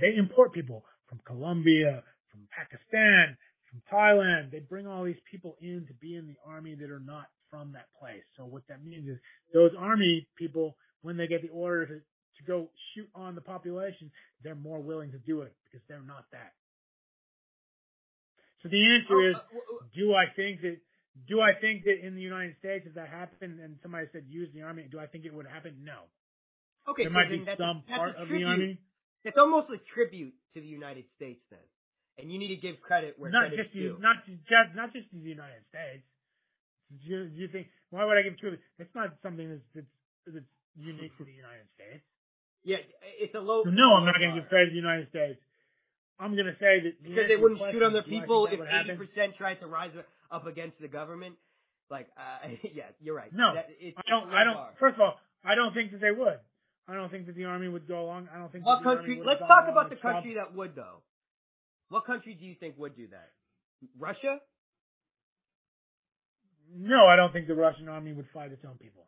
They 0.00 0.14
import 0.16 0.52
people 0.52 0.84
from 1.08 1.20
Colombia, 1.26 2.02
from 2.30 2.46
Pakistan, 2.56 3.36
from 3.70 3.82
Thailand. 3.92 4.50
They 4.50 4.58
bring 4.60 4.86
all 4.86 5.04
these 5.04 5.20
people 5.30 5.56
in 5.60 5.86
to 5.86 5.94
be 5.94 6.16
in 6.16 6.26
the 6.26 6.36
army 6.46 6.74
that 6.74 6.90
are 6.90 7.00
not 7.00 7.26
from 7.50 7.72
that 7.72 7.86
place. 7.98 8.22
So 8.36 8.44
what 8.44 8.62
that 8.68 8.84
means 8.84 9.08
is 9.08 9.18
those 9.52 9.72
army 9.78 10.28
people, 10.36 10.76
when 11.02 11.16
they 11.16 11.26
get 11.26 11.42
the 11.42 11.48
order 11.48 11.86
to, 11.86 11.94
to 11.94 12.42
go 12.46 12.68
shoot 12.94 13.08
on 13.14 13.34
the 13.34 13.40
population, 13.40 14.10
they're 14.42 14.54
more 14.54 14.80
willing 14.80 15.10
to 15.12 15.18
do 15.18 15.42
it 15.42 15.54
because 15.64 15.84
they're 15.88 16.02
not 16.06 16.24
that. 16.32 16.52
So 18.62 18.68
the 18.68 18.82
answer 18.94 19.14
Oh, 19.14 19.30
is, 19.30 19.36
uh, 19.36 19.86
do 19.96 20.14
I 20.14 20.26
think 20.36 20.60
that 20.62 20.78
do 21.26 21.40
I 21.40 21.52
think 21.60 21.84
that 21.84 22.06
in 22.06 22.14
the 22.14 22.20
United 22.22 22.54
States 22.58 22.86
if 22.86 22.94
that 22.94 23.08
happened 23.08 23.58
and 23.58 23.76
somebody 23.82 24.06
said 24.12 24.24
use 24.28 24.48
the 24.54 24.62
army, 24.62 24.86
do 24.90 25.00
I 25.00 25.06
think 25.06 25.24
it 25.24 25.34
would 25.34 25.46
happen? 25.46 25.82
No. 25.82 26.06
okay, 26.88 27.04
there 27.04 27.10
so 27.10 27.14
might 27.14 27.30
be 27.30 27.44
some 27.58 27.82
a, 27.88 27.96
part 27.96 28.16
of 28.16 28.28
the 28.28 28.44
army. 28.44 28.78
It's 29.24 29.36
almost 29.36 29.68
a 29.70 29.78
tribute 29.92 30.32
to 30.54 30.60
the 30.60 30.66
United 30.66 31.04
States 31.16 31.40
then, 31.50 31.60
and 32.18 32.32
you 32.32 32.38
need 32.38 32.54
to 32.54 32.60
give 32.60 32.80
credit 32.80 33.14
where 33.18 33.30
not 33.30 33.48
credit's 33.48 33.68
just 33.68 33.74
the, 33.74 33.80
due. 33.80 33.96
not 34.00 34.16
just 34.26 34.40
not 34.74 34.92
just 34.92 35.06
the 35.12 35.30
United 35.30 35.62
States. 35.68 36.04
Do 36.90 37.06
you, 37.06 37.18
do 37.30 37.38
you 37.38 37.48
think 37.48 37.68
why 37.90 38.04
would 38.04 38.18
I 38.18 38.22
give 38.22 38.38
tribute? 38.38 38.60
It's 38.78 38.94
not 38.94 39.14
something 39.22 39.48
that's 39.48 39.66
that's, 39.74 39.94
that's 40.26 40.52
unique 40.76 41.14
to 41.18 41.24
the 41.24 41.34
United 41.34 41.66
States. 41.74 42.02
yeah, 42.62 42.82
it's 43.18 43.34
a 43.34 43.40
low. 43.40 43.62
No, 43.66 43.94
I'm 43.98 44.06
not 44.06 44.18
going 44.18 44.34
to 44.34 44.40
give 44.40 44.48
credit 44.48 44.70
to 44.70 44.74
the 44.74 44.82
United 44.82 45.08
States. 45.10 45.38
I'm 46.20 46.34
going 46.36 46.50
to 46.50 46.58
say 46.60 46.84
that 46.84 47.00
because 47.02 47.28
they 47.28 47.36
wouldn't 47.40 47.60
shoot 47.72 47.82
on 47.82 47.96
their 47.96 48.04
do 48.04 48.08
I 48.08 48.10
think 48.10 48.22
people 48.22 48.46
if 48.50 48.60
eighty 48.60 48.94
percent 48.98 49.38
tried 49.38 49.62
to 49.64 49.66
rise 49.66 49.94
up 50.30 50.46
against 50.46 50.78
the 50.80 50.88
government. 50.88 51.36
Like, 51.90 52.06
uh, 52.14 52.46
yeah, 52.74 52.94
you're 53.00 53.16
right. 53.16 53.32
No, 53.32 53.54
That- 53.54 53.72
it's, 53.80 53.96
I 53.98 54.10
don't. 54.10 54.30
I 54.30 54.44
don't. 54.44 54.58
First 54.78 54.94
of 54.94 55.00
all, 55.00 55.14
I 55.44 55.54
don't 55.54 55.74
think 55.74 55.92
that 55.92 56.00
they 56.00 56.12
would. 56.12 56.38
I 56.86 56.94
don't 56.94 57.10
think 57.10 57.26
that 57.26 57.34
the 57.36 57.44
army 57.44 57.68
would 57.68 57.86
go 57.86 58.02
along. 58.04 58.28
I 58.34 58.38
don't 58.38 58.52
think. 58.52 58.66
What 58.66 58.82
country? 58.82 59.20
Let's 59.24 59.40
talk 59.40 59.66
about 59.70 59.90
the 59.90 59.96
country 59.96 60.34
that 60.34 60.54
would 60.54 60.74
though. 60.74 61.02
What 61.90 62.06
country 62.06 62.34
do 62.38 62.46
you 62.46 62.54
think 62.58 62.78
would 62.78 62.96
do 62.96 63.08
that? 63.08 63.30
Russia? 63.98 64.38
No, 66.72 67.06
I 67.06 67.16
don't 67.16 67.32
think 67.32 67.48
the 67.48 67.54
Russian 67.54 67.88
army 67.88 68.12
would 68.12 68.26
fight 68.32 68.52
its 68.52 68.64
own 68.64 68.78
people. 68.78 69.06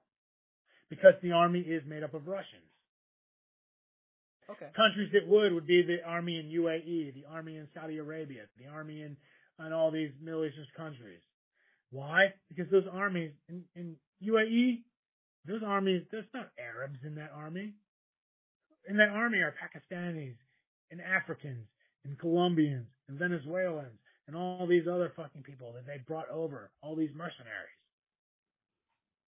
Because 0.91 1.15
the 1.23 1.33
army 1.33 1.61
is 1.61 1.83
made 1.87 2.03
up 2.03 2.13
of 2.13 2.27
Russians. 2.27 2.69
Okay. 4.51 4.67
Countries 4.77 5.11
that 5.13 5.31
would 5.31 5.53
would 5.55 5.67
be 5.67 5.83
the 5.83 6.05
army 6.05 6.39
in 6.39 6.47
UAE, 6.51 7.15
the 7.15 7.25
army 7.31 7.57
in 7.57 7.69
Saudi 7.73 7.99
Arabia, 7.99 8.43
the 8.59 8.67
army 8.67 9.03
in, 9.03 9.17
in 9.65 9.73
all 9.73 9.91
these 9.91 10.11
Middle 10.21 10.45
Eastern 10.45 10.67
countries. 10.77 11.21
Why? 11.91 12.35
Because 12.49 12.71
those 12.71 12.85
armies 12.93 13.31
in, 13.49 13.63
in 13.77 13.97
UAE, 14.27 14.83
those 15.47 15.63
armies, 15.65 16.03
there's 16.11 16.27
not 16.35 16.51
Arabs 16.59 16.99
in 17.05 17.15
that 17.15 17.31
army. 17.35 17.75
In 18.89 18.97
that 18.97 19.11
army 19.11 19.39
are 19.39 19.55
Pakistanis 19.55 20.35
and 20.91 21.01
Africans 21.01 21.67
and 22.05 22.19
Colombians 22.19 22.87
and 23.09 23.19
Venezuelans 23.19 23.99
and 24.27 24.37
all 24.37 24.67
these 24.67 24.87
other 24.87 25.13
fucking 25.17 25.43
people 25.43 25.73
that 25.75 25.87
they 25.87 25.99
brought 26.07 26.29
over, 26.31 26.71
all 26.83 26.97
these 26.97 27.15
mercenaries. 27.15 27.79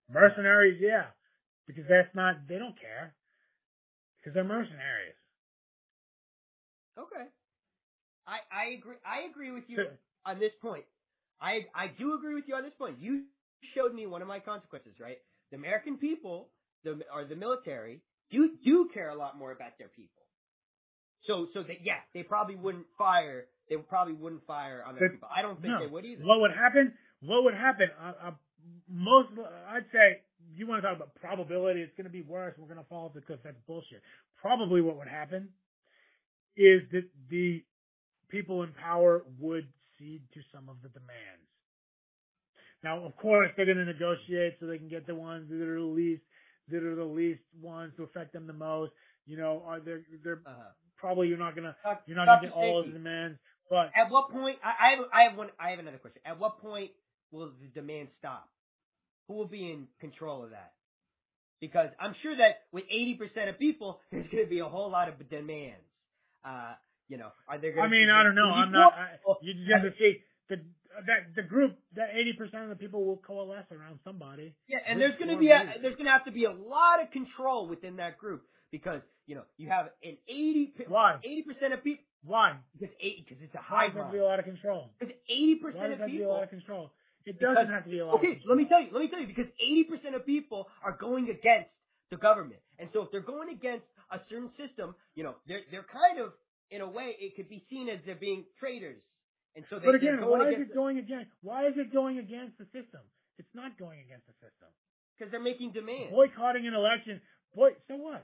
Mercenaries, 0.09 0.79
yeah, 0.81 1.05
because 1.67 1.83
that's 1.89 2.13
not, 2.15 2.47
they 2.47 2.57
don't 2.57 2.79
care. 2.79 3.13
Because 4.19 4.33
they're 4.35 4.43
mercenaries. 4.43 5.15
Okay. 6.97 7.25
I 8.27 8.39
I 8.51 8.65
agree. 8.77 8.95
I 9.05 9.29
agree 9.29 9.51
with 9.51 9.65
you 9.67 9.77
So- 9.77 9.97
on 10.25 10.39
this 10.39 10.53
point. 10.61 10.85
I 11.41 11.67
I 11.75 11.87
do 11.87 12.15
agree 12.15 12.33
with 12.33 12.47
you 12.47 12.55
on 12.55 12.63
this 12.63 12.73
point. 12.73 12.97
You 12.99 13.25
showed 13.75 13.93
me 13.93 14.07
one 14.07 14.21
of 14.21 14.27
my 14.27 14.39
consequences, 14.39 14.99
right? 14.99 15.17
The 15.51 15.57
American 15.57 15.97
people, 15.97 16.49
the 16.83 17.05
or 17.13 17.25
the 17.25 17.35
military, 17.35 18.01
do 18.31 18.57
do 18.63 18.89
care 18.93 19.09
a 19.09 19.15
lot 19.15 19.37
more 19.37 19.51
about 19.51 19.77
their 19.77 19.89
people. 19.89 20.24
So 21.27 21.47
so 21.53 21.63
that 21.63 21.77
yeah, 21.83 21.99
they 22.13 22.23
probably 22.23 22.55
wouldn't 22.55 22.85
fire. 22.97 23.45
They 23.69 23.77
probably 23.77 24.13
wouldn't 24.13 24.45
fire 24.45 24.83
on 24.85 24.95
their 24.95 25.09
But- 25.09 25.13
people. 25.15 25.29
I 25.35 25.41
don't 25.41 25.59
think 25.61 25.73
no. 25.73 25.79
they 25.79 25.87
would 25.87 26.05
either. 26.05 26.23
What 26.23 26.39
would 26.41 26.51
happen? 26.51 26.93
What 27.21 27.43
would 27.45 27.55
happen? 27.55 27.89
Uh, 27.99 28.13
uh, 28.27 28.31
most, 28.87 29.29
I'd 29.69 29.85
say, 29.91 30.21
you 30.55 30.67
want 30.67 30.81
to 30.83 30.87
talk 30.87 30.95
about 30.97 31.15
probability. 31.15 31.81
It's 31.81 31.95
going 31.97 32.05
to 32.05 32.11
be 32.13 32.21
worse. 32.21 32.53
We're 32.57 32.67
going 32.67 32.77
to 32.77 32.85
fall 32.89 33.05
off 33.07 33.13
the 33.13 33.21
cliff. 33.21 33.39
That's 33.43 33.57
bullshit. 33.65 34.01
Probably 34.39 34.81
what 34.81 34.97
would 34.97 35.07
happen 35.07 35.49
is 36.55 36.81
that 36.91 37.05
the 37.29 37.63
people 38.29 38.61
in 38.63 38.71
power 38.73 39.23
would 39.39 39.67
cede 39.97 40.21
to 40.33 40.41
some 40.53 40.69
of 40.69 40.75
the 40.83 40.89
demands. 40.89 41.49
Now, 42.83 43.03
of 43.03 43.15
course, 43.17 43.49
they're 43.57 43.65
going 43.65 43.77
to 43.79 43.85
negotiate 43.85 44.57
so 44.59 44.67
they 44.67 44.77
can 44.77 44.89
get 44.89 45.07
the 45.07 45.15
ones 45.15 45.49
that 45.49 45.61
are 45.61 45.79
the 45.79 45.85
least, 45.85 46.21
that 46.69 46.83
are 46.83 46.95
the 46.95 47.03
least 47.03 47.41
ones 47.61 47.93
to 47.97 48.03
affect 48.03 48.33
them 48.33 48.45
the 48.45 48.53
most. 48.53 48.91
You 49.25 49.37
know, 49.37 49.63
are 49.65 49.79
they 49.79 49.97
they're 50.23 50.41
Uh-huh. 50.45 50.71
Probably 51.05 51.27
you're 51.27 51.37
not 51.37 51.55
gonna 51.55 51.75
Doc- 51.83 52.03
you're 52.07 52.17
not 52.17 52.25
gonna 52.25 52.47
get 52.47 52.51
all 52.53 52.79
of 52.79 52.87
the 52.87 52.93
demands, 52.93 53.37
but 53.69 53.91
At 53.95 54.09
what 54.09 54.31
point? 54.31 54.57
I, 54.63 54.87
I 54.87 54.89
have 54.95 55.05
I 55.13 55.21
have 55.29 55.37
one. 55.37 55.49
I 55.59 55.69
have 55.69 55.79
another 55.79 55.97
question. 55.97 56.21
At 56.25 56.39
what 56.39 56.59
point 56.59 56.91
will 57.31 57.51
the 57.61 57.67
demand 57.79 58.09
stop? 58.17 58.49
Who 59.27 59.35
will 59.35 59.47
be 59.47 59.71
in 59.71 59.87
control 59.99 60.43
of 60.43 60.51
that? 60.51 60.73
Because 61.61 61.89
I'm 61.99 62.15
sure 62.21 62.35
that 62.37 62.69
with 62.71 62.83
80% 62.93 63.49
of 63.49 63.57
people, 63.57 63.99
there's 64.11 64.27
going 64.29 64.43
to 64.43 64.49
be 64.49 64.59
a 64.59 64.65
whole 64.65 64.91
lot 64.91 65.09
of 65.09 65.17
demands. 65.29 65.81
Uh, 66.43 66.73
you 67.07 67.17
know, 67.17 67.29
are 67.47 67.57
there 67.57 67.73
Gonna 67.73 67.87
I 67.87 67.89
mean, 67.89 68.09
I 68.09 68.21
don't 68.23 68.35
know. 68.35 68.49
I'm 68.49 68.71
not. 68.71 68.93
I, 68.93 69.17
you 69.41 69.53
just 69.53 69.71
have 69.73 69.83
to 69.83 69.97
see 69.97 70.17
the 70.49 70.57
that 71.07 71.35
the 71.35 71.41
group 71.41 71.77
that 71.95 72.09
eighty 72.13 72.33
percent 72.33 72.63
of 72.63 72.69
the 72.69 72.75
people 72.75 73.03
will 73.05 73.17
coalesce 73.17 73.69
around 73.71 73.99
somebody. 74.03 74.53
Yeah, 74.67 74.79
and 74.87 75.01
there's 75.01 75.17
going 75.17 75.31
to 75.31 75.37
be 75.37 75.49
a, 75.49 75.81
there's 75.81 75.95
going 75.95 76.05
to 76.05 76.11
have 76.11 76.25
to 76.25 76.31
be 76.31 76.45
a 76.45 76.51
lot 76.51 77.01
of 77.01 77.11
control 77.11 77.67
within 77.67 77.97
that 77.97 78.17
group 78.17 78.43
because 78.71 79.01
you 79.27 79.35
know 79.35 79.43
you 79.57 79.69
have 79.69 79.87
an 80.03 80.17
80 80.27 80.73
Why? 80.87 81.17
80% 81.25 81.73
of 81.73 81.83
people 81.83 82.03
Why? 82.23 82.57
because 82.77 82.93
eight 83.01 83.25
because 83.27 83.41
it's 83.43 83.55
a 83.55 83.61
high 83.61 83.87
does 83.87 83.95
that 83.95 84.03
have 84.03 84.11
to 84.11 84.17
be 84.17 84.19
a 84.19 84.25
lot 84.25 84.39
of 84.39 84.45
control? 84.45 84.89
because 84.99 85.15
80% 85.29 85.75
Why 85.75 85.87
does 85.87 85.93
of 85.93 85.99
to 85.99 86.05
be 86.05 86.17
a 86.17 86.19
people 86.19 86.33
lot 86.33 86.43
of 86.43 86.49
control? 86.49 86.91
It 87.25 87.39
doesn't 87.39 87.69
have 87.73 87.83
to 87.85 87.89
be 87.89 87.99
a 87.99 88.05
lot. 88.05 88.21
Okay, 88.21 88.37
let 88.45 88.55
me 88.55 88.65
tell 88.69 88.81
you, 88.81 88.89
let 88.93 89.01
me 89.01 89.09
tell 89.09 89.19
you, 89.19 89.25
because 89.25 89.49
80% 89.57 90.13
of 90.15 90.25
people 90.27 90.67
are 90.85 90.93
going 90.93 91.25
against 91.33 91.73
the 92.11 92.17
government. 92.17 92.61
And 92.77 92.87
so 92.93 93.01
if 93.01 93.09
they're 93.09 93.25
going 93.25 93.49
against 93.49 93.85
a 94.13 94.19
certain 94.29 94.51
system, 94.61 94.93
you 95.15 95.23
know, 95.23 95.33
they're, 95.47 95.65
they're 95.71 95.89
kind 95.89 96.21
of, 96.21 96.33
in 96.69 96.81
a 96.81 96.87
way, 96.87 97.17
it 97.17 97.35
could 97.35 97.49
be 97.49 97.65
seen 97.67 97.89
as 97.89 97.97
they're 98.05 98.13
being 98.13 98.45
traitors. 98.59 99.01
And 99.55 99.65
so 99.71 99.79
they, 99.79 99.87
But 99.87 99.95
again, 99.95 100.21
why 100.21 100.49
is 100.53 100.69
it 100.69 100.75
going 100.75 100.99
against? 100.99 101.31
Why 101.41 101.65
is 101.65 101.73
it 101.77 101.91
going 101.91 102.19
against 102.19 102.59
the 102.59 102.65
system? 102.65 103.01
It's 103.39 103.55
not 103.55 103.73
going 103.79 104.05
against 104.05 104.27
the 104.27 104.37
system. 104.37 104.69
because 105.17 105.31
they're 105.31 105.41
making 105.41 105.71
demands. 105.71 106.13
Boycotting 106.13 106.67
an 106.67 106.75
election, 106.75 107.21
boy, 107.55 107.71
so 107.87 107.95
what? 107.95 108.21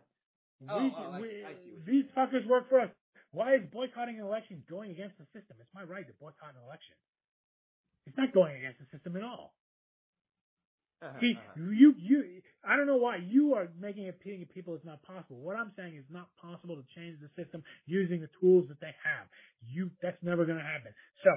Oh, 0.69 0.77
we, 0.77 0.93
oh, 0.93 1.11
I- 1.11 1.19
we, 1.19 1.27
I 1.45 1.53
these 1.85 2.05
fuckers 2.15 2.45
work 2.47 2.69
for 2.69 2.79
us. 2.81 2.89
Why 3.31 3.55
is 3.55 3.61
boycotting 3.71 4.19
an 4.19 4.25
election 4.25 4.61
going 4.69 4.91
against 4.91 5.17
the 5.17 5.25
system? 5.31 5.55
It's 5.59 5.71
my 5.73 5.83
right 5.83 6.05
to 6.05 6.13
boycott 6.19 6.51
an 6.51 6.61
election. 6.67 6.95
It's 8.05 8.17
not 8.17 8.33
going 8.33 8.57
against 8.57 8.79
the 8.79 8.87
system 8.91 9.15
at 9.15 9.23
all. 9.23 9.55
Uh-huh, 11.01 11.17
See, 11.17 11.33
uh-huh. 11.33 11.71
you, 11.73 11.95
you, 11.97 12.41
I 12.61 12.77
don't 12.77 12.85
know 12.85 13.01
why 13.01 13.17
you 13.17 13.55
are 13.55 13.69
making 13.79 14.05
it 14.05 14.19
appealing 14.21 14.45
to 14.45 14.51
people 14.53 14.75
it's 14.75 14.85
not 14.85 15.01
possible. 15.01 15.41
What 15.41 15.55
I'm 15.55 15.71
saying 15.73 15.97
is 15.97 16.05
not 16.11 16.29
possible 16.37 16.75
to 16.77 16.85
change 16.93 17.17
the 17.17 17.31
system 17.33 17.63
using 17.87 18.21
the 18.21 18.29
tools 18.37 18.69
that 18.69 18.77
they 18.81 18.93
have. 19.01 19.25
You, 19.65 19.89
that's 20.03 20.21
never 20.21 20.45
going 20.45 20.59
to 20.59 20.63
happen. 20.63 20.93
So, 21.25 21.31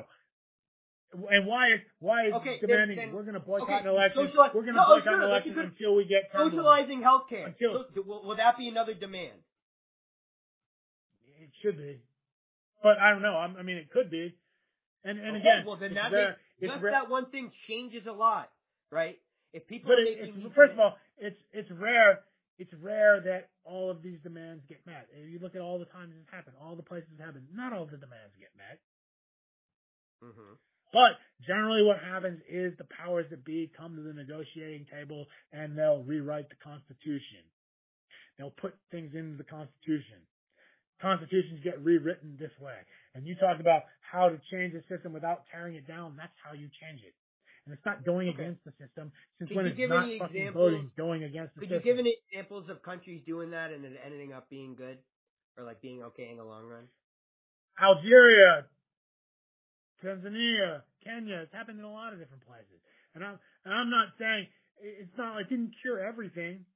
and 1.15 1.47
why 1.47 1.73
is, 1.75 1.81
why 2.01 2.27
is 2.27 2.35
Okay, 2.35 2.59
demanding 2.61 2.97
then- 2.97 3.13
we're 3.13 3.23
going 3.23 3.35
to 3.35 3.41
boycott 3.41 3.69
an 3.71 3.75
okay, 3.87 3.89
election? 3.89 4.27
sociali- 4.27 4.55
we're 4.55 4.63
going 4.67 4.75
to 4.75 4.83
no, 4.83 4.87
boycott 4.87 5.05
sure, 5.05 5.23
an 5.23 5.29
election 5.31 5.55
good- 5.55 5.65
until 5.67 5.95
we 5.95 6.05
get. 6.05 6.31
Socializing 6.33 7.03
health 7.03 7.29
care. 7.29 7.55
So, 7.61 7.85
will, 8.03 8.25
will 8.25 8.37
that 8.37 8.59
be 8.59 8.69
another 8.69 8.95
demand? 8.95 9.39
It 11.41 11.51
should 11.63 11.77
be, 11.77 12.01
but 12.83 12.99
I 12.99 13.11
don't 13.11 13.23
know. 13.23 13.37
I'm, 13.37 13.57
I 13.57 13.63
mean, 13.63 13.77
it 13.77 13.91
could 13.91 14.11
be. 14.11 14.35
And 15.05 15.19
and 15.19 15.37
Okay, 15.37 15.41
again, 15.41 15.67
well 15.67 15.77
then 15.77 15.95
that 15.95 16.11
rare- 16.13 16.37
makes, 16.61 16.73
just 16.73 16.83
rare- 16.83 16.93
that 16.93 17.11
one 17.11 17.27
thing 17.31 17.53
changes 17.69 18.07
a 18.09 18.13
lot, 18.13 18.51
right? 18.91 19.19
If 19.53 19.67
people 19.69 19.93
But 19.93 20.01
it, 20.01 20.19
making 20.19 20.43
it's, 20.47 20.55
first 20.55 20.73
of 20.73 20.81
all, 20.81 20.97
it's 21.19 21.37
it's 21.53 21.71
rare. 21.71 22.21
It's 22.59 22.73
rare 22.81 23.21
that 23.21 23.51
all 23.65 23.91
of 23.91 24.01
these 24.03 24.19
demands 24.23 24.63
get 24.69 24.79
met. 24.87 25.09
If 25.13 25.29
you 25.29 25.39
look 25.41 25.55
at 25.55 25.61
all 25.61 25.79
the 25.79 25.87
times 25.91 26.15
it's 26.19 26.31
happened, 26.31 26.57
all 26.63 26.77
the 26.77 26.83
places 26.87 27.09
it's 27.13 27.21
happened, 27.21 27.47
not 27.53 27.73
all 27.73 27.85
the 27.85 27.99
demands 27.99 28.33
get 28.39 28.51
met. 28.57 28.79
Mhm. 30.23 30.57
But 30.95 31.19
generally, 31.43 31.83
what 31.83 31.99
happens 31.99 32.39
is 32.49 32.73
the 32.79 32.87
powers 32.87 33.27
that 33.35 33.45
be 33.45 33.67
come 33.77 33.97
to 33.99 34.03
the 34.03 34.15
negotiating 34.15 34.87
table 34.87 35.27
and 35.53 35.77
they'll 35.77 36.07
rewrite 36.07 36.49
the 36.49 36.61
Constitution. 36.63 37.43
They'll 38.39 38.55
put 38.55 38.75
things 38.95 39.11
into 39.15 39.37
the 39.37 39.45
Constitution. 39.45 40.23
Constitutions 41.03 41.59
get 41.67 41.83
rewritten 41.83 42.39
this 42.39 42.55
way. 42.63 42.79
And 43.15 43.27
you 43.27 43.35
talk 43.35 43.59
about 43.59 43.83
how 44.01 44.29
to 44.31 44.39
change 44.51 44.73
the 44.73 44.83
system 44.87 45.13
without 45.13 45.43
tearing 45.51 45.75
it 45.75 45.87
down. 45.87 46.15
That's 46.17 46.35
how 46.39 46.55
you 46.55 46.71
change 46.81 47.03
it. 47.03 47.15
And 47.67 47.75
it's 47.75 47.85
not 47.85 48.05
going 48.05 48.29
Okay. 48.29 48.43
against 48.43 48.63
the 48.65 48.73
system, 48.79 49.11
since 49.39 49.49
Could 49.49 49.57
when 49.57 49.67
it's 49.67 49.79
not 49.79 50.07
fucking 50.07 50.37
examples? 50.37 50.71
voting, 50.71 50.91
going 50.97 51.25
against 51.25 51.55
the 51.57 51.63
system. 51.63 51.79
Could 51.79 51.87
you 51.87 51.93
give 51.93 51.99
any 51.99 52.15
examples 52.29 52.69
of 52.69 52.83
countries 52.83 53.25
doing 53.27 53.51
that 53.51 53.73
and 53.73 53.85
it 53.85 53.99
ending 54.05 54.33
up 54.33 54.49
being 54.51 54.77
good, 54.77 54.99
or 55.57 55.65
like 55.65 55.81
being 55.81 56.03
okay 56.03 56.29
in 56.31 56.37
the 56.37 56.45
long 56.45 56.67
run? 56.67 56.89
Algeria, 57.81 58.67
Tanzania, 60.05 60.83
Kenya. 61.03 61.49
It's 61.49 61.53
happened 61.53 61.79
in 61.79 61.85
a 61.85 61.93
lot 61.93 62.13
of 62.13 62.19
different 62.21 62.45
places. 62.47 62.79
And 63.15 63.25
I'm 63.25 63.39
and 63.65 63.73
I'm 63.73 63.91
not 63.91 64.09
saying 64.19 64.47
it's 64.79 65.17
not 65.17 65.35
like 65.37 65.47
it 65.47 65.51
didn't 65.51 65.73
cure 65.81 66.05
everything, 66.05 66.67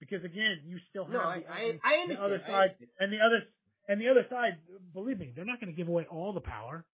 because 0.00 0.22
again, 0.24 0.60
you 0.66 0.76
still 0.90 1.04
have 1.04 1.14
No, 1.14 1.20
I 1.20 1.40
the, 1.40 1.78
I, 1.80 1.92
the 2.08 2.20
other 2.20 2.40
side 2.46 2.76
and 3.00 3.12
the 3.12 3.18
other 3.24 3.40
and 3.88 4.00
the 4.00 4.08
other 4.08 4.26
side, 4.30 4.58
believe 4.92 5.18
me, 5.18 5.32
they're 5.34 5.44
not 5.44 5.60
going 5.60 5.72
to 5.72 5.76
give 5.76 5.88
away 5.88 6.06
all 6.10 6.32
the 6.32 6.40
power, 6.40 6.84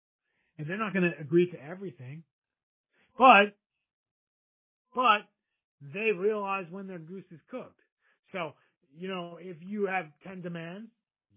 and 0.58 0.66
they're 0.68 0.78
not 0.78 0.92
going 0.92 1.10
to 1.10 1.18
agree 1.20 1.50
to 1.50 1.58
everything. 1.62 2.24
But, 3.16 3.54
but 4.94 5.28
they 5.94 6.10
realize 6.16 6.66
when 6.70 6.86
their 6.86 6.98
goose 6.98 7.24
is 7.30 7.40
cooked. 7.50 7.78
So, 8.32 8.54
you 8.96 9.08
know, 9.08 9.38
if 9.40 9.56
you 9.60 9.86
have 9.86 10.06
ten 10.26 10.42
demands, 10.42 10.90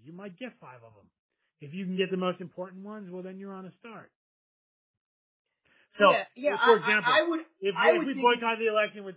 you 0.04 0.12
might 0.12 0.38
get 0.40 0.54
five 0.60 0.78
of 0.78 0.94
them. 0.96 1.06
If 1.62 1.74
you 1.74 1.86
can 1.86 1.98
get 1.98 2.10
the 2.10 2.18
most 2.18 2.42
important 2.42 2.84
ones, 2.84 3.10
well, 3.12 3.24
then 3.24 3.38
you're 3.38 3.54
on 3.54 3.66
a 3.66 3.72
start. 3.80 4.12
So, 6.00 6.12
yeah, 6.12 6.24
yeah. 6.36 6.58
for 6.66 6.78
example, 6.78 7.14
I, 7.14 7.20
I 7.20 7.30
would. 7.30 7.40
if, 7.62 7.76
I 7.78 7.92
if 7.92 8.06
we 8.08 8.14
boycott 8.22 8.58
the 8.58 8.68
election 8.68 9.04
with, 9.04 9.16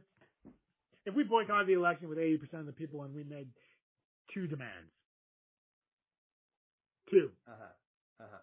if 1.06 1.14
we 1.14 1.24
boycott 1.24 1.66
the 1.66 1.72
election 1.72 2.08
with 2.08 2.18
80% 2.18 2.60
of 2.60 2.66
the 2.66 2.72
people 2.72 3.02
and 3.02 3.14
we 3.14 3.24
made 3.24 3.48
two 4.34 4.46
demands, 4.46 4.90
two, 7.10 7.30
Uh-huh. 7.48 8.24
Uh-huh. 8.24 8.38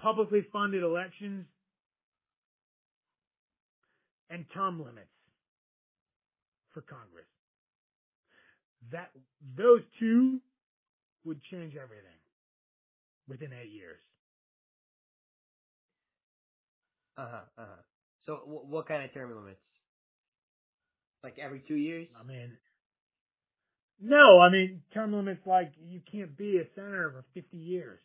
publicly 0.00 0.42
funded 0.52 0.82
elections 0.82 1.46
and 4.30 4.44
term 4.54 4.78
limits 4.78 5.08
for 6.72 6.82
Congress. 6.82 7.26
That, 8.92 9.10
those 9.56 9.80
two 9.98 10.40
would 11.24 11.40
change 11.50 11.74
everything 11.74 12.20
within 13.28 13.50
eight 13.52 13.72
years. 13.72 14.00
Uh-huh. 17.18 17.40
Uh-huh. 17.58 17.82
So 18.26 18.40
w- 18.44 18.66
what 18.66 18.88
kind 18.88 19.04
of 19.04 19.12
term 19.14 19.34
limits? 19.34 19.60
Like 21.24 21.38
every 21.38 21.62
two 21.66 21.74
years? 21.74 22.06
I 22.18 22.26
mean, 22.26 22.52
no, 24.00 24.40
I 24.40 24.50
mean, 24.50 24.82
term 24.92 25.12
limits 25.14 25.40
like 25.46 25.72
you 25.80 26.00
can't 26.10 26.36
be 26.36 26.58
a 26.58 26.64
senator 26.74 27.10
for 27.12 27.24
50 27.40 27.56
years. 27.56 27.98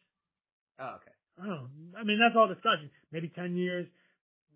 Oh, 0.79 0.95
okay. 0.95 1.11
I 1.41 1.45
don't 1.45 1.55
know. 1.55 1.99
I 1.99 2.03
mean, 2.03 2.19
that's 2.19 2.35
all 2.38 2.47
discussion. 2.47 2.89
Maybe 3.11 3.29
10 3.29 3.55
years, 3.55 3.88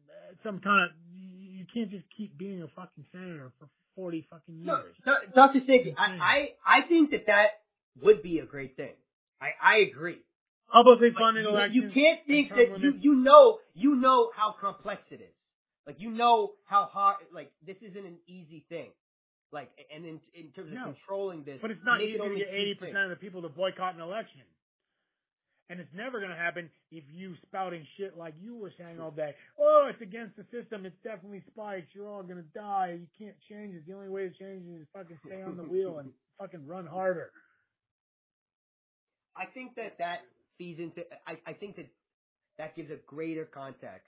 uh, 0.10 0.34
some 0.44 0.60
kind 0.60 0.86
of, 0.86 0.92
you 1.14 1.66
can't 1.74 1.92
just 1.92 2.06
keep 2.16 2.38
being 2.38 2.62
a 2.62 2.68
fucking 2.76 3.06
senator 3.12 3.52
for 3.60 3.68
40 3.96 4.28
fucking 4.30 4.62
years. 4.62 4.96
No, 5.06 5.16
Dr. 5.34 5.60
Sankey, 5.68 5.96
I, 5.98 6.50
I, 6.66 6.80
I 6.84 6.88
think 6.88 7.12
that 7.12 7.26
that 7.28 7.48
would 8.02 8.22
be 8.22 8.40
a 8.40 8.46
great 8.46 8.76
thing. 8.76 8.94
I, 9.42 9.48
I 9.62 9.78
agree. 9.92 10.20
Publicly 10.72 11.10
But 11.12 11.20
funded 11.20 11.46
you, 11.46 11.50
elections. 11.52 11.76
you 11.76 11.92
can't 11.94 12.20
think 12.28 12.50
that 12.50 12.80
you, 12.80 12.94
you 13.00 13.16
know, 13.16 13.60
you 13.74 13.96
know 13.96 14.32
how 14.36 14.56
complex 14.60 15.02
it 15.12 15.22
is. 15.22 15.36
Like, 15.86 15.98
you 16.00 16.10
know 16.10 16.54
how 16.66 16.90
hard, 16.92 17.18
like, 17.34 17.52
this 17.66 17.78
isn't 17.82 18.06
an 18.06 18.18
easy 18.28 18.66
thing. 18.70 18.90
Like, 19.52 19.70
and 19.94 20.04
in, 20.06 20.20
in 20.34 20.52
terms 20.52 20.70
of 20.70 20.74
No. 20.74 20.84
controlling 20.86 21.44
this. 21.44 21.60
But 21.62 21.70
it's 21.72 21.86
not 21.86 22.02
easy 22.02 22.18
to 22.18 22.36
get 22.36 22.50
80% 22.50 23.04
of 23.04 23.10
the 23.12 23.16
people 23.16 23.44
to 23.44 23.50
boycott 23.50 23.94
an 23.96 24.02
election. 24.02 24.42
And 25.70 25.80
it's 25.80 25.94
never 25.96 26.20
going 26.20 26.30
to 26.32 26.38
happen 26.38 26.70
if 26.92 27.04
you 27.12 27.36
spouting 27.48 27.86
shit 27.98 28.18
like 28.18 28.34
you 28.40 28.56
were 28.56 28.72
saying 28.78 29.00
all 29.00 29.10
day. 29.10 29.34
Oh, 29.60 29.88
it's 29.90 30.02
against 30.02 30.36
the 30.38 30.46
system. 30.52 30.86
It's 30.86 30.98
definitely 31.04 31.42
spikes. 31.52 31.88
You're 31.94 32.08
all 32.10 32.22
going 32.22 32.38
to 32.38 32.50
die. 32.54 33.00
You 33.00 33.08
can't 33.18 33.36
change 33.50 33.74
it. 33.76 33.86
The 33.88 33.94
only 33.94 34.10
way 34.10 34.28
to 34.30 34.34
change 34.34 34.66
it 34.68 34.82
is 34.82 34.88
fucking 34.94 35.18
stay 35.26 35.42
on 35.42 35.58
the 35.58 35.64
wheel 35.64 35.98
and 36.00 36.10
fucking 36.40 36.68
run 36.68 36.86
harder. 36.86 37.32
I 39.36 39.46
think 39.54 39.76
that 39.76 39.98
that 40.00 40.20
feeds 40.58 40.80
into. 40.80 41.02
I, 41.28 41.38
I 41.46 41.54
think 41.54 41.76
that 41.78 41.88
that 42.58 42.76
gives 42.76 42.92
a 42.92 42.98
greater 43.08 43.46
context. 43.46 44.08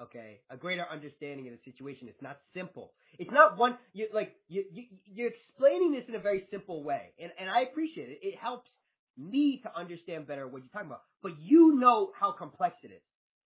Okay, 0.00 0.40
a 0.50 0.56
greater 0.56 0.84
understanding 0.90 1.46
of 1.46 1.54
the 1.54 1.70
situation. 1.70 2.08
It's 2.08 2.20
not 2.20 2.38
simple. 2.52 2.92
It's 3.18 3.30
not 3.30 3.56
one. 3.56 3.78
You 3.92 4.08
like 4.12 4.34
you, 4.48 4.64
you 4.72 4.84
you're 5.04 5.30
explaining 5.30 5.92
this 5.92 6.02
in 6.08 6.16
a 6.16 6.18
very 6.18 6.46
simple 6.50 6.82
way, 6.82 7.12
and 7.20 7.30
and 7.38 7.48
I 7.48 7.62
appreciate 7.62 8.08
it. 8.08 8.18
It 8.20 8.34
helps 8.36 8.68
me 9.16 9.60
to 9.62 9.70
understand 9.78 10.26
better 10.26 10.48
what 10.48 10.62
you're 10.62 10.72
talking 10.72 10.88
about. 10.88 11.02
But 11.22 11.38
you 11.38 11.76
know 11.78 12.10
how 12.18 12.32
complex 12.32 12.76
it 12.82 12.90
is. 12.90 13.02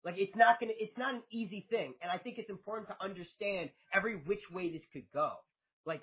Like 0.04 0.16
it's 0.18 0.36
not 0.36 0.60
gonna. 0.60 0.74
It's 0.80 0.98
not 0.98 1.14
an 1.14 1.22
easy 1.32 1.68
thing, 1.70 1.94
and 2.02 2.12
I 2.12 2.18
think 2.18 2.40
it's 2.40 2.50
important 2.50 2.88
to 2.90 2.96
understand 3.00 3.70
every 3.94 4.16
which 4.16 4.42
way 4.52 4.72
this 4.72 4.82
could 4.92 5.06
go. 5.14 5.34
Like, 5.86 6.02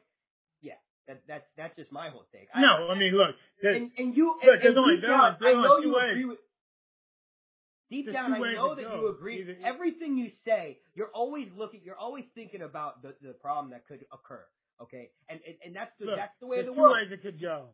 yeah, 0.62 0.78
that 1.08 1.22
that's 1.26 1.44
that's 1.56 1.74
just 1.76 1.90
my 1.90 2.08
whole 2.10 2.24
take. 2.32 2.48
I- 2.54 2.60
No, 2.60 2.88
I 2.88 2.94
mean, 2.98 3.12
look. 3.16 3.34
and, 3.62 3.90
and 3.98 4.14
you, 4.16 4.36
Look, 4.38 4.44
and, 4.44 4.62
there's 4.62 4.76
and 4.76 4.78
only- 4.78 4.96
deep 4.96 5.08
down, 5.08 5.36
I 5.40 5.52
know 5.52 5.78
you 5.82 5.94
ways. 5.94 6.10
agree 6.12 6.24
with. 6.26 6.38
Deep 7.90 8.04
There's 8.04 8.14
down, 8.14 8.34
I 8.34 8.52
know 8.52 8.74
that 8.76 8.84
go. 8.84 9.00
you 9.00 9.08
agree. 9.08 9.40
Either- 9.40 9.56
Everything 9.64 10.16
you 10.18 10.30
say, 10.44 10.76
you're 10.94 11.08
always 11.14 11.48
looking. 11.56 11.80
You're 11.82 11.96
always 11.96 12.24
thinking 12.34 12.60
about 12.60 13.00
the, 13.02 13.14
the 13.22 13.32
problem 13.32 13.70
that 13.72 13.86
could 13.88 14.04
occur. 14.12 14.44
Okay, 14.82 15.08
and 15.28 15.40
and, 15.46 15.56
and 15.64 15.72
that's 15.74 15.90
the 15.98 16.06
Look, 16.06 16.16
that's 16.16 16.36
the 16.40 16.46
way 16.46 16.60
of 16.60 16.66
there's 16.66 16.76
the 16.76 16.76
two 16.76 16.80
world. 16.82 16.96
ways 17.00 17.10
it 17.10 17.22
could 17.22 17.40
go. 17.40 17.72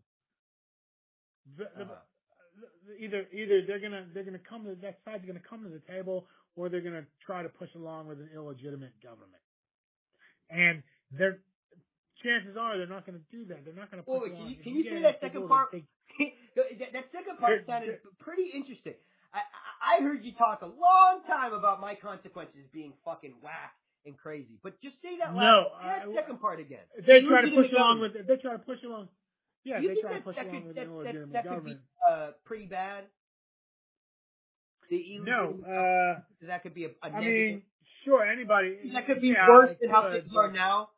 The, 1.59 1.65
the, 1.77 1.83
Uh-huh. 1.85 1.95
Either 3.01 3.27
either 3.35 3.67
they're 3.67 3.81
gonna 3.81 4.07
they're 4.15 4.23
gonna 4.23 4.39
come 4.49 4.65
to 4.65 4.77
that 4.81 5.01
side's 5.05 5.27
gonna 5.27 5.41
come 5.43 5.65
to 5.65 5.69
the 5.69 5.83
table, 5.91 6.27
or 6.55 6.69
they're 6.69 6.81
gonna 6.81 7.05
try 7.27 7.43
to 7.43 7.49
push 7.49 7.69
along 7.75 8.07
with 8.07 8.21
an 8.21 8.31
illegitimate 8.33 8.93
government. 9.03 9.43
And 10.51 10.83
their 11.11 11.41
chances 12.25 12.57
are 12.57 12.77
they're 12.81 12.89
not 12.91 13.05
gonna 13.07 13.21
do 13.31 13.45
that. 13.53 13.65
They're 13.65 13.77
not 13.77 13.91
gonna 13.93 14.03
push 14.03 14.25
Wait, 14.25 14.33
wait, 14.33 14.39
can 14.41 14.49
you- 14.49 14.57
can 14.65 14.73
you 14.75 14.85
say 14.89 15.03
that 15.07 15.21
second 15.21 15.47
part? 15.47 15.71
to 15.73 15.81
that, 16.57 17.05
second 17.13 17.37
part 17.39 17.67
sounded 17.69 17.99
pretty 18.19 18.49
interesting. 18.55 18.95
I, 19.35 19.43
I 19.99 20.03
heard 20.03 20.25
you 20.25 20.33
talk 20.33 20.63
a 20.63 20.67
long 20.71 21.21
time 21.27 21.53
about 21.53 21.81
my 21.81 21.95
consequences 21.95 22.65
being 22.73 22.93
fucking 23.05 23.35
whack 23.43 23.75
and 24.07 24.17
crazy, 24.17 24.59
but 24.63 24.81
just 24.81 24.95
say 25.03 25.19
that 25.19 25.35
No, 25.35 25.69
last 25.75 26.07
that 26.07 26.09
I- 26.11 26.15
second 26.15 26.41
part 26.41 26.61
again. 26.61 26.87
They 27.07 27.21
try 27.23 27.43
to 27.43 27.51
push 27.51 27.73
along 27.77 28.01
with. 28.01 28.15
They 28.27 28.37
try 28.37 28.53
to 28.53 28.59
push 28.63 28.79
along. 28.85 29.09
Yeah, 29.65 29.81
you 29.81 29.95
they 29.95 30.01
try 30.01 30.15
to 30.15 30.21
push 30.21 30.37
along 30.37 30.51
could, 30.51 30.67
with 30.67 30.77
that, 30.77 30.87
that, 30.87 31.33
that 31.33 31.43
could 31.45 31.65
be 31.65 31.73
government. 31.75 31.81
uh, 32.09 32.31
pretty 32.45 32.67
bad? 32.67 33.05
The 34.91 35.19
No, 35.25 35.57
uh, 35.65 36.21
that 36.47 36.63
could 36.63 36.75
be 36.75 36.85
a, 36.85 36.89
a 36.89 36.93
I 37.03 37.09
negative. 37.09 37.33
mean, 37.33 37.63
sure, 38.05 38.23
anybody. 38.25 38.77
that 38.93 39.07
could 39.07 39.21
be 39.23 39.29
yeah, 39.29 39.49
worse 39.49 39.75
than 39.81 39.89
how 39.91 40.03
could, 40.03 40.25
things 40.25 40.35
are 40.37 40.53
now. 40.53 40.91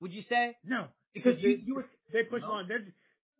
Would 0.00 0.12
you 0.12 0.22
say? 0.28 0.56
No, 0.64 0.86
Because 1.14 1.34
you, 1.40 1.56
they, 1.56 1.62
you 1.66 1.74
were 1.74 1.86
they 2.12 2.22
push 2.22 2.42
No? 2.42 2.48
along. 2.48 2.68
They're, 2.68 2.84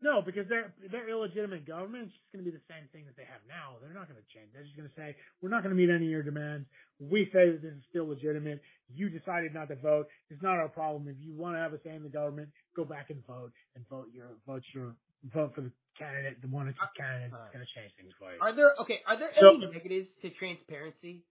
no, 0.00 0.22
because 0.22 0.46
their 0.48 0.72
their 0.92 1.08
illegitimate 1.10 1.66
government 1.66 2.06
It's 2.06 2.14
just 2.14 2.30
going 2.30 2.44
to 2.44 2.48
be 2.50 2.54
the 2.54 2.62
same 2.70 2.86
thing 2.94 3.06
that 3.10 3.16
they 3.18 3.26
have 3.26 3.42
now. 3.50 3.82
They're 3.82 3.90
not 3.94 4.06
going 4.06 4.20
to 4.22 4.28
change. 4.30 4.54
They're 4.54 4.62
just 4.62 4.76
going 4.78 4.86
to 4.86 4.94
say 4.94 5.16
we're 5.42 5.50
not 5.50 5.62
going 5.66 5.74
to 5.74 5.78
meet 5.80 5.90
any 5.90 6.06
of 6.06 6.14
your 6.14 6.22
demands. 6.22 6.70
We 7.02 7.26
say 7.34 7.50
that 7.50 7.62
this 7.62 7.74
is 7.74 7.82
still 7.90 8.06
legitimate. 8.06 8.62
You 8.94 9.10
decided 9.10 9.54
not 9.54 9.66
to 9.74 9.76
vote. 9.76 10.06
It's 10.30 10.42
not 10.42 10.54
our 10.62 10.68
problem. 10.70 11.10
If 11.10 11.18
you 11.18 11.34
want 11.34 11.56
to 11.56 11.60
have 11.60 11.74
a 11.74 11.82
say 11.82 11.94
in 11.98 12.02
the 12.06 12.14
government, 12.14 12.50
go 12.78 12.84
back 12.86 13.10
and 13.10 13.26
vote 13.26 13.50
and 13.74 13.82
vote 13.90 14.06
your 14.14 14.38
vote 14.46 14.62
your 14.70 14.94
vote 15.34 15.50
for 15.58 15.62
the 15.66 15.72
candidate, 15.98 16.38
the 16.42 16.46
one 16.46 16.66
that's 16.70 16.78
uh, 16.78 16.86
your 16.86 16.94
candidate 16.94 17.30
that's 17.34 17.50
uh, 17.50 17.54
going 17.58 17.66
to 17.66 17.72
change 17.74 17.90
things 17.98 18.14
for 18.22 18.30
you. 18.30 18.38
Are 18.38 18.54
there 18.54 18.78
okay? 18.86 19.02
Are 19.02 19.18
there 19.18 19.34
So- 19.34 19.58
any 19.58 19.66
negatives 19.66 20.06
to 20.22 20.30
transparency? 20.38 21.26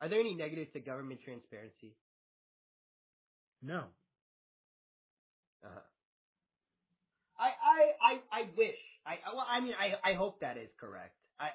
Are 0.00 0.08
there 0.12 0.20
any 0.20 0.34
negatives 0.36 0.72
to 0.76 0.80
government 0.80 1.20
transparency? 1.24 1.96
No. 3.64 3.84
Uh-huh. 5.64 5.80
I, 7.38 7.48
I 7.48 7.78
I 8.04 8.12
I 8.32 8.42
wish 8.56 8.76
I 9.06 9.16
well 9.32 9.46
I 9.48 9.60
mean 9.60 9.72
I 9.72 10.12
I 10.12 10.14
hope 10.14 10.40
that 10.40 10.56
is 10.56 10.68
correct. 10.78 11.14
I, 11.38 11.48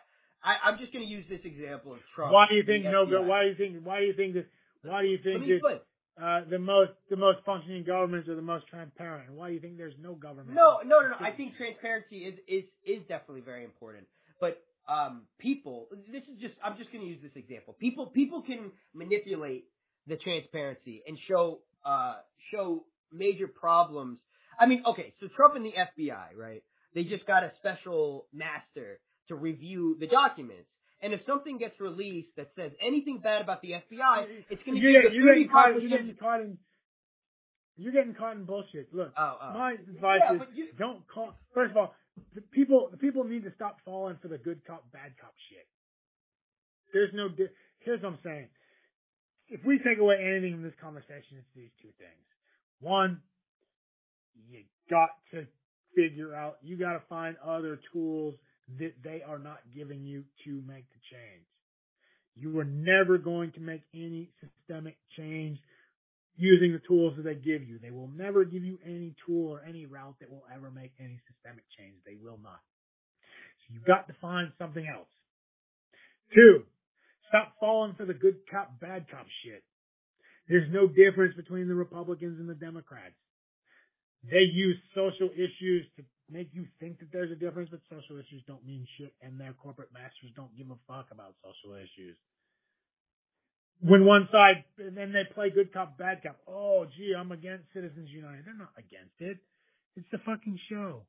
I 0.44 0.70
I'm 0.70 0.78
just 0.80 0.92
going 0.94 1.06
to 1.06 1.10
use 1.12 1.26
this 1.30 1.42
example 1.44 1.94
of 1.94 2.00
Trump. 2.16 2.34
Why 2.34 2.48
do 2.50 2.56
you 2.56 2.64
think 2.64 2.86
no? 2.86 3.06
FBI. 3.06 3.10
go- 3.12 3.22
Why 3.24 3.44
do 3.44 3.50
you 3.50 3.56
think? 3.56 3.86
Why 3.86 4.00
do 4.00 4.06
you 4.06 4.14
think 4.14 4.34
that? 4.34 4.48
Why 4.82 5.02
do 5.02 5.08
you 5.08 5.20
think 5.24 5.46
that 5.46 5.82
uh, 6.22 6.42
the 6.50 6.60
most 6.60 6.92
the 7.10 7.18
most 7.18 7.40
functioning 7.46 7.84
governments 7.84 8.30
are 8.30 8.36
the 8.36 8.42
most 8.42 8.68
transparent? 8.68 9.32
Why 9.34 9.50
do 9.50 9.54
you 9.54 9.60
think 9.60 9.78
there's 9.78 9.98
no 10.02 10.14
government? 10.16 10.56
No, 10.56 10.80
no, 10.86 11.02
no, 11.02 11.10
no. 11.10 11.16
I 11.20 11.32
think 11.32 11.56
transparency 11.58 12.26
is 12.26 12.36
is 12.48 12.64
is 12.86 13.02
definitely 13.08 13.42
very 13.42 13.64
important. 13.64 14.08
But 14.40 14.64
um, 14.88 15.24
people, 15.40 15.88
this 16.12 16.24
is 16.24 16.40
just 16.42 16.56
I'm 16.64 16.78
just 16.78 16.92
going 16.92 17.04
to 17.04 17.10
use 17.10 17.22
this 17.22 17.36
example. 17.36 17.76
People 17.80 18.08
people 18.08 18.42
can 18.42 18.72
manipulate 18.94 19.66
the 20.08 20.18
transparency 20.18 21.04
and 21.08 21.18
show 21.28 21.60
uh 21.86 22.16
show 22.52 22.86
major 23.12 23.48
problems. 23.48 24.20
I 24.60 24.66
mean, 24.68 24.84
okay, 24.86 25.14
so 25.20 25.28
Trump 25.36 25.56
and 25.56 25.66
the 25.66 25.74
FBI, 25.74 26.36
right? 26.38 26.64
They 26.94 27.04
just 27.04 27.26
got 27.28 27.44
a 27.44 27.52
special 27.60 28.28
master 28.34 29.00
to 29.28 29.36
review 29.36 29.98
the 30.00 30.08
documents. 30.08 30.70
And 31.02 31.14
if 31.14 31.20
something 31.28 31.58
gets 31.58 31.80
released 31.80 32.30
that 32.38 32.52
says 32.56 32.72
anything 32.82 33.20
bad 33.22 33.42
about 33.42 33.62
the 33.62 33.74
FBI, 33.74 34.26
it's 34.50 34.64
going 34.64 34.80
to 34.80 34.82
getting- 34.82 35.10
the 35.10 35.16
you're 35.16 35.28
getting 35.34 35.50
caught. 35.50 35.82
You're 35.82 35.90
getting 35.90 36.16
caught 36.16 36.42
in. 36.42 36.58
You're 37.78 37.92
getting 37.92 38.16
caught 38.16 38.38
in 38.38 38.46
bullshit. 38.46 38.94
Look, 38.94 39.12
Oh, 39.18 39.38
oh. 39.42 39.54
my 39.54 39.74
advice 39.74 40.22
Yeah, 40.24 40.34
is 40.36 40.42
you- 40.56 40.72
don't 40.80 41.06
call. 41.08 41.36
First 41.54 41.72
of 41.72 41.78
all, 41.78 41.94
the 42.34 42.42
people 42.42 42.88
the 42.90 42.98
people 42.98 43.26
need 43.26 43.44
to 43.44 43.52
stop 43.56 43.82
falling 43.84 44.16
for 44.22 44.30
the 44.30 44.38
good 44.38 44.64
cop 44.66 44.90
bad 44.92 45.18
cop 45.20 45.34
shit. 45.50 45.68
There's 46.94 47.12
no. 47.14 47.28
Here's 47.80 48.02
what 48.02 48.14
I'm 48.14 48.20
saying. 48.24 48.48
If 49.50 49.64
we 49.66 49.78
take 49.80 49.98
away 50.00 50.16
anything 50.24 50.54
from 50.54 50.64
this 50.64 50.74
conversation, 50.82 51.38
it's 51.38 51.52
these 51.54 51.72
two 51.82 51.92
things. 52.00 52.26
One, 52.80 53.22
you 54.50 54.64
got 54.90 55.10
to 55.32 55.46
figure 55.96 56.36
out. 56.36 56.58
You 56.62 56.78
got 56.78 56.94
to 56.94 57.02
find 57.10 57.36
other 57.46 57.80
tools 57.94 58.36
that 58.80 58.94
they 59.04 59.22
are 59.28 59.40
not 59.40 59.60
giving 59.76 60.04
you 60.06 60.24
to 60.46 60.62
make 60.68 60.86
the 60.90 61.00
change. 61.12 61.46
You 62.36 62.60
are 62.60 62.66
never 62.66 63.18
going 63.18 63.52
to 63.54 63.60
make 63.60 63.82
any 63.94 64.30
systemic 64.42 64.98
change 65.18 65.58
using 66.38 66.74
the 66.74 66.82
tools 66.86 67.14
that 67.16 67.24
they 67.24 67.36
give 67.36 67.64
you. 67.64 67.80
They 67.82 67.92
will 67.92 68.10
never 68.10 68.44
give 68.44 68.64
you 68.64 68.78
any 68.86 69.16
tool 69.26 69.52
or 69.52 69.64
any 69.68 69.86
route 69.86 70.16
that 70.20 70.30
will 70.30 70.44
ever 70.54 70.70
make 70.70 70.92
any 71.00 71.20
systemic 71.32 71.64
change. 71.78 71.96
They 72.06 72.18
will 72.22 72.40
not. 72.44 72.60
So 73.60 73.74
you've 73.74 73.86
got 73.86 74.08
to 74.08 74.14
find 74.22 74.52
something 74.58 74.86
else. 74.86 75.08
Two, 76.34 76.64
stop 77.30 77.54
falling 77.60 77.94
for 77.96 78.06
the 78.06 78.14
good 78.14 78.36
cop, 78.52 78.80
bad 78.82 79.06
cop 79.10 79.28
shit. 79.44 79.64
There's 80.48 80.72
no 80.72 80.88
difference 80.88 81.36
between 81.36 81.68
the 81.68 81.76
Republicans 81.76 82.40
and 82.40 82.48
the 82.48 82.56
Democrats. 82.56 83.18
They 84.24 84.46
use 84.52 84.78
social 84.94 85.30
issues 85.34 85.86
to 85.98 86.04
make 86.30 86.50
you 86.54 86.66
think 86.80 87.00
that 87.00 87.12
there's 87.12 87.32
a 87.32 87.36
difference, 87.36 87.70
but 87.70 87.82
social 87.90 88.18
issues 88.18 88.42
don't 88.48 88.66
mean 88.66 88.88
shit, 88.98 89.14
and 89.22 89.40
their 89.40 89.54
corporate 89.54 89.94
masters 89.94 90.34
don't 90.36 90.56
give 90.58 90.70
a 90.70 90.78
fuck 90.88 91.08
about 91.12 91.36
social 91.42 91.76
issues. 91.78 92.18
When 93.82 94.06
one 94.06 94.28
side, 94.32 94.64
and 94.80 94.96
then 94.96 95.12
they 95.12 95.24
play 95.34 95.50
good 95.50 95.74
cop, 95.74 95.98
bad 95.98 96.24
cop. 96.24 96.38
Oh, 96.48 96.86
gee, 96.98 97.14
I'm 97.18 97.32
against 97.32 97.66
Citizens 97.74 98.10
United. 98.10 98.46
They're 98.46 98.58
not 98.58 98.74
against 98.78 99.20
it. 99.20 99.38
It's 99.96 100.08
the 100.12 100.18
fucking 100.26 100.60
show. 100.70 101.04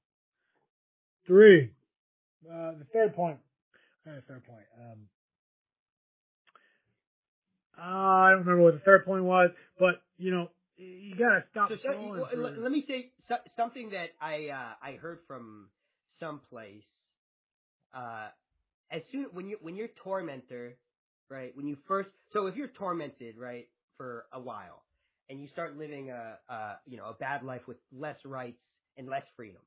Three. 1.27 1.73
Uh, 2.45 2.73
the 2.79 2.87
third 2.93 3.15
point. 3.15 3.39
Uh, 4.07 4.21
third 4.29 4.45
point. 4.45 4.67
Um, 4.79 5.09
uh, 7.79 7.83
I 7.83 8.31
don't 8.31 8.41
remember 8.41 8.63
what 8.63 8.75
the 8.75 8.81
third 8.81 9.05
point 9.05 9.25
was, 9.25 9.51
but 9.79 10.03
you 10.19 10.31
know, 10.31 10.49
you 10.77 11.15
gotta 11.17 11.45
stop. 11.51 11.69
So, 11.71 11.77
so 11.83 11.93
falling 11.93 12.21
well, 12.21 12.29
for 12.33 12.41
let, 12.41 12.59
let 12.59 12.73
me 12.73 12.85
say 12.87 13.11
so, 13.29 13.37
something 13.57 13.91
that 13.91 14.11
I 14.21 14.49
uh, 14.53 14.75
I 14.83 14.93
heard 14.97 15.19
from 15.27 15.69
someplace. 16.21 16.85
Uh, 17.95 18.29
as 18.91 19.03
soon 19.13 19.27
when 19.33 19.49
you 19.49 19.59
when 19.61 19.77
you're 19.77 19.89
tormentor, 20.03 20.77
right? 21.29 21.57
When 21.57 21.67
you 21.67 21.77
first, 21.87 22.09
so 22.33 22.47
if 22.47 22.57
you're 22.57 22.69
tormented, 22.69 23.37
right, 23.37 23.69
for 23.97 24.27
a 24.33 24.41
while, 24.41 24.83
and 25.29 25.41
you 25.41 25.49
start 25.49 25.77
living 25.77 26.11
a, 26.11 26.39
a 26.49 26.79
you 26.87 26.97
know 26.97 27.07
a 27.07 27.15
bad 27.15 27.43
life 27.43 27.63
with 27.67 27.79
less 27.93 28.17
rights 28.25 28.61
and 28.97 29.09
less 29.09 29.25
freedom, 29.37 29.63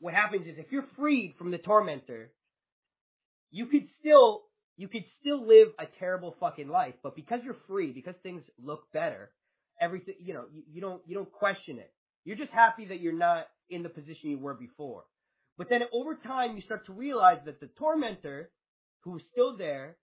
what 0.00 0.14
happens 0.14 0.46
is 0.46 0.54
if 0.58 0.66
you're 0.70 0.86
freed 0.96 1.34
from 1.38 1.50
the 1.50 1.58
tormentor, 1.58 2.30
you 3.50 3.66
could 3.66 3.88
still 4.00 4.42
you 4.76 4.88
could 4.88 5.04
still 5.20 5.46
live 5.46 5.68
a 5.78 5.86
terrible 5.98 6.34
fucking 6.40 6.68
life, 6.68 6.94
but 7.02 7.14
because 7.14 7.40
you're 7.44 7.56
free, 7.68 7.92
because 7.92 8.14
things 8.22 8.42
look 8.62 8.90
better, 8.92 9.30
everything 9.80 10.14
you 10.18 10.34
know, 10.34 10.44
you, 10.52 10.62
you 10.72 10.80
don't 10.80 11.02
you 11.06 11.14
don't 11.14 11.30
question 11.30 11.78
it. 11.78 11.92
You're 12.24 12.36
just 12.36 12.50
happy 12.50 12.86
that 12.86 13.00
you're 13.00 13.12
not 13.12 13.46
in 13.70 13.82
the 13.82 13.88
position 13.88 14.30
you 14.30 14.38
were 14.38 14.54
before. 14.54 15.04
But 15.56 15.68
then 15.70 15.80
over 15.92 16.16
time 16.16 16.56
you 16.56 16.62
start 16.62 16.86
to 16.86 16.92
realize 16.92 17.38
that 17.46 17.60
the 17.60 17.68
tormentor 17.78 18.50
who's 19.02 19.22
still 19.32 19.56
there 19.56 19.96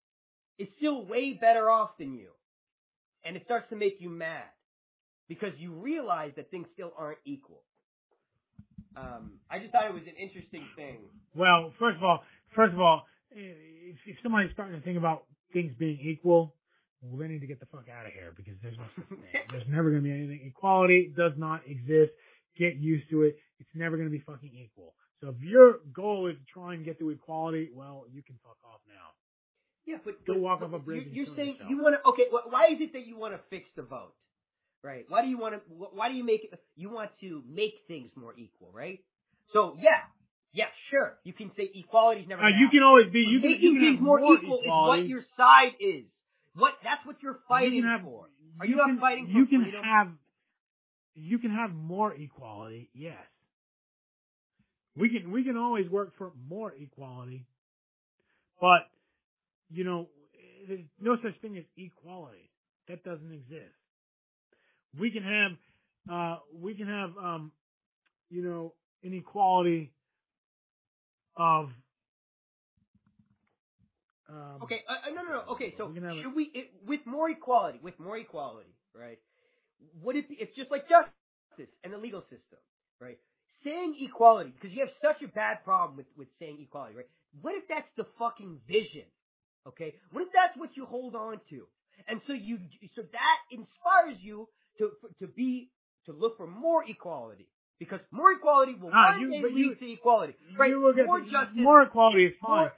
is 0.57 0.67
still 0.77 1.05
way 1.05 1.33
better 1.33 1.69
off 1.69 1.97
than 1.97 2.13
you. 2.13 2.29
And 3.25 3.35
it 3.35 3.43
starts 3.45 3.67
to 3.69 3.75
make 3.75 3.97
you 3.99 4.09
mad. 4.09 4.45
Because 5.27 5.51
you 5.57 5.73
realize 5.73 6.31
that 6.35 6.51
things 6.51 6.67
still 6.73 6.91
aren't 6.97 7.19
equal. 7.25 7.61
Um, 8.97 9.39
I 9.49 9.59
just 9.59 9.71
thought 9.71 9.85
it 9.85 9.93
was 9.93 10.03
an 10.03 10.15
interesting 10.21 10.65
thing. 10.75 10.97
Well, 11.33 11.71
first 11.79 11.97
of 11.97 12.03
all, 12.03 12.23
first 12.53 12.73
of 12.73 12.81
all, 12.81 13.03
if, 13.31 13.97
if 14.05 14.17
somebody's 14.23 14.51
starting 14.53 14.75
to 14.75 14.81
think 14.83 14.97
about 14.97 15.23
things 15.53 15.71
being 15.77 15.99
equal, 16.01 16.55
well, 17.01 17.17
they 17.19 17.27
need 17.27 17.41
to 17.41 17.47
get 17.47 17.59
the 17.59 17.65
fuck 17.67 17.85
out 17.89 18.05
of 18.05 18.13
here 18.13 18.33
because 18.35 18.53
there's 18.61 18.77
no 18.77 18.85
such 18.95 19.07
thing. 19.09 19.41
There's 19.51 19.67
never 19.67 19.89
going 19.89 20.03
to 20.03 20.07
be 20.07 20.13
anything. 20.13 20.41
Equality 20.45 21.11
does 21.17 21.33
not 21.37 21.61
exist. 21.65 22.11
Get 22.59 22.75
used 22.75 23.09
to 23.09 23.23
it. 23.23 23.37
It's 23.59 23.69
never 23.73 23.97
going 23.97 24.07
to 24.07 24.11
be 24.11 24.23
fucking 24.25 24.51
equal. 24.53 24.93
So 25.19 25.29
if 25.29 25.41
your 25.41 25.79
goal 25.93 26.27
is 26.27 26.35
to 26.35 26.43
try 26.53 26.73
and 26.75 26.85
get 26.85 26.99
to 26.99 27.09
equality, 27.09 27.69
well, 27.73 28.05
you 28.11 28.21
can 28.21 28.35
fuck 28.43 28.57
off 28.65 28.81
now. 28.87 29.13
Yeah, 29.85 29.97
but 30.05 30.23
Go 30.25 30.33
but- 30.33 30.41
walk 30.41 30.59
but 30.59 30.67
off 30.67 30.73
a 30.73 30.79
bridge 30.79 31.07
You're, 31.11 31.25
you're 31.25 31.35
saying 31.35 31.53
yourself. 31.53 31.69
you 31.71 31.77
want 31.81 31.95
to. 31.95 32.09
Okay, 32.09 32.25
wh- 32.29 32.51
why 32.51 32.67
is 32.67 32.81
it 32.81 32.93
that 32.93 33.07
you 33.07 33.17
want 33.17 33.33
to 33.33 33.39
fix 33.49 33.65
the 33.75 33.81
vote? 33.81 34.13
Right? 34.83 35.05
Why 35.09 35.21
do 35.23 35.27
you 35.27 35.37
want 35.39 35.55
to? 35.55 35.61
Why 35.73 36.09
do 36.09 36.15
you 36.15 36.23
make 36.23 36.43
it? 36.43 36.59
You 36.75 36.89
want 36.91 37.09
to 37.21 37.41
make 37.49 37.73
things 37.87 38.11
more 38.15 38.33
equal, 38.37 38.69
right? 38.73 38.99
So 39.53 39.75
yeah, 39.79 40.05
yeah, 40.53 40.65
sure. 40.89 41.17
You 41.23 41.33
can 41.33 41.51
say 41.55 41.69
equality's 41.73 42.27
never. 42.27 42.41
Uh, 42.43 42.49
you 42.49 42.67
can 42.71 42.83
always 42.83 43.11
be. 43.11 43.19
You 43.19 43.39
can, 43.39 43.51
making 43.51 43.63
you 43.63 43.71
can 43.73 43.81
things 43.81 43.95
have 43.97 44.03
more, 44.05 44.19
equal 44.19 44.59
equality. 44.61 45.01
is 45.01 45.05
what 45.05 45.09
your 45.09 45.23
side 45.37 45.73
is. 45.79 46.05
What 46.55 46.73
that's 46.83 47.05
what 47.05 47.15
you're 47.23 47.33
You 47.39 47.47
fighting 47.47 47.81
can 47.81 47.89
have- 47.89 48.01
for. 48.03 48.27
Are 48.59 48.65
you, 48.65 48.75
not 48.75 48.87
can, 48.87 48.99
fighting 48.99 49.25
for 49.27 49.31
You 49.31 49.45
can 49.47 49.61
freedom? 49.63 49.83
have. 49.83 50.07
You 51.15 51.39
can 51.39 51.51
have 51.51 51.73
more 51.73 52.13
equality. 52.13 52.89
Yes. 52.93 53.15
We 54.95 55.09
can 55.09 55.31
we 55.31 55.43
can 55.43 55.55
always 55.57 55.89
work 55.89 56.11
for 56.17 56.31
more 56.49 56.73
equality, 56.77 57.45
but 58.59 58.89
you 59.69 59.85
know, 59.85 60.09
there's 60.67 60.81
no 60.99 61.15
such 61.23 61.39
thing 61.41 61.57
as 61.57 61.63
equality. 61.77 62.49
That 62.89 63.03
doesn't 63.05 63.31
exist. 63.31 63.73
We 64.99 65.11
can 65.11 65.23
have 65.23 65.51
uh 66.13 66.39
we 66.53 66.73
can 66.75 66.87
have 66.87 67.11
um 67.17 67.51
you 68.29 68.43
know 68.43 68.73
inequality 69.01 69.93
of 71.41 71.69
um 74.29 74.63
Okay, 74.63 74.81
uh, 74.89 75.09
uh, 75.09 75.11
no, 75.13 75.23
no, 75.23 75.33
no. 75.33 75.43
Okay, 75.53 75.73
so 75.77 75.91
have 76.03 76.17
a- 76.19 76.21
should 76.21 76.35
we, 76.35 76.51
it, 76.53 76.71
with 76.87 77.01
more 77.05 77.29
equality, 77.29 77.79
with 77.83 77.99
more 77.99 78.17
equality, 78.17 78.75
right? 78.95 79.19
Would 80.03 80.15
it 80.17 80.29
be? 80.29 80.35
It's 80.39 80.55
just 80.55 80.71
like 80.71 80.83
justice 80.89 81.73
and 81.83 81.93
the 81.93 81.97
legal 81.97 82.21
system, 82.23 82.59
right? 83.01 83.19
Saying 83.63 83.95
equality 83.99 84.51
because 84.51 84.71
you 84.75 84.81
have 84.81 84.93
such 85.03 85.21
a 85.23 85.29
bad 85.33 85.63
problem 85.65 85.97
with 85.97 86.07
with 86.17 86.29
saying 86.39 86.59
equality, 86.61 86.95
right? 86.95 87.07
What 87.41 87.55
if 87.55 87.63
that's 87.69 87.89
the 87.97 88.05
fucking 88.19 88.61
vision? 88.67 89.05
Okay, 89.67 89.95
what 90.11 90.23
if 90.23 90.29
that's 90.33 90.57
what 90.57 90.71
you 90.77 90.85
hold 90.85 91.15
on 91.15 91.41
to, 91.51 91.67
and 92.07 92.21
so 92.27 92.33
you, 92.33 92.59
so 92.95 93.03
that 93.03 93.37
inspires 93.51 94.17
you 94.21 94.47
to 94.79 94.91
to 95.19 95.27
be 95.27 95.71
to 96.05 96.13
look 96.13 96.37
for 96.37 96.47
more 96.47 96.83
equality 96.87 97.49
because 97.81 97.99
more 98.13 98.31
equality 98.37 98.75
will 98.77 98.91
Ah, 98.93 99.17
one 99.17 99.21
you- 99.21 99.31
day 99.33 99.41
lead 99.41 99.79
to 99.81 99.91
equality, 99.97 100.35
right? 100.57 100.69
You 100.69 100.79
will 100.79 100.93
get 100.93 101.07
more 101.09 101.19
justice, 101.21 101.57
more 101.57 101.81
equality 101.81 102.25
is 102.29 102.35
fine. 102.37 102.69
more- 102.69 102.73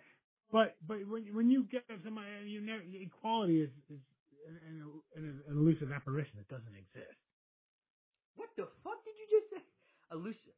But 0.56 0.78
but 0.88 0.98
when 1.12 1.24
when 1.36 1.50
you 1.52 1.64
get 1.68 1.84
somebody, 2.06 2.30
you 2.48 2.62
never 2.62 2.82
equality 2.88 3.62
is 3.68 3.72
is 3.92 4.00
an, 4.48 4.80
an, 5.16 5.24
an 5.50 5.56
elusive 5.60 5.92
apparition 5.92 6.36
that 6.40 6.48
doesn't 6.48 6.76
exist. 6.84 7.18
What 8.36 8.50
the 8.56 8.68
fuck 8.84 9.04
did 9.04 9.16
you 9.22 9.28
just 9.40 9.48
say? 9.52 9.64
Elusive. 10.12 10.56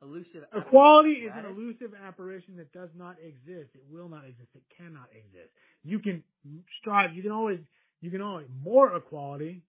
Elusive. 0.00 0.44
Equality 0.54 1.26
is 1.26 1.32
an 1.34 1.44
elusive 1.46 1.92
apparition 1.94 2.56
that 2.56 2.70
does 2.72 2.90
not 2.94 3.16
exist. 3.20 3.74
It 3.74 3.82
will 3.90 4.08
not 4.08 4.24
exist. 4.30 4.50
It 4.54 4.62
cannot 4.78 5.08
exist. 5.10 5.50
You 5.82 5.98
can 5.98 6.22
strive. 6.78 7.14
You 7.16 7.22
can 7.22 7.32
always. 7.32 7.60
You 8.00 8.10
can 8.12 8.22
always 8.22 8.46
more 8.62 8.94
equality, 8.96 9.62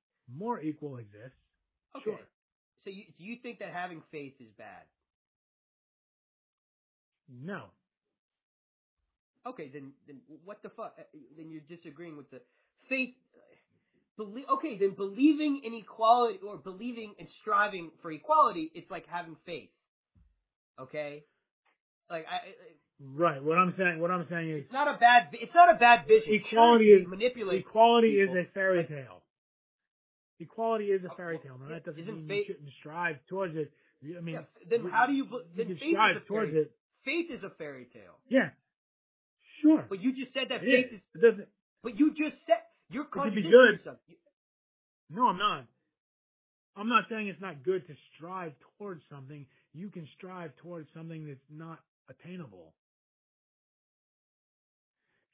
more 0.44 0.60
equal 0.62 0.98
exists. 1.00 1.40
Okay. 1.96 2.12
Sure. 2.12 2.20
So 2.84 2.90
you, 2.90 3.04
do 3.18 3.24
you 3.24 3.38
think 3.42 3.60
that 3.60 3.70
having 3.74 4.02
faith 4.12 4.34
is 4.40 4.48
bad? 4.58 4.84
No. 7.30 7.66
Okay, 9.46 9.70
then 9.72 9.92
then 10.08 10.18
what 10.46 10.62
the 10.64 10.70
fuck? 10.70 10.96
Uh, 10.98 11.04
Then 11.38 11.50
you're 11.50 11.62
disagreeing 11.68 12.18
with 12.18 12.30
the 12.32 12.42
faith. 12.88 13.16
Belie- 14.18 14.46
okay, 14.58 14.78
then 14.78 14.92
believing 14.92 15.62
in 15.64 15.74
equality 15.74 16.40
or 16.46 16.58
believing 16.58 17.14
and 17.20 17.28
striving 17.42 17.92
for 18.02 18.12
equality, 18.12 18.72
it's 18.76 18.90
like 18.92 19.06
having 19.08 19.38
faith. 19.46 19.70
Okay, 20.80 21.24
like 22.10 22.26
I, 22.28 22.40
Right. 23.02 23.42
What 23.42 23.58
I'm 23.58 23.74
saying. 23.78 24.00
What 24.00 24.12
I'm 24.12 24.28
saying 24.30 24.50
is 24.50 24.64
it's 24.66 24.74
not 24.74 24.94
a 24.94 24.98
bad. 25.00 25.30
It's 25.32 25.54
not 25.56 25.74
a 25.74 25.78
bad 25.80 26.06
vision. 26.06 26.34
Equality 26.34 26.92
is- 26.92 27.02
can 27.04 27.10
manipulate. 27.10 27.60
equality 27.62 28.20
is 28.20 28.30
a 28.30 28.44
fairy 28.54 28.86
tale. 28.86 29.19
Equality 30.40 30.86
is 30.92 31.04
a 31.04 31.10
fairy 31.16 31.38
tale. 31.40 31.58
Now 31.60 31.68
that 31.70 31.84
doesn't 31.86 32.02
isn't 32.02 32.16
mean 32.16 32.28
faith- 32.28 32.48
you 32.48 32.54
shouldn't 32.56 32.74
strive 32.80 33.18
towards 33.28 33.56
it. 33.56 33.72
I 34.02 34.22
mean, 34.22 34.36
Yeah, 34.36 34.46
then 34.68 34.86
we- 34.86 34.92
how 34.92 35.06
do 35.06 35.14
you? 35.14 35.26
be- 35.26 35.36
you 35.36 35.66
Then 35.66 35.78
faith 35.78 35.92
strive 35.94 36.16
is 36.16 36.22
a 36.24 36.26
towards 36.26 36.52
fairy. 36.52 36.62
it. 36.64 36.72
Faith 37.04 37.30
is 37.32 37.44
a 37.44 37.50
fairy 37.52 37.86
tale. 37.92 38.18
Yeah. 38.30 38.52
Sure. 39.62 39.86
But 39.90 40.00
you 40.00 40.14
just 40.14 40.32
said 40.34 40.48
that 40.50 40.64
It 40.64 40.66
faith 40.66 40.86
is. 40.94 41.02
is. 41.02 41.16
It 41.16 41.22
doesn't. 41.22 41.50
But 41.84 42.00
you 42.00 42.12
just 42.16 42.36
said 42.46 42.64
you're 42.90 43.06
contradicting 43.06 43.52
good. 43.52 43.80
yourself. 43.80 44.00
No, 45.10 45.28
I'm 45.28 45.38
not. 45.38 45.66
I'm 46.76 46.88
not 46.88 47.10
saying 47.10 47.28
it's 47.28 47.42
not 47.42 47.62
good 47.64 47.86
to 47.88 47.96
strive 48.16 48.54
towards 48.78 49.04
something. 49.10 49.46
You 49.74 49.90
can 49.90 50.08
strive 50.16 50.56
towards 50.58 50.90
something 50.94 51.28
that's 51.28 51.50
not 51.50 51.84
attainable. 52.08 52.74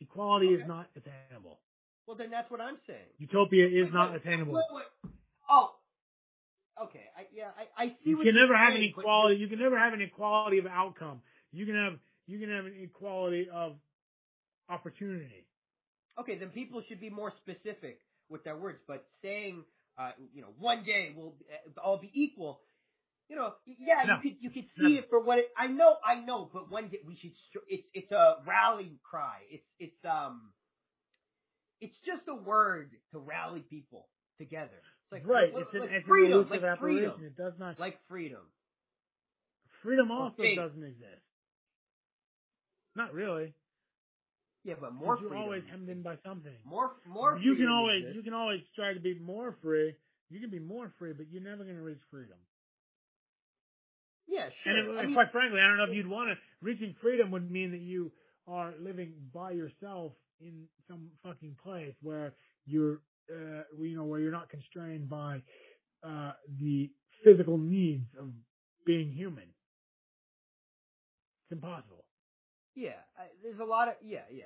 Equality 0.02 0.48
is 0.54 0.66
not 0.68 0.90
attainable. 0.96 1.60
Well, 2.08 2.18
then 2.18 2.30
that's 2.30 2.50
what 2.52 2.62
I'm 2.62 2.78
saying. 2.88 3.10
Utopia 3.18 3.66
is 3.66 3.86
Wait, 3.86 3.94
not 3.94 4.12
wait, 4.12 4.22
attainable. 4.22 4.54
Wait. 4.54 4.86
Oh, 5.50 5.72
okay. 6.84 7.06
I, 7.18 7.26
yeah, 7.34 7.50
I, 7.58 7.84
I 7.84 7.88
see. 8.04 8.12
You 8.12 8.18
what 8.18 8.26
can 8.26 8.36
never 8.36 8.56
have 8.56 8.74
an 8.74 8.82
saying, 8.82 8.94
but 8.96 9.02
equality. 9.02 9.36
You 9.38 9.48
can 9.48 9.60
never 9.60 9.78
have 9.78 9.94
an 9.94 10.02
equality 10.02 10.60
of 10.60 10.66
outcome. 10.68 11.22
You 11.52 11.66
can 11.66 11.76
have 11.76 11.94
you 12.28 12.40
can 12.40 12.50
have 12.50 12.66
an 12.66 12.74
equality 12.82 13.48
of 13.52 13.74
opportunity. 14.70 15.46
Okay, 16.20 16.38
then 16.38 16.50
people 16.50 16.82
should 16.88 17.00
be 17.00 17.10
more 17.10 17.34
specific 17.44 18.00
with 18.30 18.44
their 18.44 18.58
words. 18.58 18.80
But 18.88 19.06
saying, 19.22 19.64
uh, 19.98 20.12
you 20.34 20.42
know, 20.42 20.54
one 20.60 20.84
day 20.84 21.14
we'll 21.16 21.36
uh, 21.52 21.82
all 21.82 21.98
be 21.98 22.12
equal. 22.14 22.62
You 23.30 23.36
know, 23.36 23.54
yeah, 23.66 24.04
No. 24.06 24.16
you 24.16 24.22
could 24.22 24.38
you 24.44 24.50
could 24.52 24.70
see 24.78 24.94
No. 24.94 25.00
it 25.00 25.08
for 25.10 25.20
what 25.20 25.40
it. 25.40 25.46
I 25.58 25.68
know, 25.68 25.96
I 26.06 26.16
know, 26.24 26.50
but 26.54 26.70
one 26.70 26.90
day 26.90 27.00
we 27.06 27.16
should. 27.20 27.32
It's 27.68 27.84
it's 27.94 28.12
a 28.12 28.36
rallying 28.46 29.00
cry. 29.04 29.40
It's 29.50 29.66
it's 29.80 30.06
um, 30.06 30.52
it's 31.82 31.96
just 32.06 32.28
a 32.30 32.36
word 32.36 32.92
to 33.12 33.20
rally 33.20 33.64
people 33.70 34.08
together. 34.38 34.82
It's 35.06 35.12
like 35.12 35.28
right. 35.28 35.54
like, 35.54 35.64
it's 35.64 35.74
an, 35.74 35.82
like 35.82 35.90
it's 35.92 36.08
freedom, 36.08 36.48
like 36.50 36.64
apparition. 36.64 37.12
freedom, 37.12 37.26
It 37.26 37.38
does 37.38 37.54
not. 37.60 37.80
like 37.80 37.98
freedom. 38.08 38.42
freedom 39.84 40.12
also 40.12 40.44
doesn't 40.44 40.84
exist. 40.84 41.22
Not 42.96 43.14
really. 43.14 43.54
Yeah, 44.64 44.76
but 44.82 44.94
more 44.94 45.18
you're 45.22 45.30
freedom. 45.30 45.44
always 45.44 45.64
hemmed 45.70 45.90
in 45.90 46.02
by 46.02 46.18
something. 46.26 46.56
more 46.66 46.94
more. 47.08 47.38
you 47.38 47.56
can 47.56 47.68
always 47.68 48.02
exists. 48.02 48.16
you 48.16 48.24
can 48.24 48.34
always 48.34 48.62
try 48.76 48.94
to 48.94 49.00
be 49.00 49.20
more 49.20 49.56
free. 49.62 49.94
You 50.32 50.40
can 50.40 50.50
be 50.50 50.60
more 50.60 50.92
free, 50.98 51.14
but 51.14 51.28
you're 51.30 51.44
never 51.44 51.64
going 51.64 51.76
to 51.76 51.84
reach 51.84 52.02
freedom. 52.10 52.38
Yeah, 54.28 54.50
sure. 54.64 54.74
And 54.74 54.98
it, 54.98 55.00
I 55.00 55.06
mean, 55.06 55.14
quite 55.14 55.32
frankly, 55.32 55.60
I 55.62 55.68
don't 55.68 55.78
know 55.78 55.84
if 55.84 55.96
you'd 55.96 56.10
want 56.10 56.32
to. 56.32 56.36
Reaching 56.66 56.96
freedom 57.00 57.30
would 57.30 57.52
mean 57.52 57.72
that 57.72 57.82
you 57.82 58.12
are 58.48 58.74
living 58.82 59.14
by 59.32 59.52
yourself 59.52 60.14
in 60.40 60.68
some 60.88 61.10
fucking 61.24 61.56
place 61.64 61.94
where 62.02 62.34
you're, 62.66 63.00
uh, 63.32 63.64
you 63.80 63.96
know, 63.96 64.04
where 64.04 64.20
you're 64.20 64.32
not 64.32 64.50
constrained 64.50 65.10
by 65.10 65.42
uh, 66.04 66.32
the 66.60 66.90
physical 67.24 67.58
needs 67.58 68.06
of 68.20 68.30
being 68.86 69.12
human. 69.12 69.44
It's 71.46 71.52
impossible. 71.52 72.06
Yeah, 72.76 72.90
I, 73.18 73.24
there's 73.44 73.60
a 73.60 73.64
lot 73.64 73.88
of 73.88 73.96
yeah, 74.04 74.28
yeah. 74.32 74.44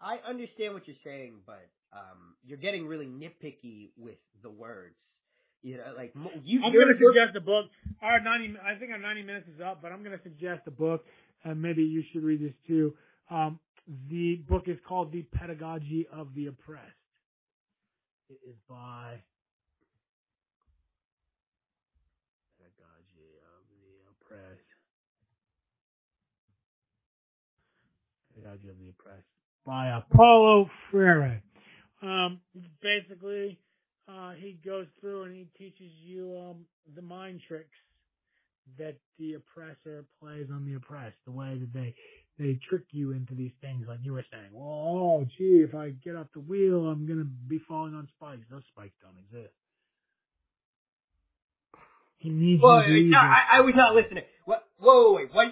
I 0.00 0.14
I 0.14 0.28
understand 0.28 0.74
what 0.74 0.86
you're 0.86 0.96
saying, 1.04 1.34
but 1.46 1.68
um, 1.92 2.36
you're 2.44 2.58
getting 2.58 2.86
really 2.86 3.06
nitpicky 3.06 3.90
with 3.96 4.18
the 4.42 4.50
words. 4.50 4.94
You 5.62 5.78
know, 5.78 5.92
like 5.96 6.14
you. 6.44 6.62
I'm 6.64 6.72
going 6.72 6.88
to 6.88 6.94
suggest 6.94 7.36
a 7.36 7.40
book. 7.40 7.66
Our 8.00 8.20
90, 8.20 8.54
I 8.64 8.78
think 8.78 8.92
our 8.92 8.98
90 8.98 9.22
minutes 9.24 9.46
is 9.54 9.60
up, 9.60 9.82
but 9.82 9.90
I'm 9.90 10.04
going 10.04 10.16
to 10.16 10.22
suggest 10.22 10.62
a 10.66 10.70
book, 10.70 11.04
and 11.44 11.60
maybe 11.60 11.82
you 11.82 12.04
should 12.12 12.22
read 12.22 12.40
this 12.40 12.54
too. 12.66 12.94
Um, 13.28 13.58
the 14.10 14.36
book 14.48 14.64
is 14.66 14.78
called 14.86 15.12
The 15.12 15.22
Pedagogy 15.22 16.06
of 16.12 16.34
the 16.34 16.46
Oppressed. 16.46 16.84
It 18.28 18.38
is 18.46 18.56
by 18.68 19.22
Pedagogy 22.58 23.32
of 23.56 23.64
the 23.70 23.86
Oppressed. 24.10 24.60
Pedagogy 28.34 28.68
of 28.68 28.78
the 28.78 28.90
Oppressed 28.90 29.24
by 29.64 30.02
Paulo 30.14 30.68
Freire. 30.90 31.42
Um, 32.02 32.40
basically, 32.82 33.58
uh, 34.08 34.32
he 34.32 34.58
goes 34.64 34.86
through 35.00 35.24
and 35.24 35.34
he 35.34 35.46
teaches 35.56 35.90
you 36.04 36.36
um, 36.38 36.64
the 36.94 37.02
mind 37.02 37.40
tricks 37.48 37.68
that 38.78 38.96
the 39.18 39.34
oppressor 39.34 40.04
plays 40.20 40.46
on 40.52 40.66
the 40.66 40.74
oppressed. 40.74 41.16
The 41.24 41.32
way 41.32 41.58
that 41.58 41.72
they 41.72 41.94
they 42.38 42.58
trick 42.68 42.84
you 42.92 43.12
into 43.12 43.34
these 43.34 43.52
things, 43.60 43.86
like 43.88 43.98
you 44.02 44.12
were 44.12 44.24
saying. 44.30 44.50
Well, 44.52 44.66
oh, 44.66 45.26
gee, 45.36 45.64
if 45.66 45.74
I 45.74 45.90
get 45.90 46.16
off 46.16 46.28
the 46.34 46.40
wheel, 46.40 46.86
I'm 46.86 47.06
gonna 47.06 47.24
be 47.24 47.58
falling 47.66 47.94
on 47.94 48.08
spikes. 48.16 48.46
Those 48.50 48.62
spikes 48.72 48.94
don't 49.02 49.18
exist. 49.18 49.54
He 52.18 52.30
needs 52.30 52.62
Well, 52.62 52.82
you 52.82 53.10
no. 53.10 53.18
I, 53.18 53.58
I 53.58 53.60
was 53.60 53.74
not 53.76 53.94
listening. 53.94 54.24
What? 54.44 54.64
Whoa, 54.78 55.10
whoa, 55.10 55.14
wait. 55.14 55.28
What? 55.32 55.46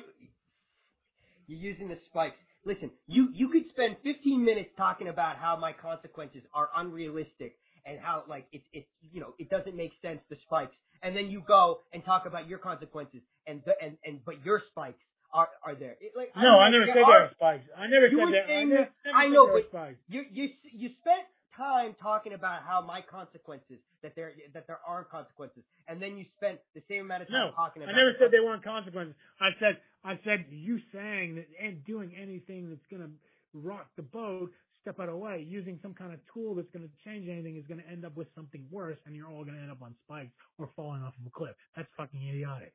You're 1.46 1.58
using 1.60 1.88
the 1.88 1.98
spikes. 2.06 2.36
Listen, 2.64 2.90
you 3.06 3.28
you 3.32 3.48
could 3.48 3.62
spend 3.70 3.96
15 4.02 4.44
minutes 4.44 4.70
talking 4.76 5.08
about 5.08 5.36
how 5.36 5.56
my 5.56 5.72
consequences 5.72 6.42
are 6.54 6.68
unrealistic 6.76 7.56
and 7.84 7.98
how 8.00 8.24
like 8.28 8.46
it 8.52 8.62
it 8.72 8.86
you 9.12 9.20
know 9.20 9.34
it 9.38 9.48
doesn't 9.50 9.76
make 9.76 9.92
sense 10.02 10.20
the 10.28 10.36
spikes, 10.44 10.74
and 11.02 11.16
then 11.16 11.30
you 11.30 11.42
go 11.46 11.80
and 11.92 12.04
talk 12.04 12.26
about 12.26 12.48
your 12.48 12.58
consequences 12.58 13.20
and 13.46 13.62
the, 13.64 13.72
and 13.80 13.96
and 14.04 14.24
but 14.24 14.44
your 14.44 14.60
spikes 14.70 15.02
are 15.32 15.48
are 15.65 15.74
there. 15.74 15.97
It, 16.01 16.12
like 16.16 16.31
no, 16.36 16.59
I 16.59 16.70
don't 16.70 16.81
never 16.81 16.86
said 16.86 17.03
are- 17.03 17.12
there 17.12 17.23
were 17.28 17.35
spikes. 17.35 17.66
I 17.77 17.86
never 17.86 18.09
said 18.09 18.28
that. 18.32 18.47
I 18.51 18.65
never, 18.65 18.89
never 19.05 19.16
I 19.16 19.28
know, 19.28 19.47
but 19.53 19.66
spikes. 19.69 19.98
You 20.09 20.24
you 20.31 20.51
you 20.62 20.90
spent 21.01 21.27
time 21.57 21.97
talking 22.01 22.35
about 22.35 22.62
how 22.62 22.81
my 22.82 23.01
consequences 23.01 23.81
that 24.03 24.15
there 24.15 24.32
that 24.55 24.66
there 24.66 24.81
are 24.86 25.05
consequences, 25.05 25.65
and 25.89 26.01
then 26.01 26.16
you 26.16 26.24
spent 26.36 26.59
the 26.74 26.82
same 26.89 27.07
amount 27.07 27.23
of 27.23 27.28
time 27.28 27.48
No, 27.48 27.57
talking 27.57 27.82
about. 27.82 27.94
I 27.94 27.98
never 27.98 28.12
said 28.19 28.31
they 28.31 28.40
weren't 28.44 28.62
consequences. 28.65 29.15
I 29.40 29.51
said 29.59 29.81
I 30.05 30.19
said 30.24 30.47
you 30.51 30.78
saying 30.93 31.36
that 31.36 31.48
and 31.62 31.85
doing 31.85 32.12
anything 32.15 32.69
that's 32.69 32.86
gonna 32.90 33.11
rock 33.55 33.89
the 33.97 34.03
boat, 34.03 34.53
step 34.82 35.01
out 35.01 35.09
of 35.09 35.15
the 35.15 35.19
way, 35.19 35.44
using 35.48 35.78
some 35.82 35.94
kind 35.94 36.12
of 36.12 36.20
tool 36.32 36.55
that's 36.55 36.70
gonna 36.70 36.93
change 37.05 37.28
anything 37.28 37.57
is 37.57 37.65
gonna 37.66 37.82
end 37.90 38.05
up 38.05 38.16
with 38.16 38.28
something 38.35 38.65
worse, 38.70 38.98
and 39.07 39.16
you're 39.16 39.28
all 39.28 39.44
gonna 39.44 39.59
end 39.59 39.70
up 39.70 39.82
on 39.82 39.94
spikes 40.05 40.32
or 40.59 40.69
falling 40.77 41.03
off 41.03 41.15
of 41.19 41.27
a 41.27 41.31
cliff. 41.31 41.57
That's 41.74 41.89
fucking 41.97 42.20
idiotic. 42.20 42.73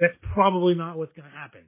That's 0.00 0.16
probably 0.34 0.74
not 0.74 0.96
what's 0.96 1.12
gonna 1.16 1.30
happen. 1.30 1.62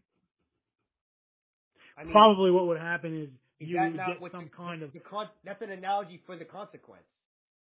I 1.98 2.04
mean, 2.04 2.12
Probably 2.12 2.50
what 2.50 2.66
would 2.66 2.78
happen 2.78 3.22
is 3.22 3.28
you 3.58 3.78
would 3.78 3.96
get 3.96 4.32
some 4.32 4.44
the, 4.44 4.56
kind 4.56 4.82
of 4.82 4.92
the 4.92 5.00
con- 5.00 5.28
that's 5.44 5.60
an 5.60 5.70
analogy 5.70 6.22
for 6.24 6.36
the 6.36 6.44
consequence. 6.44 7.04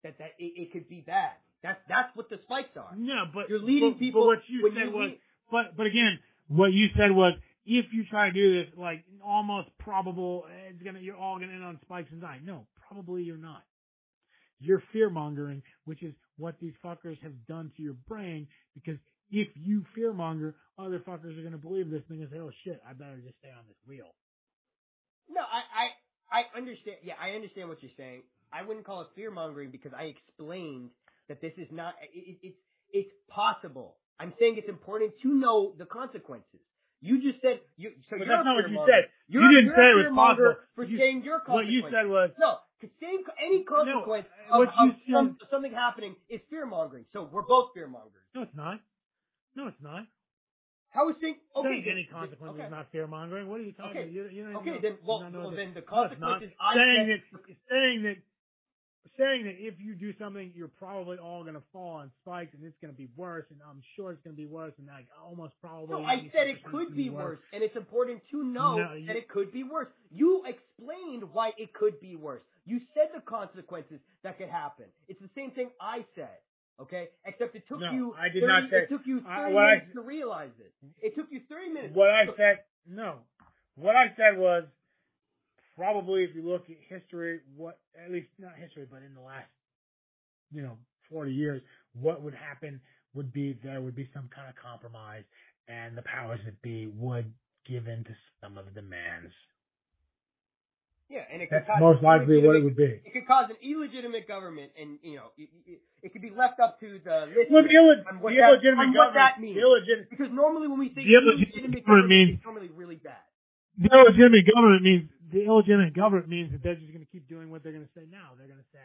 That 0.03 0.17
that 0.19 0.31
it, 0.39 0.53
it 0.55 0.71
could 0.71 0.87
be 0.87 1.01
bad. 1.01 1.31
That's 1.61 1.79
that's 1.89 2.15
what 2.15 2.29
the 2.29 2.37
spikes 2.43 2.75
are. 2.77 2.95
no, 2.95 3.25
but 3.33 3.49
You're 3.49 3.59
leading 3.59 3.93
but, 3.93 3.99
people 3.99 4.21
But 4.21 4.27
what 4.27 4.39
you 4.47 4.71
said 4.73 4.83
you 4.87 4.91
was 4.91 5.09
lead- 5.09 5.19
But 5.51 5.77
but 5.77 5.85
again, 5.85 6.19
what 6.47 6.71
you 6.73 6.87
said 6.95 7.11
was 7.11 7.33
if 7.65 7.85
you 7.93 8.03
try 8.09 8.27
to 8.27 8.33
do 8.33 8.63
this, 8.63 8.73
like 8.77 9.03
almost 9.23 9.69
probable, 9.79 10.45
it's 10.69 10.81
gonna 10.83 10.99
you're 10.99 11.17
all 11.17 11.39
gonna 11.39 11.53
end 11.53 11.63
on 11.63 11.79
spikes 11.81 12.11
and 12.11 12.21
die. 12.21 12.39
No, 12.43 12.67
probably 12.87 13.23
you're 13.23 13.37
not. 13.37 13.63
You're 14.59 14.83
fear 14.93 15.09
mongering, 15.09 15.63
which 15.85 16.03
is 16.03 16.13
what 16.37 16.55
these 16.61 16.73
fuckers 16.83 17.19
have 17.21 17.33
done 17.47 17.71
to 17.75 17.83
your 17.83 17.95
brain. 18.07 18.47
Because 18.73 18.97
if 19.33 19.49
you 19.55 19.83
fear 19.95 20.13
monger, 20.13 20.55
other 20.77 20.99
fuckers 20.99 21.37
are 21.37 21.43
gonna 21.43 21.57
believe 21.57 21.89
this 21.89 22.03
thing 22.07 22.21
and 22.21 22.29
say, 22.31 22.37
"Oh 22.39 22.51
shit, 22.63 22.81
I 22.87 22.93
better 22.93 23.17
just 23.17 23.37
stay 23.39 23.49
on 23.49 23.65
this 23.67 23.77
wheel." 23.87 24.13
No, 25.29 25.41
I, 25.41 25.61
I 25.83 26.39
I 26.39 26.57
understand. 26.57 26.97
Yeah, 27.03 27.13
I 27.21 27.31
understand 27.31 27.67
what 27.69 27.81
you're 27.81 27.97
saying. 27.97 28.23
I 28.53 28.61
wouldn't 28.63 28.85
call 28.85 29.01
it 29.01 29.07
fearmongering 29.17 29.71
because 29.71 29.91
I 29.97 30.13
explained 30.13 30.91
that 31.27 31.41
this 31.41 31.53
is 31.57 31.67
not. 31.71 31.95
It, 32.13 32.13
it, 32.13 32.37
it's 32.53 32.57
it's 32.91 33.13
possible. 33.27 33.97
I'm 34.19 34.33
saying 34.39 34.55
it's 34.57 34.69
important 34.69 35.13
to 35.23 35.27
know 35.33 35.73
the 35.77 35.85
consequences. 35.85 36.61
You 37.01 37.19
just 37.21 37.41
said 37.41 37.59
you. 37.75 37.91
So 38.09 38.17
But 38.17 38.27
that's 38.29 38.45
not 38.45 38.55
what 38.55 38.69
you 38.69 38.79
said. 38.87 39.09
You 39.27 39.41
You're, 39.41 39.49
didn't 39.61 39.75
say 39.75 39.87
it 39.91 39.97
was 40.07 40.13
possible. 40.15 40.55
for 40.75 40.83
You- 40.85 40.97
saying 40.97 41.23
your 41.23 41.41
What 41.47 41.65
you 41.65 41.83
said 41.89 42.07
was 42.07 42.31
No, 42.39 42.57
same 43.01 43.23
any 43.43 43.63
consequence 43.63 44.27
No, 44.49 44.61
of, 44.61 44.67
what 44.67 44.75
you 44.79 44.89
of 44.91 44.95
some, 45.11 45.37
something 45.49 45.71
happening 45.73 46.15
is 46.29 46.39
fear 46.49 46.65
mongering. 46.65 47.05
So 47.13 47.27
we're 47.31 47.47
both 47.47 47.71
fear 47.73 47.87
mongers. 47.87 48.23
no, 48.35 48.43
it's 48.43 48.55
not. 48.55 48.79
No, 49.55 49.67
it's 49.67 49.81
not. 49.81 50.05
How 50.89 51.09
is 51.09 51.15
saying 51.21 51.37
okay? 51.55 51.69
Saying 51.69 51.85
any 51.89 52.07
consequence 52.11 52.53
okay. 52.55 52.65
is 52.65 52.71
not 52.71 52.91
fear 52.91 53.07
mongering. 53.07 53.49
What 53.49 53.59
are 53.59 53.63
you 53.63 53.73
talking 53.73 53.91
Okay. 53.91 54.03
about? 54.03 54.13
You, 54.13 54.29
you 54.29 54.43
don't 54.43 54.55
Okay, 54.61 54.71
know, 54.71 54.79
then 54.81 54.97
well, 55.05 55.25
well 55.33 55.51
then 55.51 55.73
the 55.73 55.81
No, 56.19 56.37
it's 56.37 56.53
I 56.61 56.75
saying 56.75 57.07
said. 57.07 57.07
that 57.09 57.57
saying 57.69 58.03
that 58.03 58.17
saying 59.17 59.43
that 59.45 59.55
if 59.59 59.75
you 59.79 59.95
do 59.95 60.13
something, 60.17 60.51
you're 60.55 60.67
probably 60.79 61.17
all 61.17 61.43
going 61.43 61.55
to 61.55 61.63
fall 61.71 61.97
on 61.97 62.11
spikes, 62.21 62.53
and 62.53 62.63
it's 62.63 62.77
going 62.81 62.93
to 62.93 62.97
be 62.97 63.09
worse, 63.17 63.45
and 63.51 63.59
I'm 63.67 63.81
sure 63.95 64.11
it's 64.11 64.21
going 64.23 64.35
to 64.35 64.41
be 64.41 64.47
worse, 64.47 64.73
and 64.77 64.87
like 64.87 65.07
almost 65.23 65.53
probably. 65.61 65.97
No, 66.01 66.05
I 66.05 66.29
said 66.33 66.47
it 66.47 66.63
could 66.65 66.95
be 66.95 67.09
worse, 67.09 67.39
and 67.53 67.63
it's 67.63 67.75
important 67.75 68.21
to 68.31 68.43
know 68.43 68.77
No, 68.77 68.93
you- 68.93 69.07
that 69.07 69.15
it 69.15 69.29
could 69.29 69.51
be 69.51 69.63
worse. 69.63 69.87
You 70.11 70.43
explained 70.45 71.23
why 71.33 71.51
it 71.57 71.73
could 71.73 71.99
be 71.99 72.15
worse. 72.15 72.41
You 72.65 72.79
said 72.93 73.09
the 73.13 73.21
consequences 73.21 73.99
that 74.23 74.37
could 74.37 74.49
happen. 74.49 74.85
It's 75.07 75.19
the 75.19 75.29
same 75.35 75.51
thing 75.51 75.69
I 75.81 76.05
said. 76.15 76.37
Okay, 76.81 77.09
except 77.25 77.55
it 77.55 77.63
took 77.67 77.79
No, 77.79 77.91
you. 77.91 78.13
I 78.17 78.29
did 78.29 78.41
30, 78.41 78.47
not 78.47 78.69
say- 78.69 78.83
It 78.83 78.89
took 78.89 79.05
you 79.05 79.23
I- 79.27 79.43
thirty 79.43 79.53
what 79.53 79.63
I- 79.65 79.75
minutes 79.75 79.93
to 79.93 80.01
realize 80.01 80.51
it. 80.59 80.73
It 81.01 81.15
took 81.15 81.31
you 81.31 81.41
three 81.47 81.69
minutes. 81.69 81.93
What 81.95 82.09
I 82.09 82.25
said, 82.35 82.63
no. 82.87 83.19
What 83.75 83.95
I 83.95 84.13
said 84.15 84.37
was 84.37 84.65
probably 85.75 86.23
if 86.23 86.35
you 86.35 86.41
look 86.41 86.69
at 86.69 86.77
history, 86.89 87.41
what 87.55 87.79
at 87.95 88.11
least 88.11 88.29
not 88.39 88.55
history, 88.55 88.85
but 88.89 89.01
in 89.03 89.13
the 89.13 89.21
last, 89.21 89.49
you 90.51 90.61
know, 90.61 90.77
forty 91.09 91.33
years, 91.33 91.61
what 91.93 92.21
would 92.21 92.33
happen 92.33 92.81
would 93.13 93.31
be 93.31 93.53
there 93.63 93.81
would 93.81 93.95
be 93.95 94.09
some 94.13 94.27
kind 94.29 94.49
of 94.49 94.55
compromise, 94.55 95.23
and 95.67 95.95
the 95.97 96.01
powers 96.03 96.39
that 96.45 96.59
be 96.61 96.87
would 96.87 97.31
give 97.65 97.87
in 97.87 98.03
to 98.03 98.15
some 98.41 98.57
of 98.57 98.65
the 98.65 98.71
demands. 98.71 99.33
Yeah, 101.13 101.29
and 101.29 101.45
it 101.45 101.53
could 101.53 101.61
That's 101.61 101.77
cause 101.77 101.77
most 101.77 102.01
likely 102.01 102.41
what 102.41 102.57
it 102.57 102.65
would 102.65 102.73
be. 102.73 102.89
It 103.05 103.13
could 103.13 103.29
cause 103.29 103.45
an 103.53 103.61
illegitimate 103.61 104.25
government, 104.25 104.73
and 104.73 104.97
you 105.05 105.21
know, 105.21 105.29
it, 105.37 105.45
it, 105.69 105.77
it 106.01 106.09
could 106.09 106.25
be 106.25 106.33
left 106.33 106.57
up 106.57 106.79
to 106.81 106.97
the 107.05 107.29
listener 107.29 107.53
Well, 107.53 107.61
the, 107.69 107.69
illeg- 107.77 108.05
on 108.09 108.17
what 108.17 108.33
the 108.33 108.41
that- 108.41 108.49
illegitimate 108.57 108.89
on 108.89 108.97
what 108.97 109.13
that 109.13 109.37
means. 109.37 109.61
illegit- 109.61 110.09
Because 110.09 110.33
normally 110.33 110.65
when 110.67 110.81
we 110.81 110.89
think 110.89 111.05
illegitimate 111.05 111.85
government 111.85 111.85
government, 111.85 112.09
means- 112.09 112.33
it's 112.41 112.45
normally 112.49 112.73
really 112.73 112.97
bad. 112.97 113.21
the 113.77 113.93
illegitimate 113.93 114.45
government 114.49 114.81
means 114.81 115.05
the 115.29 115.45
illegitimate 115.45 115.93
government 115.93 116.27
means 116.33 116.49
that 116.49 116.65
they're 116.65 116.81
just 116.81 116.89
going 116.89 117.05
to 117.05 117.11
keep 117.13 117.29
doing 117.29 117.53
what 117.53 117.61
they're 117.61 117.73
going 117.77 117.85
to 117.85 117.93
say 117.93 118.09
now. 118.09 118.33
They're 118.37 118.49
going 118.49 118.61
to 118.65 118.71
say 118.73 118.81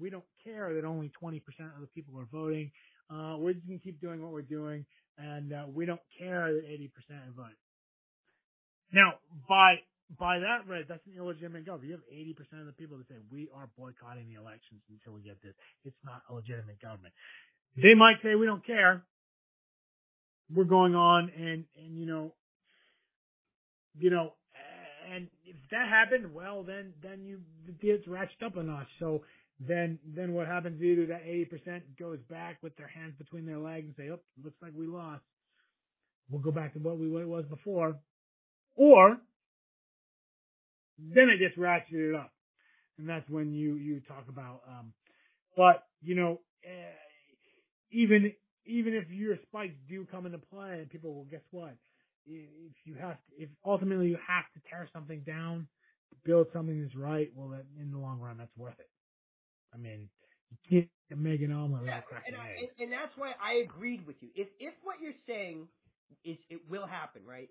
we 0.00 0.08
don't 0.08 0.24
care 0.44 0.72
that 0.72 0.84
only 0.88 1.12
20% 1.20 1.40
of 1.76 1.80
the 1.84 1.92
people 1.92 2.16
are 2.16 2.28
voting. 2.32 2.72
Uh, 3.12 3.36
we're 3.36 3.52
just 3.52 3.68
going 3.68 3.78
to 3.80 3.84
keep 3.84 4.00
doing 4.00 4.20
what 4.24 4.32
we're 4.32 4.42
doing, 4.48 4.84
and 5.20 5.52
uh, 5.52 5.64
we 5.68 5.84
don't 5.84 6.00
care 6.18 6.52
that 6.56 6.64
80% 6.64 6.88
are 7.20 7.36
voting. 7.36 7.60
Now, 8.92 9.14
by 9.48 9.76
by 10.18 10.38
that 10.38 10.68
rate, 10.68 10.86
that's 10.88 11.04
an 11.06 11.14
illegitimate 11.18 11.66
government. 11.66 11.90
You 11.90 11.98
have 11.98 12.56
80% 12.56 12.60
of 12.60 12.66
the 12.66 12.72
people 12.72 12.96
that 12.98 13.08
say 13.08 13.16
we 13.32 13.48
are 13.54 13.68
boycotting 13.76 14.28
the 14.28 14.40
elections 14.40 14.80
until 14.88 15.14
we 15.14 15.22
get 15.22 15.42
this. 15.42 15.54
It's 15.84 15.96
not 16.04 16.22
a 16.30 16.34
legitimate 16.34 16.80
government. 16.80 17.12
They 17.76 17.94
might 17.94 18.16
say 18.22 18.34
we 18.34 18.46
don't 18.46 18.64
care. 18.64 19.02
We're 20.54 20.64
going 20.64 20.94
on, 20.94 21.30
and 21.36 21.64
and 21.76 21.98
you 21.98 22.06
know 22.06 22.32
you 23.98 24.10
know, 24.10 24.34
and 25.14 25.28
if 25.44 25.56
that 25.70 25.88
happened, 25.88 26.34
well, 26.34 26.62
then 26.62 26.92
then 27.02 27.24
you 27.24 27.40
it's 27.82 28.06
ratcheted 28.06 28.46
up 28.46 28.56
a 28.56 28.62
notch. 28.62 28.88
So 29.00 29.22
then 29.60 29.98
then 30.14 30.32
what 30.32 30.46
happens? 30.46 30.82
Either 30.82 31.06
that 31.06 31.22
eighty 31.24 31.44
percent 31.44 31.82
goes 31.98 32.18
back 32.30 32.58
with 32.62 32.76
their 32.76 32.88
hands 32.88 33.14
between 33.18 33.46
their 33.46 33.58
legs 33.58 33.86
and 33.86 33.94
say, 33.96 34.10
"Oh, 34.10 34.20
looks 34.44 34.56
like 34.62 34.72
we 34.74 34.86
lost. 34.86 35.22
We'll 36.30 36.42
go 36.42 36.50
back 36.50 36.74
to 36.74 36.78
what 36.78 36.98
we 36.98 37.08
what 37.08 37.22
it 37.22 37.28
was 37.28 37.44
before," 37.46 37.96
Or 38.76 39.18
then 40.98 41.28
it 41.28 41.38
gets 41.38 41.56
ratcheted 41.56 42.10
it 42.10 42.14
up, 42.14 42.32
and 42.98 43.08
that's 43.08 43.28
when 43.28 43.52
you 43.52 43.74
you 43.76 44.00
talk 44.08 44.26
about. 44.28 44.62
Um, 44.68 44.92
but 45.56 45.84
you 46.02 46.14
know, 46.14 46.40
eh, 46.64 46.94
even 47.90 48.32
even 48.66 48.94
if 48.94 49.10
your 49.10 49.36
spikes 49.48 49.74
do 49.88 50.06
come 50.10 50.26
into 50.26 50.38
play, 50.38 50.80
and 50.80 50.90
people 50.90 51.14
will 51.14 51.24
guess 51.24 51.42
what? 51.50 51.74
If 52.26 52.74
you 52.84 52.94
have, 52.96 53.14
to, 53.14 53.42
if 53.42 53.48
ultimately 53.64 54.08
you 54.08 54.18
have 54.26 54.44
to 54.54 54.68
tear 54.68 54.88
something 54.92 55.20
down, 55.20 55.68
to 56.10 56.16
build 56.24 56.48
something 56.52 56.82
that's 56.82 56.96
right, 56.96 57.30
well, 57.36 57.50
that, 57.50 57.64
in 57.80 57.92
the 57.92 57.98
long 57.98 58.18
run, 58.18 58.36
that's 58.36 58.50
worth 58.56 58.74
it. 58.80 58.90
I 59.72 59.78
mean, 59.78 60.08
you 60.68 60.86
can't 61.08 61.20
make 61.20 61.40
an 61.42 61.52
omelet 61.52 61.84
Yeah, 61.86 62.00
and, 62.26 62.36
I, 62.36 62.48
and, 62.58 62.68
and 62.80 62.92
that's 62.92 63.12
why 63.16 63.32
I 63.40 63.62
agreed 63.64 64.06
with 64.06 64.16
you. 64.20 64.30
If 64.34 64.48
if 64.58 64.74
what 64.82 64.96
you're 65.00 65.18
saying 65.26 65.68
is 66.24 66.36
it 66.50 66.60
will 66.68 66.86
happen, 66.86 67.22
right? 67.24 67.50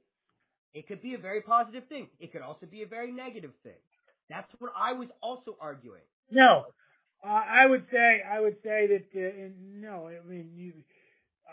It 0.73 0.87
could 0.87 1.01
be 1.01 1.13
a 1.13 1.17
very 1.17 1.41
positive 1.41 1.87
thing. 1.87 2.07
It 2.19 2.31
could 2.31 2.41
also 2.41 2.65
be 2.65 2.81
a 2.83 2.87
very 2.87 3.11
negative 3.11 3.51
thing. 3.63 3.79
That's 4.29 4.51
what 4.59 4.71
I 4.75 4.93
was 4.93 5.07
also 5.21 5.55
arguing. 5.61 6.01
No, 6.31 6.65
uh, 7.23 7.27
I 7.27 7.65
would 7.67 7.85
say 7.91 8.21
I 8.27 8.39
would 8.39 8.57
say 8.63 8.87
that 8.87 9.05
uh, 9.15 9.49
no. 9.73 10.09
I 10.09 10.27
mean, 10.27 10.49
you, 10.55 10.73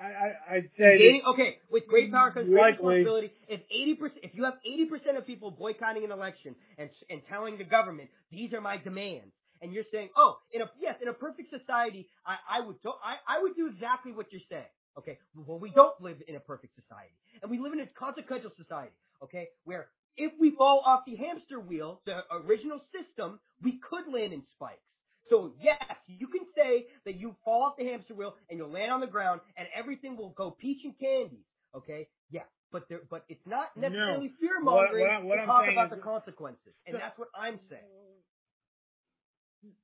I, 0.00 0.06
I 0.06 0.56
I'd 0.56 0.70
say 0.78 1.20
that, 1.20 1.28
okay, 1.32 1.58
with 1.70 1.86
great 1.86 2.10
power 2.10 2.30
comes 2.32 2.48
great 2.48 2.72
responsibility. 2.72 3.30
If 3.48 3.60
eighty 3.70 3.94
percent, 3.94 4.20
if 4.22 4.34
you 4.34 4.44
have 4.44 4.54
eighty 4.64 4.86
percent 4.86 5.18
of 5.18 5.26
people 5.26 5.50
boycotting 5.50 6.04
an 6.04 6.10
election 6.10 6.54
and 6.78 6.88
and 7.10 7.20
telling 7.28 7.58
the 7.58 7.64
government 7.64 8.08
these 8.30 8.52
are 8.54 8.60
my 8.60 8.76
demands, 8.78 9.32
and 9.60 9.72
you're 9.72 9.88
saying, 9.92 10.08
oh, 10.16 10.38
in 10.52 10.62
a 10.62 10.70
yes, 10.80 10.96
in 11.02 11.08
a 11.08 11.12
perfect 11.12 11.50
society, 11.50 12.08
I 12.26 12.58
I 12.58 12.66
would 12.66 12.80
do 12.82 12.90
I 12.90 13.38
I 13.38 13.42
would 13.42 13.54
do 13.54 13.68
exactly 13.68 14.12
what 14.12 14.32
you're 14.32 14.48
saying. 14.48 14.72
Okay, 14.98 15.18
well 15.34 15.58
we 15.58 15.70
don't 15.70 15.98
live 16.00 16.18
in 16.28 16.36
a 16.36 16.40
perfect 16.40 16.74
society, 16.74 17.14
and 17.40 17.50
we 17.50 17.58
live 17.58 17.72
in 17.72 17.80
a 17.80 17.86
consequential 17.98 18.50
society. 18.56 18.92
Okay, 19.22 19.48
where 19.64 19.88
if 20.16 20.32
we 20.38 20.50
fall 20.56 20.82
off 20.84 21.04
the 21.06 21.16
hamster 21.16 21.60
wheel, 21.60 22.02
the 22.04 22.20
original 22.44 22.80
system, 22.92 23.40
we 23.62 23.78
could 23.88 24.12
land 24.12 24.32
in 24.32 24.42
spikes. 24.54 24.82
So 25.30 25.54
yes, 25.62 25.80
you 26.06 26.26
can 26.28 26.42
say 26.54 26.86
that 27.06 27.14
you 27.18 27.34
fall 27.44 27.62
off 27.62 27.76
the 27.78 27.84
hamster 27.86 28.14
wheel 28.14 28.34
and 28.50 28.58
you'll 28.58 28.70
land 28.72 28.92
on 28.92 29.00
the 29.00 29.06
ground 29.06 29.40
and 29.56 29.66
everything 29.74 30.16
will 30.16 30.30
go 30.30 30.50
peach 30.50 30.84
and 30.84 30.98
candy. 30.98 31.40
Okay, 31.74 32.08
yeah, 32.30 32.42
but 32.70 32.86
there, 32.90 33.00
but 33.08 33.24
it's 33.28 33.46
not 33.46 33.74
No. 33.76 33.88
necessarily 33.88 34.28
fear 34.40 34.60
mongering 34.60 35.06
to 35.06 35.46
talk 35.46 35.64
about 35.72 35.86
is- 35.92 35.96
the 35.96 36.02
consequences, 36.02 36.74
and 36.86 36.94
So- 36.94 36.98
that's 36.98 37.16
what 37.18 37.28
I'm 37.34 37.58
saying. 37.70 38.21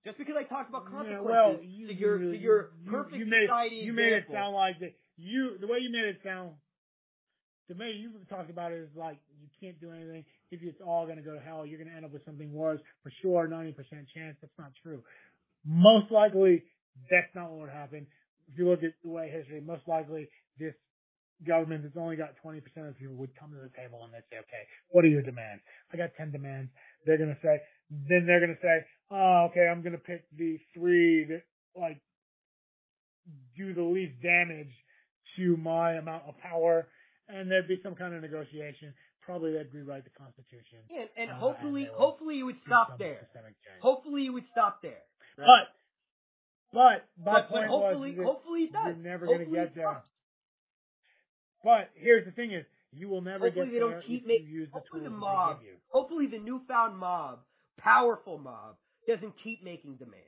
Just 0.05 0.19
because 0.19 0.35
I 0.39 0.43
talked 0.43 0.71
about 0.71 0.85
Yeah, 0.91 1.23
consequences 1.23 1.25
well, 1.25 1.57
to 1.59 1.65
you, 1.65 1.87
your 1.95 2.23
you, 2.23 2.33
to 2.33 2.39
your 2.39 2.71
perfect 2.87 3.17
you 3.17 3.27
made, 3.27 3.47
society 3.47 3.77
you 3.77 3.93
made 3.93 4.13
it 4.13 4.25
sound 4.33 4.55
like 4.55 4.81
that. 4.81 4.95
You 5.17 5.59
the 5.61 5.67
way 5.67 5.79
you 5.79 5.91
made 5.91 6.05
it 6.05 6.19
sound 6.25 6.59
to 7.69 7.75
me, 7.75 7.93
you 7.93 8.11
talked 8.29 8.51
about 8.51 8.73
it 8.73 8.83
as 8.83 8.97
like 8.97 9.19
you 9.39 9.49
can't 9.61 9.79
do 9.81 9.93
anything. 9.93 10.25
If 10.51 10.63
it's 10.63 10.81
all 10.81 11.05
going 11.05 11.19
to 11.19 11.23
go 11.23 11.35
to 11.35 11.41
hell, 11.41 11.67
you're 11.67 11.79
going 11.79 11.91
to 11.91 11.97
end 11.97 12.05
up 12.05 12.13
with 12.13 12.25
something 12.25 12.53
worse 12.53 12.81
for 13.03 13.13
sure. 13.23 13.47
Ninety 13.47 13.73
percent 13.73 14.07
chance. 14.15 14.37
That's 14.41 14.59
not 14.59 14.73
true. 14.83 15.03
Most 15.65 16.11
likely, 16.11 16.65
that's 17.11 17.31
not 17.35 17.51
what 17.51 17.61
would 17.61 17.71
happen. 17.71 18.07
If 18.51 18.59
you 18.59 18.69
look 18.69 18.83
at 18.83 18.93
the 19.05 19.11
way 19.11 19.31
history, 19.31 19.61
most 19.61 19.87
likely 19.87 20.29
this 20.59 20.75
government 21.47 21.85
that's 21.85 21.97
only 21.97 22.17
got 22.17 22.35
20% 22.45 22.59
of 22.89 22.99
people 22.99 23.15
would 23.15 23.31
come 23.39 23.51
to 23.51 23.61
the 23.61 23.71
table 23.77 24.03
and 24.03 24.13
they'd 24.13 24.27
say, 24.31 24.39
okay, 24.43 24.65
what 24.91 25.05
are 25.05 25.09
your 25.09 25.23
demands? 25.23 25.63
I 25.93 25.97
got 25.97 26.11
10 26.17 26.33
demands. 26.33 26.71
They're 27.07 27.19
going 27.19 27.31
to 27.31 27.39
say, 27.43 27.61
then 27.91 28.27
they're 28.27 28.41
going 28.41 28.55
to 28.55 28.63
say, 28.63 28.85
oh, 29.11 29.49
okay, 29.51 29.67
I'm 29.67 29.83
going 29.83 29.93
to 29.93 29.99
pick 29.99 30.25
the 30.37 30.59
three 30.75 31.25
that 31.29 31.43
like 31.79 32.01
do 33.57 33.75
the 33.75 33.83
least 33.83 34.21
damage 34.23 34.73
to 35.37 35.57
my 35.57 35.95
amount 35.95 36.25
of 36.29 36.37
power. 36.39 36.87
And 37.29 37.51
there'd 37.51 37.69
be 37.69 37.79
some 37.83 37.95
kind 37.95 38.15
of 38.15 38.23
negotiation. 38.23 38.95
Probably 39.21 39.53
they'd 39.53 39.69
rewrite 39.73 40.05
the 40.05 40.11
constitution. 40.17 40.79
and, 40.89 41.09
and 41.17 41.31
Uh, 41.31 41.35
hopefully, 41.35 41.83
and 41.83 41.91
would 41.93 41.99
hopefully 41.99 42.37
you 42.37 42.47
would 42.47 42.57
stop 42.65 42.99
there. 42.99 43.29
Hopefully 43.81 44.23
you 44.23 44.33
would 44.33 44.47
stop 44.53 44.81
there. 44.83 45.03
right? 45.37 45.67
But, 46.73 47.05
but, 47.25 47.25
my 47.25 47.41
but, 47.43 47.53
but 47.53 47.67
hopefully, 47.69 48.15
was 48.17 48.27
hopefully 48.27 48.61
it 48.65 48.73
does. 48.73 48.85
you're 48.87 49.05
never 49.05 49.27
going 49.27 49.45
to 49.45 49.45
get 49.51 49.75
there. 49.75 50.03
But 51.65 51.91
here's 51.95 52.25
the 52.25 52.33
thing 52.33 52.53
is, 52.53 52.65
you 52.93 53.09
will 53.09 53.21
never 53.21 53.47
Hopefully 53.47 53.67
get 53.67 53.73
they 53.73 53.79
don't 53.81 53.91
there 53.91 54.03
keep 54.03 54.23
if 54.23 54.29
make- 54.29 54.41
you 54.43 54.61
use 54.65 54.69
the 54.73 54.79
hopefully 54.81 55.05
the 55.05 55.11
mob- 55.11 55.59
they 55.61 55.65
give 55.67 55.73
you. 55.75 55.79
Hopefully 55.89 56.27
the 56.27 56.39
newfound 56.39 56.97
mob, 56.97 57.41
powerful 57.79 58.39
mob, 58.39 58.77
doesn't 59.07 59.35
keep 59.43 59.65
making 59.65 59.97
demands. 59.97 60.25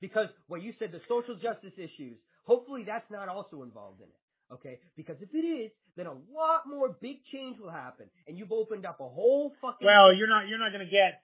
Because 0.00 0.28
what 0.48 0.62
you 0.62 0.72
said, 0.78 0.90
the 0.92 1.00
social 1.08 1.36
justice 1.36 1.72
issues, 1.78 2.18
hopefully 2.44 2.82
that's 2.86 3.08
not 3.10 3.28
also 3.28 3.62
involved 3.62 4.00
in 4.00 4.08
it. 4.08 4.20
Okay? 4.52 4.78
Because 4.96 5.16
if 5.20 5.30
it 5.32 5.46
is, 5.46 5.70
then 5.96 6.06
a 6.06 6.12
lot 6.12 6.66
more 6.66 6.96
big 7.00 7.24
change 7.32 7.58
will 7.60 7.70
happen. 7.70 8.06
And 8.26 8.36
you've 8.36 8.52
opened 8.52 8.84
up 8.84 9.00
a 9.00 9.08
whole 9.08 9.52
fucking 9.60 9.86
Well, 9.86 10.12
you're 10.14 10.28
not 10.28 10.48
you're 10.48 10.58
not 10.58 10.72
going 10.72 10.84
to 10.84 10.90
get 10.90 11.22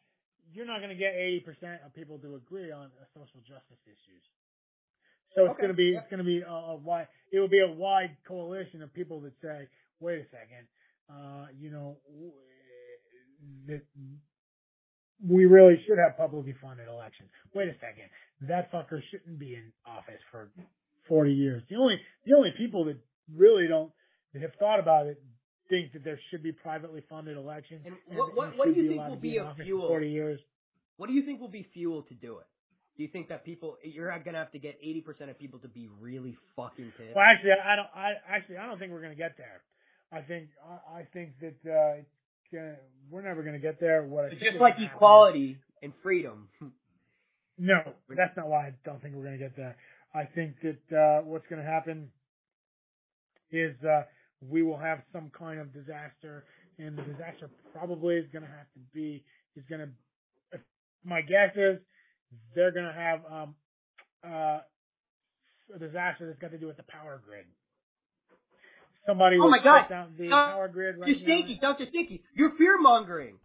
you're 0.52 0.66
not 0.66 0.78
going 0.80 0.90
to 0.90 0.96
get 0.96 1.12
80% 1.12 1.84
of 1.84 1.92
people 1.94 2.18
to 2.20 2.36
agree 2.36 2.70
on 2.72 2.90
social 3.14 3.40
justice 3.44 3.80
issues. 3.84 4.24
So 5.34 5.44
it's 5.44 5.52
Okay, 5.52 5.60
going 5.60 5.72
to 5.72 5.76
be 5.76 5.94
it's 5.96 6.08
going 6.10 6.18
to 6.18 6.24
be 6.24 6.40
a, 6.40 6.50
a 6.50 6.76
wide 6.76 7.08
it 7.32 7.38
will 7.40 7.48
be 7.52 7.60
a 7.60 7.70
wide 7.70 8.16
coalition 8.26 8.82
of 8.82 8.92
people 8.94 9.20
that 9.22 9.32
say, 9.42 9.68
wait 10.00 10.20
a 10.20 10.24
second, 10.30 10.64
uh, 11.10 11.46
you 11.58 11.70
know, 11.70 11.98
w- 12.08 12.32
that 13.66 13.82
we 15.26 15.46
really 15.46 15.82
should 15.86 15.98
have 15.98 16.16
publicly 16.16 16.54
funded 16.60 16.88
elections. 16.88 17.28
Wait 17.54 17.68
a 17.68 17.74
second, 17.74 18.08
that 18.48 18.70
fucker 18.72 19.00
shouldn't 19.10 19.38
be 19.38 19.54
in 19.54 19.72
office 19.86 20.20
for 20.30 20.50
40 21.08 21.32
years. 21.32 21.62
The 21.68 21.76
only 21.76 21.96
the 22.26 22.34
only 22.34 22.50
people 22.56 22.84
that 22.86 22.96
really 23.34 23.66
don't 23.66 23.90
that 24.34 24.42
have 24.42 24.54
thought 24.58 24.78
about 24.80 25.06
it 25.06 25.20
think 25.68 25.92
that 25.92 26.04
there 26.04 26.18
should 26.30 26.42
be 26.42 26.52
privately 26.52 27.02
funded 27.10 27.36
elections. 27.36 27.82
And 27.84 27.96
what- 28.16 28.34
what- 28.34 28.56
what 28.56 28.74
do 28.74 28.80
you 28.80 28.88
think 28.88 29.08
will 29.08 29.16
be 29.16 29.36
a 29.38 29.54
fuel? 29.54 29.88
40 29.88 30.08
years. 30.10 30.40
What 30.96 31.06
do 31.08 31.12
you 31.14 31.22
think 31.22 31.40
will 31.40 31.48
be 31.48 31.62
fuel 31.62 32.02
to 32.04 32.14
do 32.14 32.38
it? 32.38 32.46
Do 32.96 33.02
you 33.04 33.08
think 33.08 33.28
that 33.28 33.44
people 33.44 33.78
you're 33.84 34.10
not 34.10 34.24
gonna 34.24 34.38
have 34.38 34.50
to 34.52 34.58
get 34.58 34.76
eighty 34.82 35.00
percent 35.00 35.30
of 35.30 35.38
people 35.38 35.60
to 35.60 35.68
be 35.68 35.86
really 36.00 36.36
fucking 36.56 36.90
pissed? 36.96 37.14
Well, 37.14 37.24
actually, 37.24 37.52
I 37.52 37.76
don't. 37.76 37.88
I 37.94 38.14
actually, 38.26 38.56
I 38.58 38.66
don't 38.66 38.78
think 38.78 38.90
we're 38.92 39.00
going 39.00 39.12
to 39.12 39.16
get 39.16 39.36
there. 39.36 39.62
I 40.10 40.22
think, 40.22 40.48
I, 40.66 41.00
I 41.00 41.02
think 41.12 41.38
that 41.38 41.58
uh, 41.70 42.02
we're 43.10 43.22
never 43.22 43.42
going 43.42 43.54
to 43.54 43.60
get 43.60 43.80
there. 43.80 44.02
What 44.04 44.26
I 44.26 44.30
just 44.30 44.60
like 44.60 44.76
gonna 44.76 44.86
equality 44.86 45.58
and 45.82 45.92
freedom. 46.02 46.48
No, 47.60 47.80
that's 48.08 48.36
not 48.36 48.46
why 48.46 48.68
I 48.68 48.72
don't 48.84 49.02
think 49.02 49.16
we're 49.16 49.24
going 49.24 49.36
to 49.36 49.44
get 49.44 49.56
there. 49.56 49.76
I 50.14 50.24
think 50.24 50.54
that 50.62 50.96
uh, 50.96 51.24
what's 51.24 51.46
going 51.48 51.60
to 51.60 51.68
happen 51.68 52.08
is 53.50 53.74
uh, 53.82 54.02
we 54.48 54.62
will 54.62 54.78
have 54.78 55.00
some 55.12 55.32
kind 55.36 55.58
of 55.58 55.74
disaster, 55.74 56.44
and 56.78 56.96
the 56.96 57.02
disaster 57.02 57.50
probably 57.74 58.14
is 58.14 58.26
going 58.32 58.44
to 58.44 58.48
have 58.50 58.70
to 58.74 58.80
be 58.94 59.24
is 59.56 59.64
going 59.68 59.80
to. 59.80 60.58
My 61.04 61.20
guess 61.20 61.50
is 61.56 61.78
they're 62.54 62.70
going 62.70 62.86
to 62.86 62.92
have 62.92 63.20
um, 63.30 63.54
uh, 64.24 64.60
a 65.74 65.78
disaster 65.80 66.26
that's 66.28 66.38
got 66.38 66.52
to 66.52 66.58
do 66.58 66.68
with 66.68 66.76
the 66.76 66.84
power 66.84 67.20
grid. 67.26 67.46
Somebody 69.06 69.36
Oh 69.40 69.48
my 69.48 69.62
God. 69.62 69.88
down 69.88 70.14
the 70.18 70.28
Uh, 70.30 70.52
power 70.52 70.68
grid 70.68 70.98
right 70.98 71.08
You're 71.08 71.18
now. 71.18 71.24
stinky, 71.24 71.58
Dr. 71.60 71.86
Stinky. 71.86 72.22
You're 72.34 72.52
fear 72.56 72.78
mongering. 72.80 73.38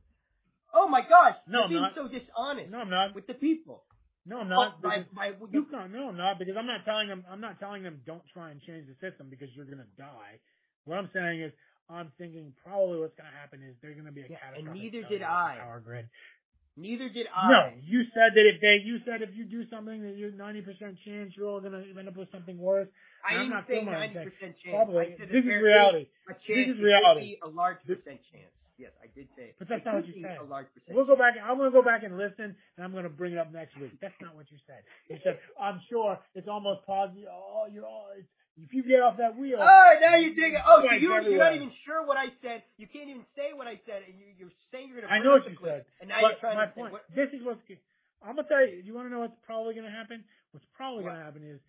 Oh 0.74 0.88
my 0.88 1.02
gosh. 1.02 1.36
No, 1.48 1.68
you're 1.70 1.80
I'm 1.80 1.94
being 1.94 2.08
so 2.08 2.12
dishonest 2.12 2.70
No, 2.72 2.80
I'm 2.80 2.90
not. 2.90 3.16
with 3.16 3.28
the 3.28 3.36
people. 3.36 3.84
No, 4.26 4.40
I'm 4.40 4.48
Oh, 4.52 4.56
not. 4.56 4.82
by, 4.82 4.98
because- 5.00 5.14
by, 5.14 5.28
You, 5.28 5.48
you, 5.52 5.68
no, 5.72 5.88
no, 5.88 6.10
I'm 6.10 6.18
not 6.18 6.40
because 6.40 6.56
I'm 6.58 6.66
not 6.68 6.84
telling 6.86 7.08
them. 7.08 7.24
I'm 7.30 7.42
not 7.42 7.60
telling 7.60 7.84
them 7.84 8.02
don't 8.06 8.24
try 8.34 8.52
and 8.52 8.62
change 8.62 8.88
the 8.88 8.96
system 9.00 9.30
because 9.30 9.50
you're 9.56 9.66
going 9.66 9.80
to 9.84 9.92
die. 9.98 10.40
What 10.86 10.98
I'm 10.98 11.10
saying 11.14 11.42
is, 11.42 11.52
I'm 11.90 12.12
thinking 12.18 12.54
probably 12.66 13.00
what's 13.00 13.16
going 13.16 13.30
to 13.30 13.38
happen 13.38 13.62
is 13.62 13.76
they're 13.82 13.92
going 13.94 14.06
to 14.06 14.12
be 14.12 14.22
a 14.22 14.28
Yeah, 14.30 14.38
and 14.58 14.74
neither 14.74 15.04
did 15.04 15.22
I. 15.22 15.58
Power 15.60 15.82
grid. 15.82 16.08
Neither 16.78 17.10
did 17.10 17.28
I. 17.30 17.50
No, 17.50 17.62
you 17.82 18.04
said 18.14 18.34
that 18.36 18.46
if 18.48 18.62
they, 18.62 18.82
you 18.84 19.00
said 19.06 19.22
if 19.22 19.36
you 19.36 19.46
do 19.46 19.68
something 19.70 20.02
that 20.04 20.18
you're 20.18 20.32
90% 20.32 20.66
chance 21.06 21.34
you're 21.36 21.48
all 21.48 21.62
going 21.62 21.74
to 21.74 21.84
end 21.98 22.08
up 22.08 22.18
with 22.18 22.32
something 22.32 22.58
worse. 22.58 22.88
I 23.24 23.36
I'm 23.36 23.48
didn't 23.48 23.50
not 23.56 23.68
say 23.68 23.80
ninety 23.86 24.20
percent 24.20 24.56
chance. 24.60 24.76
Probably. 24.76 25.16
This 25.16 25.48
is 25.48 25.58
reality. 25.64 26.12
A 26.28 26.34
chance. 26.34 26.48
This 26.48 26.76
is 26.76 26.80
reality. 26.82 27.40
a 27.44 27.48
large 27.48 27.80
percent 27.88 28.20
chance. 28.32 28.52
Yes, 28.76 28.92
I 29.00 29.08
did 29.16 29.30
say. 29.38 29.54
But 29.60 29.70
that's 29.70 29.82
it 29.82 29.86
not 29.86 29.96
what 30.02 30.08
you 30.10 30.18
said. 30.20 30.38
A 30.42 30.44
large 30.44 30.68
percent. 30.74 30.98
We'll 30.98 31.06
go 31.06 31.16
back. 31.16 31.38
I'm 31.40 31.56
going 31.56 31.72
to 31.72 31.76
go 31.76 31.86
back 31.86 32.04
and 32.04 32.18
listen, 32.18 32.52
and 32.52 32.82
I'm 32.82 32.92
going 32.92 33.06
to 33.06 33.14
bring 33.14 33.34
it 33.34 33.40
up 33.40 33.54
next 33.54 33.78
week. 33.80 33.94
That's 34.02 34.18
not 34.20 34.36
what 34.36 34.50
you 34.52 34.58
said. 34.68 34.82
You 35.08 35.22
said, 35.24 35.40
"I'm 35.62 35.80
sure 35.90 36.20
it's 36.36 36.50
almost 36.50 36.84
positive. 36.86 37.30
Oh, 37.32 37.70
you're 37.72 37.86
all. 37.86 38.12
It's, 38.18 38.28
if 38.58 38.70
you 38.74 38.84
get 38.86 39.02
off 39.02 39.18
that 39.18 39.34
wheel, 39.38 39.58
Oh, 39.58 39.90
now 40.02 40.14
you're 40.16 40.38
digging. 40.38 40.62
Oh, 40.62 40.82
so 40.86 40.94
you, 40.96 41.10
you're 41.10 41.38
not 41.42 41.56
even 41.56 41.72
sure 41.86 42.06
what 42.06 42.18
I 42.18 42.30
said. 42.46 42.62
You 42.78 42.86
can't 42.86 43.10
even 43.10 43.26
say 43.34 43.50
what 43.58 43.66
I 43.66 43.82
said, 43.86 44.06
and 44.06 44.14
you, 44.20 44.30
you're 44.38 44.54
saying 44.72 44.90
you're 44.94 45.02
going 45.02 45.10
to. 45.10 45.14
I 45.14 45.24
know 45.26 45.42
what 45.42 45.50
you 45.50 45.58
said. 45.64 45.86
And 46.02 46.10
now 46.10 46.22
you're 46.22 46.38
trying 46.38 46.58
my 46.58 46.70
to 46.70 46.72
point. 46.78 46.94
what, 46.94 47.04
This 47.16 47.30
is 47.34 47.42
what's. 47.42 47.62
I'm 48.22 48.36
gonna 48.38 48.48
tell 48.48 48.62
you. 48.62 48.82
Do 48.82 48.88
you 48.88 48.94
want 48.94 49.08
to 49.10 49.12
know 49.12 49.20
what's 49.26 49.36
probably 49.46 49.74
gonna 49.76 49.92
happen? 49.92 50.24
What's 50.52 50.66
probably 50.78 51.04
What? 51.04 51.18
gonna 51.18 51.26
happen 51.26 51.44
is, 51.44 51.60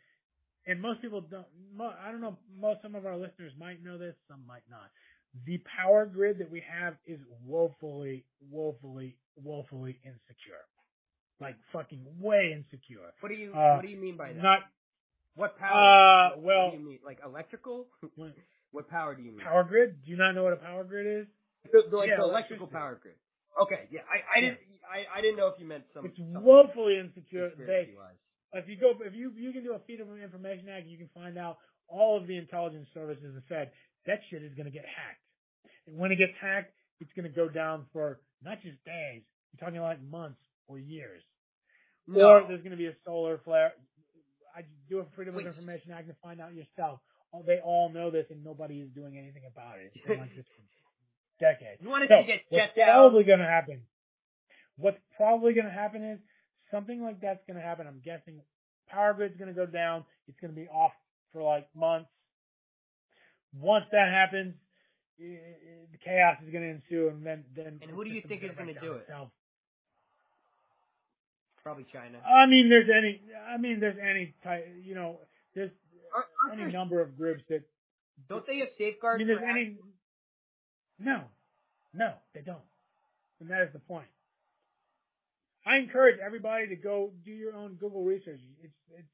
and 0.68 0.80
most 0.80 1.00
people 1.00 1.20
don't. 1.20 1.48
Mo, 1.74 1.90
I 1.98 2.12
don't 2.12 2.20
know. 2.20 2.36
Most 2.60 2.82
some 2.82 2.94
of 2.94 3.06
our 3.06 3.16
listeners 3.16 3.52
might 3.58 3.82
know 3.82 3.96
this. 3.98 4.14
Some 4.28 4.44
might 4.46 4.62
not. 4.70 4.92
The 5.46 5.58
power 5.66 6.06
grid 6.06 6.38
that 6.38 6.50
we 6.50 6.62
have 6.62 6.94
is 7.06 7.18
woefully, 7.44 8.24
woefully, 8.52 9.16
woefully 9.42 9.98
insecure. 10.04 10.62
Like 11.40 11.56
fucking 11.72 12.04
way 12.20 12.54
insecure. 12.54 13.10
what 13.20 13.30
do 13.30 13.34
you 13.34 13.52
Uh, 13.52 13.74
What 13.76 13.82
do 13.82 13.88
you 13.88 13.96
mean 13.98 14.16
by 14.16 14.32
that? 14.32 14.40
Not 14.42 14.60
what 15.34 15.58
power? 15.58 16.34
Uh, 16.34 16.38
well- 16.38 16.66
what 16.66 16.70
do 16.72 16.78
you 16.78 16.84
mean? 16.84 16.98
Like 17.04 17.18
electrical? 17.24 17.86
what- 18.16 18.88
power 18.90 19.14
do 19.14 19.22
you 19.22 19.32
mean? 19.32 19.40
power 19.40 19.64
grid. 19.64 20.02
Do 20.04 20.10
you 20.10 20.16
not 20.16 20.32
know 20.32 20.42
what 20.44 20.52
a 20.52 20.56
power 20.56 20.84
grid 20.84 21.06
is? 21.22 21.26
The, 21.72 21.82
the, 21.90 21.96
like 21.96 22.08
Yeah, 22.08 22.16
the 22.18 22.24
electrical 22.24 22.66
power 22.66 22.98
grid. 23.00 23.14
Okay, 23.62 23.86
yeah, 23.90 24.00
I, 24.10 24.38
I 24.38 24.40
didn't, 24.40 24.58
I, 24.82 25.18
I 25.18 25.20
didn't 25.22 25.36
know 25.36 25.46
if 25.46 25.54
you 25.60 25.66
meant 25.66 25.84
some. 25.94 26.04
It's 26.06 26.18
woefully 26.18 26.98
insecure. 26.98 27.50
They, 27.56 27.94
if 28.52 28.68
you 28.68 28.76
go, 28.76 28.94
if 29.00 29.14
you 29.14 29.30
you 29.36 29.52
can 29.52 29.62
do 29.62 29.74
a 29.74 29.78
Freedom 29.86 30.10
of 30.10 30.18
Information 30.18 30.68
Act, 30.68 30.86
you 30.86 30.98
can 30.98 31.08
find 31.14 31.38
out 31.38 31.58
all 31.86 32.18
of 32.18 32.26
the 32.26 32.36
intelligence 32.36 32.88
services 32.92 33.34
have 33.34 33.44
said 33.48 33.70
that 34.06 34.20
shit 34.30 34.42
is 34.42 34.54
going 34.54 34.66
to 34.66 34.72
get 34.74 34.84
hacked. 34.84 35.22
And 35.86 35.96
when 35.96 36.10
it 36.10 36.16
gets 36.16 36.32
hacked, 36.40 36.74
it's 37.00 37.12
going 37.14 37.30
to 37.30 37.34
go 37.34 37.48
down 37.48 37.86
for 37.92 38.20
not 38.42 38.60
just 38.62 38.82
days. 38.84 39.22
You're 39.52 39.62
talking 39.62 39.80
like 39.80 40.02
months 40.02 40.40
or 40.66 40.78
years. 40.78 41.22
Or 42.10 42.44
there's 42.48 42.60
going 42.60 42.72
to 42.72 42.76
be 42.76 42.86
a 42.86 42.96
solar 43.04 43.38
flare. 43.44 43.72
I 44.54 44.62
do 44.88 45.00
a 45.00 45.04
Freedom 45.16 45.34
Wait. 45.34 45.46
of 45.46 45.54
Information 45.54 45.90
Act 45.92 46.08
to 46.08 46.14
find 46.22 46.40
out 46.40 46.54
yourself. 46.54 47.00
Oh, 47.32 47.42
they 47.44 47.58
all 47.64 47.88
know 47.90 48.10
this, 48.10 48.26
and 48.30 48.44
nobody 48.44 48.78
is 48.80 48.88
doing 48.94 49.18
anything 49.18 49.42
about 49.50 49.78
it. 49.78 49.90
It's 49.94 50.06
been 50.06 50.18
like 50.20 50.34
this 50.36 50.46
for 50.56 50.62
decades. 51.44 51.82
You 51.82 51.88
want 51.88 52.04
it 52.04 52.10
So, 52.10 52.20
to 52.20 52.26
get 52.26 52.40
what's 52.48 52.62
jet 52.74 52.76
down? 52.76 52.94
probably 53.10 53.24
going 53.24 53.40
to 53.40 53.46
happen? 53.50 53.82
What's 54.76 54.98
probably 55.16 55.52
going 55.54 55.66
to 55.66 55.72
happen 55.72 56.02
is 56.04 56.18
something 56.70 57.02
like 57.02 57.20
that's 57.20 57.42
going 57.46 57.56
to 57.58 57.62
happen. 57.62 57.86
I'm 57.86 58.00
guessing 58.04 58.40
power 58.88 59.14
grid's 59.14 59.36
going 59.36 59.48
to 59.52 59.54
go 59.54 59.66
down. 59.66 60.04
It's 60.28 60.38
going 60.40 60.54
to 60.54 60.60
be 60.60 60.68
off 60.68 60.92
for 61.32 61.42
like 61.42 61.66
months. 61.74 62.10
Once 63.58 63.86
that 63.92 64.10
happens, 64.10 64.54
i- 65.20 65.22
i- 65.24 65.86
the 65.92 65.98
chaos 65.98 66.38
is 66.44 66.50
going 66.50 66.64
to 66.64 66.70
ensue, 66.70 67.08
and 67.08 67.24
then 67.24 67.44
then. 67.54 67.78
And 67.82 67.90
who 67.90 68.04
do 68.04 68.10
you 68.10 68.22
think 68.26 68.42
is 68.42 68.50
gonna 68.58 68.74
do 68.78 68.94
it? 68.94 69.02
itself. 69.02 69.30
Probably 71.64 71.86
China. 71.90 72.20
I 72.20 72.46
mean, 72.46 72.68
there's 72.68 72.90
any. 72.94 73.22
I 73.50 73.56
mean, 73.56 73.80
there's 73.80 73.96
any 73.98 74.34
type. 74.44 74.68
You 74.84 74.94
know, 74.94 75.18
there's 75.54 75.70
aren't 76.14 76.60
any 76.60 76.70
number 76.70 77.00
of 77.00 77.16
groups 77.16 77.42
that. 77.48 77.62
don't 78.28 78.46
they 78.46 78.58
have 78.58 78.68
safeguards? 78.76 79.16
I 79.16 79.18
mean, 79.18 79.26
there's 79.26 79.48
any. 79.48 79.76
No, 80.98 81.22
no, 81.94 82.12
they 82.34 82.42
don't, 82.42 82.58
and 83.40 83.50
that 83.50 83.62
is 83.62 83.72
the 83.72 83.78
point. 83.80 84.06
I 85.66 85.78
encourage 85.78 86.20
everybody 86.24 86.68
to 86.68 86.76
go 86.76 87.10
do 87.24 87.32
your 87.32 87.56
own 87.56 87.74
Google 87.80 88.04
research. 88.04 88.40
It's 88.62 88.74
it's 88.92 89.08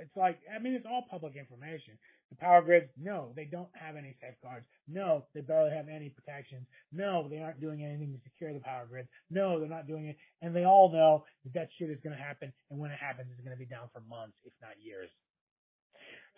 it's 0.00 0.16
like 0.16 0.38
I 0.48 0.58
mean, 0.58 0.74
it's 0.74 0.86
all 0.86 1.04
public 1.10 1.36
information. 1.36 1.98
The 2.30 2.36
power 2.36 2.60
grids, 2.60 2.90
no, 3.00 3.32
they 3.34 3.44
don't 3.46 3.72
have 3.72 3.96
any 3.96 4.14
safeguards. 4.20 4.66
No, 4.86 5.24
they 5.34 5.40
barely 5.40 5.70
have 5.74 5.88
any 5.88 6.10
protections. 6.10 6.66
No, 6.92 7.26
they 7.28 7.38
aren't 7.38 7.60
doing 7.60 7.82
anything 7.82 8.12
to 8.12 8.20
secure 8.22 8.52
the 8.52 8.60
power 8.60 8.84
grid. 8.86 9.08
No, 9.30 9.58
they're 9.58 9.68
not 9.68 9.86
doing 9.86 10.08
it, 10.08 10.16
and 10.42 10.54
they 10.54 10.64
all 10.64 10.92
know 10.92 11.24
that 11.44 11.54
that 11.54 11.68
shit 11.78 11.88
is 11.88 11.98
going 12.04 12.16
to 12.16 12.22
happen. 12.22 12.52
And 12.70 12.78
when 12.78 12.90
it 12.90 12.98
happens, 13.00 13.28
it's 13.32 13.40
going 13.40 13.56
to 13.56 13.58
be 13.58 13.64
down 13.64 13.88
for 13.92 14.00
months, 14.04 14.36
if 14.44 14.52
not 14.60 14.76
years. 14.78 15.08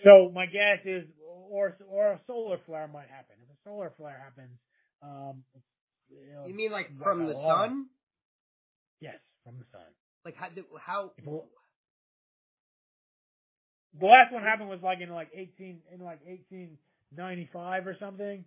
So 0.05 0.31
my 0.33 0.47
guess 0.47 0.81
is, 0.85 1.05
or 1.51 1.77
or 1.89 2.13
a 2.13 2.21
solar 2.27 2.59
flare 2.67 2.89
might 2.89 3.11
happen. 3.11 3.37
If 3.43 3.51
a 3.51 3.59
solar 3.69 3.93
flare 3.99 4.17
happens, 4.19 4.57
um, 5.03 5.43
you, 6.09 6.33
know, 6.33 6.47
You 6.47 6.55
mean 6.55 6.71
like 6.71 6.89
from 7.03 7.27
the 7.27 7.35
sun? 7.35 7.87
yes, 9.01 9.19
from 9.45 9.59
the 9.59 9.67
sun. 9.73 9.91
Like 10.25 10.37
how? 10.37 10.49
How? 10.79 11.11
The 13.99 14.07
last 14.07 14.33
one 14.33 14.43
happened 14.43 14.69
was 14.69 14.81
like 14.83 15.01
in 15.01 15.11
like 15.11 15.29
eighteen 15.35 15.81
in 15.93 16.01
like 16.01 16.21
eighteen 16.27 16.79
ninety 17.17 17.49
five 17.53 17.87
or 17.87 17.97
something, 17.99 18.45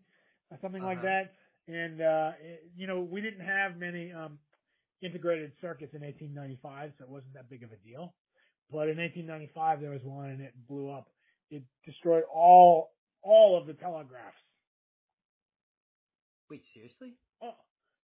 or 0.51 0.57
something 0.61 0.81
like 0.81 0.99
Uh-huh. 0.99 1.07
that. 1.07 1.33
And 1.67 2.01
uh, 2.01 2.31
it, 2.41 2.71
you 2.75 2.87
know, 2.87 3.01
we 3.01 3.21
didn't 3.21 3.45
have 3.45 3.77
many 3.77 4.11
um, 4.13 4.39
integrated 5.01 5.51
circuits 5.59 5.93
in 5.93 6.03
eighteen 6.03 6.33
ninety 6.33 6.59
five, 6.61 6.93
so 6.97 7.03
it 7.05 7.09
wasn't 7.09 7.33
that 7.33 7.49
big 7.49 7.63
of 7.63 7.71
a 7.71 7.77
deal. 7.77 8.13
But 8.71 8.87
in 8.89 8.99
eighteen 8.99 9.25
ninety 9.27 9.49
five, 9.53 9.81
there 9.81 9.91
was 9.91 10.03
one, 10.03 10.29
and 10.29 10.41
it 10.41 10.53
blew 10.67 10.89
up. 10.89 11.09
It 11.51 11.63
destroyed 11.85 12.23
all 12.33 12.91
all 13.21 13.57
of 13.59 13.67
the 13.67 13.73
telegraphs. 13.73 14.37
Wait, 16.49 16.61
seriously? 16.73 17.15
Oh, 17.41 17.55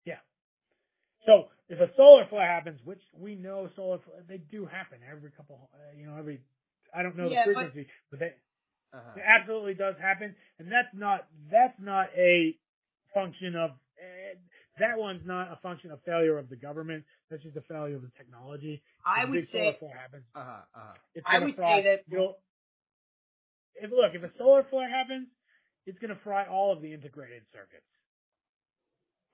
yeah. 0.05 0.21
So 1.25 1.49
if 1.69 1.81
a 1.81 1.91
solar 1.97 2.27
flare 2.29 2.47
happens, 2.47 2.81
which 2.85 3.01
we 3.19 3.35
know 3.35 3.69
solar 3.75 3.99
flare, 3.99 4.23
they 4.29 4.39
do 4.39 4.67
happen 4.67 4.99
every 5.11 5.31
couple, 5.31 5.71
uh, 5.75 5.99
you 5.99 6.07
know, 6.07 6.17
every, 6.17 6.41
I 6.97 7.03
don't 7.03 7.17
know 7.17 7.29
Yeah, 7.29 7.45
the 7.47 7.53
frequency, 7.55 7.87
but, 8.11 8.21
they, 8.21 8.33
Uh-huh. 8.95 9.13
it 9.17 9.23
absolutely 9.27 9.75
does 9.75 9.97
happen, 10.01 10.35
and 10.59 10.73
that's 10.73 10.89
not, 10.95 11.29
that's 11.51 11.79
not 11.79 12.09
a 12.17 12.57
function 13.13 13.55
of, 13.57 13.71
uh, 14.01 14.35
that 14.79 14.97
one's 14.99 15.25
not 15.27 15.53
a 15.53 15.57
function 15.57 15.91
of 15.91 16.01
failure 16.05 16.39
of 16.39 16.49
the 16.49 16.57
government. 16.57 17.05
That's 17.31 17.43
just 17.43 17.57
a 17.57 17.63
failure 17.63 17.97
of 17.97 18.03
the 18.03 18.11
technology. 18.17 18.83
I 19.05 19.25
If 19.25 19.29
would 19.31 19.41
big 19.41 19.49
solar 19.53 19.73
say. 19.73 19.79
flare 19.81 19.97
happens. 19.97 20.25
Uh-huh. 20.35 20.51
Uh-huh. 20.75 20.95
It's 21.15 21.27
I 21.29 21.39
would 21.39 21.57
fry, 21.57 21.81
say 21.81 21.83
that- 21.85 22.05
you'll- 22.09 22.39
if 23.77 23.91
look, 23.91 24.15
if 24.15 24.23
a 24.23 24.33
solar 24.39 24.65
flare 24.65 24.89
happens, 24.89 25.29
it's 25.87 25.99
going 25.99 26.15
to 26.15 26.21
fry 26.23 26.47
all 26.47 26.73
of 26.73 26.81
the 26.83 26.93
integrated 26.93 27.43
circuits. 27.53 27.87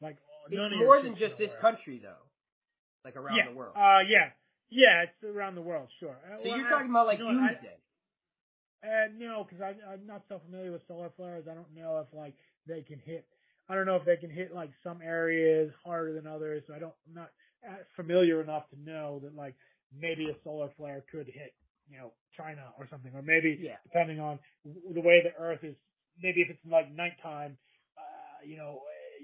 Like 0.01 0.17
It's 0.47 0.57
none 0.57 0.71
more 0.79 0.97
your 0.97 1.03
than 1.03 1.17
just 1.17 1.39
this 1.39 1.55
country, 1.61 1.99
though. 2.03 2.23
Like 3.05 3.17
around 3.17 3.37
yeah. 3.37 3.49
the 3.49 3.55
world. 3.55 3.75
Uh, 3.77 4.01
yeah, 4.07 4.31
yeah, 4.73 5.05
it's 5.05 5.21
around 5.25 5.55
the 5.55 5.63
world, 5.63 5.89
sure. 6.01 6.17
Uh, 6.25 6.37
so 6.43 6.49
well, 6.49 6.57
you're 6.59 6.67
I- 6.67 6.71
talking 6.71 6.91
about 6.91 7.07
like 7.07 7.19
you 7.19 7.25
know 7.29 7.37
what, 7.41 7.45
I- 7.45 7.77
Uh, 8.83 9.07
no, 9.17 9.47
because 9.49 9.63
I'm 9.63 10.07
not 10.07 10.23
so 10.29 10.41
familiar 10.45 10.73
with 10.73 10.83
solar 10.89 11.11
flares. 11.17 11.45
I 11.51 11.55
don't 11.55 11.73
know 11.75 11.99
if 12.01 12.13
like 12.13 12.35
they 12.67 12.83
can 12.83 12.99
hit. 12.99 13.27
I 13.69 13.75
don't 13.77 13.87
know 13.87 13.97
if 13.97 14.05
they 14.05 14.17
can 14.17 14.31
hit 14.31 14.53
like 14.53 14.71
some 14.83 15.01
areas 15.03 15.73
harder 15.85 16.13
than 16.13 16.27
others. 16.27 16.65
So 16.67 16.75
I 16.75 16.81
don't. 16.81 16.95
I'm 17.07 17.15
not 17.15 17.31
uh, 17.69 17.77
familiar 17.95 18.43
enough 18.43 18.69
to 18.71 18.81
know 18.81 19.21
that 19.23 19.37
like 19.37 19.55
maybe 19.97 20.29
a 20.31 20.35
solar 20.43 20.69
flare 20.77 21.05
could 21.13 21.27
hit 21.27 21.55
you 21.89 21.97
know 21.99 22.13
China 22.37 22.73
or 22.79 22.89
something, 22.91 23.13
or 23.15 23.23
maybe 23.23 23.57
Yeah. 23.61 23.77
depending 23.85 24.19
on 24.19 24.41
w- 24.65 24.95
the 24.95 25.01
way 25.01 25.23
the 25.23 25.35
Earth 25.41 25.63
is. 25.63 25.77
Maybe 26.21 26.43
if 26.43 26.51
it's 26.51 26.61
like 26.69 26.91
nighttime, 26.93 27.57
uh, 27.97 28.45
you 28.45 28.57
know, 28.57 28.81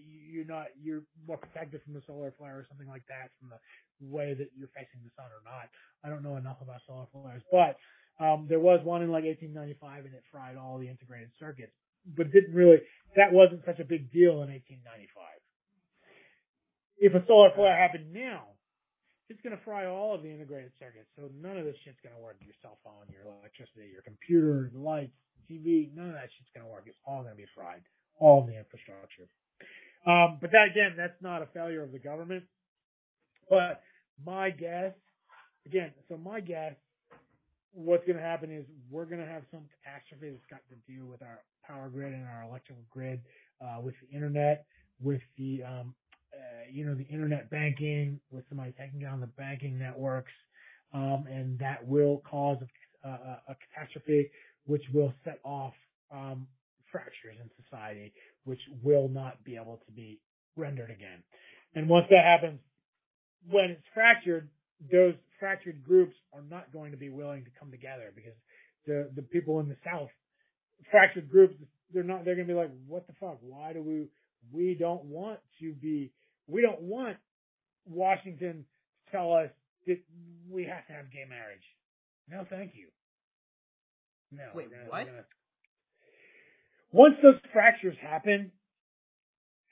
you're 0.07 0.47
not 0.47 0.69
you're 0.81 1.03
more 1.27 1.37
protected 1.37 1.83
from 1.83 1.95
the 1.95 2.03
solar 2.07 2.33
flare 2.39 2.59
or 2.59 2.67
something 2.69 2.89
like 2.89 3.07
that 3.09 3.31
from 3.41 3.51
the 3.51 3.59
way 4.01 4.35
that 4.35 4.51
you're 4.55 4.71
facing 4.75 5.03
the 5.03 5.11
sun 5.17 5.27
or 5.33 5.43
not. 5.43 5.69
I 6.05 6.09
don't 6.09 6.23
know 6.23 6.37
enough 6.37 6.63
about 6.63 6.81
solar 6.87 7.07
flares, 7.13 7.43
but 7.51 7.77
um, 8.19 8.47
there 8.49 8.61
was 8.61 8.81
one 8.83 9.03
in 9.03 9.11
like 9.15 9.25
1895 9.25 10.07
and 10.07 10.15
it 10.15 10.27
fried 10.31 10.59
all 10.59 10.79
the 10.79 10.91
integrated 10.91 11.31
circuits, 11.39 11.73
but 12.17 12.27
it 12.27 12.33
didn't 12.33 12.55
really, 12.55 12.83
that 13.15 13.31
wasn't 13.31 13.63
such 13.65 13.79
a 13.79 13.87
big 13.87 14.11
deal 14.11 14.43
in 14.43 14.51
1895. 14.51 15.07
If 16.99 17.15
a 17.15 17.23
solar 17.31 17.55
flare 17.55 17.79
happened 17.79 18.11
now, 18.11 18.59
it's 19.31 19.39
going 19.47 19.55
to 19.55 19.63
fry 19.63 19.87
all 19.87 20.17
of 20.17 20.27
the 20.27 20.33
integrated 20.33 20.73
circuits. 20.83 21.07
So 21.15 21.31
none 21.39 21.55
of 21.55 21.65
this 21.69 21.79
shit's 21.85 22.01
going 22.03 22.17
to 22.17 22.23
work. 22.23 22.43
Your 22.43 22.57
cell 22.59 22.81
phone, 22.83 23.07
your 23.13 23.23
electricity, 23.23 23.93
your 23.93 24.03
computer, 24.03 24.73
the 24.73 24.83
lights, 24.83 25.15
TV, 25.47 25.95
none 25.95 26.11
of 26.11 26.17
that 26.19 26.33
shit's 26.35 26.51
going 26.51 26.67
to 26.67 26.73
work. 26.73 26.91
It's 26.91 26.99
all 27.07 27.23
going 27.23 27.37
to 27.37 27.43
be 27.43 27.47
fried. 27.55 27.87
All 28.19 28.43
the 28.43 28.57
infrastructure. 28.57 29.31
Um, 30.07 30.39
but 30.41 30.51
that 30.53 30.69
again, 30.71 30.95
that's 30.97 31.21
not 31.21 31.43
a 31.43 31.47
failure 31.47 31.83
of 31.83 31.93
the 31.93 31.99
government. 31.99 32.45
But 33.51 33.83
my 34.25 34.51
guess, 34.51 34.93
again, 35.67 35.93
so 36.09 36.17
my 36.17 36.41
guess, 36.41 36.75
what's 37.73 38.05
going 38.07 38.17
to 38.17 38.23
happen 38.23 38.51
is 38.51 38.65
we're 38.91 39.05
going 39.05 39.21
to 39.21 39.27
have 39.27 39.43
some 39.51 39.63
catastrophe 39.85 40.31
that's 40.31 40.47
got 40.51 40.61
to 40.69 40.93
do 40.93 41.07
with 41.07 41.23
our 41.23 41.41
power 41.67 41.89
grid 41.89 42.13
and 42.13 42.25
our 42.27 42.45
electrical 42.49 42.83
grid, 42.91 43.21
uh, 43.61 43.81
with 43.81 43.95
the 44.03 44.17
internet, 44.17 44.65
with 45.03 45.21
the, 45.37 45.63
um, 45.63 45.95
uh, 46.33 46.65
you 46.71 46.85
know, 46.85 46.95
the 46.95 47.07
internet 47.07 47.51
banking, 47.51 48.19
with 48.31 48.45
somebody 48.49 48.73
taking 48.79 49.01
down 49.01 49.21
the 49.21 49.27
banking 49.27 49.79
networks, 49.79 50.33
um, 50.95 51.27
and 51.31 51.59
that 51.59 51.87
will 51.87 52.23
cause 52.29 52.59
a, 53.05 53.09
a, 53.09 53.43
a 53.49 53.57
catastrophe, 53.69 54.31
which 54.67 54.83
will 54.93 55.13
set 55.25 55.39
off, 55.45 55.75
um, 56.13 56.47
fractures 56.93 57.37
in 57.41 57.51
society, 57.65 58.13
which 58.45 58.61
will 58.83 59.09
not 59.09 59.43
be 59.45 59.57
able 59.57 59.81
to 59.87 59.93
be 59.93 60.21
rendered 60.57 60.91
again. 60.91 61.23
And 61.75 61.89
once 61.89 62.07
that 62.11 62.25
happens, 62.25 62.61
when 63.49 63.71
it's 63.71 63.85
fractured, 63.95 64.49
those 64.91 65.15
fractured 65.39 65.85
groups 65.85 66.15
are 66.33 66.43
not 66.43 66.73
going 66.73 66.93
to 66.93 66.97
be 66.97 67.11
willing 67.11 67.45
to 67.45 67.51
come 67.59 67.71
together 67.71 68.13
because 68.15 68.35
the 68.87 69.11
the 69.15 69.23
people 69.23 69.61
in 69.61 69.69
the 69.69 69.77
South, 69.85 70.11
fractured 70.91 71.31
groups, 71.31 71.55
they're 71.93 72.03
not. 72.03 72.25
They're 72.25 72.35
going 72.35 72.47
to 72.49 72.53
be 72.55 72.59
like, 72.59 72.71
what 72.87 73.07
the 73.07 73.15
fuck? 73.21 73.39
Why 73.41 73.73
do 73.73 73.83
we? 73.83 74.09
We 74.53 74.75
don't 74.75 75.05
want 75.05 75.41
to 75.61 75.73
be. 75.75 76.13
We 76.47 76.63
don't 76.63 76.81
want 76.81 77.17
Washington 77.87 78.65
to 78.65 79.13
tell 79.13 79.33
us 79.35 79.51
that 79.87 79.99
we 80.51 80.65
have 80.65 80.87
to 80.87 80.93
have 80.93 81.11
gay 81.13 81.25
marriage. 81.29 81.65
No, 82.31 82.47
thank 82.49 82.73
you. 82.75 82.89
No. 84.31 84.45
Wait, 84.55 84.69
what? 84.89 85.07
gonna- 85.07 85.25
Once 86.93 87.15
those 87.23 87.39
fractures 87.53 87.97
happen, 88.01 88.51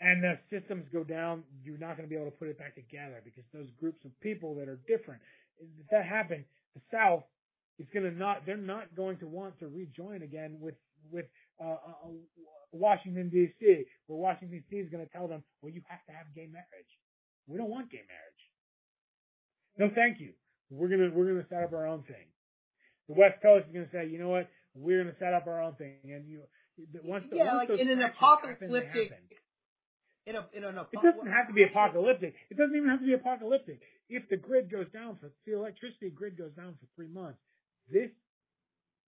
and 0.01 0.22
the 0.22 0.38
systems 0.51 0.84
go 0.93 1.02
down, 1.02 1.43
you're 1.64 1.78
not 1.78 1.97
going 1.97 2.09
to 2.09 2.12
be 2.12 2.20
able 2.20 2.30
to 2.30 2.36
put 2.36 2.48
it 2.48 2.59
back 2.59 2.74
together 2.74 3.22
because 3.24 3.44
those 3.52 3.68
groups 3.80 4.05
of 4.05 4.12
people 4.20 4.55
that 4.56 4.68
are 4.68 4.78
different, 4.86 5.20
if 5.59 5.88
that 5.90 6.05
happened, 6.05 6.44
the 6.74 6.82
South 6.93 7.24
is 7.78 7.86
going 7.93 8.05
to 8.05 8.12
not, 8.12 8.44
they're 8.44 8.56
not 8.56 8.94
going 8.94 9.16
to 9.18 9.26
want 9.26 9.59
to 9.60 9.68
rejoin 9.68 10.22
again 10.22 10.59
with, 10.60 10.74
with, 11.10 11.24
uh, 11.62 11.80
uh, 11.80 12.12
Washington 12.72 13.30
DC, 13.32 13.86
where 14.06 14.18
Washington 14.18 14.62
DC 14.70 14.84
is 14.84 14.90
going 14.90 15.05
to 15.05 15.10
tell 15.12 15.28
them, 15.28 15.43
well, 15.62 15.72
you 15.72 15.80
have 15.88 16.05
to 16.06 16.12
have 16.12 16.26
gay 16.34 16.47
marriage. 16.52 16.93
We 17.48 17.56
don't 17.56 17.70
want 17.70 17.90
gay 17.90 18.05
marriage. 18.05 18.43
No, 19.78 19.88
thank 19.94 20.20
you. 20.20 20.32
We're 20.68 20.88
going 20.88 21.09
to, 21.09 21.16
we're 21.16 21.30
going 21.32 21.40
to 21.43 21.48
set 21.48 21.62
up 21.62 21.72
our 21.72 21.86
own 21.86 22.02
thing. 22.02 22.28
The 23.09 23.14
West 23.14 23.40
Coast 23.40 23.66
is 23.68 23.72
going 23.72 23.86
to 23.86 23.93
say, 23.93 24.09
you 24.10 24.18
know 24.18 24.28
what? 24.28 24.48
We're 24.74 25.02
going 25.02 25.14
to 25.14 25.18
set 25.18 25.32
up 25.32 25.47
our 25.47 25.62
own 25.62 25.74
thing. 25.76 25.97
And 26.05 26.28
you, 26.28 26.43
once 27.05 27.24
the, 27.31 27.36
yeah, 27.36 27.55
once 27.55 27.70
like 27.70 27.81
in 27.81 27.89
an 27.89 28.03
apocalyptic. 28.03 29.11
happen. 29.11 29.24
In 30.27 30.35
a 30.35 30.43
in 30.53 30.65
an 30.65 30.74
It 30.90 31.01
doesn't 31.03 31.31
have 31.31 31.47
to 31.47 31.55
be 31.55 31.62
apocalyptic. 31.62 32.35
It 32.51 32.57
doesn't 32.59 32.74
even 32.74 32.89
have 32.89 33.01
to 33.01 33.07
be 33.07 33.15
apocalyptic. 33.15 33.81
If 34.09 34.28
the 34.28 34.36
grid 34.36 34.70
goes 34.70 34.86
down 34.93 35.19
for 35.20 35.31
the 35.47 35.55
electricity 35.55 36.11
grid 36.11 36.36
goes 36.36 36.53
down 36.53 36.74
for 36.81 36.86
three 36.94 37.09
months, 37.09 37.39
this 37.90 38.11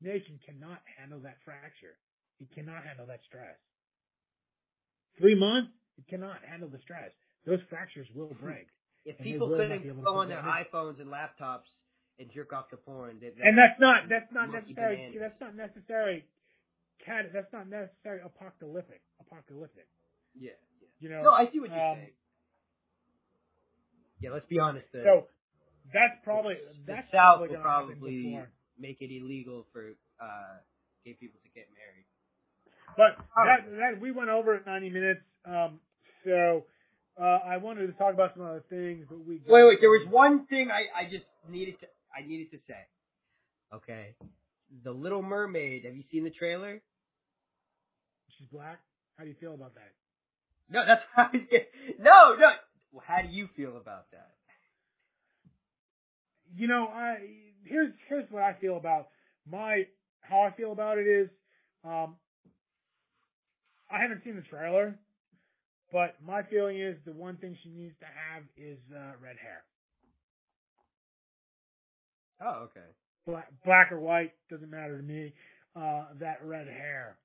nation 0.00 0.38
cannot 0.44 0.80
handle 0.98 1.20
that 1.20 1.38
fracture. 1.44 1.96
It 2.40 2.52
cannot 2.54 2.84
handle 2.84 3.06
that 3.06 3.20
stress. 3.26 3.56
Three 5.18 5.34
months, 5.34 5.72
it 5.96 6.04
cannot 6.08 6.44
handle 6.44 6.68
the 6.68 6.78
stress. 6.84 7.10
Those 7.46 7.60
fractures 7.70 8.06
will 8.14 8.36
hmm. 8.36 8.44
break. 8.44 8.68
If 9.06 9.18
people 9.18 9.48
couldn't 9.48 9.82
be 9.82 9.88
able 9.88 10.02
to 10.02 10.04
go 10.04 10.16
on 10.16 10.28
their 10.28 10.42
that 10.42 10.66
in. 10.66 10.66
iPhones 10.66 11.00
and 11.00 11.08
laptops 11.08 11.70
and 12.18 12.28
jerk 12.34 12.52
off 12.52 12.68
to 12.70 12.76
porn, 12.76 13.20
that, 13.20 13.32
And 13.40 13.56
that's 13.56 13.78
not 13.78 14.10
that's 14.10 14.28
not 14.32 14.50
necessary. 14.50 15.16
That's 15.18 15.40
not 15.40 15.54
necessary. 15.54 16.26
Cat. 17.04 17.30
That's 17.32 17.52
not 17.52 17.68
necessarily 17.68 18.22
Apocalyptic. 18.24 19.00
Apocalyptic. 19.20 19.86
yeah, 20.34 20.50
yeah. 20.80 20.88
You 21.00 21.08
know. 21.10 21.22
No, 21.22 21.30
I 21.30 21.50
see 21.52 21.60
what 21.60 21.70
you're 21.70 21.78
um, 21.78 21.96
saying. 21.96 22.16
Yeah, 24.20 24.30
let's 24.32 24.46
be 24.46 24.58
honest. 24.58 24.86
The, 24.92 25.02
So 25.04 25.26
that's 25.92 26.16
probably 26.24 26.54
the 26.86 26.92
that's 26.92 27.06
South 27.12 27.44
probably 27.44 27.56
will 27.56 27.62
probably 27.62 28.42
make 28.78 28.98
it 29.00 29.10
illegal 29.12 29.66
for 29.72 29.92
uh, 30.20 30.56
gay 31.04 31.16
people 31.18 31.38
to 31.44 31.50
get 31.54 31.68
married. 31.76 32.06
But 32.96 33.20
All 33.36 33.44
that, 33.44 33.68
right. 33.68 33.94
that 33.94 34.00
we 34.00 34.10
went 34.10 34.30
over 34.30 34.54
at 34.54 34.66
90 34.66 34.90
minutes. 34.90 35.20
Um, 35.44 35.80
so 36.24 36.64
uh, 37.20 37.40
I 37.44 37.56
wanted 37.58 37.86
to 37.88 37.92
talk 37.94 38.14
about 38.14 38.32
some 38.34 38.44
other 38.44 38.64
things, 38.68 39.06
but 39.08 39.18
we 39.26 39.40
Wait, 39.46 39.64
wait. 39.64 39.78
There 39.80 39.90
was 39.90 40.06
one 40.08 40.46
thing 40.46 40.68
I, 40.70 41.04
I 41.04 41.10
just 41.10 41.24
needed 41.48 41.78
to 41.80 41.86
I 42.16 42.26
needed 42.26 42.50
to 42.52 42.58
say. 42.66 42.80
Okay, 43.74 44.14
the 44.84 44.90
Little 44.90 45.22
Mermaid. 45.22 45.84
Have 45.84 45.96
you 45.96 46.04
seen 46.10 46.24
the 46.24 46.30
trailer? 46.30 46.80
She's 48.36 48.48
black. 48.48 48.80
How 49.16 49.24
do 49.24 49.30
you 49.30 49.36
feel 49.40 49.54
about 49.54 49.74
that? 49.74 49.92
No, 50.68 50.84
that's 50.86 51.02
how 51.14 51.28
I 51.32 51.38
get. 51.38 51.70
No, 51.98 52.34
no. 52.38 52.50
Well, 52.92 53.04
how 53.06 53.22
do 53.22 53.28
you 53.28 53.48
feel 53.56 53.76
about 53.76 54.10
that? 54.12 54.30
You 56.54 56.68
know, 56.68 56.86
I 56.86 57.18
here's 57.64 57.92
here's 58.08 58.30
what 58.30 58.42
I 58.42 58.54
feel 58.60 58.76
about 58.76 59.08
my 59.48 59.86
how 60.20 60.42
I 60.42 60.50
feel 60.56 60.72
about 60.72 60.98
it 60.98 61.06
is, 61.06 61.28
um, 61.84 62.16
I 63.90 64.00
haven't 64.00 64.22
seen 64.24 64.36
the 64.36 64.42
trailer, 64.42 64.98
but 65.92 66.16
my 66.24 66.42
feeling 66.42 66.80
is 66.80 66.96
the 67.04 67.12
one 67.12 67.36
thing 67.36 67.56
she 67.62 67.70
needs 67.70 67.94
to 68.00 68.06
have 68.06 68.42
is 68.56 68.78
uh, 68.92 69.12
red 69.22 69.36
hair. 69.40 69.62
Oh, 72.40 72.64
okay. 72.64 72.86
Black, 73.26 73.48
black 73.64 73.92
or 73.92 74.00
white 74.00 74.32
doesn't 74.50 74.70
matter 74.70 74.96
to 74.96 75.02
me. 75.02 75.34
Uh, 75.74 76.06
that 76.20 76.38
red 76.44 76.66
hair 76.66 77.18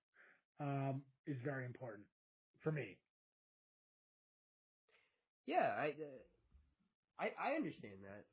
um, 0.60 1.02
is 1.26 1.38
very 1.44 1.66
important 1.66 2.06
for 2.64 2.72
me. 2.72 2.98
Yeah, 5.46 5.70
I, 5.78 5.88
uh, 5.88 7.20
I, 7.20 7.52
I 7.52 7.56
understand 7.56 7.94
that. 8.04 8.26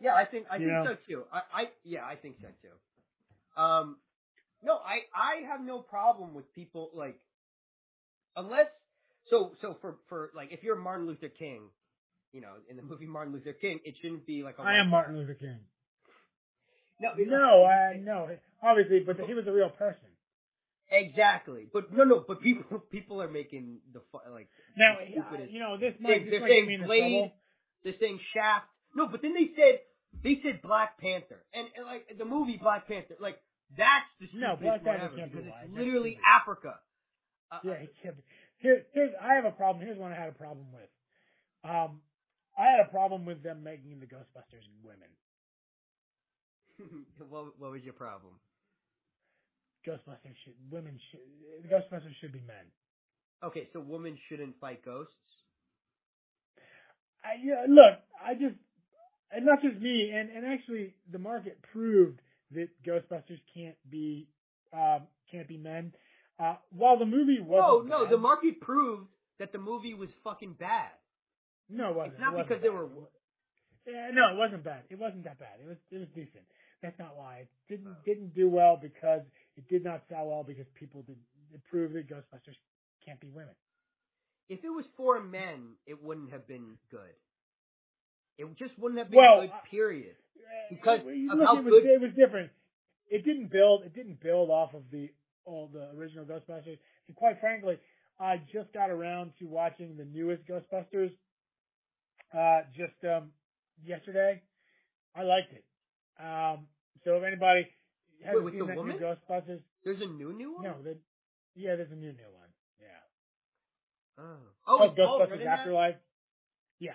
Yeah, 0.00 0.14
I 0.14 0.24
think 0.24 0.46
I 0.50 0.56
You 0.56 0.66
think 0.66 0.72
know? 0.72 0.84
so 0.84 0.96
too. 1.08 1.22
I, 1.32 1.62
I, 1.62 1.64
yeah, 1.84 2.04
I 2.04 2.16
think 2.16 2.36
so 2.40 2.48
too. 2.62 3.60
Um, 3.60 3.96
no, 4.62 4.74
I, 4.74 5.00
I 5.14 5.46
have 5.50 5.60
no 5.60 5.80
problem 5.80 6.34
with 6.34 6.52
people 6.54 6.90
like, 6.94 7.18
unless, 8.36 8.66
so, 9.28 9.52
so 9.60 9.76
for, 9.80 9.96
for 10.08 10.30
like, 10.34 10.52
if 10.52 10.62
you're 10.62 10.76
Martin 10.76 11.06
Luther 11.06 11.28
King, 11.28 11.68
you 12.32 12.40
know, 12.40 12.54
in 12.68 12.76
the 12.76 12.82
movie 12.82 13.06
Martin 13.06 13.32
Luther 13.32 13.54
King, 13.54 13.80
it 13.84 13.94
shouldn't 14.02 14.26
be 14.26 14.42
like 14.42 14.56
a. 14.58 14.62
I 14.62 14.78
am 14.78 14.90
Martin 14.90 15.16
Luther 15.16 15.34
King. 15.34 15.60
No, 17.00 17.10
No, 17.16 17.64
I 17.64 17.96
no, 17.96 18.28
obviously, 18.62 19.00
but 19.00 19.20
he 19.20 19.34
was 19.34 19.46
a 19.46 19.52
real 19.52 19.70
person. 19.70 20.08
Exactly, 20.88 21.68
but 21.72 21.92
no, 21.92 22.04
no, 22.04 22.24
but 22.26 22.40
people, 22.40 22.78
people 22.92 23.20
are 23.20 23.28
making 23.28 23.80
the 23.92 24.00
like 24.30 24.48
Now, 24.76 24.96
stupidest. 25.02 25.52
you 25.52 25.58
know, 25.58 25.76
this 25.76 25.94
might, 26.00 26.30
they're 26.30 26.40
get 26.40 26.48
saying 26.48 26.82
Blade. 26.86 27.32
They're 27.82 27.98
saying 27.98 28.20
Shaft. 28.32 28.66
No, 28.94 29.08
but 29.08 29.20
then 29.20 29.34
they 29.34 29.50
said 29.56 29.80
they 30.22 30.38
said 30.42 30.62
Black 30.62 30.98
Panther, 30.98 31.42
and, 31.52 31.66
and 31.76 31.86
like 31.86 32.06
the 32.16 32.24
movie 32.24 32.58
Black 32.62 32.86
Panther, 32.86 33.16
like 33.20 33.36
that's 33.76 34.06
the 34.20 34.28
No, 34.38 34.56
Black 34.56 34.84
Panther 34.84 35.10
can't 35.16 35.32
be 35.32 35.38
it's 35.40 35.74
literally. 35.74 36.18
Africa. 36.22 36.78
Uh, 37.50 37.58
Yeah, 37.64 37.78
he 37.80 37.88
can't. 38.02 38.16
Here, 38.58 38.86
here's 38.94 39.12
I 39.20 39.34
have 39.34 39.44
a 39.44 39.50
problem. 39.50 39.84
Here's 39.84 39.98
one 39.98 40.12
I 40.12 40.16
had 40.16 40.28
a 40.30 40.38
problem 40.38 40.66
with. 40.72 40.90
Um, 41.64 42.00
I 42.56 42.70
had 42.70 42.80
a 42.80 42.90
problem 42.90 43.26
with 43.26 43.42
them 43.42 43.62
making 43.62 43.98
the 44.00 44.06
Ghostbusters 44.06 44.64
women. 44.82 45.10
what, 47.28 47.58
what 47.58 47.72
was 47.72 47.82
your 47.82 47.94
problem? 47.94 48.34
Ghostbusters 49.86 50.34
should 50.44 50.54
women 50.70 50.98
should 51.10 51.70
Ghostbusters 51.70 52.14
should 52.20 52.32
be 52.32 52.40
men. 52.46 52.66
Okay, 53.44 53.68
so 53.72 53.80
women 53.80 54.18
shouldn't 54.28 54.58
fight 54.60 54.84
ghosts. 54.84 55.12
I, 57.24 57.42
yeah, 57.44 57.66
look, 57.68 57.98
I 58.24 58.34
just, 58.34 58.54
and 59.32 59.44
not 59.44 59.60
just 59.62 59.80
me, 59.80 60.10
and, 60.14 60.30
and 60.30 60.46
actually 60.46 60.94
the 61.10 61.18
market 61.18 61.58
proved 61.72 62.20
that 62.52 62.68
Ghostbusters 62.86 63.40
can't 63.54 63.76
be, 63.90 64.28
um, 64.72 65.02
can't 65.30 65.48
be 65.48 65.58
men. 65.58 65.92
Uh, 66.38 66.56
while 66.70 66.98
the 66.98 67.06
movie 67.06 67.40
was 67.40 67.82
no, 67.88 67.98
no, 67.98 68.04
bad- 68.04 68.12
the 68.12 68.18
market 68.18 68.60
proved 68.60 69.08
that 69.38 69.52
the 69.52 69.58
movie 69.58 69.94
was 69.94 70.08
fucking 70.24 70.54
bad. 70.58 70.90
no, 71.68 71.90
it 71.90 71.96
wasn't. 71.96 72.12
It's 72.14 72.20
not 72.20 72.32
It 72.32 72.36
wasn't 72.36 72.48
because 72.48 72.62
they 72.62 72.68
were- 72.70 72.88
Yeah, 73.86 74.10
no, 74.12 74.34
it 74.34 74.36
wasn't 74.36 74.64
bad. 74.64 74.82
It 74.90 74.98
wasn't 74.98 75.24
that 75.24 75.38
bad. 75.38 75.60
It 75.62 75.68
was, 75.68 75.76
it 75.90 75.98
was 75.98 76.08
decent. 76.14 76.44
That's 76.86 76.98
not 77.00 77.16
why. 77.16 77.38
It 77.42 77.48
didn't, 77.68 77.96
didn't 78.04 78.34
do 78.34 78.48
well 78.48 78.78
because 78.80 79.22
it 79.56 79.68
did 79.68 79.82
not 79.82 80.02
sell 80.08 80.26
well 80.28 80.44
because 80.46 80.66
people 80.78 81.02
did, 81.02 81.16
it 81.52 81.60
proved 81.68 81.94
that 81.94 82.08
Ghostbusters 82.08 82.54
can't 83.04 83.18
be 83.20 83.28
women. 83.28 83.54
If 84.48 84.62
it 84.62 84.68
was 84.68 84.84
for 84.96 85.20
men, 85.20 85.74
it 85.86 86.00
wouldn't 86.00 86.30
have 86.30 86.46
been 86.46 86.78
good. 86.90 87.14
It 88.38 88.46
just 88.56 88.78
wouldn't 88.78 88.98
have 89.00 89.10
been 89.10 89.18
Well, 89.18 89.40
good. 89.40 89.50
Period. 89.70 90.14
Because 90.70 91.00
Because 91.00 91.38
look, 91.38 91.46
how 91.46 91.58
it 91.58 91.64
was, 91.64 91.82
good- 91.82 91.90
it 91.90 92.00
was 92.00 92.10
different. 92.16 92.50
It 93.08 93.24
didn't 93.24 93.50
build. 93.50 93.84
It 93.84 93.94
didn't 93.94 94.20
build 94.22 94.50
off 94.50 94.74
of 94.74 94.82
the 94.92 95.10
all 95.44 95.68
the 95.72 95.90
original 95.98 96.24
Ghostbusters. 96.24 96.78
And 97.08 97.16
quite 97.16 97.40
frankly, 97.40 97.78
I 98.20 98.38
just 98.52 98.72
got 98.72 98.90
around 98.90 99.32
to 99.38 99.46
watching 99.46 99.96
the 99.96 100.04
newest 100.04 100.42
Ghostbusters. 100.46 101.10
Uh, 102.36 102.60
just 102.76 102.94
um, 103.04 103.30
yesterday, 103.84 104.42
I 105.14 105.22
liked 105.22 105.52
it. 105.52 105.64
Um, 106.22 106.66
so 107.04 107.16
if 107.16 107.24
anybody 107.24 107.66
hasn't 108.24 108.44
with 108.44 108.54
seen 108.54 108.60
the 108.60 108.66
that 108.66 108.76
woman? 108.76 108.96
new 108.96 109.02
Ghostbusters, 109.02 109.60
There's 109.84 110.00
a 110.00 110.06
new 110.06 110.32
new 110.32 110.54
one. 110.54 110.64
no, 110.64 110.74
the, 110.82 110.96
yeah, 111.54 111.76
there's 111.76 111.92
a 111.92 111.96
new 111.96 112.12
new 112.12 112.30
one. 112.34 112.48
Yeah. 112.80 114.24
Oh, 114.24 114.36
Oh, 114.68 114.78
oh, 114.80 114.84
is 114.86 114.92
Paul 114.96 115.18
Rudd 115.20 115.28
Ghostbusters 115.30 115.38
in 115.40 115.44
that? 115.44 115.58
Afterlife. 115.60 115.94
Yeah. 116.80 116.92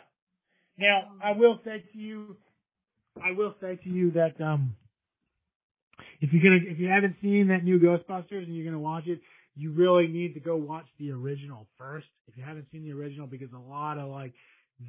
Now 0.77 1.11
I 1.23 1.31
will 1.33 1.59
say 1.63 1.83
to 1.93 1.97
you, 1.97 2.37
I 3.23 3.31
will 3.31 3.55
say 3.61 3.75
to 3.83 3.89
you 3.89 4.11
that 4.11 4.39
um, 4.41 4.75
if 6.21 6.31
you're 6.33 6.43
gonna, 6.43 6.69
if 6.71 6.79
you 6.79 6.87
haven't 6.87 7.15
seen 7.21 7.47
that 7.49 7.63
new 7.63 7.79
Ghostbusters 7.79 8.43
and 8.45 8.55
you're 8.55 8.65
gonna 8.65 8.79
watch 8.79 9.07
it, 9.07 9.19
you 9.55 9.71
really 9.71 10.07
need 10.07 10.33
to 10.35 10.39
go 10.39 10.55
watch 10.55 10.85
the 10.99 11.11
original 11.11 11.67
first. 11.77 12.07
If 12.27 12.37
you 12.37 12.43
haven't 12.43 12.67
seen 12.71 12.83
the 12.83 12.93
original, 12.93 13.27
because 13.27 13.49
a 13.53 13.57
lot 13.69 13.97
of 13.97 14.09
like 14.09 14.33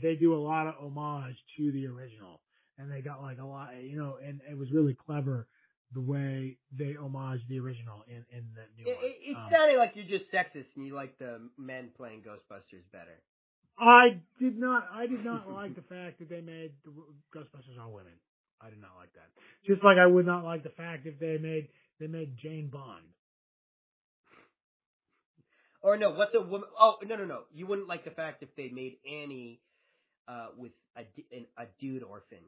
they 0.03 0.15
do 0.15 0.35
a 0.35 0.39
lot 0.43 0.67
of 0.69 0.75
homage 0.81 1.37
to 1.59 1.73
the 1.73 1.87
original, 1.87 2.41
and 2.79 2.91
they 2.91 3.01
got 3.01 3.23
like 3.23 3.39
a 3.39 3.45
lot, 3.45 3.71
you 3.83 3.97
know, 3.97 4.17
and 4.25 4.41
it 4.51 4.57
was 4.57 4.71
really 4.73 4.95
clever 4.95 5.47
the 5.95 6.01
way 6.01 6.57
they 6.77 6.97
homage 6.97 7.41
the 7.49 7.61
original 7.61 8.03
in 8.09 8.25
in 8.37 8.45
the 8.55 8.65
new 8.77 8.87
It, 8.89 8.97
one. 8.97 9.05
it, 9.05 9.17
it 9.31 9.37
Um, 9.37 9.51
sounded 9.53 9.77
like 9.79 9.93
you're 9.95 10.07
just 10.19 10.31
sexist 10.33 10.67
and 10.77 10.87
you 10.87 10.95
like 10.95 11.19
the 11.19 11.41
men 11.59 11.91
playing 11.97 12.23
Ghostbusters 12.23 12.85
better. 12.93 13.21
I 13.79 14.21
did 14.39 14.59
not. 14.59 14.89
I 14.93 15.07
did 15.07 15.25
not 15.25 15.51
like 15.51 15.75
the 15.75 15.83
fact 15.83 16.19
that 16.21 16.29
they 16.29 16.41
made 16.41 16.73
the 16.85 16.93
Ghostbusters 17.35 17.81
all 17.81 17.93
women. 17.93 18.13
I 18.61 18.71
did 18.71 18.81
not 18.81 18.93
like 18.99 19.13
that. 19.15 19.29
Just 19.67 19.83
like 19.83 19.99
I 19.99 20.07
would 20.07 20.27
not 20.27 20.45
like 20.45 20.63
the 20.63 20.71
fact 20.71 21.07
if 21.07 21.19
they 21.19 21.39
made 21.39 21.69
they 21.99 22.07
made 22.07 22.37
Jane 22.43 22.69
Bond. 22.73 23.05
Or 25.83 25.97
no, 25.97 26.11
what's 26.13 26.35
a 26.35 26.41
woman? 26.41 26.69
Oh 26.79 26.97
no 27.05 27.17
no 27.17 27.25
no! 27.25 27.41
You 27.53 27.67
wouldn't 27.67 27.89
like 27.89 28.05
the 28.05 28.13
fact 28.13 28.43
if 28.43 28.55
they 28.57 28.69
made 28.69 28.99
Annie 29.05 29.61
uh, 30.29 30.49
with 30.57 30.73
a, 30.97 31.01
an, 31.35 31.47
a 31.59 31.65
dude 31.81 32.05
orphan 32.05 32.39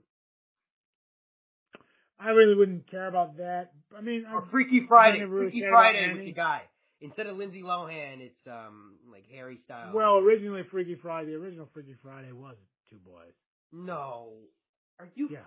I 2.21 2.31
really 2.31 2.55
wouldn't 2.55 2.89
care 2.91 3.07
about 3.09 3.37
that. 3.39 3.73
I 3.97 4.01
mean, 4.01 4.25
I, 4.29 4.35
or 4.35 4.47
Freaky 4.51 4.87
Friday. 4.89 5.25
really 5.25 5.51
Freaky 5.51 5.67
Friday 5.69 6.13
with 6.13 6.25
the 6.25 6.33
guy 6.33 6.63
instead 7.01 7.27
of 7.27 7.37
Lindsay 7.37 7.63
Lohan, 7.63 8.21
it's 8.21 8.47
um 8.47 8.95
like 9.11 9.25
Harry 9.33 9.59
Styles. 9.65 9.95
well, 9.95 10.17
originally 10.19 10.63
Freaky 10.71 10.95
Friday, 11.01 11.31
the 11.33 11.37
original 11.37 11.69
Freaky 11.75 11.95
Friday 12.03 12.33
was 12.33 12.57
two 12.91 12.97
boys. 13.05 13.35
no, 13.73 14.33
are 14.99 15.09
you? 15.15 15.29
Yeah, 15.31 15.41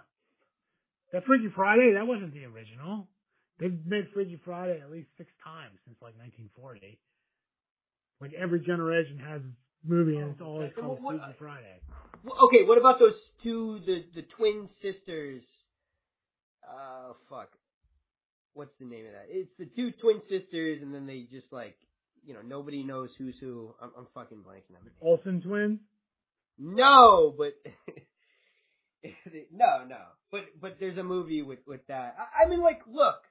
that 1.14 1.26
Freaky 1.26 1.50
Friday 1.56 1.94
that 1.94 2.06
wasn't 2.06 2.34
the 2.34 2.46
original. 2.46 3.08
They've 3.60 3.74
made 3.88 4.10
Freaky 4.14 4.40
Friday 4.46 4.80
at 4.82 4.92
least 4.92 5.08
six 5.18 5.32
times 5.44 5.80
since 5.86 5.98
like 6.02 6.14
1940. 6.20 7.00
Like 8.22 8.34
every 8.34 8.60
generation 8.60 9.18
has 9.20 9.42
a 9.42 9.52
movie 9.88 10.18
and 10.18 10.32
it's 10.32 10.42
always 10.42 10.72
called 10.80 11.02
what- 11.02 11.16
what- 11.16 11.22
Freaky 11.24 11.38
Friday. 11.40 11.80
Okay, 12.44 12.64
what 12.66 12.78
about 12.78 13.00
those 13.00 13.16
two 13.42 13.80
the 13.86 14.04
the 14.14 14.22
twin 14.24 14.70
sisters? 14.82 15.42
Uh, 16.68 17.14
fuck. 17.30 17.50
What's 18.54 18.74
the 18.80 18.86
name 18.86 19.06
of 19.06 19.12
that? 19.14 19.28
It's 19.30 19.52
the 19.60 19.66
two 19.66 19.92
twin 20.02 20.22
sisters, 20.30 20.82
and 20.82 20.94
then 20.94 21.06
they 21.06 21.28
just 21.32 21.48
like 21.52 21.78
you 22.26 22.34
know 22.34 22.42
nobody 22.42 22.84
knows 22.84 23.10
who's 23.18 23.36
who. 23.40 23.74
I'm, 23.82 23.92
I'm 23.98 24.08
fucking 24.14 24.40
blanking 24.40 24.76
on 24.78 24.84
the. 24.84 24.92
Olsen 25.02 25.42
twins. 25.42 25.80
No, 26.60 27.34
but 27.38 27.54
no, 29.52 29.86
no. 29.88 29.98
But 30.32 30.42
but 30.60 30.78
there's 30.80 30.98
a 30.98 31.04
movie 31.04 31.42
with 31.44 31.60
with 31.68 31.86
that. 31.88 32.16
I, 32.18 32.46
I 32.46 32.50
mean, 32.50 32.62
like, 32.62 32.80
look, 32.92 33.22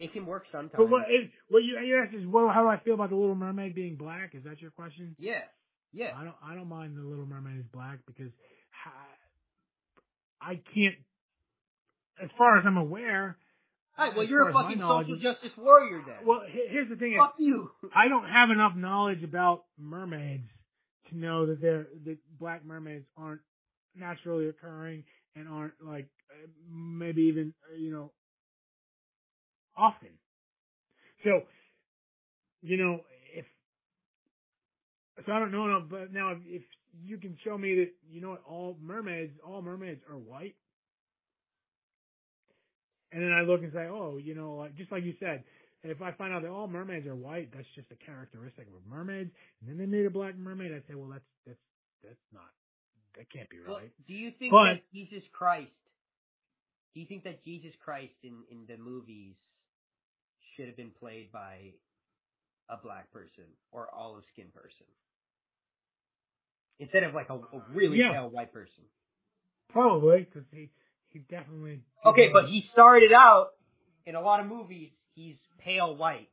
it 0.00 0.12
can 0.12 0.26
work 0.26 0.44
sometimes. 0.50 0.72
But 0.76 0.90
what, 0.90 1.02
it, 1.08 1.30
what 1.48 1.60
you, 1.60 1.78
you 1.78 2.02
asked 2.02 2.14
is, 2.14 2.26
well, 2.26 2.48
how 2.52 2.62
do 2.62 2.68
I 2.68 2.78
feel 2.78 2.94
about 2.94 3.10
the 3.10 3.16
Little 3.16 3.34
Mermaid 3.34 3.74
being 3.74 3.96
black? 3.96 4.34
Is 4.34 4.44
that 4.44 4.60
your 4.60 4.70
question? 4.70 5.14
yeah, 5.18 5.42
yeah. 5.92 6.10
I 6.16 6.24
don't, 6.24 6.36
I 6.44 6.54
don't 6.54 6.68
mind 6.68 6.96
the 6.96 7.02
Little 7.02 7.26
Mermaid 7.26 7.60
is 7.60 7.66
black 7.72 8.00
because 8.06 8.32
I, 10.42 10.50
I 10.50 10.54
can't, 10.74 10.96
as 12.22 12.30
far 12.36 12.58
as 12.58 12.64
I'm 12.66 12.76
aware. 12.76 13.36
All 13.96 14.06
right, 14.06 14.16
well, 14.16 14.26
you're 14.26 14.48
a 14.48 14.52
fucking 14.52 14.78
social 14.78 15.16
justice 15.16 15.52
warrior 15.56 16.02
then. 16.04 16.26
Well, 16.26 16.42
here's 16.48 16.88
the 16.88 16.96
thing: 16.96 17.12
is, 17.12 17.18
Fuck 17.18 17.34
you. 17.38 17.70
I 17.94 18.08
don't 18.08 18.28
have 18.28 18.50
enough 18.50 18.74
knowledge 18.76 19.22
about 19.22 19.64
mermaids 19.78 20.48
to 21.10 21.16
know 21.16 21.46
that 21.46 21.60
they're 21.60 21.86
that 22.04 22.18
black 22.38 22.64
mermaids 22.64 23.06
aren't 23.16 23.40
naturally 23.94 24.48
occurring 24.48 25.04
and 25.36 25.48
aren't 25.48 25.74
like 25.80 26.08
maybe 26.68 27.22
even 27.22 27.54
you 27.78 27.92
know 27.92 28.10
often. 29.76 30.10
So, 31.22 31.42
you 32.62 32.76
know, 32.76 33.00
if 33.34 33.46
so, 35.24 35.32
I 35.32 35.38
don't 35.38 35.52
know. 35.52 35.66
No, 35.66 35.82
but 35.88 36.12
now 36.12 36.32
if, 36.32 36.38
if 36.46 36.62
you 37.04 37.18
can 37.18 37.36
show 37.44 37.56
me 37.56 37.76
that 37.76 37.90
you 38.10 38.20
know 38.20 38.30
what 38.30 38.42
all 38.48 38.76
mermaids, 38.80 39.32
all 39.46 39.62
mermaids 39.62 40.00
are 40.10 40.16
white, 40.16 40.56
and 43.14 43.22
then 43.22 43.32
I 43.32 43.42
look 43.42 43.62
and 43.62 43.72
say, 43.72 43.86
oh, 43.88 44.18
you 44.18 44.34
know, 44.34 44.56
like 44.56 44.74
just 44.76 44.90
like 44.92 45.04
you 45.04 45.14
said, 45.20 45.44
if 45.84 46.02
I 46.02 46.12
find 46.12 46.34
out 46.34 46.42
that 46.42 46.50
all 46.50 46.66
mermaids 46.66 47.06
are 47.06 47.14
white, 47.14 47.50
that's 47.54 47.68
just 47.74 47.86
a 47.92 47.96
characteristic 48.04 48.66
of 48.66 48.74
mermaids, 48.90 49.30
and 49.60 49.70
then 49.70 49.78
they 49.78 49.86
made 49.86 50.04
a 50.06 50.10
black 50.10 50.36
mermaid, 50.36 50.72
I'd 50.72 50.82
say, 50.88 50.94
well, 50.94 51.08
that's 51.10 51.24
that's 51.46 51.60
that's 52.02 52.26
not 52.32 52.50
that 53.16 53.30
can't 53.30 53.48
be 53.48 53.58
Well, 53.66 53.78
right. 53.78 53.92
do 54.08 54.14
you 54.14 54.32
think 54.38 54.50
But- 54.52 54.82
that 54.82 54.82
Jesus 54.92 55.22
Christ? 55.32 55.70
Do 56.94 57.00
you 57.00 57.06
think 57.06 57.24
that 57.24 57.42
Jesus 57.44 57.72
Christ 57.84 58.14
in 58.22 58.42
in 58.50 58.66
the 58.66 58.76
movies 58.76 59.34
should 60.56 60.66
have 60.68 60.76
been 60.76 60.92
played 60.98 61.30
by 61.32 61.72
a 62.70 62.76
black 62.82 63.10
person 63.12 63.44
or 63.72 63.88
olive 63.92 64.22
skinned 64.32 64.54
person 64.54 64.86
instead 66.80 67.02
of 67.02 67.14
like 67.14 67.28
a, 67.30 67.34
a 67.34 67.62
really 67.72 67.98
Yeah. 67.98 68.12
pale 68.12 68.30
white 68.30 68.52
person? 68.52 68.84
Probably 69.70 70.20
because 70.24 70.44
he 70.52 70.70
he 71.14 71.20
definitely 71.20 71.80
Okay, 72.04 72.28
but 72.32 72.46
he 72.50 72.64
started 72.72 73.12
out 73.12 73.52
in 74.04 74.14
a 74.16 74.20
lot 74.20 74.40
of 74.40 74.46
movies. 74.46 74.90
He's 75.14 75.36
pale 75.58 75.96
white, 75.96 76.28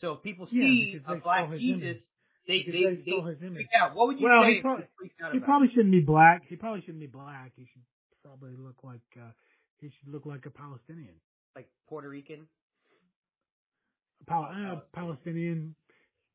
so 0.00 0.12
if 0.12 0.22
people 0.22 0.46
see 0.46 0.92
because 1.02 1.18
a 1.18 1.20
black 1.20 1.50
Jesus, 1.58 1.82
image. 1.82 2.02
they 2.46 2.58
Because 2.58 2.72
they 2.72 2.84
they 2.94 3.10
they 3.10 3.30
his 3.32 3.42
image. 3.42 3.66
out. 3.80 3.96
What 3.96 4.06
would 4.08 4.20
you 4.20 4.26
Well, 4.28 4.42
say 4.44 4.50
he 4.52 4.56
if 4.58 4.62
probably- 4.62 4.84
they 4.84 4.90
freaked 4.96 5.20
out 5.22 5.32
He 5.34 5.40
probably 5.40 5.68
shouldn't 5.70 5.90
be 5.90 6.00
black. 6.00 6.44
He 6.46 6.54
probably 6.56 6.80
shouldn't 6.82 7.00
be 7.00 7.06
black. 7.08 7.52
He 7.56 7.64
should 7.72 7.82
probably 8.22 8.54
look 8.56 8.76
like 8.84 9.00
uh 9.18 9.32
he 9.80 9.88
should 9.90 10.12
look 10.12 10.26
like 10.26 10.44
a 10.46 10.50
Palestinian. 10.50 11.14
like 11.56 11.68
Puerto 11.88 12.08
Rican? 12.08 12.46
Pal- 14.26 14.52
uh, 14.52 14.80
Palestinian. 14.92 15.74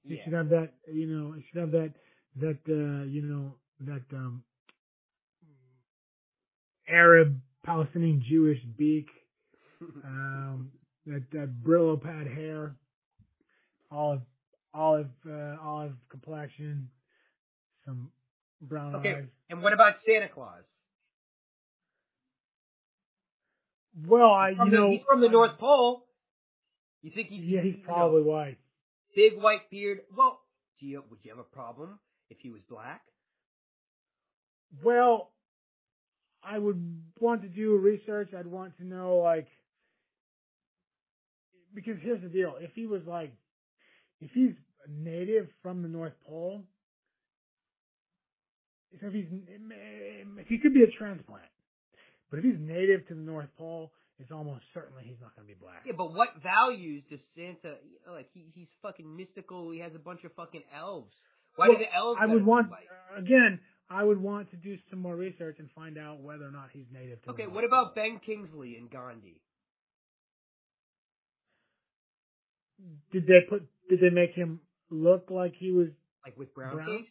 He 0.03 0.15
Yeah. 0.15 0.23
should 0.23 0.33
have 0.33 0.49
that. 0.49 0.73
You 0.91 1.07
know. 1.07 1.31
He 1.33 1.43
should 1.47 1.59
have 1.61 1.71
that. 1.71 1.93
That. 2.37 2.59
uh 2.67 3.03
You 3.05 3.21
know. 3.21 3.55
That. 3.81 4.03
um 4.17 4.43
Arab, 6.87 7.39
Palestinian, 7.65 8.23
Jewish 8.27 8.59
beak. 8.77 9.07
Um. 10.05 10.71
That. 11.05 11.23
That 11.33 11.49
Brillo 11.61 12.01
pad 12.01 12.27
hair. 12.27 12.75
Olive. 13.91 14.21
Olive. 14.73 15.09
Uh, 15.29 15.57
olive 15.61 15.93
complexion. 16.09 16.89
Some 17.85 18.09
brown 18.61 18.95
Okay, 18.95 19.15
eyes. 19.15 19.23
and 19.49 19.61
what 19.61 19.73
about 19.73 19.95
Santa 20.07 20.29
Claus? 20.29 20.63
Well, 24.07 24.31
I. 24.31 24.49
You 24.51 24.57
the, 24.57 24.65
know. 24.77 24.89
he's 24.91 25.01
from 25.09 25.19
the 25.21 25.27
I- 25.27 25.31
North 25.31 25.57
Pole. 25.59 26.05
You 27.01 27.11
think 27.13 27.27
he's 27.27 27.43
Yeah, 27.43 27.61
he's 27.61 27.73
you 27.75 27.79
know, 27.81 27.93
probably 27.93 28.21
white. 28.21 28.57
big 29.13 29.33
white 29.41 29.69
beard? 29.69 29.99
Well, 30.15 30.39
do 30.79 30.85
you 30.85 31.03
would 31.09 31.19
you 31.23 31.31
have 31.31 31.39
a 31.39 31.43
problem 31.43 31.99
if 32.29 32.37
he 32.39 32.49
was 32.49 32.61
black? 32.69 33.01
Well, 34.81 35.32
I 36.45 36.57
would 36.57 37.01
want 37.19 37.41
to 37.43 37.47
do 37.47 37.77
research. 37.77 38.29
I'd 38.37 38.47
want 38.47 38.77
to 38.77 38.85
know, 38.85 39.17
like, 39.17 39.47
because 41.73 41.95
here's 42.01 42.21
the 42.21 42.29
deal: 42.29 42.55
if 42.59 42.71
he 42.75 42.85
was 42.85 43.01
like, 43.07 43.33
if 44.21 44.31
he's 44.33 44.53
a 44.85 44.91
native 44.91 45.47
from 45.61 45.81
the 45.81 45.87
North 45.87 46.13
Pole, 46.27 46.63
so 48.99 49.07
if 49.07 49.13
he's, 49.13 49.25
if 50.37 50.47
he 50.47 50.57
could 50.59 50.73
be 50.73 50.83
a 50.83 50.91
transplant, 50.97 51.43
but 52.29 52.39
if 52.39 52.45
he's 52.45 52.59
native 52.59 53.07
to 53.07 53.15
the 53.15 53.21
North 53.21 53.49
Pole, 53.57 53.91
it's 54.19 54.31
almost 54.31 54.61
certainly 54.73 55.03
he's 55.05 55.19
not 55.21 55.35
going 55.35 55.47
to 55.47 55.53
be 55.53 55.59
black. 55.59 55.83
Yeah, 55.85 55.93
but 55.97 56.13
what 56.13 56.29
values 56.43 57.03
does 57.09 57.19
Santa? 57.35 57.77
You 57.83 57.97
know, 58.05 58.13
like 58.13 58.27
he, 58.33 58.45
he's 58.53 58.67
fucking 58.81 59.15
mystical. 59.15 59.71
He 59.71 59.79
has 59.79 59.91
a 59.95 59.99
bunch 59.99 60.23
of 60.23 60.33
fucking 60.33 60.63
elves. 60.75 61.13
Why 61.55 61.69
Well, 61.69 61.77
do 61.77 61.83
the 61.83 61.93
elves? 61.95 62.19
I 62.21 62.25
would 62.27 62.45
want 62.45 62.67
again. 63.17 63.59
I 63.93 64.03
would 64.03 64.19
want 64.19 64.49
to 64.49 64.57
do 64.57 64.75
some 64.89 64.99
more 64.99 65.15
research 65.15 65.57
and 65.59 65.69
find 65.75 65.99
out 65.99 66.19
whether 66.19 66.45
or 66.47 66.51
not 66.51 66.69
he's 66.73 66.87
native 66.91 67.21
to. 67.23 67.29
Okay, 67.31 67.45
what 67.45 67.63
about 67.63 67.93
Ben 67.93 68.19
Kingsley 68.25 68.75
and 68.75 68.89
Gandhi? 68.89 69.39
Did 73.11 73.27
they 73.27 73.41
put? 73.47 73.63
Did 73.89 73.99
they 74.01 74.09
make 74.09 74.33
him 74.33 74.61
look 74.89 75.29
like 75.29 75.53
he 75.57 75.71
was? 75.71 75.89
Like 76.25 76.37
with 76.37 76.53
brown, 76.55 76.75
Brown? 76.75 76.87
face? 76.87 77.07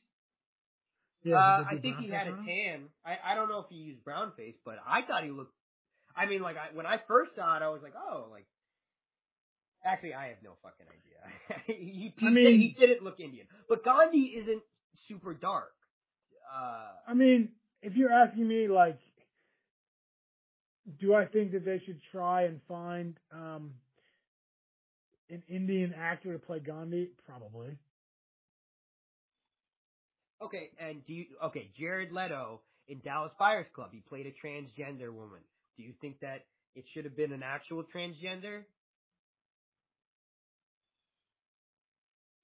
Yeah, 1.22 1.36
uh, 1.36 1.64
I 1.70 1.76
think 1.80 1.98
he 1.98 2.08
had 2.08 2.26
a 2.26 2.36
tan. 2.44 2.88
I 3.06 3.32
I 3.32 3.34
don't 3.36 3.48
know 3.48 3.60
if 3.60 3.66
he 3.70 3.76
used 3.76 4.02
brown 4.02 4.32
face, 4.36 4.56
but 4.64 4.76
I 4.86 5.02
thought 5.02 5.22
he 5.22 5.30
looked. 5.30 5.54
I 6.16 6.26
mean, 6.26 6.42
like 6.42 6.56
I, 6.56 6.74
when 6.74 6.84
I 6.86 6.96
first 7.06 7.30
saw 7.36 7.56
it, 7.56 7.62
I 7.62 7.68
was 7.68 7.80
like, 7.82 7.94
oh, 7.96 8.26
like. 8.30 8.46
Actually, 9.84 10.14
I 10.14 10.28
have 10.28 10.36
no 10.44 10.52
fucking 10.62 10.86
idea. 10.86 11.58
he, 11.66 12.12
he, 12.16 12.26
I 12.26 12.30
mean- 12.30 12.60
he 12.60 12.76
didn't 12.78 13.02
look 13.02 13.18
Indian, 13.18 13.46
but 13.68 13.84
Gandhi 13.84 14.34
isn't 14.38 14.62
super 15.08 15.34
dark. 15.34 15.72
Uh, 16.52 16.88
I 17.08 17.14
mean, 17.14 17.48
if 17.82 17.94
you're 17.94 18.12
asking 18.12 18.46
me, 18.46 18.68
like, 18.68 18.98
do 21.00 21.14
I 21.14 21.24
think 21.26 21.52
that 21.52 21.64
they 21.64 21.80
should 21.84 22.00
try 22.10 22.42
and 22.42 22.60
find 22.68 23.16
um, 23.32 23.72
an 25.30 25.42
Indian 25.48 25.94
actor 25.98 26.32
to 26.32 26.38
play 26.38 26.58
Gandhi? 26.58 27.10
Probably. 27.26 27.78
Okay, 30.42 30.70
and 30.78 31.06
do 31.06 31.12
you 31.12 31.26
okay, 31.44 31.70
Jared 31.78 32.10
Leto 32.10 32.60
in 32.88 32.98
Dallas 32.98 33.30
Buyers 33.38 33.66
Club, 33.74 33.90
he 33.92 34.00
played 34.00 34.26
a 34.26 34.46
transgender 34.46 35.12
woman. 35.12 35.38
Do 35.76 35.84
you 35.84 35.92
think 36.00 36.18
that 36.20 36.44
it 36.74 36.84
should 36.92 37.04
have 37.04 37.16
been 37.16 37.32
an 37.32 37.44
actual 37.44 37.84
transgender? 37.94 38.62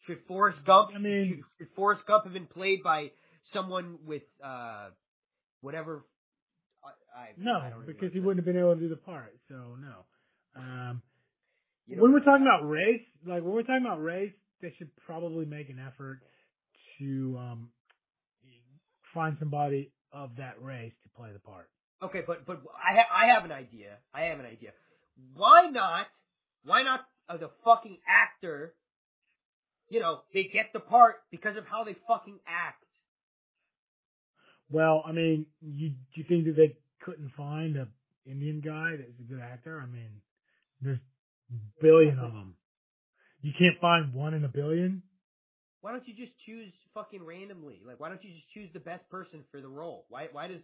Should 0.07 0.19
Forrest 0.29 0.59
Gump 0.65 0.91
I 0.95 0.99
mean- 0.99 1.45
should 1.59 1.69
Forrest 1.75 2.07
Gump 2.07 2.25
have 2.25 2.33
been 2.33 2.47
played 2.47 2.83
by 2.85 3.11
someone 3.53 3.99
with 4.07 4.23
uh 4.45 4.89
whatever 5.61 6.05
I, 6.85 7.21
I 7.21 7.27
No, 7.37 7.59
I 7.59 7.71
don't 7.71 7.87
because 7.87 8.13
he 8.13 8.21
wouldn't 8.21 8.39
have 8.39 8.47
been 8.47 8.61
able 8.61 8.75
to 8.75 8.81
do 8.81 8.89
the 8.89 8.97
part. 8.97 9.35
So 9.49 9.77
no. 9.81 10.05
Um, 10.57 11.03
You 11.87 11.97
know 11.97 12.03
when 12.03 12.13
we're 12.13 12.25
talking 12.25 12.47
about 12.47 12.69
race, 12.69 13.03
like 13.27 13.43
when 13.43 13.53
we're 13.53 13.63
talking 13.63 13.85
about 13.85 14.03
race, 14.03 14.33
they 14.61 14.75
should 14.79 14.91
probably 15.07 15.45
make 15.45 15.69
an 15.71 15.79
effort 15.85 16.21
to 16.99 17.37
um, 17.39 17.71
find 19.15 19.37
somebody 19.39 19.93
of 20.13 20.31
that 20.37 20.61
race 20.63 20.93
to 21.03 21.09
play 21.17 21.31
the 21.33 21.39
part. 21.39 21.69
Okay, 22.03 22.23
but 22.27 22.47
but 22.47 22.63
I 22.75 22.95
ha- 22.95 23.25
I 23.25 23.35
have 23.35 23.45
an 23.45 23.53
idea. 23.53 23.99
I 24.15 24.23
have 24.25 24.39
an 24.39 24.47
idea. 24.47 24.71
Why 25.35 25.69
not? 25.71 26.07
Why 26.65 26.83
not 26.83 27.01
uh, 27.29 27.37
the 27.37 27.51
fucking 27.65 27.99
actor? 28.07 28.75
You 29.91 30.01
know, 30.01 30.21
they 30.35 30.45
get 30.45 30.67
the 30.73 30.81
part 30.81 31.17
because 31.31 31.57
of 31.57 31.65
how 31.67 31.85
they 31.85 31.97
fucking 32.07 32.39
act. 32.47 32.85
Well, 34.71 35.03
I 35.07 35.13
mean, 35.13 35.47
you 35.63 35.91
do 35.91 35.97
you 36.15 36.25
think 36.29 36.45
that 36.47 36.57
they 36.57 36.77
couldn't 37.03 37.33
find 37.37 37.77
a 37.77 37.89
Indian 38.27 38.61
guy 38.61 38.97
that's 38.97 39.19
a 39.19 39.23
good 39.23 39.41
actor? 39.41 39.81
I 39.83 39.87
mean, 39.87 40.11
there's 40.83 40.99
a 41.51 41.83
billion 41.83 42.19
of 42.19 42.33
them. 42.33 42.55
You 43.41 43.53
can't 43.59 43.81
find 43.81 44.13
one 44.13 44.35
in 44.35 44.45
a 44.45 44.49
billion. 44.49 45.03
Why 45.81 45.93
don't 45.93 46.07
you 46.09 46.15
just 46.15 46.33
choose 46.45 46.73
fucking 46.93 47.25
randomly? 47.25 47.81
Like, 47.87 48.01
why 48.01 48.09
don't 48.09 48.23
you 48.25 48.31
just 48.31 48.51
choose 48.53 48.69
the 48.75 48.81
best 48.81 49.09
person 49.11 49.45
for 49.51 49.61
the 49.61 49.69
role? 49.69 50.07
Why 50.09 50.29
why 50.33 50.49
does? 50.49 50.61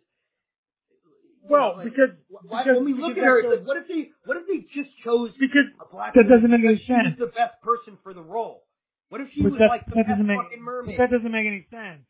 Well, 1.49 1.77
know, 1.77 1.77
like, 1.77 1.85
because 1.85 2.11
why, 2.29 2.65
because, 2.65 2.77
when 2.77 2.85
we 2.85 2.95
look 3.01 3.17
at 3.17 3.25
her, 3.25 3.39
it's 3.41 3.61
like, 3.61 3.67
what 3.69 3.77
if 3.77 3.87
they 3.87 4.11
what 4.25 4.37
if 4.37 4.45
they 4.49 4.67
just 4.75 4.91
chose 5.05 5.31
because 5.39 5.71
a 5.81 5.87
black? 5.93 6.15
that 6.15 6.29
doesn't 6.29 6.51
make 6.51 6.65
any 6.65 6.83
sense. 6.85 7.17
the 7.19 7.33
best 7.33 7.61
person 7.63 7.97
for 8.03 8.13
the 8.13 8.23
role. 8.23 8.65
What 9.09 9.21
if 9.21 9.29
she 9.35 9.43
But 9.43 9.53
was 9.53 9.61
that, 9.61 9.71
like 9.71 9.87
the 9.87 9.95
that 9.97 10.09
best 10.09 10.21
make 10.25 10.41
fucking 10.41 10.63
mermaid? 10.63 10.99
that 10.99 11.11
doesn't 11.11 11.31
make 11.31 11.47
any 11.47 11.67
sense. 11.71 12.03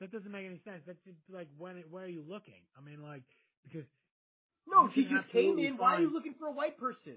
That 0.00 0.12
doesn't 0.12 0.30
make 0.30 0.44
any 0.44 0.60
sense. 0.64 0.82
That's 0.86 1.00
just 1.04 1.16
like 1.32 1.48
when 1.56 1.82
where 1.90 2.04
are 2.04 2.08
you 2.12 2.24
looking? 2.28 2.60
I 2.76 2.84
mean, 2.84 3.02
like 3.02 3.22
because 3.64 3.88
No, 4.68 4.88
she 4.94 5.04
just 5.04 5.32
came 5.32 5.58
in. 5.58 5.78
Why 5.78 5.96
are 5.96 6.00
you 6.00 6.12
looking 6.12 6.34
for 6.38 6.46
a 6.48 6.52
white 6.52 6.76
person? 6.78 7.16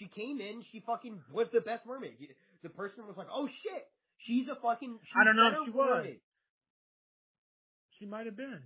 She 0.00 0.08
came 0.08 0.40
in. 0.40 0.64
She 0.72 0.80
fucking 0.86 1.20
was 1.30 1.46
the 1.52 1.60
best 1.60 1.86
mermaid. 1.86 2.16
The 2.62 2.70
person 2.70 3.06
was 3.06 3.16
like, 3.16 3.28
"Oh 3.30 3.46
shit, 3.62 3.84
she's 4.26 4.48
a 4.48 4.56
fucking." 4.56 4.98
She's 5.04 5.16
I 5.20 5.24
don't 5.24 5.36
know 5.36 5.48
if 5.52 5.66
she 5.66 5.70
was. 5.70 5.88
worded." 5.88 6.20
She 7.98 8.06
might 8.06 8.26
have 8.26 8.36
been. 8.36 8.62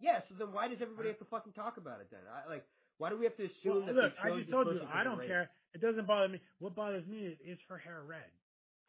Yeah, 0.00 0.18
so 0.28 0.34
then 0.34 0.50
why 0.52 0.66
does 0.66 0.78
everybody 0.82 1.08
have 1.14 1.20
to 1.20 1.28
fucking 1.30 1.52
talk 1.52 1.76
about 1.76 2.00
it 2.00 2.08
then? 2.10 2.26
I, 2.26 2.50
like, 2.50 2.64
why 2.98 3.10
do 3.10 3.16
we 3.16 3.24
have 3.24 3.36
to 3.36 3.44
assume 3.46 3.86
Well, 3.86 3.86
that 3.86 3.94
look, 3.94 4.12
I 4.18 4.34
just 4.34 4.50
told 4.50 4.66
you, 4.66 4.82
I 4.82 5.04
don't 5.04 5.18
race? 5.18 5.28
care. 5.28 5.50
It 5.74 5.80
doesn't 5.80 6.06
bother 6.08 6.26
me. 6.28 6.40
What 6.58 6.74
bothers 6.74 7.06
me 7.06 7.18
is, 7.30 7.38
is 7.46 7.58
her 7.68 7.78
hair 7.78 8.02
red. 8.02 8.26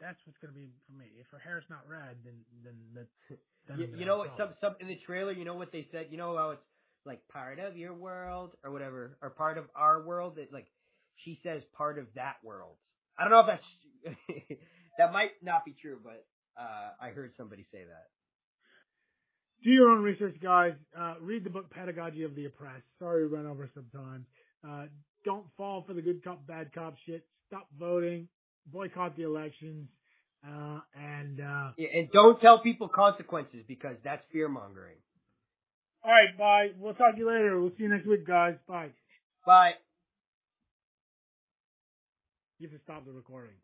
That's 0.04 0.20
what's 0.26 0.38
gonna 0.40 0.52
be 0.52 0.68
for 0.86 1.00
me. 1.00 1.06
If 1.16 1.28
her 1.32 1.40
hair's 1.40 1.64
not 1.70 1.88
red, 1.88 2.18
then 2.26 2.36
then 2.64 2.76
that's. 2.94 3.40
Then 3.68 3.80
You, 3.80 3.88
you 4.00 4.06
know 4.06 4.18
what? 4.18 4.36
Some 4.38 4.50
some 4.60 4.76
in 4.82 4.88
the 4.88 5.00
trailer, 5.06 5.32
you 5.32 5.46
know 5.46 5.56
what 5.56 5.72
they 5.72 5.88
said. 5.94 6.08
You 6.12 6.18
know 6.18 6.36
how 6.36 6.50
it's 6.52 6.68
like 7.06 7.26
part 7.32 7.60
of 7.60 7.78
your 7.78 7.94
world 7.94 8.52
or 8.66 8.72
whatever, 8.72 9.18
or 9.22 9.30
part 9.30 9.58
of 9.58 9.66
our 9.74 10.04
world. 10.04 10.36
That 10.36 10.52
like 10.52 10.68
she 11.24 11.40
says 11.44 11.64
part 11.78 11.98
of 11.98 12.08
that 12.16 12.36
world. 12.44 12.76
I 13.18 13.24
don't 13.24 13.32
know 13.32 13.40
if 13.40 13.48
that's 13.48 14.20
that 14.98 15.14
might 15.14 15.32
not 15.42 15.64
be 15.64 15.74
true, 15.82 16.00
but 16.04 16.26
uh 16.60 16.90
I 17.00 17.12
heard 17.12 17.32
somebody 17.38 17.66
say 17.72 17.86
that. 17.86 18.08
Do 19.64 19.70
your 19.70 19.92
own 19.92 20.04
research, 20.04 20.36
guys. 20.44 20.74
Uh, 20.98 21.14
read 21.22 21.46
the 21.46 21.50
book 21.50 21.70
Pedagogy 21.72 22.24
of 22.24 22.36
the 22.36 22.46
Oppressed. 22.46 22.84
Sorry 23.00 23.26
we 23.26 23.34
ran 23.34 23.46
over 23.46 23.70
sometimes. 23.74 24.26
Uh, 24.68 24.88
don't 25.24 25.46
fall 25.56 25.86
for 25.88 25.94
the 25.94 26.02
good 26.02 26.22
cop, 26.22 26.46
bad 26.46 26.74
cop 26.74 26.96
shit. 27.06 27.26
Stop 27.48 27.70
voting. 27.80 28.28
Boycott 28.72 29.16
the 29.18 29.24
elections. 29.24 29.88
Uh, 30.46 30.80
and, 30.94 31.40
uh, 31.40 31.72
Yeah, 31.78 31.88
and 31.94 32.12
don't 32.12 32.40
tell 32.42 32.60
people 32.62 32.90
consequences 32.90 33.64
because 33.68 33.96
that's 34.04 34.24
fear 34.32 34.50
mongering. 34.50 34.98
alright, 36.04 36.38
bye. 36.38 36.68
We'll 36.78 36.94
talk 36.96 37.14
to 37.14 37.18
you 37.18 37.28
later. 37.28 37.60
We'll 37.62 37.72
see 37.78 37.84
you 37.84 37.90
next 37.90 38.06
week, 38.06 38.28
guys. 38.28 38.56
Bye. 38.68 38.90
Bye. 39.46 39.72
You 42.60 42.68
have 42.70 42.78
to 42.78 42.84
stop 42.84 43.06
the 43.06 43.12
recording. 43.12 43.56